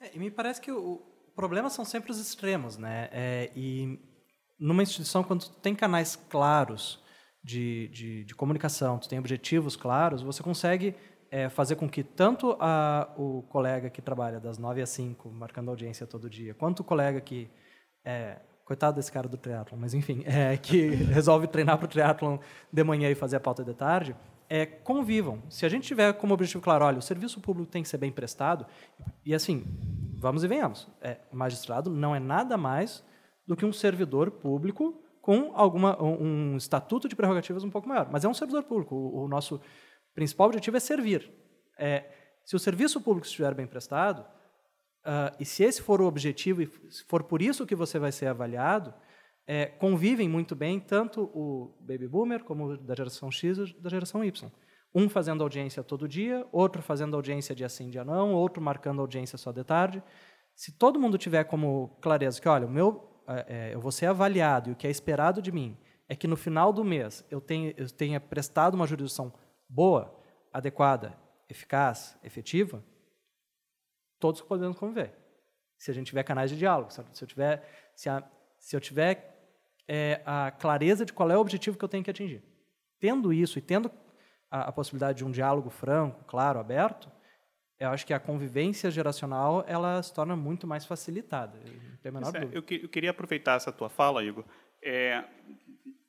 É, 0.00 0.10
e 0.16 0.18
me 0.18 0.32
parece 0.32 0.60
que 0.60 0.72
o 0.72 1.00
o 1.34 1.34
problema 1.34 1.68
são 1.68 1.84
sempre 1.84 2.12
os 2.12 2.20
extremos, 2.20 2.78
né? 2.78 3.08
É, 3.10 3.50
e 3.56 3.98
numa 4.58 4.82
instituição, 4.82 5.22
quando 5.22 5.44
tu 5.44 5.50
tem 5.60 5.74
canais 5.74 6.16
claros 6.16 7.02
de, 7.42 7.88
de, 7.88 8.24
de 8.24 8.34
comunicação, 8.34 8.98
tu 8.98 9.08
tem 9.08 9.18
objetivos 9.18 9.76
claros, 9.76 10.22
você 10.22 10.42
consegue 10.42 10.94
é, 11.30 11.48
fazer 11.48 11.76
com 11.76 11.88
que 11.88 12.02
tanto 12.02 12.56
a, 12.60 13.12
o 13.16 13.42
colega 13.42 13.90
que 13.90 14.00
trabalha 14.00 14.40
das 14.40 14.56
9 14.56 14.80
às 14.80 14.90
5, 14.90 15.30
marcando 15.30 15.68
audiência 15.68 16.06
todo 16.06 16.30
dia, 16.30 16.54
quanto 16.54 16.80
o 16.80 16.84
colega 16.84 17.20
que 17.20 17.50
é, 18.04 18.38
coitado 18.64 18.96
desse 18.96 19.12
cara 19.12 19.28
do 19.28 19.36
triatlon, 19.36 19.78
mas 19.78 19.94
enfim, 19.94 20.22
é, 20.26 20.56
que 20.56 20.88
resolve 21.12 21.46
treinar 21.46 21.76
para 21.76 21.86
o 21.86 21.88
triatlon 21.88 22.38
de 22.72 22.84
manhã 22.84 23.10
e 23.10 23.14
fazer 23.14 23.36
a 23.36 23.40
pauta 23.40 23.64
de 23.64 23.74
tarde, 23.74 24.16
é, 24.48 24.64
convivam. 24.64 25.42
Se 25.48 25.66
a 25.66 25.68
gente 25.68 25.86
tiver 25.86 26.12
como 26.14 26.34
objetivo 26.34 26.62
claro, 26.62 26.84
olha, 26.84 26.98
o 26.98 27.02
serviço 27.02 27.40
público 27.40 27.70
tem 27.70 27.82
que 27.82 27.88
ser 27.88 27.98
bem 27.98 28.12
prestado, 28.12 28.66
e 29.24 29.34
assim, 29.34 29.64
vamos 30.16 30.44
e 30.44 30.48
venhamos, 30.48 30.88
é, 31.00 31.18
magistrado 31.32 31.90
não 31.90 32.14
é 32.14 32.20
nada 32.20 32.56
mais 32.56 33.04
do 33.46 33.56
que 33.56 33.64
um 33.64 33.72
servidor 33.72 34.30
público 34.30 35.02
com 35.20 35.52
alguma 35.54 36.00
um, 36.02 36.52
um 36.52 36.56
estatuto 36.56 37.08
de 37.08 37.16
prerrogativas 37.16 37.64
um 37.64 37.70
pouco 37.70 37.88
maior, 37.88 38.08
mas 38.10 38.24
é 38.24 38.28
um 38.28 38.34
servidor 38.34 38.62
público. 38.64 38.94
O, 38.94 39.24
o 39.24 39.28
nosso 39.28 39.60
principal 40.14 40.48
objetivo 40.48 40.76
é 40.76 40.80
servir. 40.80 41.32
É, 41.78 42.04
se 42.44 42.54
o 42.54 42.58
serviço 42.58 43.00
público 43.00 43.26
estiver 43.26 43.54
bem 43.54 43.66
prestado, 43.66 44.24
ah, 45.04 45.34
e 45.38 45.44
se 45.44 45.62
esse 45.62 45.82
for 45.82 46.00
o 46.00 46.06
objetivo 46.06 46.62
e 46.62 46.70
se 46.90 47.04
for 47.04 47.22
por 47.24 47.42
isso 47.42 47.66
que 47.66 47.74
você 47.74 47.98
vai 47.98 48.10
ser 48.10 48.26
avaliado, 48.26 48.94
é, 49.46 49.66
convivem 49.66 50.28
muito 50.28 50.56
bem 50.56 50.80
tanto 50.80 51.24
o 51.34 51.76
baby 51.80 52.08
boomer 52.08 52.42
como 52.42 52.78
da 52.78 52.94
geração 52.94 53.30
X 53.30 53.58
e 53.58 53.80
da 53.80 53.90
geração 53.90 54.24
Y. 54.24 54.50
Um 54.94 55.08
fazendo 55.08 55.42
audiência 55.42 55.82
todo 55.82 56.08
dia, 56.08 56.46
outro 56.50 56.80
fazendo 56.80 57.16
audiência 57.16 57.54
dia 57.54 57.68
sim, 57.68 57.90
dia 57.90 58.04
não, 58.04 58.32
outro 58.32 58.62
marcando 58.62 59.00
audiência 59.00 59.36
só 59.36 59.52
de 59.52 59.64
tarde. 59.64 60.02
Se 60.54 60.72
todo 60.78 61.00
mundo 61.00 61.18
tiver 61.18 61.44
como 61.44 61.98
clareza 62.00 62.40
que, 62.40 62.48
olha, 62.48 62.66
o 62.66 62.70
meu, 62.70 63.13
é, 63.26 63.46
é, 63.48 63.74
eu 63.74 63.80
vou 63.80 63.92
ser 63.92 64.06
avaliado 64.06 64.70
e 64.70 64.72
o 64.72 64.76
que 64.76 64.86
é 64.86 64.90
esperado 64.90 65.40
de 65.40 65.50
mim 65.50 65.76
é 66.08 66.14
que 66.14 66.26
no 66.26 66.36
final 66.36 66.72
do 66.72 66.84
mês 66.84 67.24
eu 67.30 67.40
tenha, 67.40 67.74
eu 67.76 67.88
tenha 67.88 68.20
prestado 68.20 68.74
uma 68.74 68.86
jurisdição 68.86 69.32
boa, 69.68 70.14
adequada, 70.52 71.16
eficaz, 71.48 72.16
efetiva, 72.22 72.84
todos 74.18 74.40
podemos 74.40 74.78
conviver. 74.78 75.12
Se 75.78 75.90
a 75.90 75.94
gente 75.94 76.06
tiver 76.06 76.22
canais 76.22 76.50
de 76.50 76.56
diálogo, 76.56 76.90
se 76.90 77.22
eu 77.22 77.28
tiver, 77.28 77.92
se, 77.94 78.08
a, 78.08 78.22
se 78.58 78.76
eu 78.76 78.80
tiver 78.80 79.34
é, 79.88 80.22
a 80.24 80.50
clareza 80.50 81.04
de 81.04 81.12
qual 81.12 81.30
é 81.30 81.36
o 81.36 81.40
objetivo 81.40 81.76
que 81.76 81.84
eu 81.84 81.88
tenho 81.88 82.04
que 82.04 82.10
atingir. 82.10 82.42
Tendo 82.98 83.32
isso 83.32 83.58
e 83.58 83.62
tendo 83.62 83.90
a, 84.50 84.68
a 84.68 84.72
possibilidade 84.72 85.18
de 85.18 85.24
um 85.24 85.30
diálogo 85.30 85.70
franco, 85.70 86.24
claro, 86.24 86.58
aberto, 86.58 87.10
eu 87.78 87.88
acho 87.90 88.06
que 88.06 88.14
a 88.14 88.20
convivência 88.20 88.90
geracional 88.90 89.64
ela 89.66 90.02
se 90.02 90.12
torna 90.12 90.36
muito 90.36 90.66
mais 90.66 90.84
facilitada. 90.84 91.58
Não 91.58 91.96
tem 91.96 92.10
a 92.10 92.12
menor 92.12 92.28
é, 92.28 92.40
dúvida. 92.40 92.56
Eu, 92.56 92.62
que, 92.62 92.80
eu, 92.84 92.88
queria 92.88 93.10
aproveitar 93.10 93.56
essa 93.56 93.72
tua 93.72 93.88
fala, 93.88 94.22
Igor. 94.22 94.44
É, 94.82 95.24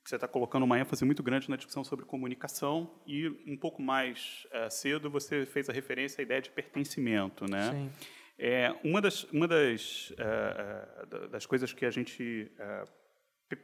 você 0.04 0.16
está 0.16 0.28
colocando 0.28 0.64
uma 0.64 0.80
ênfase 0.80 1.04
muito 1.04 1.24
grande 1.24 1.50
na 1.50 1.56
discussão 1.56 1.84
sobre 1.84 2.06
comunicação 2.06 2.92
e 3.08 3.28
um 3.48 3.58
pouco 3.58 3.82
mais 3.82 4.46
uh, 4.54 4.70
cedo 4.70 5.10
você 5.10 5.46
fez 5.46 5.68
a 5.68 5.74
referência 5.74 6.22
à 6.22 6.24
ideia 6.24 6.42
de 6.42 6.52
pertencimento, 6.52 7.50
né? 7.50 7.72
Sim. 7.72 7.92
É, 8.38 8.76
uma 8.84 9.02
das, 9.02 9.24
uma 9.26 9.48
das, 9.48 10.12
uh, 10.12 11.30
das 11.30 11.46
coisas 11.46 11.74
que 11.74 11.86
a 11.86 11.90
gente 11.90 12.52
uh, 12.60 13.58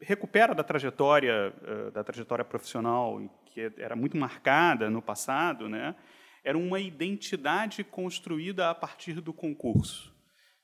recupera 0.00 0.54
da 0.54 0.62
trajetória 0.62 1.52
da 1.92 2.04
trajetória 2.04 2.44
profissional 2.44 3.18
que 3.46 3.72
era 3.78 3.96
muito 3.96 4.16
marcada 4.16 4.88
no 4.90 5.02
passado, 5.02 5.68
né? 5.68 5.96
Era 6.46 6.56
uma 6.56 6.78
identidade 6.78 7.82
construída 7.82 8.70
a 8.70 8.74
partir 8.74 9.20
do 9.20 9.32
concurso. 9.32 10.14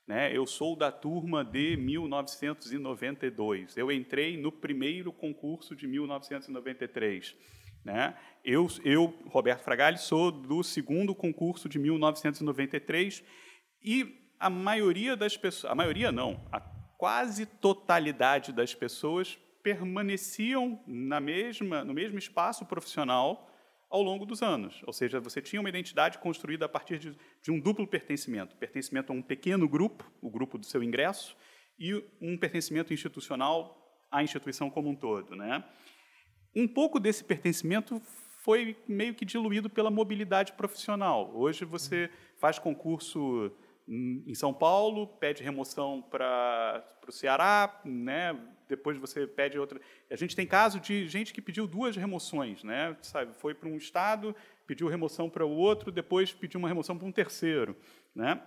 Né? 0.07 0.33
Eu 0.33 0.47
sou 0.47 0.77
da 0.77 0.93
turma 0.93 1.43
de 1.43 1.75
1992. 1.75 3.75
Eu 3.75 3.91
entrei 3.91 4.37
no 4.37 4.49
primeiro 4.49 5.11
concurso 5.11 5.75
de 5.75 5.85
1993. 5.85 7.35
Né? 7.83 8.17
Eu, 8.45 8.65
eu, 8.85 9.13
Roberto 9.27 9.65
Fragali, 9.65 9.97
sou 9.97 10.31
do 10.31 10.63
segundo 10.63 11.13
concurso 11.13 11.67
de 11.67 11.77
1993 11.77 13.21
e 13.83 14.31
a 14.39 14.49
maioria 14.49 15.17
das 15.17 15.35
pessoas, 15.35 15.69
a 15.69 15.75
maioria 15.75 16.13
não, 16.13 16.47
a 16.49 16.61
quase 16.97 17.45
totalidade 17.45 18.53
das 18.53 18.73
pessoas 18.73 19.37
permaneciam 19.61 20.81
na 20.87 21.19
mesma, 21.19 21.83
no 21.83 21.93
mesmo 21.93 22.17
espaço 22.17 22.65
profissional 22.65 23.49
ao 23.93 24.01
longo 24.01 24.25
dos 24.25 24.41
anos. 24.41 24.81
Ou 24.87 24.91
seja, 24.91 25.19
você 25.19 25.39
tinha 25.39 25.59
uma 25.59 25.69
identidade 25.69 26.17
construída 26.17 26.65
a 26.65 26.69
partir 26.69 26.97
de, 26.97 27.15
de, 27.39 27.51
um 27.51 27.59
duplo 27.59 27.85
pertencimento: 27.85 28.55
pertencimento 28.55 29.13
a 29.13 29.15
um 29.15 29.21
pequeno 29.21 29.69
grupo, 29.69 30.11
o 30.19 30.31
grupo 30.31 30.57
do 30.57 30.65
seu 30.65 30.81
ingresso, 30.81 31.37
e 31.77 31.93
um 32.19 32.35
pertencimento 32.35 32.91
institucional 32.91 33.79
à 34.11 34.23
instituição 34.23 34.67
como 34.67 34.89
um 34.89 34.95
todo. 34.95 35.35
Né? 35.35 35.63
Um 36.55 36.67
pouco 36.67 36.99
desse 36.99 37.23
pertencimento 37.23 38.01
foi 38.39 38.75
meio 38.87 39.13
que 39.13 39.23
diluído 39.23 39.69
pela 39.69 39.91
mobilidade 39.91 40.53
profissional. 40.53 41.31
Hoje 41.35 41.63
você 41.63 42.09
faz 42.39 42.57
concurso 42.57 43.51
em 43.87 44.33
São 44.33 44.53
Paulo, 44.53 45.07
pede 45.07 45.43
remoção 45.43 46.01
para 46.01 46.83
o 47.07 47.11
Ceará, 47.11 47.81
né? 47.83 48.33
depois 48.67 48.97
você 48.97 49.27
pede 49.27 49.57
outra. 49.57 49.79
A 50.09 50.15
gente 50.15 50.35
tem 50.35 50.45
caso 50.45 50.79
de 50.79 51.07
gente 51.07 51.33
que 51.33 51.41
pediu 51.41 51.67
duas 51.67 51.95
remoções, 51.95 52.63
né? 52.63 52.95
Sabe, 53.01 53.33
foi 53.35 53.53
para 53.53 53.69
um 53.69 53.77
estado, 53.77 54.35
pediu 54.65 54.87
remoção 54.87 55.29
para 55.29 55.45
o 55.45 55.51
outro, 55.51 55.91
depois 55.91 56.33
pediu 56.33 56.59
uma 56.59 56.67
remoção 56.67 56.97
para 56.97 57.07
um 57.07 57.11
terceiro, 57.11 57.75
né? 58.15 58.41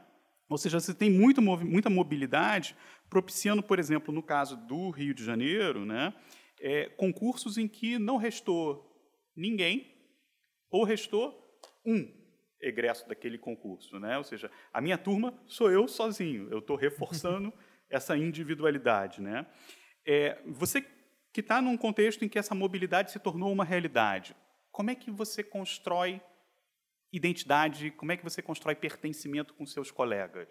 Ou 0.48 0.58
seja, 0.58 0.78
você 0.78 0.94
tem 0.94 1.10
muito, 1.10 1.42
muita 1.42 1.90
mobilidade, 1.90 2.76
propiciando, 3.10 3.62
por 3.62 3.78
exemplo, 3.78 4.14
no 4.14 4.22
caso 4.22 4.56
do 4.56 4.90
Rio 4.90 5.12
de 5.12 5.24
Janeiro, 5.24 5.84
né, 5.84 6.14
é, 6.60 6.88
concursos 6.90 7.58
em 7.58 7.66
que 7.66 7.98
não 7.98 8.16
restou 8.16 8.96
ninguém 9.34 9.92
ou 10.70 10.84
restou 10.84 11.36
um 11.84 12.08
egresso 12.68 13.08
daquele 13.08 13.38
concurso. 13.38 13.98
Né? 13.98 14.16
Ou 14.18 14.24
seja, 14.24 14.50
a 14.72 14.80
minha 14.80 14.98
turma 14.98 15.38
sou 15.46 15.70
eu 15.70 15.86
sozinho, 15.86 16.48
eu 16.50 16.58
estou 16.58 16.76
reforçando 16.76 17.52
essa 17.90 18.16
individualidade. 18.16 19.20
Né? 19.20 19.46
É, 20.06 20.40
você 20.46 20.84
que 21.32 21.40
está 21.40 21.60
num 21.60 21.76
contexto 21.76 22.24
em 22.24 22.28
que 22.28 22.38
essa 22.38 22.54
mobilidade 22.54 23.10
se 23.10 23.18
tornou 23.18 23.52
uma 23.52 23.64
realidade, 23.64 24.34
como 24.72 24.90
é 24.90 24.94
que 24.94 25.10
você 25.10 25.42
constrói 25.42 26.20
identidade, 27.12 27.90
como 27.90 28.12
é 28.12 28.16
que 28.16 28.24
você 28.24 28.42
constrói 28.42 28.74
pertencimento 28.74 29.54
com 29.54 29.66
seus 29.66 29.90
colegas? 29.90 30.48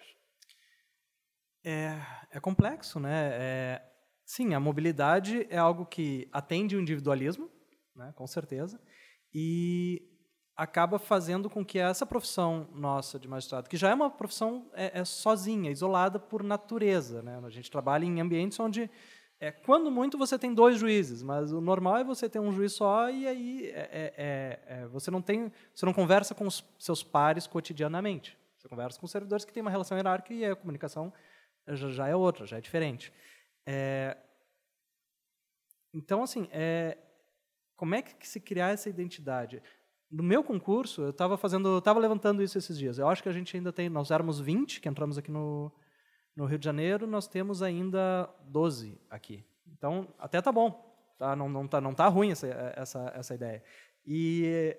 É, 1.64 1.96
é 2.32 2.40
complexo, 2.40 3.00
né? 3.00 3.30
É, 3.34 3.92
sim, 4.24 4.54
a 4.54 4.60
mobilidade 4.60 5.48
é 5.50 5.58
algo 5.58 5.86
que 5.86 6.30
atende 6.32 6.76
o 6.76 6.80
individualismo, 6.80 7.50
né, 7.96 8.14
com 8.16 8.28
certeza, 8.28 8.80
e 9.34 10.15
acaba 10.56 10.98
fazendo 10.98 11.50
com 11.50 11.66
que 11.66 11.78
essa 11.78 12.06
profissão 12.06 12.68
nossa 12.74 13.20
de 13.20 13.28
magistrado, 13.28 13.70
que 13.70 13.76
já 13.76 13.90
é 13.90 13.94
uma 13.94 14.10
profissão 14.10 14.70
é, 14.74 15.00
é 15.00 15.06
sozinha, 15.06 15.70
isolada 15.70 16.18
por 16.18 16.42
natureza, 16.44 17.22
né? 17.22 17.42
A 17.44 17.50
gente 17.50 17.70
trabalha 17.70 18.06
em 18.06 18.22
ambientes 18.22 18.60
onde 18.60 18.90
é, 19.38 19.52
quando 19.52 19.92
muito 19.92 20.18
você 20.18 20.40
tem 20.40 20.54
dois 20.54 20.80
juízes, 20.80 21.22
mas 21.22 21.52
o 21.52 21.60
normal 21.60 21.98
é 21.98 22.04
você 22.06 22.30
ter 22.30 22.40
um 22.40 22.54
juiz 22.54 22.72
só 22.72 23.10
e 23.10 23.28
aí 23.28 23.70
é, 23.70 23.80
é, 23.80 24.14
é, 24.18 24.60
é 24.68 24.88
você 24.88 25.12
não 25.12 25.22
tem, 25.22 25.52
você 25.74 25.86
não 25.86 25.94
conversa 25.94 26.34
com 26.34 26.48
os 26.48 26.64
seus 26.80 27.04
pares 27.04 27.46
cotidianamente. 27.46 28.38
Você 28.58 28.70
conversa 28.70 29.00
com 29.00 29.08
servidores 29.08 29.44
que 29.44 29.52
têm 29.52 29.62
uma 29.62 29.70
relação 29.70 29.98
hierárquica 29.98 30.34
e 30.34 30.46
a 30.46 30.56
comunicação 30.56 31.14
já, 31.68 31.90
já 31.90 32.08
é 32.08 32.16
outra, 32.16 32.46
já 32.46 32.58
é 32.58 32.62
diferente. 32.62 33.12
É, 33.66 34.16
então, 35.94 36.24
assim, 36.24 36.48
como 37.76 37.94
é 37.94 38.02
que 38.02 38.28
se 38.28 38.40
criar 38.40 38.70
essa 38.70 38.90
identidade? 38.90 39.62
No 40.10 40.24
meu 40.24 40.44
concurso, 40.44 41.02
eu 41.02 41.10
estava 41.10 41.38
fazendo, 41.38 41.78
estava 41.78 42.00
levantando 42.00 42.42
isso 42.44 42.58
esses 42.58 42.78
dias. 42.78 42.98
Eu 42.98 43.08
acho 43.08 43.24
que 43.24 43.30
a 43.30 43.34
gente 43.34 43.56
ainda 43.56 43.74
tem, 43.74 43.90
nós 43.90 44.12
éramos 44.12 44.40
20 44.40 44.80
que 44.80 44.88
entramos 44.88 45.18
aqui 45.18 45.32
no, 45.32 45.72
no 46.36 46.46
Rio 46.46 46.60
de 46.60 46.66
Janeiro 46.66 47.08
nós 47.08 47.28
temos 47.28 47.64
ainda 47.64 48.30
12 48.48 49.00
aqui. 49.10 49.46
Então, 49.68 50.14
até 50.20 50.42
tá 50.42 50.52
bom. 50.52 50.94
Tá? 51.18 51.36
Não, 51.36 51.48
não, 51.48 51.68
tá, 51.68 51.80
não 51.80 51.94
tá 51.94 52.08
ruim 52.08 52.32
essa, 52.32 52.48
essa, 52.76 53.12
essa 53.16 53.34
ideia. 53.34 53.64
E 54.06 54.78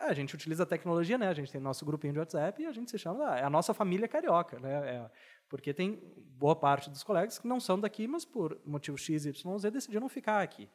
é, 0.00 0.06
a 0.06 0.14
gente 0.14 0.34
utiliza 0.34 0.62
a 0.62 0.66
tecnologia, 0.66 1.18
né? 1.18 1.28
A 1.28 1.34
gente 1.34 1.52
tem 1.52 1.60
nosso 1.60 1.84
grupinho 1.84 2.14
de 2.14 2.18
WhatsApp 2.18 2.62
e 2.62 2.66
a 2.66 2.72
gente 2.72 2.90
se 2.90 2.98
chama, 2.98 3.32
ah, 3.32 3.38
é 3.38 3.44
a 3.44 3.50
nossa 3.50 3.74
família 3.74 4.08
carioca, 4.08 4.58
né? 4.58 4.96
É, 4.96 5.10
porque 5.48 5.74
tem 5.74 6.00
boa 6.16 6.56
parte 6.56 6.88
dos 6.88 7.02
colegas 7.04 7.38
que 7.38 7.46
não 7.46 7.60
são 7.60 7.78
daqui, 7.78 8.08
mas 8.08 8.24
por 8.24 8.58
motivo 8.64 8.96
X, 8.96 9.26
Y, 9.26 9.58
Z 9.58 9.70
decidiram 9.70 10.08
ficar 10.08 10.42
aqui. 10.42 10.70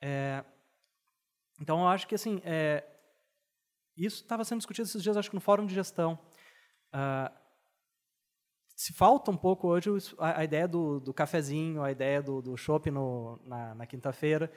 É, 0.00 0.42
então, 1.60 1.80
eu 1.80 1.88
acho 1.88 2.08
que 2.08 2.14
assim, 2.14 2.40
é, 2.44 2.82
isso 4.04 4.22
estava 4.22 4.44
sendo 4.44 4.58
discutido 4.58 4.86
esses 4.88 5.02
dias, 5.02 5.16
acho 5.16 5.30
que 5.30 5.36
no 5.36 5.40
fórum 5.40 5.66
de 5.66 5.74
gestão. 5.74 6.18
Uh, 6.94 7.40
se 8.74 8.94
falta 8.94 9.30
um 9.30 9.36
pouco 9.36 9.68
hoje 9.68 9.90
a, 10.18 10.40
a 10.40 10.44
ideia 10.44 10.66
do, 10.66 11.00
do, 11.00 11.12
cafezinho, 11.12 11.82
a 11.82 11.92
ideia 11.92 12.22
do, 12.22 12.40
do 12.40 12.56
shopping 12.56 12.92
na, 13.44 13.74
na 13.74 13.86
quinta-feira, 13.86 14.50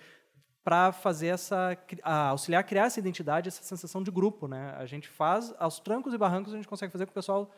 para 0.64 0.94
fazer 0.94 1.28
essa 1.28 1.78
a, 2.02 2.30
auxiliar 2.30 2.62
a 2.62 2.64
criar 2.64 2.86
essa 2.86 3.00
identidade, 3.00 3.50
essa 3.50 3.62
sensação 3.62 4.02
de 4.02 4.10
grupo, 4.10 4.48
né? 4.48 4.74
A 4.78 4.86
gente 4.86 5.10
faz 5.10 5.54
aos 5.60 5.80
trancos 5.80 6.14
e 6.14 6.18
barrancos 6.18 6.54
a 6.54 6.56
gente 6.56 6.70
consegue 6.70 6.92
fazer 6.92 7.06
com 7.06 7.12
o 7.12 7.14
pessoal 7.14 7.52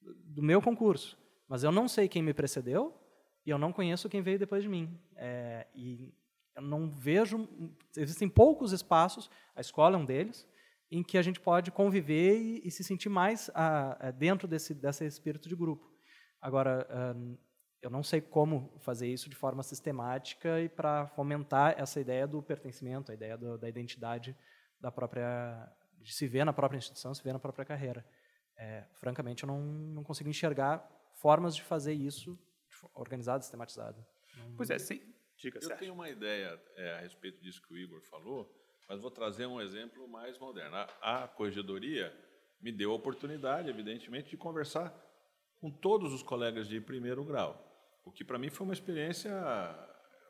do 0.00 0.42
meu 0.42 0.62
concurso, 0.62 1.18
mas 1.46 1.62
eu 1.62 1.70
não 1.70 1.86
sei 1.86 2.08
quem 2.08 2.22
me 2.22 2.32
precedeu 2.32 2.98
e 3.44 3.50
eu 3.50 3.58
não 3.58 3.70
conheço 3.70 4.08
quem 4.08 4.22
veio 4.22 4.38
depois 4.38 4.62
de 4.62 4.68
mim. 4.68 4.98
É, 5.14 5.66
e 5.74 6.14
eu 6.56 6.62
não 6.62 6.88
vejo 6.88 7.46
existem 7.96 8.30
poucos 8.30 8.72
espaços, 8.72 9.30
a 9.54 9.60
escola 9.60 9.96
é 9.96 9.98
um 9.98 10.06
deles, 10.06 10.46
em 10.90 11.02
que 11.02 11.18
a 11.18 11.22
gente 11.22 11.40
pode 11.40 11.70
conviver 11.70 12.36
e, 12.38 12.66
e 12.66 12.70
se 12.70 12.82
sentir 12.82 13.08
mais 13.08 13.50
a, 13.54 14.08
a, 14.08 14.10
dentro 14.10 14.48
desse 14.48 14.74
desse 14.74 15.06
espírito 15.06 15.48
de 15.48 15.56
grupo. 15.56 15.86
Agora, 16.40 16.86
eu 17.82 17.90
não 17.90 18.02
sei 18.02 18.20
como 18.20 18.76
fazer 18.80 19.06
isso 19.08 19.28
de 19.28 19.36
forma 19.36 19.62
sistemática 19.62 20.60
e 20.60 20.68
para 20.68 21.06
fomentar 21.08 21.74
essa 21.78 22.00
ideia 22.00 22.26
do 22.26 22.42
pertencimento, 22.42 23.10
a 23.10 23.14
ideia 23.14 23.36
do, 23.36 23.58
da 23.58 23.68
identidade 23.68 24.36
da 24.80 24.90
própria, 24.90 25.70
de 26.00 26.12
se 26.12 26.26
ver 26.26 26.44
na 26.44 26.52
própria 26.52 26.78
instituição, 26.78 27.14
se 27.14 27.22
ver 27.22 27.32
na 27.32 27.38
própria 27.38 27.64
carreira. 27.64 28.04
É, 28.56 28.84
francamente, 28.94 29.44
eu 29.44 29.46
não, 29.46 29.60
não 29.60 30.04
consigo 30.04 30.28
enxergar 30.28 30.88
formas 31.20 31.54
de 31.54 31.62
fazer 31.62 31.92
isso 31.92 32.38
organizado, 32.94 33.44
sistematizado. 33.44 34.04
Pois 34.56 34.70
é, 34.70 34.78
sim. 34.78 35.00
Diga, 35.36 35.60
eu 35.62 35.76
tenho 35.76 35.94
uma 35.94 36.10
ideia 36.10 36.60
é, 36.76 36.94
a 36.94 37.00
respeito 37.00 37.40
disso 37.40 37.62
que 37.62 37.72
o 37.72 37.76
Igor 37.76 38.02
falou, 38.02 38.52
mas 38.88 39.00
vou 39.00 39.10
trazer 39.10 39.46
um 39.46 39.60
exemplo 39.60 40.08
mais 40.08 40.38
moderno. 40.38 40.76
A, 41.02 41.28
corregedoria 41.28 42.12
me 42.60 42.72
deu 42.72 42.90
a 42.92 42.94
oportunidade, 42.94 43.68
evidentemente, 43.68 44.30
de 44.30 44.36
conversar 44.36 44.94
com 45.60 45.70
todos 45.70 46.12
os 46.12 46.22
colegas 46.22 46.66
de 46.66 46.80
primeiro 46.80 47.24
grau, 47.24 47.64
o 48.04 48.10
que 48.10 48.24
para 48.24 48.38
mim 48.38 48.48
foi 48.48 48.66
uma 48.66 48.72
experiência 48.72 49.30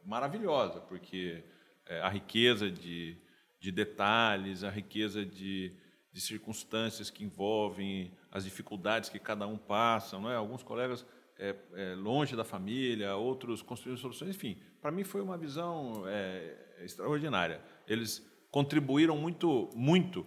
maravilhosa, 0.04 0.80
porque 0.80 1.44
é, 1.86 2.00
a 2.00 2.08
riqueza 2.08 2.70
de, 2.70 3.16
de 3.60 3.70
detalhes, 3.70 4.64
a 4.64 4.70
riqueza 4.70 5.24
de, 5.24 5.72
de 6.12 6.20
circunstâncias 6.20 7.10
que 7.10 7.24
envolvem 7.24 8.16
as 8.30 8.44
dificuldades 8.44 9.08
que 9.08 9.18
cada 9.18 9.46
um 9.46 9.56
passa. 9.56 10.18
Não 10.18 10.30
é? 10.30 10.36
Alguns 10.36 10.62
colegas 10.62 11.06
é, 11.38 11.54
é, 11.74 11.94
longe 11.94 12.34
da 12.34 12.44
família, 12.44 13.14
outros 13.16 13.62
construindo 13.62 13.98
soluções. 13.98 14.34
Enfim, 14.34 14.60
para 14.80 14.90
mim 14.90 15.04
foi 15.04 15.20
uma 15.20 15.38
visão 15.38 16.04
é, 16.06 16.80
extraordinária. 16.80 17.62
Eles 17.86 18.26
contribuíram 18.58 19.16
muito, 19.16 19.70
muito 19.72 20.26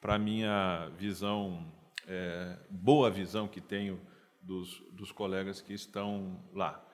para 0.00 0.16
a 0.16 0.18
minha 0.18 0.88
visão, 0.98 1.72
é, 2.08 2.58
boa 2.68 3.08
visão 3.08 3.46
que 3.46 3.60
tenho 3.60 4.04
dos, 4.42 4.80
dos 4.94 5.12
colegas 5.12 5.60
que 5.60 5.72
estão 5.72 6.44
lá. 6.52 6.84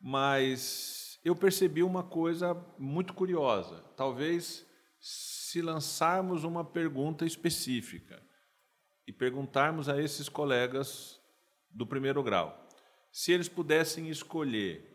Mas 0.00 1.18
eu 1.24 1.34
percebi 1.34 1.82
uma 1.82 2.04
coisa 2.04 2.54
muito 2.78 3.14
curiosa. 3.14 3.82
Talvez 3.96 4.64
se 5.00 5.60
lançarmos 5.60 6.44
uma 6.44 6.64
pergunta 6.64 7.26
específica 7.26 8.22
e 9.08 9.12
perguntarmos 9.12 9.88
a 9.88 10.00
esses 10.00 10.28
colegas 10.28 11.20
do 11.68 11.84
primeiro 11.84 12.22
grau 12.22 12.64
se 13.10 13.32
eles 13.32 13.48
pudessem 13.48 14.08
escolher 14.08 14.88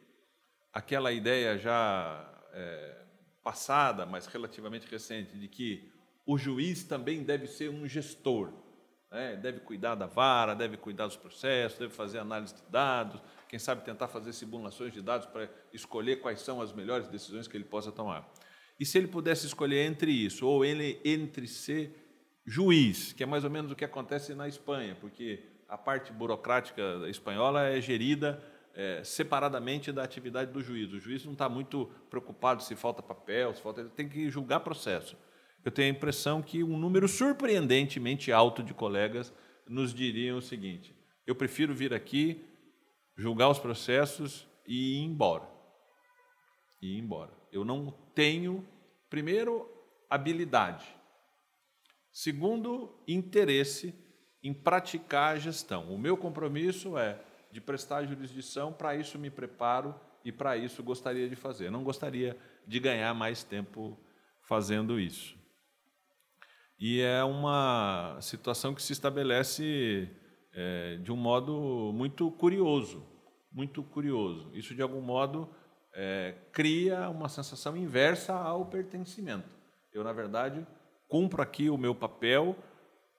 aquela 0.72 1.12
ideia 1.12 1.58
já 1.58 2.34
é, 2.54 3.06
passada, 3.44 4.06
mas 4.06 4.26
relativamente 4.26 4.88
recente, 4.88 5.38
de 5.38 5.48
que 5.48 5.92
o 6.26 6.38
juiz 6.38 6.84
também 6.84 7.24
deve 7.24 7.48
ser 7.48 7.70
um 7.70 7.88
gestor, 7.88 8.54
né? 9.12 9.36
deve 9.36 9.60
cuidar 9.60 9.96
da 9.96 10.08
vara, 10.08 10.56
deve 10.56 10.78
cuidar 10.78 11.08
dos 11.08 11.18
processos, 11.18 11.78
deve 11.78 11.94
fazer 11.94 12.20
análise 12.20 12.56
de 12.56 12.64
dados, 12.70 13.22
quem 13.50 13.60
sabe 13.60 13.84
tentar 13.84 14.08
fazer 14.08 14.34
simulações 14.34 14.94
de 14.94 15.02
dados 15.02 15.28
para 15.28 15.50
escolher 15.74 16.22
quais 16.22 16.42
são 16.42 16.62
as 16.62 16.72
melhores 16.72 17.08
decisões 17.08 17.48
que 17.48 17.58
ele 17.58 17.66
possa 17.66 17.92
tomar. 17.92 18.28
E 18.80 18.86
se 18.86 18.98
ele 18.98 19.08
pudesse 19.08 19.46
escolher 19.46 19.86
entre 19.86 20.12
isso, 20.12 20.48
ou 20.48 20.66
ele 20.66 21.00
entre 21.06 21.48
ser 21.48 22.04
juiz, 22.46 23.14
que 23.14 23.24
é 23.24 23.26
mais 23.26 23.44
ou 23.44 23.50
menos 23.50 23.72
o 23.72 23.76
que 23.76 23.86
acontece 23.86 24.34
na 24.34 24.48
Espanha, 24.48 24.98
porque 25.00 25.44
a 25.68 25.78
parte 25.78 26.12
burocrática 26.12 26.82
espanhola 27.08 27.64
é 27.64 27.80
gerida 27.80 28.42
é, 28.74 29.04
separadamente 29.04 29.92
da 29.92 30.04
atividade 30.04 30.52
do 30.52 30.62
juiz. 30.62 30.92
O 30.92 31.00
juiz 31.00 31.24
não 31.26 31.34
está 31.34 31.48
muito 31.48 31.92
preocupado 32.10 32.64
se 32.64 32.76
falta 32.76 33.02
papel, 33.02 33.54
se 33.54 33.62
falta, 33.62 33.86
tem 33.86 34.10
que 34.10 34.30
julgar 34.30 34.62
processo. 34.62 35.16
Eu 35.64 35.72
tenho 35.72 35.94
a 35.94 35.98
impressão 35.98 36.42
que 36.42 36.64
um 36.64 36.78
número 36.78 37.08
surpreendentemente 37.08 38.32
alto 38.32 38.64
de 38.64 38.74
colegas 38.74 39.34
nos 39.68 39.94
diriam 39.94 40.38
o 40.38 40.42
seguinte: 40.42 40.96
eu 41.26 41.36
prefiro 41.36 41.74
vir 41.74 41.94
aqui, 41.94 42.44
julgar 43.16 43.50
os 43.50 43.60
processos 43.60 44.48
e 44.68 44.98
ir 44.98 45.04
embora. 45.04 45.48
E 46.82 46.98
ir 46.98 47.00
embora. 47.00 47.32
Eu 47.52 47.64
não 47.64 47.92
tenho, 48.14 48.68
primeiro, 49.10 49.70
habilidade. 50.10 50.86
Segundo, 52.12 53.02
interesse 53.08 53.94
em 54.44 54.54
praticar 54.54 55.36
a 55.36 55.40
gestão. 55.40 55.94
O 55.94 55.98
meu 55.98 56.18
compromisso 56.18 56.98
é 56.98 57.20
de 57.54 57.62
prestar 57.62 58.04
jurisdição, 58.06 58.74
para 58.74 58.96
isso 58.96 59.20
me 59.20 59.30
preparo 59.30 59.94
e 60.26 60.32
para 60.32 60.58
isso 60.58 60.82
gostaria 60.82 61.30
de 61.30 61.36
fazer. 61.36 61.70
Não 61.70 61.84
gostaria 61.84 62.36
de 62.66 62.80
ganhar 62.80 63.14
mais 63.14 63.44
tempo 63.44 63.98
fazendo 64.42 65.00
isso. 65.00 65.38
E 66.80 67.00
é 67.00 67.24
uma 67.24 68.18
situação 68.20 68.74
que 68.74 68.82
se 68.82 68.92
estabelece 68.92 70.10
é, 70.52 70.98
de 70.98 71.12
um 71.12 71.16
modo 71.16 71.92
muito 71.94 72.32
curioso, 72.32 73.06
muito 73.52 73.84
curioso. 73.84 74.50
Isso 74.54 74.74
de 74.74 74.82
algum 74.82 75.00
modo 75.00 75.48
é, 75.94 76.36
cria 76.52 77.08
uma 77.08 77.30
sensação 77.30 77.78
inversa 77.78 78.34
ao 78.34 78.66
pertencimento. 78.66 79.48
Eu, 79.94 80.04
na 80.04 80.12
verdade, 80.12 80.66
cumpro 81.08 81.42
aqui 81.42 81.70
o 81.70 81.78
meu 81.78 81.94
papel 81.94 82.58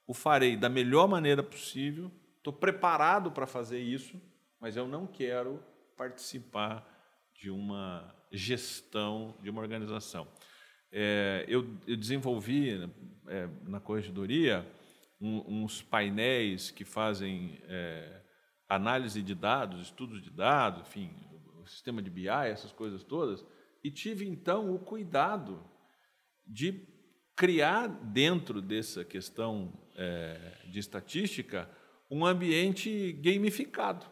o 0.06 0.12
farei 0.12 0.56
da 0.56 0.68
melhor 0.68 1.08
maneira 1.08 1.42
possível, 1.42 2.10
estou 2.44 2.52
preparado 2.52 3.32
para 3.32 3.46
fazer 3.46 3.78
isso, 3.80 4.20
mas 4.60 4.76
eu 4.76 4.86
não 4.86 5.06
quero 5.06 5.64
participar 5.96 6.86
de 7.34 7.50
uma 7.50 8.14
gestão 8.30 9.34
de 9.42 9.48
uma 9.48 9.62
organização. 9.62 10.28
É, 10.92 11.46
eu, 11.48 11.66
eu, 11.86 11.96
desenvolvi 11.96 12.92
é, 13.28 13.48
na 13.62 13.80
corregedoria 13.80 14.70
um, 15.18 15.62
uns 15.62 15.80
painéis 15.80 16.70
que 16.70 16.84
fazem 16.84 17.58
é, 17.62 18.20
análise 18.68 19.22
de 19.22 19.34
dados, 19.34 19.80
estudos 19.80 20.22
de 20.22 20.28
dados, 20.28 20.82
enfim, 20.82 21.10
o 21.62 21.66
sistema 21.66 22.02
de 22.02 22.10
BI, 22.10 22.28
essas 22.28 22.72
coisas 22.72 23.02
todas, 23.02 23.42
e 23.82 23.90
tive 23.90 24.28
então 24.28 24.74
o 24.74 24.78
cuidado 24.78 25.64
de 26.46 26.86
criar 27.34 27.86
dentro 27.88 28.60
dessa 28.60 29.02
questão 29.02 29.72
é, 29.96 30.58
de 30.66 30.78
estatística 30.78 31.68
um 32.14 32.24
ambiente 32.24 33.12
gamificado. 33.14 34.06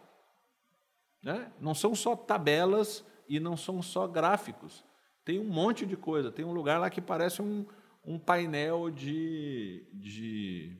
Né? 1.23 1.53
Não 1.61 1.73
são 1.73 1.95
só 1.95 2.17
tabelas 2.17 3.05
e 3.29 3.39
não 3.39 3.57
são 3.57 3.81
só 3.81 4.09
gráficos. 4.09 4.85
Tem 5.25 5.39
um 5.39 5.45
monte 5.45 5.87
de 5.87 5.97
coisa. 5.97 6.33
Tem 6.33 6.45
um 6.45 6.53
lugar 6.53 6.81
lá 6.81 6.91
que 6.91 7.01
parece 7.01 7.41
um, 7.41 7.65
um 8.05 8.19
painel 8.19 8.91
de, 8.91 9.87
de, 9.93 10.77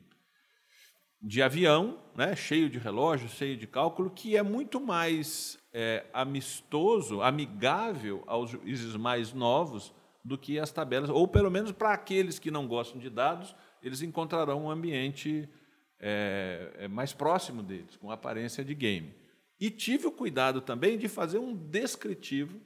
de 1.21 1.41
avião, 1.41 1.97
né? 2.13 2.35
cheio 2.35 2.69
de 2.69 2.77
relógios, 2.77 3.31
cheio 3.31 3.55
de 3.55 3.67
cálculo, 3.67 4.09
que 4.09 4.35
é 4.35 4.43
muito 4.43 4.81
mais 4.81 5.57
é, 5.71 6.05
amistoso, 6.11 7.21
amigável 7.21 8.21
aos 8.27 8.49
juízes 8.49 8.97
mais 8.97 9.31
novos 9.31 9.93
do 10.25 10.37
que 10.37 10.59
as 10.59 10.73
tabelas, 10.73 11.09
ou 11.09 11.25
pelo 11.25 11.49
menos 11.49 11.71
para 11.71 11.93
aqueles 11.93 12.37
que 12.37 12.51
não 12.51 12.67
gostam 12.67 12.99
de 12.99 13.09
dados, 13.09 13.55
eles 13.81 14.01
encontrarão 14.01 14.65
um 14.65 14.69
ambiente 14.69 15.49
é, 16.05 16.69
é, 16.79 16.87
mais 16.89 17.13
próximo 17.13 17.63
deles, 17.63 17.95
com 17.95 18.11
aparência 18.11 18.61
de 18.61 18.75
game. 18.75 19.15
E 19.57 19.69
tive 19.69 20.05
o 20.05 20.11
cuidado 20.11 20.59
também 20.59 20.97
de 20.97 21.07
fazer 21.07 21.39
um 21.39 21.55
descritivo 21.55 22.59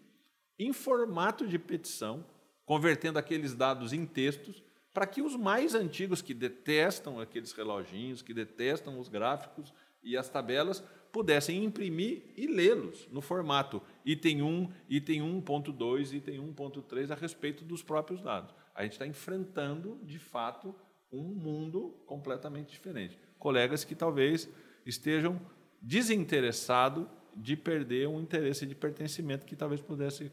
em 0.58 0.74
formato 0.74 1.46
de 1.46 1.60
petição, 1.60 2.26
convertendo 2.66 3.20
aqueles 3.20 3.54
dados 3.54 3.94
em 3.94 4.08
textos, 4.08 4.64
para 4.92 5.06
que 5.06 5.22
os 5.22 5.36
mais 5.36 5.76
antigos 5.76 6.20
que 6.20 6.34
detestam 6.34 7.20
aqueles 7.20 7.52
reloginhos, 7.52 8.24
que 8.24 8.34
detestam 8.34 9.00
os 9.00 9.08
gráficos 9.08 9.72
e 10.02 10.18
as 10.18 10.28
tabelas, 10.28 10.84
pudessem 11.12 11.64
imprimir 11.64 12.24
e 12.36 12.48
lê-los 12.48 13.08
no 13.12 13.22
formato 13.22 13.84
item 14.04 14.42
1, 14.42 14.72
item 14.90 15.22
1.2, 15.44 16.14
item 16.14 16.40
1.3 16.40 17.12
a 17.12 17.16
respeito 17.16 17.64
dos 17.64 17.84
próprios 17.84 18.24
dados. 18.24 18.56
A 18.74 18.82
gente 18.82 18.94
está 18.94 19.06
enfrentando, 19.06 20.00
de 20.04 20.18
fato, 20.18 20.74
um 21.12 21.24
mundo 21.24 21.96
completamente 22.08 22.72
diferente. 22.72 23.27
Colegas 23.40 23.84
que 23.84 23.96
talvez 23.96 24.50
estejam 24.86 25.40
desinteressados 25.82 27.06
de 27.36 27.56
perder 27.56 28.08
um 28.08 28.20
interesse 28.20 28.66
de 28.66 28.74
pertencimento 28.74 29.46
que 29.46 29.56
talvez 29.56 29.80
pudesse 29.80 30.32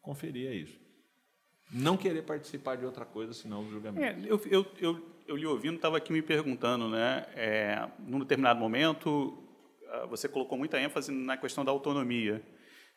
conferir 0.00 0.50
a 0.50 0.54
isso. 0.54 0.80
Não 1.70 1.96
querer 1.96 2.22
participar 2.22 2.76
de 2.76 2.86
outra 2.86 3.04
coisa 3.04 3.34
senão 3.34 3.60
o 3.66 3.70
julgamento. 3.70 4.02
É, 4.02 4.16
eu, 4.24 4.40
eu, 4.50 4.66
eu, 4.80 5.06
eu 5.26 5.36
lhe 5.36 5.46
ouvindo, 5.46 5.76
estava 5.76 5.98
aqui 5.98 6.12
me 6.12 6.22
perguntando, 6.22 6.88
né? 6.88 7.26
É, 7.34 7.88
num 7.98 8.18
determinado 8.20 8.58
momento, 8.58 9.36
ah, 9.90 10.06
você 10.06 10.26
colocou 10.28 10.56
muita 10.56 10.80
ênfase 10.80 11.12
na 11.12 11.36
questão 11.36 11.64
da 11.64 11.70
autonomia. 11.70 12.42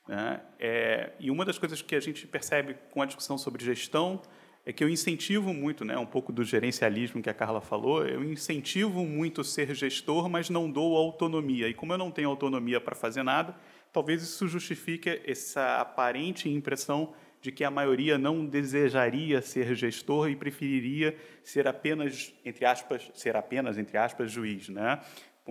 Né? 0.08 0.42
É, 0.58 1.12
e 1.20 1.30
uma 1.30 1.44
das 1.44 1.58
coisas 1.58 1.82
que 1.82 1.96
a 1.96 2.00
gente 2.00 2.26
percebe 2.26 2.76
com 2.92 3.02
a 3.02 3.06
discussão 3.06 3.38
sobre 3.38 3.64
gestão 3.64 4.22
é 4.66 4.72
que 4.72 4.84
eu 4.84 4.90
incentivo 4.90 5.54
muito, 5.54 5.84
né, 5.84 5.98
um 5.98 6.06
pouco 6.06 6.32
do 6.32 6.44
gerencialismo 6.44 7.22
que 7.22 7.30
a 7.30 7.34
Carla 7.34 7.62
falou, 7.62 8.06
eu 8.06 8.24
incentivo 8.24 9.06
muito 9.06 9.44
ser 9.44 9.74
gestor, 9.74 10.30
mas 10.30 10.50
não 10.50 10.70
dou 10.70 10.96
autonomia. 10.96 11.68
E 11.68 11.74
como 11.74 11.94
eu 11.94 11.98
não 11.98 12.12
tenho 12.12 12.30
autonomia 12.30 12.80
para 12.80 12.96
fazer 12.96 13.24
nada, 13.24 13.56
talvez 13.92 14.22
isso 14.22 14.48
justifique 14.48 15.22
essa 15.26 15.78
aparente 15.78 16.48
impressão 16.48 17.14
de 17.42 17.52
que 17.52 17.64
a 17.64 17.72
maioria 17.72 18.20
não 18.20 18.46
desejaria 18.46 19.42
ser 19.42 19.74
gestor 19.74 20.30
e 20.30 20.36
preferiria 20.36 21.18
ser 21.44 21.68
apenas, 21.68 22.32
entre 22.46 22.66
aspas, 22.66 23.10
ser 23.16 23.36
apenas, 23.36 23.80
entre 23.80 23.98
aspas, 23.98 24.32
juiz, 24.32 24.70
né? 24.70 25.00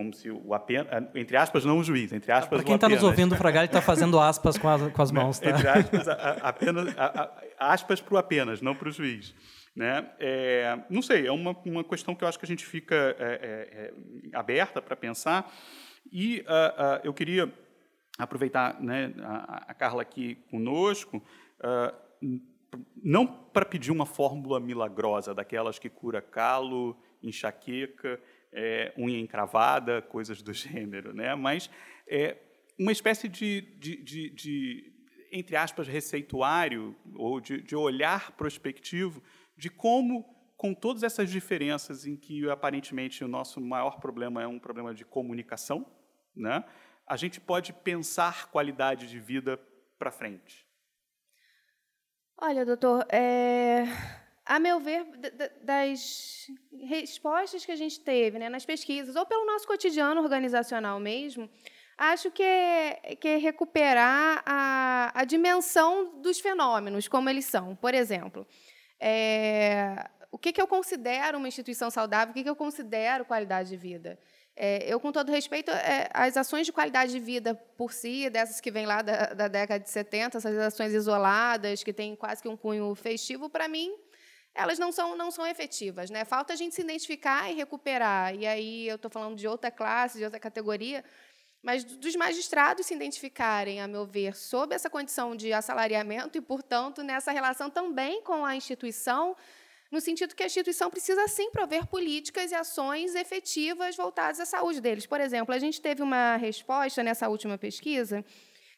Como 0.01 0.13
se 0.13 0.31
o 0.31 0.53
apenas, 0.53 0.87
entre 1.13 1.37
aspas, 1.37 1.63
não 1.63 1.77
o 1.77 1.83
juiz, 1.83 2.11
entre 2.11 2.31
aspas, 2.31 2.49
Para 2.49 2.63
quem 2.63 2.75
está 2.75 2.89
nos 2.89 3.03
ouvindo, 3.03 3.33
o 3.33 3.37
Fragali 3.37 3.67
está 3.67 3.81
fazendo 3.81 4.19
aspas 4.19 4.57
com 4.57 4.67
as, 4.67 4.91
com 4.91 5.01
as 5.01 5.11
mãos. 5.11 5.39
Tá? 5.39 5.51
Entre 5.51 5.67
aspas, 5.67 6.07
a, 6.07 6.13
a, 6.13 6.31
apenas, 6.49 6.97
a, 6.97 7.31
aspas 7.59 8.01
para 8.01 8.15
o 8.15 8.17
apenas, 8.17 8.61
não 8.61 8.73
para 8.73 8.89
o 8.89 8.91
juiz. 8.91 9.35
Né? 9.75 10.09
É, 10.19 10.79
não 10.89 11.01
sei, 11.01 11.27
é 11.27 11.31
uma, 11.31 11.55
uma 11.63 11.83
questão 11.83 12.15
que 12.15 12.23
eu 12.23 12.27
acho 12.27 12.39
que 12.39 12.45
a 12.45 12.47
gente 12.47 12.65
fica 12.65 12.95
é, 12.95 13.13
é, 13.19 14.31
é 14.31 14.37
aberta 14.37 14.81
para 14.81 14.95
pensar. 14.95 15.51
E 16.11 16.39
uh, 16.39 16.43
uh, 16.43 17.01
eu 17.03 17.13
queria 17.13 17.51
aproveitar 18.17 18.81
né, 18.81 19.13
a, 19.21 19.65
a, 19.67 19.73
Carla 19.73 20.01
aqui 20.01 20.35
conosco, 20.49 21.23
uh, 21.59 22.39
não 23.03 23.27
para 23.27 23.65
pedir 23.65 23.91
uma 23.91 24.05
fórmula 24.05 24.59
milagrosa, 24.59 25.33
daquelas 25.33 25.77
que 25.77 25.89
cura 25.89 26.21
calo, 26.21 26.97
enxaqueca, 27.21 28.19
é, 28.51 28.93
unha 28.97 29.19
encravada, 29.19 30.01
coisas 30.01 30.41
do 30.41 30.53
gênero, 30.53 31.13
né? 31.13 31.35
mas 31.35 31.69
é, 32.07 32.37
uma 32.77 32.91
espécie 32.91 33.27
de, 33.27 33.61
de, 33.61 33.97
de, 33.97 34.29
de, 34.29 34.93
entre 35.31 35.55
aspas, 35.55 35.87
receituário 35.87 36.95
ou 37.15 37.39
de, 37.39 37.61
de 37.61 37.75
olhar 37.75 38.31
prospectivo 38.31 39.21
de 39.55 39.69
como, 39.69 40.23
com 40.57 40.73
todas 40.73 41.03
essas 41.03 41.29
diferenças 41.29 42.05
em 42.05 42.15
que 42.15 42.49
aparentemente 42.49 43.23
o 43.23 43.27
nosso 43.27 43.61
maior 43.61 43.99
problema 43.99 44.41
é 44.41 44.47
um 44.47 44.59
problema 44.59 44.93
de 44.93 45.05
comunicação, 45.05 45.85
né, 46.35 46.63
a 47.05 47.15
gente 47.17 47.39
pode 47.41 47.73
pensar 47.73 48.49
qualidade 48.49 49.07
de 49.07 49.19
vida 49.19 49.59
para 49.99 50.11
frente? 50.11 50.65
Olha, 52.37 52.65
doutor, 52.65 53.05
é, 53.11 53.83
a 54.51 54.59
meu 54.59 54.81
ver, 54.81 55.05
das 55.63 56.45
respostas 56.83 57.63
que 57.63 57.71
a 57.71 57.75
gente 57.77 58.01
teve 58.01 58.37
né, 58.37 58.49
nas 58.49 58.65
pesquisas, 58.65 59.15
ou 59.15 59.25
pelo 59.25 59.45
nosso 59.45 59.65
cotidiano 59.65 60.19
organizacional 60.21 60.99
mesmo, 60.99 61.49
acho 61.97 62.29
que 62.31 62.43
é, 62.43 63.15
que 63.17 63.29
é 63.29 63.37
recuperar 63.37 64.43
a, 64.45 65.09
a 65.15 65.23
dimensão 65.23 66.19
dos 66.19 66.41
fenômenos, 66.41 67.07
como 67.07 67.29
eles 67.29 67.45
são. 67.45 67.77
Por 67.77 67.93
exemplo, 67.93 68.45
é, 68.99 70.09
o 70.29 70.37
que, 70.37 70.51
que 70.51 70.61
eu 70.61 70.67
considero 70.67 71.37
uma 71.37 71.47
instituição 71.47 71.89
saudável, 71.89 72.31
o 72.31 72.33
que, 72.33 72.43
que 72.43 72.49
eu 72.49 72.55
considero 72.55 73.23
qualidade 73.23 73.69
de 73.69 73.77
vida. 73.77 74.19
É, 74.53 74.83
eu, 74.85 74.99
com 74.99 75.13
todo 75.13 75.31
respeito, 75.31 75.71
é, 75.71 76.09
as 76.13 76.35
ações 76.35 76.65
de 76.65 76.73
qualidade 76.73 77.13
de 77.13 77.21
vida 77.21 77.55
por 77.77 77.93
si, 77.93 78.29
dessas 78.29 78.59
que 78.59 78.69
vêm 78.69 78.85
lá 78.85 79.01
da, 79.01 79.27
da 79.27 79.47
década 79.47 79.81
de 79.81 79.89
70, 79.89 80.39
essas 80.39 80.57
ações 80.57 80.93
isoladas, 80.93 81.85
que 81.85 81.93
têm 81.93 82.17
quase 82.17 82.41
que 82.41 82.49
um 82.49 82.57
cunho 82.57 82.93
festivo, 82.95 83.49
para 83.49 83.69
mim, 83.69 83.95
elas 84.53 84.77
não 84.77 84.91
são, 84.91 85.15
não 85.15 85.31
são 85.31 85.45
efetivas. 85.47 86.09
Né? 86.09 86.25
Falta 86.25 86.53
a 86.53 86.55
gente 86.55 86.75
se 86.75 86.81
identificar 86.81 87.49
e 87.51 87.55
recuperar. 87.55 88.35
E 88.35 88.45
aí 88.45 88.87
eu 88.87 88.95
estou 88.95 89.09
falando 89.09 89.35
de 89.35 89.47
outra 89.47 89.71
classe, 89.71 90.17
de 90.17 90.25
outra 90.25 90.39
categoria, 90.39 91.03
mas 91.63 91.83
dos 91.83 92.15
magistrados 92.15 92.87
se 92.87 92.93
identificarem, 92.93 93.81
a 93.81 93.87
meu 93.87 94.05
ver, 94.05 94.35
sob 94.35 94.73
essa 94.73 94.89
condição 94.89 95.35
de 95.35 95.53
assalariamento 95.53 96.37
e, 96.37 96.41
portanto, 96.41 97.03
nessa 97.03 97.31
relação 97.31 97.69
também 97.69 98.21
com 98.23 98.43
a 98.43 98.55
instituição, 98.55 99.35
no 99.91 100.01
sentido 100.01 100.33
que 100.33 100.41
a 100.41 100.47
instituição 100.47 100.89
precisa 100.89 101.27
sim 101.27 101.51
prover 101.51 101.85
políticas 101.85 102.51
e 102.51 102.55
ações 102.55 103.13
efetivas 103.13 103.95
voltadas 103.95 104.39
à 104.39 104.45
saúde 104.45 104.81
deles. 104.81 105.05
Por 105.05 105.21
exemplo, 105.21 105.53
a 105.53 105.59
gente 105.59 105.79
teve 105.79 106.01
uma 106.01 106.35
resposta 106.37 107.03
nessa 107.03 107.29
última 107.29 107.57
pesquisa 107.57 108.25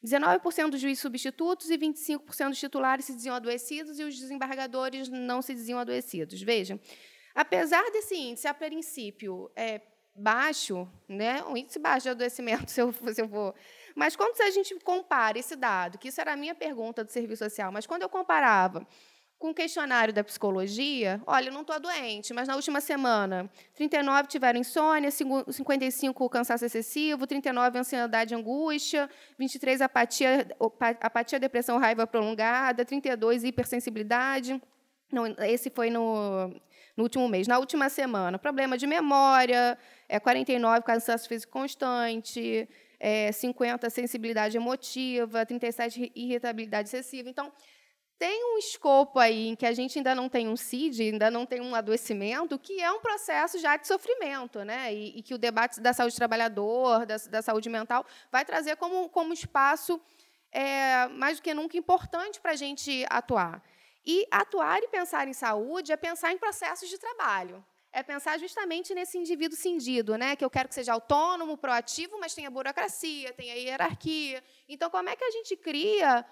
19% 0.04 0.70
dos 0.70 0.82
juízes 0.82 1.02
substitutos 1.02 1.70
e 1.70 1.78
25% 1.78 2.50
dos 2.50 2.60
titulares 2.60 3.06
se 3.06 3.16
diziam 3.16 3.36
adoecidos 3.36 4.00
e 4.00 4.04
os 4.04 4.20
desembargadores 4.20 5.08
não 5.08 5.42
se 5.42 5.54
diziam 5.54 5.80
adoecidos. 5.80 6.42
Vejam, 6.42 6.80
apesar 7.34 7.84
desse 7.92 8.16
índice, 8.16 8.48
a 8.48 8.54
princípio, 8.54 9.50
é, 9.56 9.82
baixo, 10.16 10.88
né? 11.08 11.42
um 11.44 11.56
índice 11.56 11.80
baixo 11.80 12.04
de 12.04 12.10
adoecimento, 12.10 12.70
se 12.72 12.82
eu, 12.82 12.92
se 12.92 13.22
eu 13.22 13.30
for. 13.30 13.56
Mas 13.96 14.16
quando 14.16 14.40
a 14.42 14.50
gente 14.50 14.76
compara 14.80 15.40
esse 15.40 15.56
dado, 15.56 15.98
que 15.98 16.10
isso 16.10 16.20
era 16.20 16.34
a 16.34 16.38
minha 16.38 16.54
pergunta 16.54 17.04
do 17.04 17.12
serviço 17.12 17.44
social, 17.44 17.72
mas 17.72 17.88
quando 17.88 18.02
eu 18.02 18.10
comparava 18.10 18.86
com 19.44 19.50
o 19.50 19.54
questionário 19.54 20.14
da 20.14 20.24
psicologia, 20.24 21.22
olha, 21.28 21.52
não 21.52 21.64
estou 21.64 21.78
doente, 21.78 22.34
mas 22.34 22.48
na 22.48 22.56
última 22.56 22.80
semana, 22.80 23.52
39 23.76 24.30
tiveram 24.30 24.58
insônia, 24.58 25.12
55 25.12 26.30
cansaço 26.30 26.64
excessivo, 26.64 27.28
39 27.28 27.78
ansiedade 27.78 28.34
e 28.34 28.38
angústia, 28.38 29.10
23 29.38 29.82
apatia, 29.82 30.48
apatia, 31.02 31.42
depressão, 31.42 31.78
raiva 31.78 32.08
prolongada, 32.08 32.86
32 32.86 33.44
hipersensibilidade. 33.44 34.62
Não, 35.12 35.26
esse 35.40 35.70
foi 35.70 35.90
no 35.90 36.50
no 36.96 37.04
último 37.04 37.28
mês. 37.28 37.46
Na 37.48 37.58
última 37.58 37.90
semana, 37.90 38.38
problema 38.38 38.78
de 38.78 38.88
memória, 38.88 39.78
é 40.08 40.20
49 40.20 40.86
cansaço 40.86 41.28
físico 41.28 41.52
constante, 41.52 42.70
é 43.00 43.32
50 43.32 43.90
sensibilidade 43.90 44.56
emotiva, 44.56 45.46
37 45.46 46.12
irritabilidade 46.16 46.88
excessiva. 46.88 47.30
Então, 47.30 47.52
tem 48.18 48.44
um 48.54 48.58
escopo 48.58 49.20
aí 49.20 49.50
em 49.50 49.56
que 49.56 49.66
a 49.66 49.74
gente 49.74 49.98
ainda 49.98 50.16
não 50.16 50.30
tem 50.30 50.48
um 50.48 50.56
CID, 50.56 51.12
ainda 51.12 51.30
não 51.30 51.46
tem 51.46 51.62
um 51.62 51.76
adoecimento, 51.76 52.58
que 52.58 52.80
é 52.82 52.92
um 52.92 53.00
processo 53.00 53.60
já 53.60 53.76
de 53.76 53.88
sofrimento, 53.88 54.64
né? 54.64 54.94
E, 54.94 55.20
e 55.20 55.22
que 55.22 55.34
o 55.34 55.38
debate 55.38 55.82
da 55.82 55.94
saúde 55.94 56.16
do 56.16 56.18
trabalhador, 56.18 57.06
da, 57.06 57.18
da, 57.18 57.42
saúde 57.42 57.70
mental, 57.70 58.06
vai 58.32 58.46
trazer 58.46 58.78
como, 58.78 59.10
como 59.10 59.34
espaço 59.34 60.00
é, 60.52 61.08
mais 61.08 61.38
do 61.38 61.44
que 61.44 61.54
nunca 61.54 61.78
importante 61.78 62.40
para 62.40 62.52
a 62.52 62.56
gente 62.56 63.06
atuar. 63.10 63.62
E 64.06 64.28
atuar 64.32 64.82
e 64.84 64.88
pensar 64.88 65.28
em 65.28 65.34
saúde 65.34 65.92
é 65.92 65.98
pensar 65.98 66.32
em 66.32 66.38
processos 66.38 66.90
de 66.90 66.98
trabalho. 66.98 67.66
É 67.92 68.02
pensar 68.02 68.40
justamente 68.40 68.94
nesse 68.94 69.18
indivíduo 69.18 69.58
cindido, 69.58 70.18
né? 70.18 70.36
que 70.36 70.44
eu 70.44 70.50
quero 70.50 70.68
que 70.68 70.76
seja 70.76 70.94
autônomo, 70.94 71.58
proativo, 71.58 72.20
mas 72.20 72.34
tenha 72.34 72.50
burocracia, 72.50 73.32
tenha 73.34 73.56
hierarquia. 73.56 74.44
Então, 74.68 74.90
como 74.90 75.10
é 75.10 75.16
que 75.16 75.24
a 75.24 75.32
gente 75.32 75.56
cria 75.56 76.26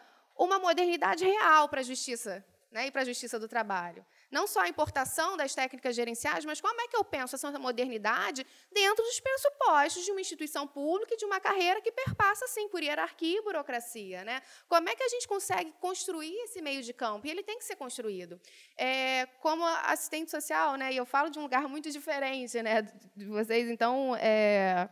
uma 0.43 0.59
modernidade 0.59 1.25
real 1.25 1.69
para 1.69 1.81
a 1.81 1.83
justiça 1.83 2.43
né? 2.71 2.87
e 2.87 2.91
para 2.91 3.01
a 3.01 3.05
justiça 3.05 3.39
do 3.39 3.47
trabalho? 3.47 4.05
não 4.31 4.47
só 4.47 4.61
a 4.61 4.69
importação 4.69 5.35
das 5.35 5.53
técnicas 5.53 5.93
gerenciais, 5.93 6.45
mas 6.45 6.61
como 6.61 6.79
é 6.79 6.87
que 6.87 6.95
eu 6.95 7.03
penso 7.03 7.35
essa 7.35 7.51
modernidade 7.59 8.47
dentro 8.71 9.03
dos 9.03 9.19
pressupostos 9.19 10.05
de 10.05 10.11
uma 10.11 10.21
instituição 10.21 10.65
pública 10.65 11.13
e 11.13 11.17
de 11.17 11.25
uma 11.25 11.39
carreira 11.39 11.81
que 11.81 11.91
perpassa, 11.91 12.47
sim, 12.47 12.69
por 12.69 12.81
hierarquia 12.81 13.39
e 13.39 13.41
burocracia. 13.41 14.23
Né? 14.23 14.41
Como 14.69 14.87
é 14.87 14.95
que 14.95 15.03
a 15.03 15.09
gente 15.09 15.27
consegue 15.27 15.73
construir 15.81 16.33
esse 16.43 16.61
meio 16.61 16.81
de 16.81 16.93
campo? 16.93 17.27
E 17.27 17.29
ele 17.29 17.43
tem 17.43 17.57
que 17.57 17.65
ser 17.65 17.75
construído. 17.75 18.39
É, 18.77 19.25
como 19.41 19.65
assistente 19.65 20.31
social, 20.31 20.75
né, 20.77 20.93
e 20.93 20.97
eu 20.97 21.05
falo 21.05 21.29
de 21.29 21.37
um 21.37 21.41
lugar 21.41 21.67
muito 21.67 21.91
diferente 21.91 22.61
né, 22.63 22.81
de 23.15 23.25
vocês, 23.25 23.69
então... 23.69 24.15
É, 24.15 24.89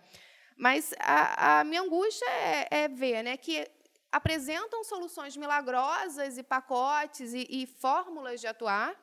mas 0.57 0.93
a, 0.99 1.61
a, 1.61 1.63
minha 1.63 1.81
angústia 1.81 2.25
é, 2.29 2.67
é 2.69 2.87
ver 2.89 3.23
né, 3.23 3.37
que 3.37 3.65
apresentam 4.11 4.83
soluções 4.83 5.37
milagrosas 5.37 6.37
e 6.37 6.43
pacotes 6.43 7.33
e, 7.33 7.45
e 7.49 7.67
fórmulas 7.67 8.39
de 8.39 8.47
atuar, 8.47 8.95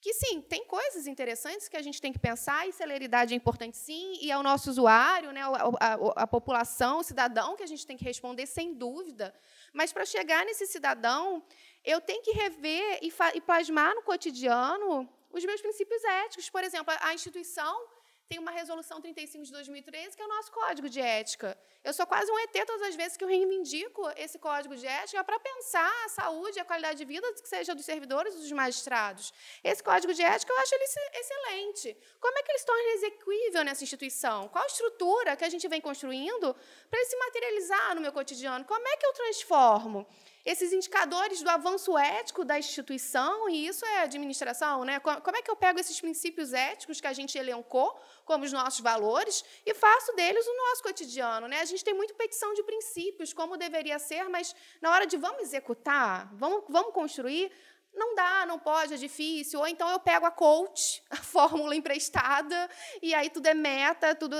que 0.00 0.14
sim, 0.14 0.40
tem 0.40 0.64
coisas 0.64 1.06
interessantes 1.08 1.68
que 1.68 1.76
a 1.76 1.82
gente 1.82 2.00
tem 2.00 2.12
que 2.12 2.20
pensar, 2.20 2.68
e 2.68 2.72
celeridade 2.72 3.34
é 3.34 3.36
importante 3.36 3.76
sim, 3.76 4.16
e 4.20 4.30
é 4.30 4.38
o 4.38 4.44
nosso 4.44 4.70
usuário, 4.70 5.32
né, 5.32 5.42
a, 5.42 5.48
a, 5.48 6.22
a 6.22 6.26
população, 6.26 6.98
o 6.98 7.02
cidadão 7.02 7.56
que 7.56 7.64
a 7.64 7.66
gente 7.66 7.84
tem 7.84 7.96
que 7.96 8.04
responder, 8.04 8.46
sem 8.46 8.74
dúvida. 8.74 9.34
Mas 9.72 9.92
para 9.92 10.04
chegar 10.04 10.44
nesse 10.44 10.66
cidadão, 10.66 11.42
eu 11.84 12.00
tenho 12.00 12.22
que 12.22 12.30
rever 12.30 13.00
e, 13.02 13.12
e 13.34 13.40
plasmar 13.40 13.94
no 13.94 14.02
cotidiano 14.02 15.08
os 15.32 15.44
meus 15.44 15.60
princípios 15.60 16.02
éticos. 16.04 16.48
Por 16.48 16.62
exemplo, 16.62 16.94
a 17.00 17.12
instituição 17.12 17.97
tem 18.28 18.38
uma 18.38 18.50
resolução 18.50 19.00
35 19.00 19.42
de 19.46 19.52
2013, 19.52 20.14
que 20.14 20.22
é 20.22 20.26
o 20.26 20.28
nosso 20.28 20.52
código 20.52 20.88
de 20.88 21.00
ética. 21.00 21.56
Eu 21.82 21.94
sou 21.94 22.06
quase 22.06 22.30
um 22.30 22.38
ET 22.40 22.52
todas 22.66 22.82
as 22.82 22.94
vezes 22.94 23.16
que 23.16 23.24
eu 23.24 23.28
reivindico 23.28 24.02
esse 24.16 24.38
código 24.38 24.76
de 24.76 24.86
ética 24.86 25.24
para 25.24 25.38
pensar 25.40 25.90
a 26.04 26.08
saúde 26.10 26.60
a 26.60 26.64
qualidade 26.64 26.98
de 26.98 27.06
vida, 27.06 27.26
que 27.32 27.48
seja 27.48 27.74
dos 27.74 27.86
servidores 27.86 28.34
dos 28.34 28.52
magistrados. 28.52 29.32
Esse 29.64 29.82
código 29.82 30.12
de 30.12 30.22
ética 30.22 30.52
eu 30.52 30.58
acho 30.58 30.74
ele 30.74 30.84
excelente. 31.14 31.96
Como 32.20 32.38
é 32.38 32.42
que 32.42 32.50
ele 32.52 32.58
se 32.58 32.66
torna 32.66 32.90
execuível 32.96 33.64
nessa 33.64 33.82
instituição? 33.82 34.48
Qual 34.48 34.62
a 34.62 34.66
estrutura 34.66 35.34
que 35.34 35.44
a 35.44 35.48
gente 35.48 35.66
vem 35.66 35.80
construindo 35.80 36.54
para 36.90 37.00
ele 37.00 37.08
se 37.08 37.16
materializar 37.16 37.94
no 37.94 38.02
meu 38.02 38.12
cotidiano? 38.12 38.62
Como 38.66 38.86
é 38.86 38.96
que 38.98 39.06
eu 39.06 39.12
transformo? 39.14 40.06
Esses 40.44 40.72
indicadores 40.72 41.42
do 41.42 41.50
avanço 41.50 41.96
ético 41.98 42.44
da 42.44 42.58
instituição, 42.58 43.48
e 43.48 43.66
isso 43.66 43.84
é 43.84 44.00
administração, 44.00 44.84
né? 44.84 44.98
Como 45.00 45.36
é 45.36 45.42
que 45.42 45.50
eu 45.50 45.56
pego 45.56 45.78
esses 45.78 46.00
princípios 46.00 46.52
éticos 46.52 47.00
que 47.00 47.06
a 47.06 47.12
gente 47.12 47.36
elencou 47.36 47.98
como 48.24 48.44
os 48.44 48.52
nossos 48.52 48.80
valores 48.80 49.44
e 49.66 49.74
faço 49.74 50.14
deles 50.14 50.46
o 50.46 50.56
nosso 50.56 50.82
cotidiano, 50.82 51.48
né? 51.48 51.60
A 51.60 51.64
gente 51.64 51.84
tem 51.84 51.94
muito 51.94 52.14
petição 52.14 52.54
de 52.54 52.62
princípios, 52.62 53.32
como 53.32 53.56
deveria 53.56 53.98
ser, 53.98 54.28
mas 54.28 54.54
na 54.80 54.90
hora 54.92 55.06
de 55.06 55.16
vamos 55.16 55.42
executar, 55.42 56.28
vamos, 56.34 56.64
vamos 56.68 56.92
construir, 56.92 57.52
não 57.98 58.14
dá, 58.14 58.46
não 58.46 58.58
pode, 58.58 58.94
é 58.94 58.96
difícil. 58.96 59.60
Ou 59.60 59.66
então 59.66 59.88
eu 59.90 59.98
pego 59.98 60.24
a 60.24 60.30
coach, 60.30 61.02
a 61.10 61.16
fórmula 61.16 61.74
emprestada, 61.74 62.70
e 63.02 63.14
aí 63.14 63.28
tudo 63.28 63.46
é 63.46 63.54
meta, 63.54 64.14
tudo. 64.14 64.36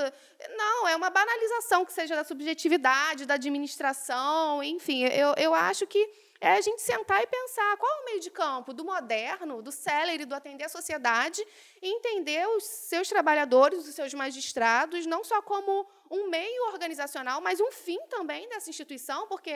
Não, 0.56 0.88
é 0.88 0.96
uma 0.96 1.10
banalização 1.10 1.84
que 1.84 1.92
seja 1.92 2.14
da 2.14 2.24
subjetividade, 2.24 3.26
da 3.26 3.34
administração, 3.34 4.62
enfim. 4.62 5.04
Eu, 5.04 5.34
eu 5.36 5.54
acho 5.54 5.86
que 5.86 6.08
é 6.40 6.52
a 6.52 6.60
gente 6.60 6.80
sentar 6.80 7.20
e 7.20 7.26
pensar 7.26 7.76
qual 7.76 7.90
é 7.90 8.02
o 8.02 8.04
meio 8.04 8.20
de 8.20 8.30
campo 8.30 8.72
do 8.72 8.84
moderno, 8.84 9.60
do 9.60 9.72
celery, 9.72 10.24
do 10.24 10.34
atender 10.34 10.64
a 10.64 10.68
sociedade, 10.68 11.44
e 11.82 11.88
entender 11.88 12.46
os 12.48 12.62
seus 12.64 13.08
trabalhadores, 13.08 13.86
os 13.86 13.94
seus 13.94 14.14
magistrados, 14.14 15.04
não 15.04 15.24
só 15.24 15.42
como 15.42 15.84
um 16.08 16.28
meio 16.28 16.68
organizacional, 16.68 17.40
mas 17.40 17.60
um 17.60 17.72
fim 17.72 17.98
também 18.08 18.48
dessa 18.48 18.70
instituição, 18.70 19.26
porque. 19.26 19.52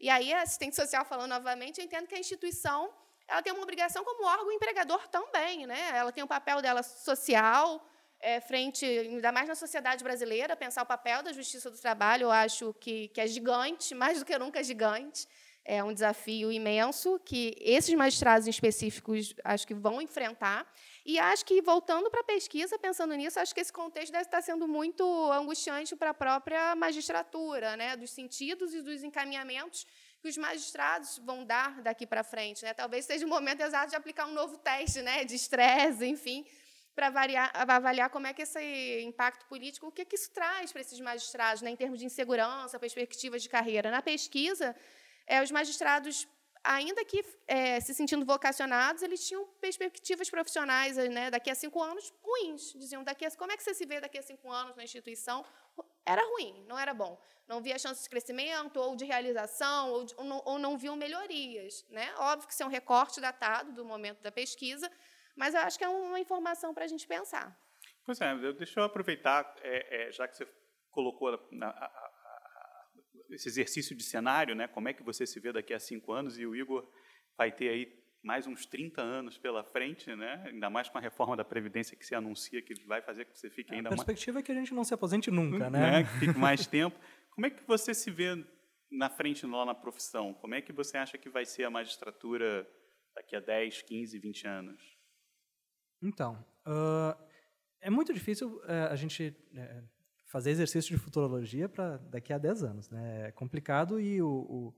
E 0.00 0.08
aí, 0.08 0.32
assistente 0.32 0.74
social 0.74 1.04
falando 1.04 1.28
novamente, 1.28 1.78
eu 1.78 1.84
entendo 1.84 2.06
que 2.06 2.14
a 2.14 2.18
instituição 2.18 2.90
ela 3.30 3.42
tem 3.42 3.52
uma 3.52 3.62
obrigação 3.62 4.04
como 4.04 4.26
órgão 4.26 4.50
empregador 4.50 5.06
também. 5.08 5.66
Né? 5.66 5.90
Ela 5.94 6.10
tem 6.10 6.22
o 6.22 6.24
um 6.24 6.28
papel 6.28 6.60
dela 6.60 6.82
social, 6.82 7.86
é, 8.20 8.40
frente, 8.40 8.84
ainda 8.84 9.30
mais 9.32 9.48
na 9.48 9.54
sociedade 9.54 10.02
brasileira, 10.02 10.56
pensar 10.56 10.82
o 10.82 10.86
papel 10.86 11.22
da 11.22 11.32
justiça 11.32 11.70
do 11.70 11.78
trabalho, 11.78 12.24
eu 12.24 12.30
acho 12.30 12.74
que, 12.74 13.08
que 13.08 13.20
é 13.20 13.26
gigante, 13.26 13.94
mais 13.94 14.18
do 14.18 14.24
que 14.24 14.36
nunca 14.38 14.62
gigante. 14.62 15.26
É 15.62 15.84
um 15.84 15.92
desafio 15.92 16.50
imenso 16.50 17.20
que 17.20 17.54
esses 17.60 17.94
magistrados 17.94 18.46
em 18.46 18.50
específicos 18.50 19.34
acho 19.44 19.66
que 19.66 19.74
vão 19.74 20.00
enfrentar. 20.00 20.66
E 21.04 21.18
acho 21.18 21.44
que, 21.44 21.60
voltando 21.60 22.10
para 22.10 22.20
a 22.20 22.24
pesquisa, 22.24 22.78
pensando 22.78 23.14
nisso, 23.14 23.38
acho 23.38 23.54
que 23.54 23.60
esse 23.60 23.72
contexto 23.72 24.10
deve 24.10 24.24
estar 24.24 24.40
sendo 24.40 24.66
muito 24.66 25.04
angustiante 25.30 25.94
para 25.94 26.10
a 26.10 26.14
própria 26.14 26.74
magistratura, 26.74 27.76
né? 27.76 27.94
dos 27.94 28.10
sentidos 28.10 28.74
e 28.74 28.80
dos 28.80 29.02
encaminhamentos 29.04 29.86
que 30.20 30.28
os 30.28 30.36
magistrados 30.36 31.18
vão 31.18 31.44
dar 31.44 31.80
daqui 31.82 32.06
para 32.06 32.22
frente. 32.22 32.62
Né? 32.64 32.74
Talvez 32.74 33.04
seja 33.04 33.24
o 33.26 33.28
momento 33.28 33.62
exato 33.62 33.90
de 33.90 33.96
aplicar 33.96 34.26
um 34.26 34.32
novo 34.32 34.58
teste 34.58 35.00
né? 35.02 35.24
de 35.24 35.34
estresse, 35.34 36.04
enfim, 36.04 36.46
para 36.94 37.06
avaliar, 37.54 38.10
como 38.10 38.26
é 38.26 38.34
que 38.34 38.42
esse 38.42 39.02
impacto 39.02 39.46
político, 39.46 39.86
o 39.86 39.92
que, 39.92 40.04
que 40.04 40.16
isso 40.16 40.30
traz 40.30 40.72
para 40.72 40.82
esses 40.82 41.00
magistrados, 41.00 41.62
né? 41.62 41.70
em 41.70 41.76
termos 41.76 41.98
de 41.98 42.04
insegurança, 42.04 42.78
perspectivas 42.78 43.42
de 43.42 43.48
carreira. 43.48 43.90
Na 43.90 44.02
pesquisa, 44.02 44.76
é, 45.26 45.42
os 45.42 45.50
magistrados 45.50 46.28
ainda 46.62 47.04
que 47.04 47.24
é, 47.46 47.80
se 47.80 47.94
sentindo 47.94 48.24
vocacionados, 48.24 49.02
eles 49.02 49.26
tinham 49.26 49.46
perspectivas 49.60 50.28
profissionais 50.28 50.96
né, 50.96 51.30
daqui 51.30 51.50
a 51.50 51.54
cinco 51.54 51.82
anos 51.82 52.12
ruins. 52.22 52.72
Diziam, 52.74 53.02
daqui 53.02 53.24
a, 53.24 53.30
como 53.32 53.52
é 53.52 53.56
que 53.56 53.62
você 53.62 53.74
se 53.74 53.86
vê 53.86 54.00
daqui 54.00 54.18
a 54.18 54.22
cinco 54.22 54.50
anos 54.50 54.76
na 54.76 54.84
instituição? 54.84 55.44
Era 56.04 56.22
ruim, 56.32 56.64
não 56.66 56.78
era 56.78 56.92
bom. 56.92 57.20
Não 57.46 57.60
via 57.60 57.78
chances 57.78 58.04
de 58.04 58.10
crescimento, 58.10 58.78
ou 58.78 58.96
de 58.96 59.04
realização, 59.04 59.90
ou, 59.90 60.04
de, 60.04 60.14
ou, 60.16 60.24
não, 60.24 60.42
ou 60.44 60.58
não 60.58 60.78
viam 60.78 60.96
melhorias. 60.96 61.84
Né? 61.90 62.12
Óbvio 62.16 62.46
que 62.46 62.54
isso 62.54 62.62
é 62.62 62.66
um 62.66 62.70
recorte 62.70 63.20
datado 63.20 63.72
do 63.72 63.84
momento 63.84 64.20
da 64.22 64.32
pesquisa, 64.32 64.90
mas 65.36 65.54
eu 65.54 65.60
acho 65.60 65.78
que 65.78 65.84
é 65.84 65.88
uma 65.88 66.18
informação 66.18 66.72
para 66.72 66.84
a 66.84 66.88
gente 66.88 67.06
pensar. 67.06 67.56
Pois 68.04 68.20
é, 68.20 68.34
deixa 68.52 68.80
eu 68.80 68.84
aproveitar, 68.84 69.54
é, 69.62 70.08
é, 70.08 70.12
já 70.12 70.26
que 70.26 70.36
você 70.36 70.48
colocou 70.90 71.28
a, 71.28 71.38
a, 71.66 72.10
esse 73.30 73.48
exercício 73.48 73.96
de 73.96 74.02
cenário, 74.02 74.54
né? 74.54 74.66
Como 74.68 74.88
é 74.88 74.92
que 74.92 75.02
você 75.02 75.26
se 75.26 75.38
vê 75.38 75.52
daqui 75.52 75.72
a 75.72 75.80
cinco 75.80 76.12
anos? 76.12 76.38
E 76.38 76.46
o 76.46 76.54
Igor 76.54 76.88
vai 77.36 77.52
ter 77.52 77.68
aí 77.68 77.99
mais 78.22 78.46
uns 78.46 78.66
30 78.66 79.00
anos 79.00 79.38
pela 79.38 79.64
frente, 79.64 80.14
né? 80.14 80.44
Ainda 80.46 80.68
mais 80.68 80.88
com 80.88 80.98
a 80.98 81.00
reforma 81.00 81.36
da 81.36 81.44
previdência 81.44 81.96
que 81.96 82.04
se 82.04 82.14
anuncia 82.14 82.60
que 82.62 82.74
vai 82.86 83.00
fazer 83.00 83.24
com 83.24 83.32
que 83.32 83.38
você 83.38 83.50
fique 83.50 83.74
ainda 83.74 83.88
mais. 83.90 84.00
A 84.00 84.04
perspectiva 84.04 84.34
mais... 84.34 84.44
é 84.44 84.46
que 84.46 84.52
a 84.52 84.54
gente 84.54 84.74
não 84.74 84.84
se 84.84 84.92
aposente 84.92 85.30
nunca, 85.30 85.70
né? 85.70 85.90
né? 85.90 86.04
Que 86.04 86.10
fique 86.18 86.38
mais 86.38 86.66
tempo. 86.66 86.98
Como 87.30 87.46
é 87.46 87.50
que 87.50 87.66
você 87.66 87.94
se 87.94 88.10
vê 88.10 88.44
na 88.90 89.08
frente 89.08 89.46
lá 89.46 89.64
na 89.64 89.74
profissão? 89.74 90.34
Como 90.34 90.54
é 90.54 90.60
que 90.60 90.72
você 90.72 90.98
acha 90.98 91.16
que 91.16 91.30
vai 91.30 91.44
ser 91.46 91.64
a 91.64 91.70
magistratura 91.70 92.68
daqui 93.14 93.36
a 93.36 93.40
10, 93.40 93.82
15, 93.82 94.18
20 94.18 94.46
anos? 94.46 94.98
Então, 96.02 96.44
uh, 96.66 97.16
é 97.80 97.88
muito 97.88 98.12
difícil 98.12 98.56
uh, 98.56 98.90
a 98.90 98.96
gente 98.96 99.34
uh, 99.52 99.88
fazer 100.26 100.50
exercício 100.50 100.94
de 100.94 101.02
futurologia 101.02 101.68
para 101.68 101.96
daqui 101.98 102.32
a 102.32 102.38
10 102.38 102.64
anos. 102.64 102.90
Né? 102.90 103.28
É 103.28 103.32
complicado 103.32 104.00
e 104.00 104.20
o, 104.20 104.28
o, 104.28 104.74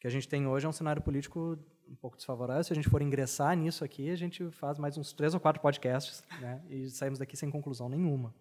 que 0.00 0.06
a 0.06 0.10
gente 0.10 0.28
tem 0.28 0.46
hoje 0.46 0.66
é 0.66 0.68
um 0.68 0.72
cenário 0.72 1.02
político 1.02 1.56
um 1.88 1.94
pouco 1.94 2.16
desfavorável. 2.16 2.64
Se 2.64 2.72
a 2.72 2.76
gente 2.76 2.88
for 2.88 3.02
ingressar 3.02 3.56
nisso 3.56 3.84
aqui, 3.84 4.10
a 4.10 4.16
gente 4.16 4.50
faz 4.50 4.78
mais 4.78 4.96
uns 4.96 5.12
três 5.12 5.34
ou 5.34 5.40
quatro 5.40 5.60
podcasts 5.60 6.24
né? 6.40 6.64
e 6.68 6.88
saímos 6.90 7.18
daqui 7.18 7.36
sem 7.36 7.50
conclusão 7.50 7.88
nenhuma. 7.88 8.34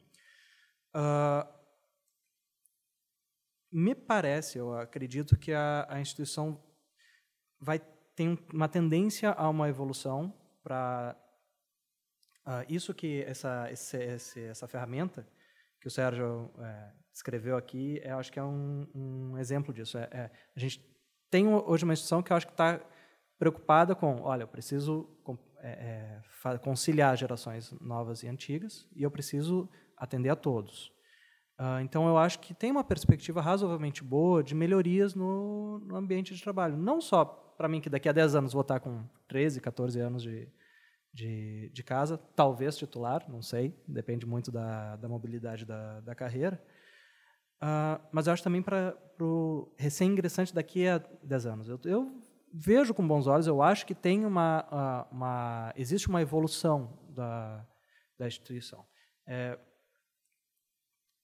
Uh, 0.96 1.48
me 3.72 3.94
parece, 3.94 4.58
eu 4.58 4.78
acredito 4.78 5.38
que 5.38 5.52
a, 5.52 5.86
a 5.90 6.00
instituição 6.00 6.64
vai 7.60 7.80
ter 8.16 8.40
uma 8.54 8.70
tendência 8.70 9.32
a 9.32 9.50
uma 9.50 9.68
evolução 9.68 10.34
para 10.64 11.16
uh, 12.48 12.66
isso 12.70 12.94
que 12.94 13.24
essa, 13.24 13.70
esse, 13.72 14.42
essa 14.44 14.68
ferramenta 14.68 15.28
que 15.86 15.88
o 15.88 15.92
Sérgio 15.92 16.52
é, 16.58 17.56
aqui, 17.56 18.02
eu 18.04 18.18
acho 18.18 18.32
que 18.32 18.40
é 18.40 18.44
um, 18.44 18.88
um 18.96 19.38
exemplo 19.38 19.72
disso. 19.72 20.00
É, 20.00 20.10
é, 20.12 20.32
a 20.56 20.60
gente 20.60 20.84
tem 21.30 21.48
hoje 21.48 21.84
uma 21.84 21.94
instituição 21.94 22.24
que 22.24 22.32
eu 22.32 22.38
acho 22.38 22.48
que 22.48 22.54
está 22.54 22.80
preocupada 23.38 23.95
com, 23.95 24.22
olha, 24.22 24.44
eu 24.44 24.48
preciso 24.48 25.10
é, 25.60 26.22
é 26.45 26.57
conciliar 26.60 27.18
gerações 27.18 27.72
novas 27.82 28.24
e 28.24 28.28
antigas 28.28 28.88
e 28.95 29.03
eu 29.03 29.12
preciso 29.12 29.70
atender 29.98 30.30
a 30.30 30.36
todos. 30.36 30.94
Uh, 31.60 31.80
então, 31.82 32.07
eu 32.07 32.18
acho 32.18 32.40
que 32.40 32.53
tem 32.53 32.70
uma 32.70 32.84
perspectiva 32.84 33.41
razoavelmente 33.41 34.03
boa 34.03 34.44
de 34.44 34.53
melhorias 34.53 35.16
no, 35.16 35.80
no 35.80 35.95
ambiente 35.95 36.36
de 36.36 36.44
trabalho. 36.44 36.76
Não 36.76 36.99
só 36.99 37.45
para 37.57 37.68
mim, 37.68 37.80
que 37.80 37.90
daqui 37.90 38.10
a 38.10 38.12
10 38.12 38.36
anos 38.36 38.53
vou 38.53 38.62
estar 38.62 38.80
com 38.80 39.03
13, 39.28 39.62
14 39.62 39.99
anos 39.99 40.24
de, 40.24 40.48
de, 41.14 41.70
de 41.74 41.84
casa, 41.84 42.18
talvez 42.36 42.78
titular, 42.78 43.26
não 43.30 43.41
sei, 43.41 43.74
depende 43.88 44.26
muito 44.26 44.52
da, 44.52 44.95
da 44.98 45.07
mobilidade 45.07 45.66
da, 45.66 46.02
da 46.02 46.14
carreira. 46.14 46.62
Uh, 47.64 47.99
mas 48.12 48.28
eu 48.28 48.34
acho 48.34 48.44
também 48.44 48.62
para 48.62 48.95
o 49.20 49.74
recém-ingressante 49.78 50.53
daqui 50.53 50.88
a 50.88 50.98
10 51.24 51.45
anos. 51.45 51.70
Eu, 51.70 51.80
eu, 51.86 52.22
vejo 52.57 52.94
com 52.94 53.06
bons 53.06 53.27
olhos, 53.27 53.48
eu 53.48 53.61
acho 53.61 53.86
que 53.86 53.94
tem 53.94 54.26
uma, 54.26 55.07
uma 55.11 55.73
existe 55.76 56.07
uma 56.07 56.22
evolução 56.22 56.98
da, 57.10 57.65
da 58.18 58.27
instituição. 58.27 58.86
É, 59.27 59.60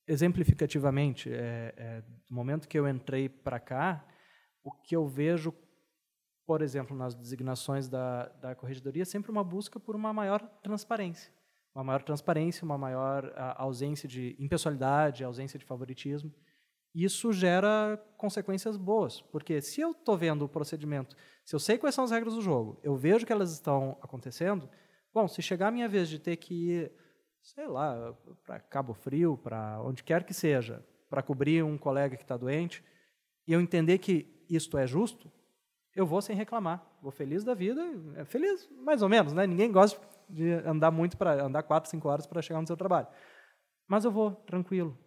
exemplificativamente, 0.07 1.31
é, 1.31 1.73
é, 1.77 2.01
do 2.01 2.35
momento 2.35 2.67
que 2.67 2.77
eu 2.77 2.87
entrei 2.87 3.29
para 3.29 3.59
cá, 3.59 4.05
o 4.63 4.71
que 4.71 4.95
eu 4.95 5.07
vejo 5.07 5.53
por 6.51 6.61
exemplo, 6.61 6.97
nas 6.97 7.15
designações 7.15 7.87
da, 7.87 8.27
da 8.41 8.53
corregedoria, 8.53 9.05
sempre 9.05 9.31
uma 9.31 9.41
busca 9.43 9.79
por 9.79 9.95
uma 9.95 10.11
maior 10.11 10.41
transparência. 10.61 11.31
Uma 11.73 11.81
maior 11.81 12.03
transparência, 12.03 12.65
uma 12.65 12.77
maior 12.77 13.31
ausência 13.55 14.05
de 14.05 14.35
impessoalidade, 14.37 15.23
ausência 15.23 15.57
de 15.57 15.63
favoritismo. 15.63 16.33
Isso 16.93 17.31
gera 17.31 17.97
consequências 18.17 18.75
boas, 18.75 19.21
porque 19.21 19.61
se 19.61 19.79
eu 19.79 19.91
estou 19.91 20.17
vendo 20.17 20.43
o 20.43 20.49
procedimento, 20.49 21.15
se 21.45 21.55
eu 21.55 21.59
sei 21.59 21.77
quais 21.77 21.95
são 21.95 22.03
as 22.03 22.11
regras 22.11 22.35
do 22.35 22.41
jogo, 22.41 22.79
eu 22.83 22.95
vejo 22.95 23.25
que 23.25 23.31
elas 23.31 23.51
estão 23.51 23.97
acontecendo, 24.01 24.69
bom, 25.13 25.27
se 25.27 25.41
chegar 25.41 25.69
a 25.69 25.71
minha 25.71 25.87
vez 25.87 26.09
de 26.09 26.19
ter 26.19 26.35
que 26.35 26.53
ir, 26.53 26.91
sei 27.41 27.67
lá, 27.67 28.13
para 28.45 28.59
Cabo 28.59 28.93
Frio, 28.93 29.37
para 29.37 29.81
onde 29.81 30.03
quer 30.03 30.23
que 30.23 30.33
seja, 30.33 30.85
para 31.09 31.21
cobrir 31.21 31.63
um 31.63 31.77
colega 31.77 32.17
que 32.17 32.23
está 32.23 32.35
doente, 32.35 32.83
e 33.47 33.53
eu 33.53 33.61
entender 33.61 33.97
que 33.97 34.45
isto 34.49 34.77
é 34.77 34.85
justo, 34.85 35.31
eu 35.95 36.05
vou 36.05 36.21
sem 36.21 36.35
reclamar. 36.35 36.85
Vou 37.01 37.11
feliz 37.11 37.43
da 37.43 37.53
vida, 37.53 37.81
é 38.15 38.25
feliz 38.25 38.69
mais 38.83 39.01
ou 39.01 39.09
menos, 39.09 39.33
né? 39.33 39.47
Ninguém 39.47 39.71
gosta 39.71 39.99
de 40.29 40.51
andar 40.65 40.91
muito 40.91 41.17
para 41.17 41.43
andar 41.43 41.63
quatro, 41.63 41.89
cinco 41.89 42.07
horas 42.07 42.25
para 42.25 42.41
chegar 42.41 42.61
no 42.61 42.67
seu 42.67 42.77
trabalho. 42.77 43.07
Mas 43.87 44.05
eu 44.05 44.11
vou 44.11 44.31
tranquilo, 44.31 44.97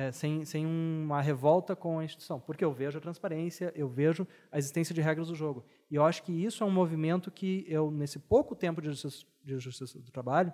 é, 0.00 0.10
sem, 0.12 0.46
sem 0.46 0.64
uma 0.64 1.20
revolta 1.20 1.76
com 1.76 1.98
a 1.98 2.04
instituição, 2.04 2.40
porque 2.40 2.64
eu 2.64 2.72
vejo 2.72 2.96
a 2.96 3.00
transparência, 3.02 3.70
eu 3.76 3.86
vejo 3.86 4.26
a 4.50 4.56
existência 4.56 4.94
de 4.94 5.02
regras 5.02 5.28
do 5.28 5.34
jogo. 5.34 5.62
E 5.90 5.94
eu 5.94 6.02
acho 6.02 6.22
que 6.22 6.32
isso 6.32 6.64
é 6.64 6.66
um 6.66 6.70
movimento 6.70 7.30
que 7.30 7.66
eu, 7.68 7.90
nesse 7.90 8.18
pouco 8.18 8.56
tempo 8.56 8.80
de 8.80 8.88
justiça, 8.88 9.26
de 9.44 9.58
justiça 9.58 9.98
do 9.98 10.10
trabalho, 10.10 10.50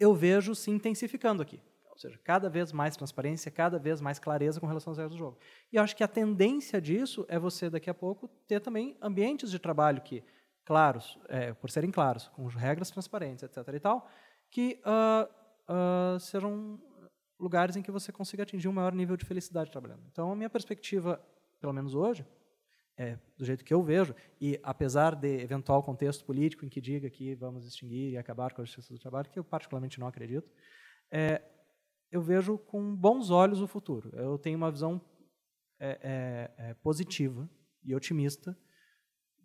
eu 0.00 0.14
vejo 0.14 0.54
se 0.54 0.70
intensificando 0.70 1.42
aqui. 1.42 1.60
Ou 1.90 1.98
seja, 1.98 2.18
cada 2.24 2.48
vez 2.48 2.72
mais 2.72 2.96
transparência, 2.96 3.50
cada 3.50 3.78
vez 3.78 4.00
mais 4.00 4.18
clareza 4.18 4.58
com 4.58 4.66
relação 4.66 4.92
às 4.92 4.96
regras 4.96 5.14
do 5.14 5.18
jogo. 5.18 5.38
E 5.70 5.76
eu 5.76 5.82
acho 5.82 5.94
que 5.94 6.02
a 6.02 6.08
tendência 6.08 6.80
disso 6.80 7.26
é 7.28 7.38
você, 7.38 7.68
daqui 7.68 7.90
a 7.90 7.94
pouco, 7.94 8.26
ter 8.48 8.58
também 8.58 8.96
ambientes 9.02 9.50
de 9.50 9.58
trabalho 9.58 10.00
que, 10.00 10.24
claros, 10.64 11.18
é, 11.28 11.52
por 11.52 11.68
serem 11.68 11.90
claros, 11.90 12.28
com 12.28 12.46
regras 12.46 12.90
transparentes, 12.90 13.42
etc. 13.42 13.68
e 13.74 13.80
tal, 13.80 14.08
que 14.50 14.80
uh, 14.82 15.28
uh, 15.70 16.18
sejam 16.18 16.80
lugares 17.38 17.76
em 17.76 17.82
que 17.82 17.90
você 17.90 18.12
consiga 18.12 18.42
atingir 18.42 18.68
um 18.68 18.72
maior 18.72 18.92
nível 18.92 19.16
de 19.16 19.24
felicidade 19.24 19.70
trabalhando. 19.70 20.02
Então, 20.10 20.30
a 20.30 20.36
minha 20.36 20.50
perspectiva, 20.50 21.20
pelo 21.60 21.72
menos 21.72 21.94
hoje, 21.94 22.24
é, 22.96 23.18
do 23.36 23.44
jeito 23.44 23.64
que 23.64 23.74
eu 23.74 23.82
vejo, 23.82 24.14
e 24.40 24.58
apesar 24.62 25.14
de 25.14 25.40
eventual 25.40 25.82
contexto 25.82 26.24
político 26.24 26.64
em 26.64 26.68
que 26.68 26.80
diga 26.80 27.10
que 27.10 27.34
vamos 27.34 27.66
extinguir 27.66 28.12
e 28.12 28.16
acabar 28.16 28.52
com 28.52 28.62
a 28.62 28.64
justiça 28.64 28.92
do 28.92 29.00
trabalho, 29.00 29.28
que 29.30 29.38
eu 29.38 29.44
particularmente 29.44 29.98
não 29.98 30.06
acredito, 30.06 30.50
é, 31.10 31.42
eu 32.10 32.22
vejo 32.22 32.56
com 32.56 32.94
bons 32.94 33.30
olhos 33.30 33.60
o 33.60 33.66
futuro. 33.66 34.10
Eu 34.14 34.38
tenho 34.38 34.56
uma 34.56 34.70
visão 34.70 35.00
é, 35.80 35.98
é, 36.58 36.70
é, 36.70 36.74
positiva 36.74 37.48
e 37.82 37.94
otimista 37.94 38.56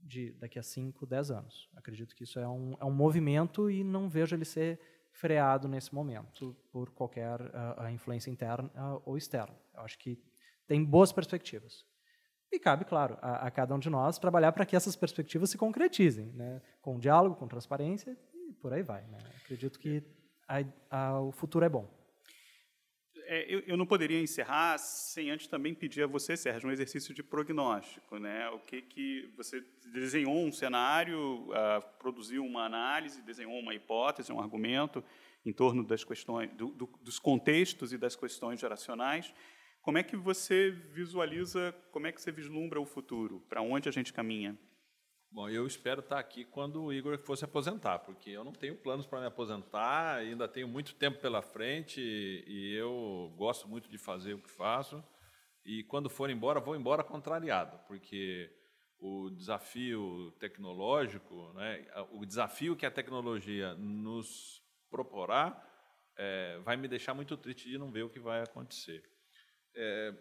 de 0.04 0.32
daqui 0.34 0.60
a 0.60 0.64
5, 0.64 1.06
10 1.06 1.32
anos. 1.32 1.70
Acredito 1.76 2.16
que 2.16 2.24
isso 2.24 2.40
é 2.40 2.48
um, 2.48 2.78
é 2.80 2.86
um 2.86 2.94
movimento 2.94 3.70
e 3.70 3.84
não 3.84 4.08
vejo 4.08 4.36
ele 4.36 4.46
ser 4.46 4.80
freado 5.12 5.68
nesse 5.68 5.94
momento 5.94 6.56
por 6.72 6.92
qualquer 6.92 7.42
uh, 7.42 7.90
influência 7.90 8.30
interna 8.30 8.70
uh, 8.76 9.02
ou 9.06 9.18
externa. 9.18 9.56
Eu 9.74 9.82
acho 9.82 9.98
que 9.98 10.18
tem 10.68 10.84
boas 10.84 11.12
perspectivas. 11.12 11.86
E 12.52 12.60
cabe, 12.60 12.86
claro, 12.86 13.18
a, 13.22 13.48
a 13.48 13.52
cada 13.52 13.76
um 13.76 13.80
de 13.80 13.90
nós 13.90 14.18
trabalhar 14.18 14.52
para 14.52 14.66
que 14.66 14.76
essas 14.76 14.96
perspectivas 14.96 15.50
se 15.50 15.58
concretizem, 15.58 16.32
né? 16.34 16.62
com 16.82 17.00
diálogo, 17.00 17.36
com 17.36 17.48
transparência 17.48 18.18
e 18.34 18.54
por 18.54 18.74
aí 18.74 18.82
vai. 18.82 19.04
Né? 19.08 19.18
Acredito 19.44 19.78
que 19.78 20.04
a, 20.90 21.20
o 21.20 21.32
futuro 21.32 21.64
é 21.66 21.70
bom 21.70 21.99
é, 23.32 23.46
eu, 23.48 23.60
eu, 23.68 23.78
não 23.78 23.86
poderia 23.86 24.20
encerrar 24.20 24.80
sem 24.80 25.30
antes 25.30 25.46
também 25.46 25.76
pedir 25.76 26.02
a 26.02 26.08
você, 26.08 26.36
Sérgio, 26.36 26.68
um 26.68 26.72
exercício 26.72 27.14
de 27.14 27.22
prognóstico. 27.22 28.18
Né? 28.18 28.50
O 28.50 28.58
que, 28.58 28.82
que 28.82 29.32
você 29.38 29.64
desenhou 29.94 30.44
um 30.44 30.52
cenário, 30.52 31.48
uh, 31.50 31.98
produziu 32.00 32.44
uma 32.44 32.66
análise, 32.66 33.22
desenhou 33.22 33.54
uma 33.60 33.76
hipótese, 33.76 34.34
um 34.34 34.40
argumento 34.40 35.04
em 35.46 35.54
torno 35.54 35.84
das 35.84 36.04
questões, 36.04 36.50
do, 36.54 36.70
do, 36.70 36.90
dos 37.04 37.20
contextos 37.20 37.94
e 37.94 38.00
das 38.00 38.16
questões 38.16 38.60
geracionais. 38.60 39.32
Como 39.80 40.00
é 40.00 40.04
que 40.04 40.18
você 40.18 40.72
visualiza, 40.72 41.72
como 41.92 42.08
é 42.08 42.12
que 42.12 42.20
você 42.20 42.32
vislumbra 42.32 42.82
o 42.82 42.86
futuro? 42.86 43.46
Para 43.48 43.62
onde 43.62 43.88
a 43.88 43.92
gente 43.92 44.12
caminha? 44.12 44.58
Bom, 45.32 45.48
eu 45.48 45.68
espero 45.68 46.00
estar 46.00 46.18
aqui 46.18 46.44
quando 46.44 46.84
o 46.84 46.92
Igor 46.92 47.16
fosse 47.20 47.46
aposentar, 47.46 48.00
porque 48.00 48.32
eu 48.32 48.44
não 48.44 48.52
tenho 48.52 48.76
planos 48.76 49.06
para 49.06 49.20
me 49.20 49.28
aposentar, 49.28 50.16
ainda 50.16 50.48
tenho 50.48 50.68
muito 50.68 50.96
tempo 50.96 51.20
pela 51.20 51.40
frente 51.40 52.02
e 52.02 52.74
eu 52.74 53.32
gosto 53.38 53.68
muito 53.68 53.88
de 53.88 53.98
fazer 54.00 54.34
o 54.34 54.42
que 54.42 54.50
faço. 54.50 55.04
e 55.64 55.84
quando 55.84 56.10
for 56.10 56.30
embora, 56.32 56.60
vou 56.60 56.76
embora 56.76 57.04
contrariado, 57.04 57.78
porque 57.88 58.50
o 58.98 59.30
desafio 59.30 60.32
tecnológico, 60.40 61.54
né, 61.54 61.86
o 62.12 62.26
desafio 62.26 62.76
que 62.76 62.86
a 62.86 62.92
tecnologia 62.92 63.76
nos 63.76 64.64
proporá, 64.90 65.64
é, 66.18 66.60
vai 66.60 66.76
me 66.76 66.88
deixar 66.88 67.14
muito 67.14 67.38
triste 67.38 67.70
de 67.70 67.78
não 67.78 67.92
ver 67.92 68.04
o 68.04 68.10
que 68.10 68.20
vai 68.20 68.42
acontecer. 68.42 69.04
É, 69.76 70.14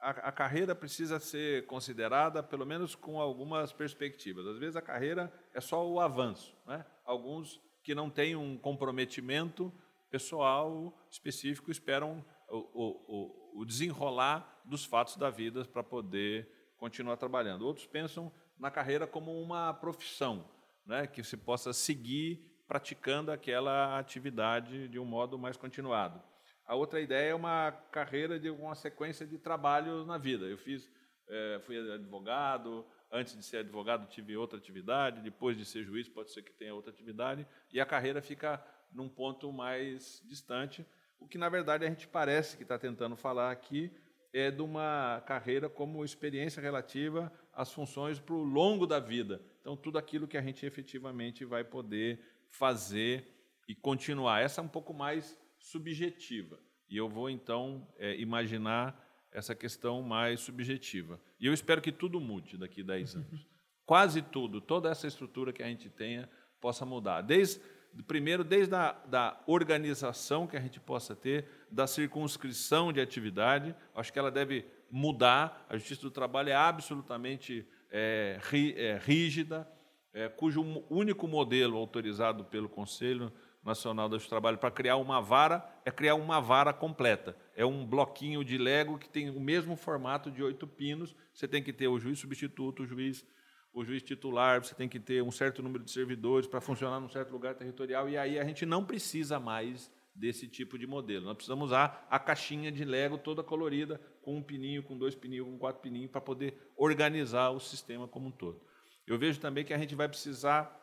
a, 0.00 0.10
a, 0.10 0.32
carreira 0.32 0.74
precisa 0.74 1.20
ser 1.20 1.66
considerada, 1.66 2.42
pelo 2.42 2.64
menos 2.64 2.94
com 2.94 3.20
algumas 3.20 3.72
perspectivas. 3.72 4.46
Às 4.46 4.58
vezes 4.58 4.76
a 4.76 4.82
carreira 4.82 5.32
é 5.52 5.60
só 5.60 5.86
o 5.86 6.00
avanço. 6.00 6.56
Né? 6.66 6.84
Alguns 7.04 7.60
que 7.82 7.94
não 7.94 8.08
têm 8.08 8.34
um 8.34 8.56
comprometimento 8.56 9.72
pessoal 10.10 10.98
específico 11.10 11.70
esperam 11.70 12.24
o, 12.48 12.58
o, 12.74 13.60
o 13.60 13.64
desenrolar 13.64 14.60
dos 14.64 14.84
fatos 14.84 15.16
da 15.16 15.30
vida 15.30 15.64
para 15.64 15.82
poder 15.82 16.48
continuar 16.78 17.16
trabalhando. 17.16 17.66
Outros 17.66 17.86
pensam 17.86 18.32
na 18.58 18.70
carreira 18.70 19.06
como 19.06 19.40
uma 19.40 19.74
profissão, 19.74 20.48
né? 20.86 21.06
que 21.06 21.22
se 21.22 21.36
possa 21.36 21.72
seguir 21.72 22.50
praticando 22.66 23.30
aquela 23.30 23.98
atividade 23.98 24.88
de 24.88 24.98
um 24.98 25.04
modo 25.04 25.38
mais 25.38 25.56
continuado. 25.56 26.22
A 26.70 26.76
outra 26.76 27.00
ideia 27.00 27.30
é 27.30 27.34
uma 27.34 27.72
carreira 27.90 28.38
de 28.38 28.48
uma 28.48 28.76
sequência 28.76 29.26
de 29.26 29.36
trabalhos 29.36 30.06
na 30.06 30.16
vida. 30.16 30.46
Eu 30.46 30.56
fiz, 30.56 30.88
é, 31.28 31.60
fui 31.66 31.76
advogado, 31.76 32.86
antes 33.10 33.36
de 33.36 33.42
ser 33.42 33.56
advogado 33.56 34.08
tive 34.08 34.36
outra 34.36 34.56
atividade, 34.56 35.20
depois 35.20 35.58
de 35.58 35.64
ser 35.64 35.82
juiz 35.82 36.08
pode 36.08 36.30
ser 36.30 36.42
que 36.42 36.52
tenha 36.52 36.72
outra 36.72 36.92
atividade, 36.92 37.44
e 37.72 37.80
a 37.80 37.84
carreira 37.84 38.22
fica 38.22 38.64
num 38.92 39.08
ponto 39.08 39.52
mais 39.52 40.22
distante. 40.24 40.86
O 41.18 41.26
que, 41.26 41.36
na 41.36 41.48
verdade, 41.48 41.84
a 41.84 41.88
gente 41.88 42.06
parece 42.06 42.56
que 42.56 42.62
está 42.62 42.78
tentando 42.78 43.16
falar 43.16 43.50
aqui 43.50 43.90
é 44.32 44.48
de 44.48 44.62
uma 44.62 45.20
carreira 45.26 45.68
como 45.68 46.04
experiência 46.04 46.62
relativa 46.62 47.32
às 47.52 47.72
funções 47.72 48.20
para 48.20 48.36
o 48.36 48.44
longo 48.44 48.86
da 48.86 49.00
vida. 49.00 49.42
Então, 49.60 49.76
tudo 49.76 49.98
aquilo 49.98 50.28
que 50.28 50.38
a 50.38 50.42
gente 50.42 50.64
efetivamente 50.64 51.44
vai 51.44 51.64
poder 51.64 52.20
fazer 52.48 53.26
e 53.66 53.74
continuar. 53.74 54.40
Essa 54.40 54.60
é 54.60 54.64
um 54.64 54.68
pouco 54.68 54.94
mais 54.94 55.36
subjetiva. 55.60 56.58
E 56.88 56.96
eu 56.96 57.08
vou, 57.08 57.30
então, 57.30 57.86
é, 57.96 58.16
imaginar 58.16 59.06
essa 59.30 59.54
questão 59.54 60.02
mais 60.02 60.40
subjetiva. 60.40 61.20
E 61.38 61.46
eu 61.46 61.54
espero 61.54 61.80
que 61.80 61.92
tudo 61.92 62.20
mude 62.20 62.56
daqui 62.56 62.80
a 62.80 62.84
10 62.84 63.16
anos. 63.16 63.46
Quase 63.86 64.22
tudo, 64.22 64.60
toda 64.60 64.90
essa 64.90 65.06
estrutura 65.06 65.52
que 65.52 65.62
a 65.62 65.66
gente 65.66 65.88
tenha, 65.88 66.28
possa 66.60 66.84
mudar. 66.84 67.22
Desde, 67.22 67.60
primeiro, 68.06 68.44
desde 68.44 68.74
a 68.74 68.92
da 68.92 69.40
organização 69.46 70.46
que 70.46 70.56
a 70.56 70.60
gente 70.60 70.78
possa 70.80 71.14
ter, 71.14 71.46
da 71.70 71.86
circunscrição 71.86 72.92
de 72.92 73.00
atividade, 73.00 73.74
acho 73.94 74.12
que 74.12 74.18
ela 74.18 74.30
deve 74.30 74.64
mudar. 74.90 75.66
A 75.68 75.76
Justiça 75.76 76.02
do 76.02 76.10
Trabalho 76.10 76.50
é 76.50 76.54
absolutamente 76.54 77.66
é, 77.90 78.38
é 78.76 79.00
rígida, 79.02 79.68
é, 80.12 80.28
cujo 80.28 80.62
único 80.88 81.26
modelo 81.26 81.76
autorizado 81.76 82.44
pelo 82.44 82.68
Conselho 82.68 83.32
Nacional 83.62 84.08
do 84.08 84.18
Trabalho 84.18 84.56
para 84.56 84.70
criar 84.70 84.96
uma 84.96 85.20
vara 85.20 85.62
é 85.84 85.90
criar 85.90 86.14
uma 86.14 86.40
vara 86.40 86.72
completa. 86.72 87.36
É 87.54 87.64
um 87.64 87.86
bloquinho 87.86 88.42
de 88.42 88.56
Lego 88.56 88.98
que 88.98 89.08
tem 89.08 89.28
o 89.28 89.40
mesmo 89.40 89.76
formato 89.76 90.30
de 90.30 90.42
oito 90.42 90.66
pinos. 90.66 91.14
Você 91.34 91.46
tem 91.46 91.62
que 91.62 91.72
ter 91.72 91.86
o 91.88 91.98
juiz 91.98 92.18
substituto, 92.18 92.82
o 92.82 92.86
juiz, 92.86 93.26
o 93.72 93.84
juiz 93.84 94.02
titular, 94.02 94.64
você 94.64 94.74
tem 94.74 94.88
que 94.88 94.98
ter 94.98 95.22
um 95.22 95.30
certo 95.30 95.62
número 95.62 95.84
de 95.84 95.90
servidores 95.90 96.48
para 96.48 96.60
funcionar 96.60 97.00
num 97.00 97.08
certo 97.08 97.30
lugar 97.30 97.54
territorial. 97.54 98.08
E 98.08 98.16
aí 98.16 98.38
a 98.38 98.44
gente 98.44 98.64
não 98.64 98.84
precisa 98.84 99.38
mais 99.38 99.90
desse 100.14 100.48
tipo 100.48 100.78
de 100.78 100.86
modelo. 100.86 101.26
Nós 101.26 101.36
precisamos 101.36 101.66
usar 101.66 102.06
a 102.10 102.18
caixinha 102.18 102.72
de 102.72 102.84
Lego 102.84 103.18
toda 103.18 103.42
colorida, 103.42 104.00
com 104.22 104.36
um 104.36 104.42
pininho, 104.42 104.82
com 104.82 104.96
dois 104.96 105.14
pininhos, 105.14 105.46
com 105.46 105.58
quatro 105.58 105.82
pininhos, 105.82 106.10
para 106.10 106.20
poder 106.20 106.72
organizar 106.76 107.50
o 107.50 107.60
sistema 107.60 108.08
como 108.08 108.28
um 108.28 108.30
todo. 108.30 108.60
Eu 109.06 109.18
vejo 109.18 109.38
também 109.38 109.64
que 109.64 109.74
a 109.74 109.78
gente 109.78 109.94
vai 109.94 110.08
precisar 110.08 110.78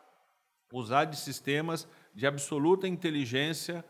usar 0.72 1.04
de 1.04 1.16
sistemas 1.16 1.88
de 2.18 2.26
absoluta 2.26 2.88
inteligência, 2.88 3.84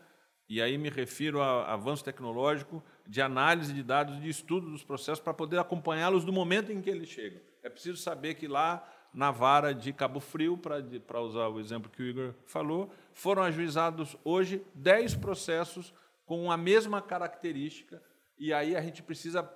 e 0.47 0.61
aí 0.61 0.77
me 0.77 0.87
refiro 0.87 1.41
a 1.41 1.73
avanço 1.73 2.03
tecnológico, 2.03 2.83
de 3.07 3.23
análise 3.23 3.73
de 3.73 3.81
dados, 3.81 4.21
de 4.21 4.29
estudo 4.29 4.69
dos 4.69 4.83
processos, 4.83 5.19
para 5.19 5.33
poder 5.33 5.57
acompanhá-los 5.57 6.23
no 6.23 6.31
momento 6.31 6.71
em 6.71 6.79
que 6.79 6.91
eles 6.91 7.09
chegam. 7.09 7.41
É 7.63 7.69
preciso 7.69 7.97
saber 7.97 8.35
que 8.35 8.47
lá 8.47 8.87
na 9.11 9.31
vara 9.31 9.73
de 9.73 9.91
Cabo 9.91 10.19
Frio, 10.19 10.55
para 10.55 11.19
usar 11.19 11.47
o 11.47 11.59
exemplo 11.59 11.89
que 11.89 12.03
o 12.03 12.05
Igor 12.05 12.35
falou, 12.45 12.93
foram 13.13 13.41
ajuizados 13.41 14.15
hoje 14.23 14.63
10 14.75 15.15
processos 15.15 15.91
com 16.23 16.51
a 16.51 16.57
mesma 16.57 17.01
característica, 17.01 17.99
e 18.37 18.53
aí 18.53 18.75
a 18.75 18.81
gente 18.83 19.01
precisa 19.01 19.51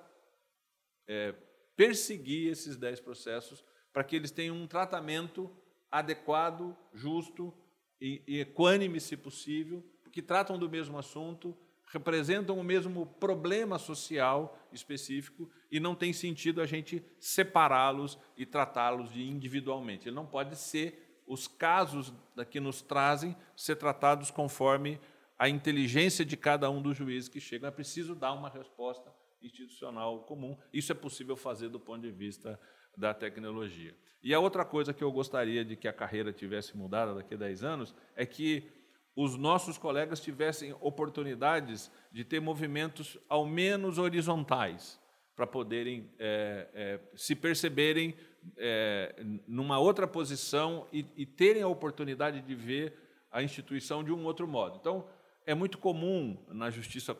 é, 1.06 1.32
perseguir 1.76 2.50
esses 2.50 2.76
10 2.76 2.98
processos 3.02 3.64
para 3.92 4.02
que 4.02 4.16
eles 4.16 4.32
tenham 4.32 4.56
um 4.56 4.66
tratamento 4.66 5.48
adequado, 5.92 6.76
justo 6.92 7.54
e, 8.00 8.22
e 8.26 8.40
equânime, 8.40 9.00
se 9.00 9.16
possível, 9.16 9.84
porque 10.02 10.22
tratam 10.22 10.58
do 10.58 10.68
mesmo 10.68 10.98
assunto, 10.98 11.56
representam 11.86 12.58
o 12.58 12.64
mesmo 12.64 13.06
problema 13.06 13.78
social 13.78 14.58
específico 14.72 15.48
e 15.70 15.78
não 15.78 15.94
tem 15.94 16.12
sentido 16.12 16.60
a 16.60 16.66
gente 16.66 17.04
separá-los 17.18 18.18
e 18.36 18.44
tratá-los 18.44 19.14
individualmente. 19.14 20.08
Ele 20.08 20.16
não 20.16 20.26
pode 20.26 20.56
ser 20.56 21.22
os 21.26 21.46
casos 21.46 22.12
que 22.50 22.60
nos 22.60 22.82
trazem 22.82 23.36
ser 23.56 23.76
tratados 23.76 24.30
conforme 24.30 25.00
a 25.38 25.48
inteligência 25.48 26.24
de 26.24 26.36
cada 26.36 26.70
um 26.70 26.82
dos 26.82 26.96
juízes 26.96 27.28
que 27.28 27.40
chegam. 27.40 27.68
É 27.68 27.72
preciso 27.72 28.14
dar 28.14 28.32
uma 28.32 28.48
resposta 28.48 29.12
institucional 29.42 30.20
comum. 30.20 30.56
Isso 30.72 30.92
é 30.92 30.94
possível 30.94 31.36
fazer 31.36 31.68
do 31.68 31.80
ponto 31.80 32.02
de 32.02 32.10
vista 32.10 32.58
da 32.96 33.12
tecnologia. 33.12 33.94
E 34.22 34.32
a 34.32 34.40
outra 34.40 34.64
coisa 34.64 34.94
que 34.94 35.04
eu 35.04 35.12
gostaria 35.12 35.64
de 35.64 35.76
que 35.76 35.86
a 35.86 35.92
carreira 35.92 36.32
tivesse 36.32 36.76
mudado 36.76 37.14
daqui 37.14 37.34
a 37.34 37.36
10 37.36 37.62
anos 37.62 37.94
é 38.16 38.24
que 38.24 38.66
os 39.14 39.36
nossos 39.36 39.78
colegas 39.78 40.20
tivessem 40.20 40.74
oportunidades 40.80 41.90
de 42.10 42.24
ter 42.24 42.40
movimentos 42.40 43.18
ao 43.28 43.46
menos 43.46 43.98
horizontais, 43.98 44.98
para 45.36 45.46
poderem 45.46 46.10
é, 46.18 46.68
é, 46.74 47.00
se 47.14 47.34
perceberem 47.34 48.14
é, 48.56 49.14
numa 49.46 49.78
outra 49.78 50.06
posição 50.06 50.86
e, 50.92 51.04
e, 51.16 51.26
terem 51.26 51.62
a 51.62 51.68
oportunidade 51.68 52.40
de 52.40 52.54
ver 52.54 52.94
a 53.32 53.42
instituição 53.42 54.04
de 54.04 54.12
um 54.12 54.24
outro 54.24 54.46
modo. 54.46 54.78
Então, 54.80 55.06
é 55.44 55.54
muito 55.54 55.76
comum 55.76 56.38
na 56.48 56.70
justiça, 56.70 57.16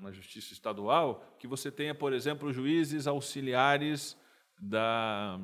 na 0.00 0.10
justiça 0.10 0.52
estadual 0.52 1.22
que 1.38 1.46
você 1.46 1.70
tenha, 1.70 1.94
por 1.94 2.12
exemplo, 2.12 2.52
juízes 2.52 3.06
auxiliares 3.06 4.16
da, 4.58 5.38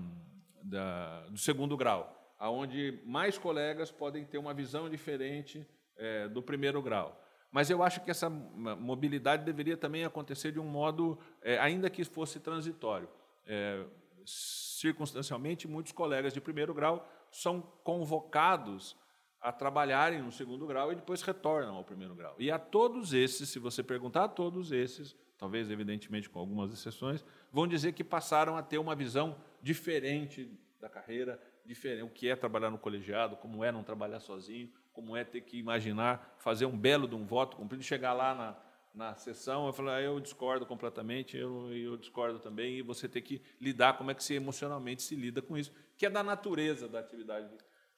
da, 0.62 1.20
do 1.28 1.38
segundo 1.38 1.76
grau, 1.76 2.34
aonde 2.38 3.00
mais 3.04 3.38
colegas 3.38 3.90
podem 3.90 4.24
ter 4.24 4.38
uma 4.38 4.54
visão 4.54 4.88
diferente 4.88 5.66
é, 5.96 6.28
do 6.28 6.42
primeiro 6.42 6.82
grau. 6.82 7.20
Mas 7.50 7.70
eu 7.70 7.82
acho 7.84 8.00
que 8.00 8.10
essa 8.10 8.28
mobilidade 8.28 9.44
deveria 9.44 9.76
também 9.76 10.04
acontecer 10.04 10.50
de 10.50 10.58
um 10.58 10.64
modo, 10.64 11.16
é, 11.40 11.56
ainda 11.58 11.88
que 11.88 12.04
fosse 12.04 12.40
transitório. 12.40 13.08
É, 13.46 13.84
circunstancialmente, 14.26 15.68
muitos 15.68 15.92
colegas 15.92 16.32
de 16.32 16.40
primeiro 16.40 16.74
grau 16.74 17.08
são 17.30 17.60
convocados 17.60 18.96
a 19.40 19.52
trabalharem 19.52 20.22
no 20.22 20.32
segundo 20.32 20.66
grau 20.66 20.90
e 20.90 20.96
depois 20.96 21.22
retornam 21.22 21.76
ao 21.76 21.84
primeiro 21.84 22.14
grau. 22.14 22.34
E 22.38 22.50
a 22.50 22.58
todos 22.58 23.12
esses, 23.12 23.50
se 23.50 23.58
você 23.58 23.82
perguntar 23.82 24.24
a 24.24 24.28
todos 24.28 24.72
esses, 24.72 25.14
talvez 25.38 25.70
evidentemente 25.70 26.30
com 26.30 26.38
algumas 26.38 26.72
exceções, 26.72 27.24
vão 27.54 27.68
dizer 27.68 27.92
que 27.92 28.02
passaram 28.02 28.56
a 28.56 28.62
ter 28.64 28.78
uma 28.78 28.96
visão 28.96 29.36
diferente 29.62 30.50
da 30.80 30.88
carreira, 30.88 31.40
diferente, 31.64 32.02
o 32.02 32.10
que 32.10 32.28
é 32.28 32.34
trabalhar 32.34 32.68
no 32.68 32.76
colegiado, 32.76 33.36
como 33.36 33.62
é 33.62 33.70
não 33.70 33.84
trabalhar 33.84 34.18
sozinho, 34.18 34.68
como 34.92 35.16
é 35.16 35.22
ter 35.22 35.40
que 35.40 35.56
imaginar 35.56 36.34
fazer 36.40 36.66
um 36.66 36.76
belo 36.76 37.06
de 37.06 37.14
um 37.14 37.24
voto 37.24 37.56
cumprido, 37.56 37.84
chegar 37.84 38.12
lá 38.12 38.34
na, 38.34 38.56
na 38.92 39.14
sessão, 39.14 39.68
eu 39.68 39.72
falo, 39.72 39.90
ah, 39.90 40.02
eu 40.02 40.18
discordo 40.18 40.66
completamente, 40.66 41.36
eu, 41.36 41.72
eu 41.72 41.96
discordo 41.96 42.40
também, 42.40 42.78
e 42.78 42.82
você 42.82 43.08
ter 43.08 43.20
que 43.20 43.40
lidar, 43.60 43.96
como 43.96 44.10
é 44.10 44.14
que 44.14 44.24
você 44.24 44.34
emocionalmente 44.34 45.04
se 45.04 45.14
lida 45.14 45.40
com 45.40 45.56
isso, 45.56 45.70
que 45.96 46.04
é 46.04 46.10
da 46.10 46.24
natureza 46.24 46.88
da 46.88 46.98
atividade 46.98 47.48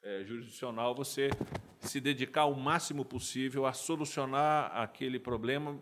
é, 0.03 0.23
jurisdicional, 0.23 0.95
você 0.95 1.31
se 1.81 1.99
dedicar 1.99 2.45
o 2.45 2.55
máximo 2.55 3.07
possível 3.07 3.65
a 3.65 3.73
solucionar 3.73 4.71
aquele 4.77 5.19
problema 5.19 5.81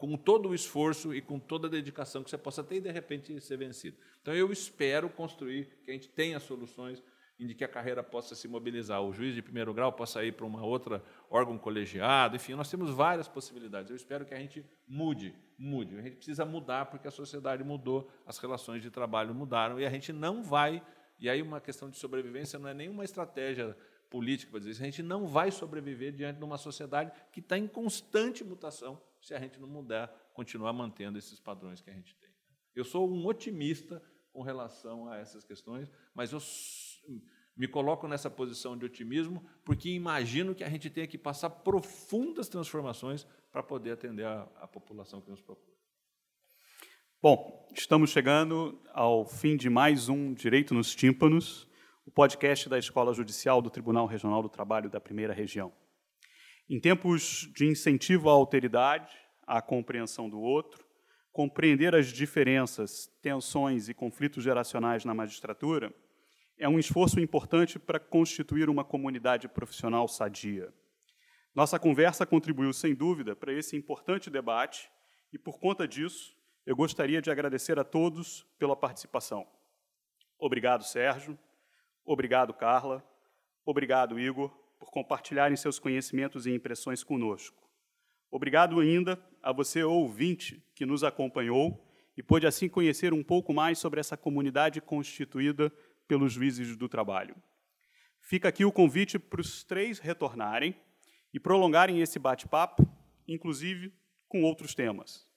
com 0.00 0.16
todo 0.16 0.48
o 0.48 0.54
esforço 0.54 1.14
e 1.14 1.20
com 1.20 1.38
toda 1.38 1.66
a 1.66 1.70
dedicação 1.70 2.24
que 2.24 2.30
você 2.30 2.38
possa 2.38 2.64
ter 2.64 2.76
e, 2.76 2.80
de 2.80 2.90
repente, 2.90 3.38
ser 3.38 3.58
vencido. 3.58 3.98
Então, 4.22 4.32
eu 4.32 4.50
espero 4.50 5.10
construir, 5.10 5.66
que 5.84 5.90
a 5.90 5.92
gente 5.92 6.08
tenha 6.08 6.40
soluções 6.40 7.02
em 7.38 7.46
que 7.48 7.62
a 7.62 7.68
carreira 7.68 8.02
possa 8.02 8.34
se 8.34 8.48
mobilizar. 8.48 9.02
O 9.02 9.12
juiz 9.12 9.34
de 9.34 9.42
primeiro 9.42 9.74
grau 9.74 9.92
possa 9.92 10.24
ir 10.24 10.32
para 10.32 10.46
uma 10.46 10.64
outra 10.64 11.04
órgão 11.28 11.58
colegiado, 11.58 12.34
enfim, 12.34 12.54
nós 12.54 12.70
temos 12.70 12.88
várias 12.88 13.28
possibilidades. 13.28 13.90
Eu 13.90 13.96
espero 13.96 14.24
que 14.24 14.32
a 14.32 14.38
gente 14.38 14.64
mude, 14.88 15.34
mude. 15.58 15.98
A 15.98 16.00
gente 16.00 16.16
precisa 16.16 16.46
mudar 16.46 16.86
porque 16.86 17.06
a 17.06 17.10
sociedade 17.10 17.62
mudou, 17.62 18.10
as 18.26 18.38
relações 18.38 18.80
de 18.80 18.90
trabalho 18.90 19.34
mudaram 19.34 19.78
e 19.78 19.84
a 19.84 19.90
gente 19.90 20.14
não 20.14 20.42
vai. 20.42 20.82
E 21.18 21.28
aí, 21.28 21.42
uma 21.42 21.60
questão 21.60 21.90
de 21.90 21.98
sobrevivência 21.98 22.58
não 22.58 22.70
é 22.70 22.72
nenhuma 22.74 23.04
estratégia 23.04 23.76
política 24.08 24.50
para 24.50 24.60
dizer 24.60 24.70
isso. 24.70 24.82
A 24.82 24.86
gente 24.86 25.02
não 25.02 25.26
vai 25.26 25.50
sobreviver 25.50 26.10
diante 26.10 26.38
de 26.38 26.44
uma 26.44 26.56
sociedade 26.56 27.12
que 27.30 27.40
está 27.40 27.58
em 27.58 27.68
constante 27.68 28.42
mutação 28.42 28.98
se 29.20 29.34
a 29.34 29.38
gente 29.38 29.60
não 29.60 29.68
mudar, 29.68 30.08
continuar 30.34 30.72
mantendo 30.72 31.18
esses 31.18 31.38
padrões 31.38 31.80
que 31.80 31.90
a 31.90 31.92
gente 31.92 32.14
tem. 32.16 32.30
Eu 32.74 32.84
sou 32.84 33.10
um 33.10 33.26
otimista 33.26 34.02
com 34.32 34.42
relação 34.42 35.08
a 35.08 35.18
essas 35.18 35.44
questões, 35.44 35.90
mas 36.14 36.32
eu 36.32 36.40
me 37.56 37.68
coloco 37.68 38.08
nessa 38.08 38.30
posição 38.30 38.76
de 38.76 38.84
otimismo 38.84 39.44
porque 39.64 39.90
imagino 39.90 40.54
que 40.54 40.64
a 40.64 40.68
gente 40.68 40.88
tenha 40.88 41.06
que 41.06 41.18
passar 41.18 41.50
profundas 41.50 42.48
transformações 42.48 43.26
para 43.50 43.62
poder 43.62 43.92
atender 43.92 44.24
a, 44.24 44.42
a 44.60 44.66
população 44.66 45.20
que 45.20 45.30
nos 45.30 45.42
procura. 45.42 45.76
Bom, 47.22 47.68
estamos 47.74 48.10
chegando 48.10 48.80
ao 48.94 49.26
fim 49.26 49.56
de 49.56 49.68
mais 49.68 50.08
um 50.08 50.32
Direito 50.32 50.72
nos 50.72 50.94
Tímpanos, 50.94 51.68
o 52.06 52.10
podcast 52.10 52.66
da 52.66 52.78
Escola 52.78 53.12
Judicial 53.12 53.60
do 53.60 53.68
Tribunal 53.68 54.06
Regional 54.06 54.42
do 54.42 54.48
Trabalho 54.48 54.88
da 54.88 54.98
Primeira 54.98 55.34
Região. 55.34 55.70
Em 56.72 56.78
tempos 56.78 57.50
de 57.52 57.66
incentivo 57.66 58.30
à 58.30 58.32
alteridade, 58.32 59.12
à 59.44 59.60
compreensão 59.60 60.30
do 60.30 60.38
outro, 60.38 60.86
compreender 61.32 61.96
as 61.96 62.06
diferenças, 62.06 63.08
tensões 63.20 63.88
e 63.88 63.92
conflitos 63.92 64.44
geracionais 64.44 65.04
na 65.04 65.12
magistratura 65.12 65.92
é 66.56 66.68
um 66.68 66.78
esforço 66.78 67.18
importante 67.18 67.76
para 67.76 67.98
constituir 67.98 68.70
uma 68.70 68.84
comunidade 68.84 69.48
profissional 69.48 70.06
sadia. 70.06 70.72
Nossa 71.52 71.76
conversa 71.76 72.24
contribuiu, 72.24 72.72
sem 72.72 72.94
dúvida, 72.94 73.34
para 73.34 73.52
esse 73.52 73.76
importante 73.76 74.30
debate 74.30 74.88
e, 75.32 75.38
por 75.40 75.58
conta 75.58 75.88
disso, 75.88 76.36
eu 76.64 76.76
gostaria 76.76 77.20
de 77.20 77.32
agradecer 77.32 77.80
a 77.80 77.84
todos 77.84 78.46
pela 78.60 78.76
participação. 78.76 79.44
Obrigado, 80.38 80.84
Sérgio. 80.84 81.36
Obrigado, 82.04 82.54
Carla. 82.54 83.04
Obrigado, 83.66 84.20
Igor, 84.20 84.56
por 84.80 84.90
compartilharem 84.90 85.56
seus 85.56 85.78
conhecimentos 85.78 86.46
e 86.46 86.50
impressões 86.50 87.04
conosco. 87.04 87.70
Obrigado 88.30 88.80
ainda 88.80 89.22
a 89.42 89.52
você, 89.52 89.84
ouvinte, 89.84 90.64
que 90.74 90.86
nos 90.86 91.04
acompanhou 91.04 91.86
e 92.16 92.22
pôde 92.22 92.46
assim 92.46 92.68
conhecer 92.68 93.12
um 93.12 93.22
pouco 93.22 93.52
mais 93.52 93.78
sobre 93.78 94.00
essa 94.00 94.16
comunidade 94.16 94.80
constituída 94.80 95.70
pelos 96.08 96.32
juízes 96.32 96.76
do 96.76 96.88
trabalho. 96.88 97.36
Fica 98.20 98.48
aqui 98.48 98.64
o 98.64 98.72
convite 98.72 99.18
para 99.18 99.40
os 99.40 99.62
três 99.64 99.98
retornarem 99.98 100.74
e 101.32 101.38
prolongarem 101.38 102.00
esse 102.00 102.18
bate-papo, 102.18 102.88
inclusive 103.28 103.92
com 104.28 104.42
outros 104.42 104.74
temas. 104.74 105.28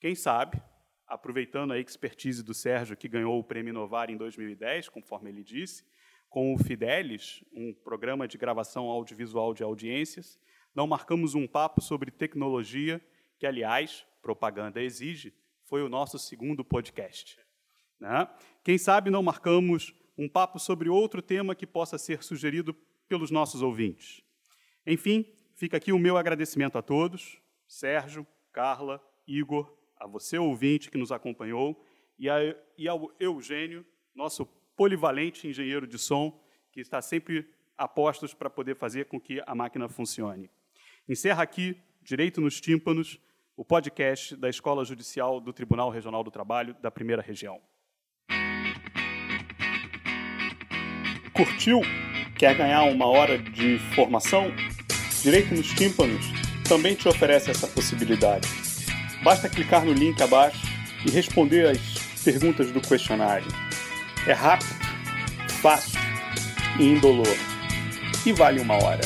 Quem 0.00 0.14
sabe, 0.14 0.62
aproveitando 1.06 1.72
a 1.72 1.78
expertise 1.78 2.42
do 2.42 2.54
Sérgio, 2.54 2.96
que 2.96 3.08
ganhou 3.08 3.38
o 3.38 3.44
Prêmio 3.44 3.70
Inovar 3.70 4.10
em 4.10 4.16
2010, 4.16 4.88
conforme 4.88 5.30
ele 5.30 5.42
disse, 5.42 5.84
com 6.28 6.54
o 6.54 6.58
Fidelis, 6.58 7.42
um 7.52 7.72
programa 7.72 8.28
de 8.28 8.36
gravação 8.36 8.86
audiovisual 8.86 9.54
de 9.54 9.62
audiências, 9.62 10.38
não 10.74 10.86
marcamos 10.86 11.34
um 11.34 11.46
papo 11.46 11.80
sobre 11.80 12.10
tecnologia, 12.10 13.00
que, 13.38 13.46
aliás, 13.46 14.06
propaganda 14.20 14.82
exige, 14.82 15.32
foi 15.64 15.82
o 15.82 15.88
nosso 15.88 16.18
segundo 16.18 16.64
podcast. 16.64 17.38
Né? 17.98 18.28
Quem 18.62 18.78
sabe 18.78 19.10
não 19.10 19.22
marcamos 19.22 19.94
um 20.16 20.28
papo 20.28 20.58
sobre 20.58 20.88
outro 20.88 21.22
tema 21.22 21.54
que 21.54 21.66
possa 21.66 21.96
ser 21.96 22.22
sugerido 22.22 22.74
pelos 23.08 23.30
nossos 23.30 23.62
ouvintes. 23.62 24.22
Enfim, 24.86 25.24
fica 25.54 25.76
aqui 25.76 25.92
o 25.92 25.98
meu 25.98 26.16
agradecimento 26.16 26.76
a 26.76 26.82
todos, 26.82 27.40
Sérgio, 27.66 28.26
Carla, 28.52 29.02
Igor, 29.26 29.76
a 29.96 30.06
você, 30.06 30.38
ouvinte, 30.38 30.90
que 30.90 30.98
nos 30.98 31.12
acompanhou, 31.12 31.84
e, 32.18 32.28
a, 32.28 32.38
e 32.76 32.88
ao 32.88 33.12
Eugênio, 33.20 33.86
nosso 34.14 34.44
polivalente 34.78 35.48
engenheiro 35.48 35.88
de 35.88 35.98
som, 35.98 36.40
que 36.70 36.80
está 36.80 37.02
sempre 37.02 37.50
a 37.76 37.88
postos 37.88 38.32
para 38.32 38.48
poder 38.48 38.76
fazer 38.76 39.06
com 39.06 39.20
que 39.20 39.42
a 39.44 39.52
máquina 39.52 39.88
funcione. 39.88 40.48
Encerra 41.08 41.42
aqui, 41.42 41.76
Direito 42.00 42.40
nos 42.40 42.60
Tímpanos, 42.60 43.18
o 43.56 43.64
podcast 43.64 44.36
da 44.36 44.48
Escola 44.48 44.84
Judicial 44.84 45.40
do 45.40 45.52
Tribunal 45.52 45.90
Regional 45.90 46.22
do 46.22 46.30
Trabalho 46.30 46.76
da 46.80 46.92
Primeira 46.92 47.20
Região. 47.20 47.60
Curtiu? 51.32 51.80
Quer 52.38 52.56
ganhar 52.56 52.84
uma 52.84 53.06
hora 53.06 53.36
de 53.36 53.80
formação? 53.96 54.52
Direito 55.24 55.54
nos 55.54 55.66
Tímpanos 55.74 56.24
também 56.68 56.94
te 56.94 57.08
oferece 57.08 57.50
essa 57.50 57.66
possibilidade. 57.66 58.46
Basta 59.24 59.48
clicar 59.48 59.84
no 59.84 59.92
link 59.92 60.22
abaixo 60.22 60.64
e 61.04 61.10
responder 61.10 61.66
as 61.66 62.22
perguntas 62.22 62.70
do 62.70 62.80
questionário. 62.80 63.67
É 64.28 64.34
rápido, 64.34 64.76
fácil 65.62 65.98
e 66.78 66.84
indolor. 66.84 67.34
E 68.26 68.32
vale 68.34 68.60
uma 68.60 68.74
hora. 68.74 69.00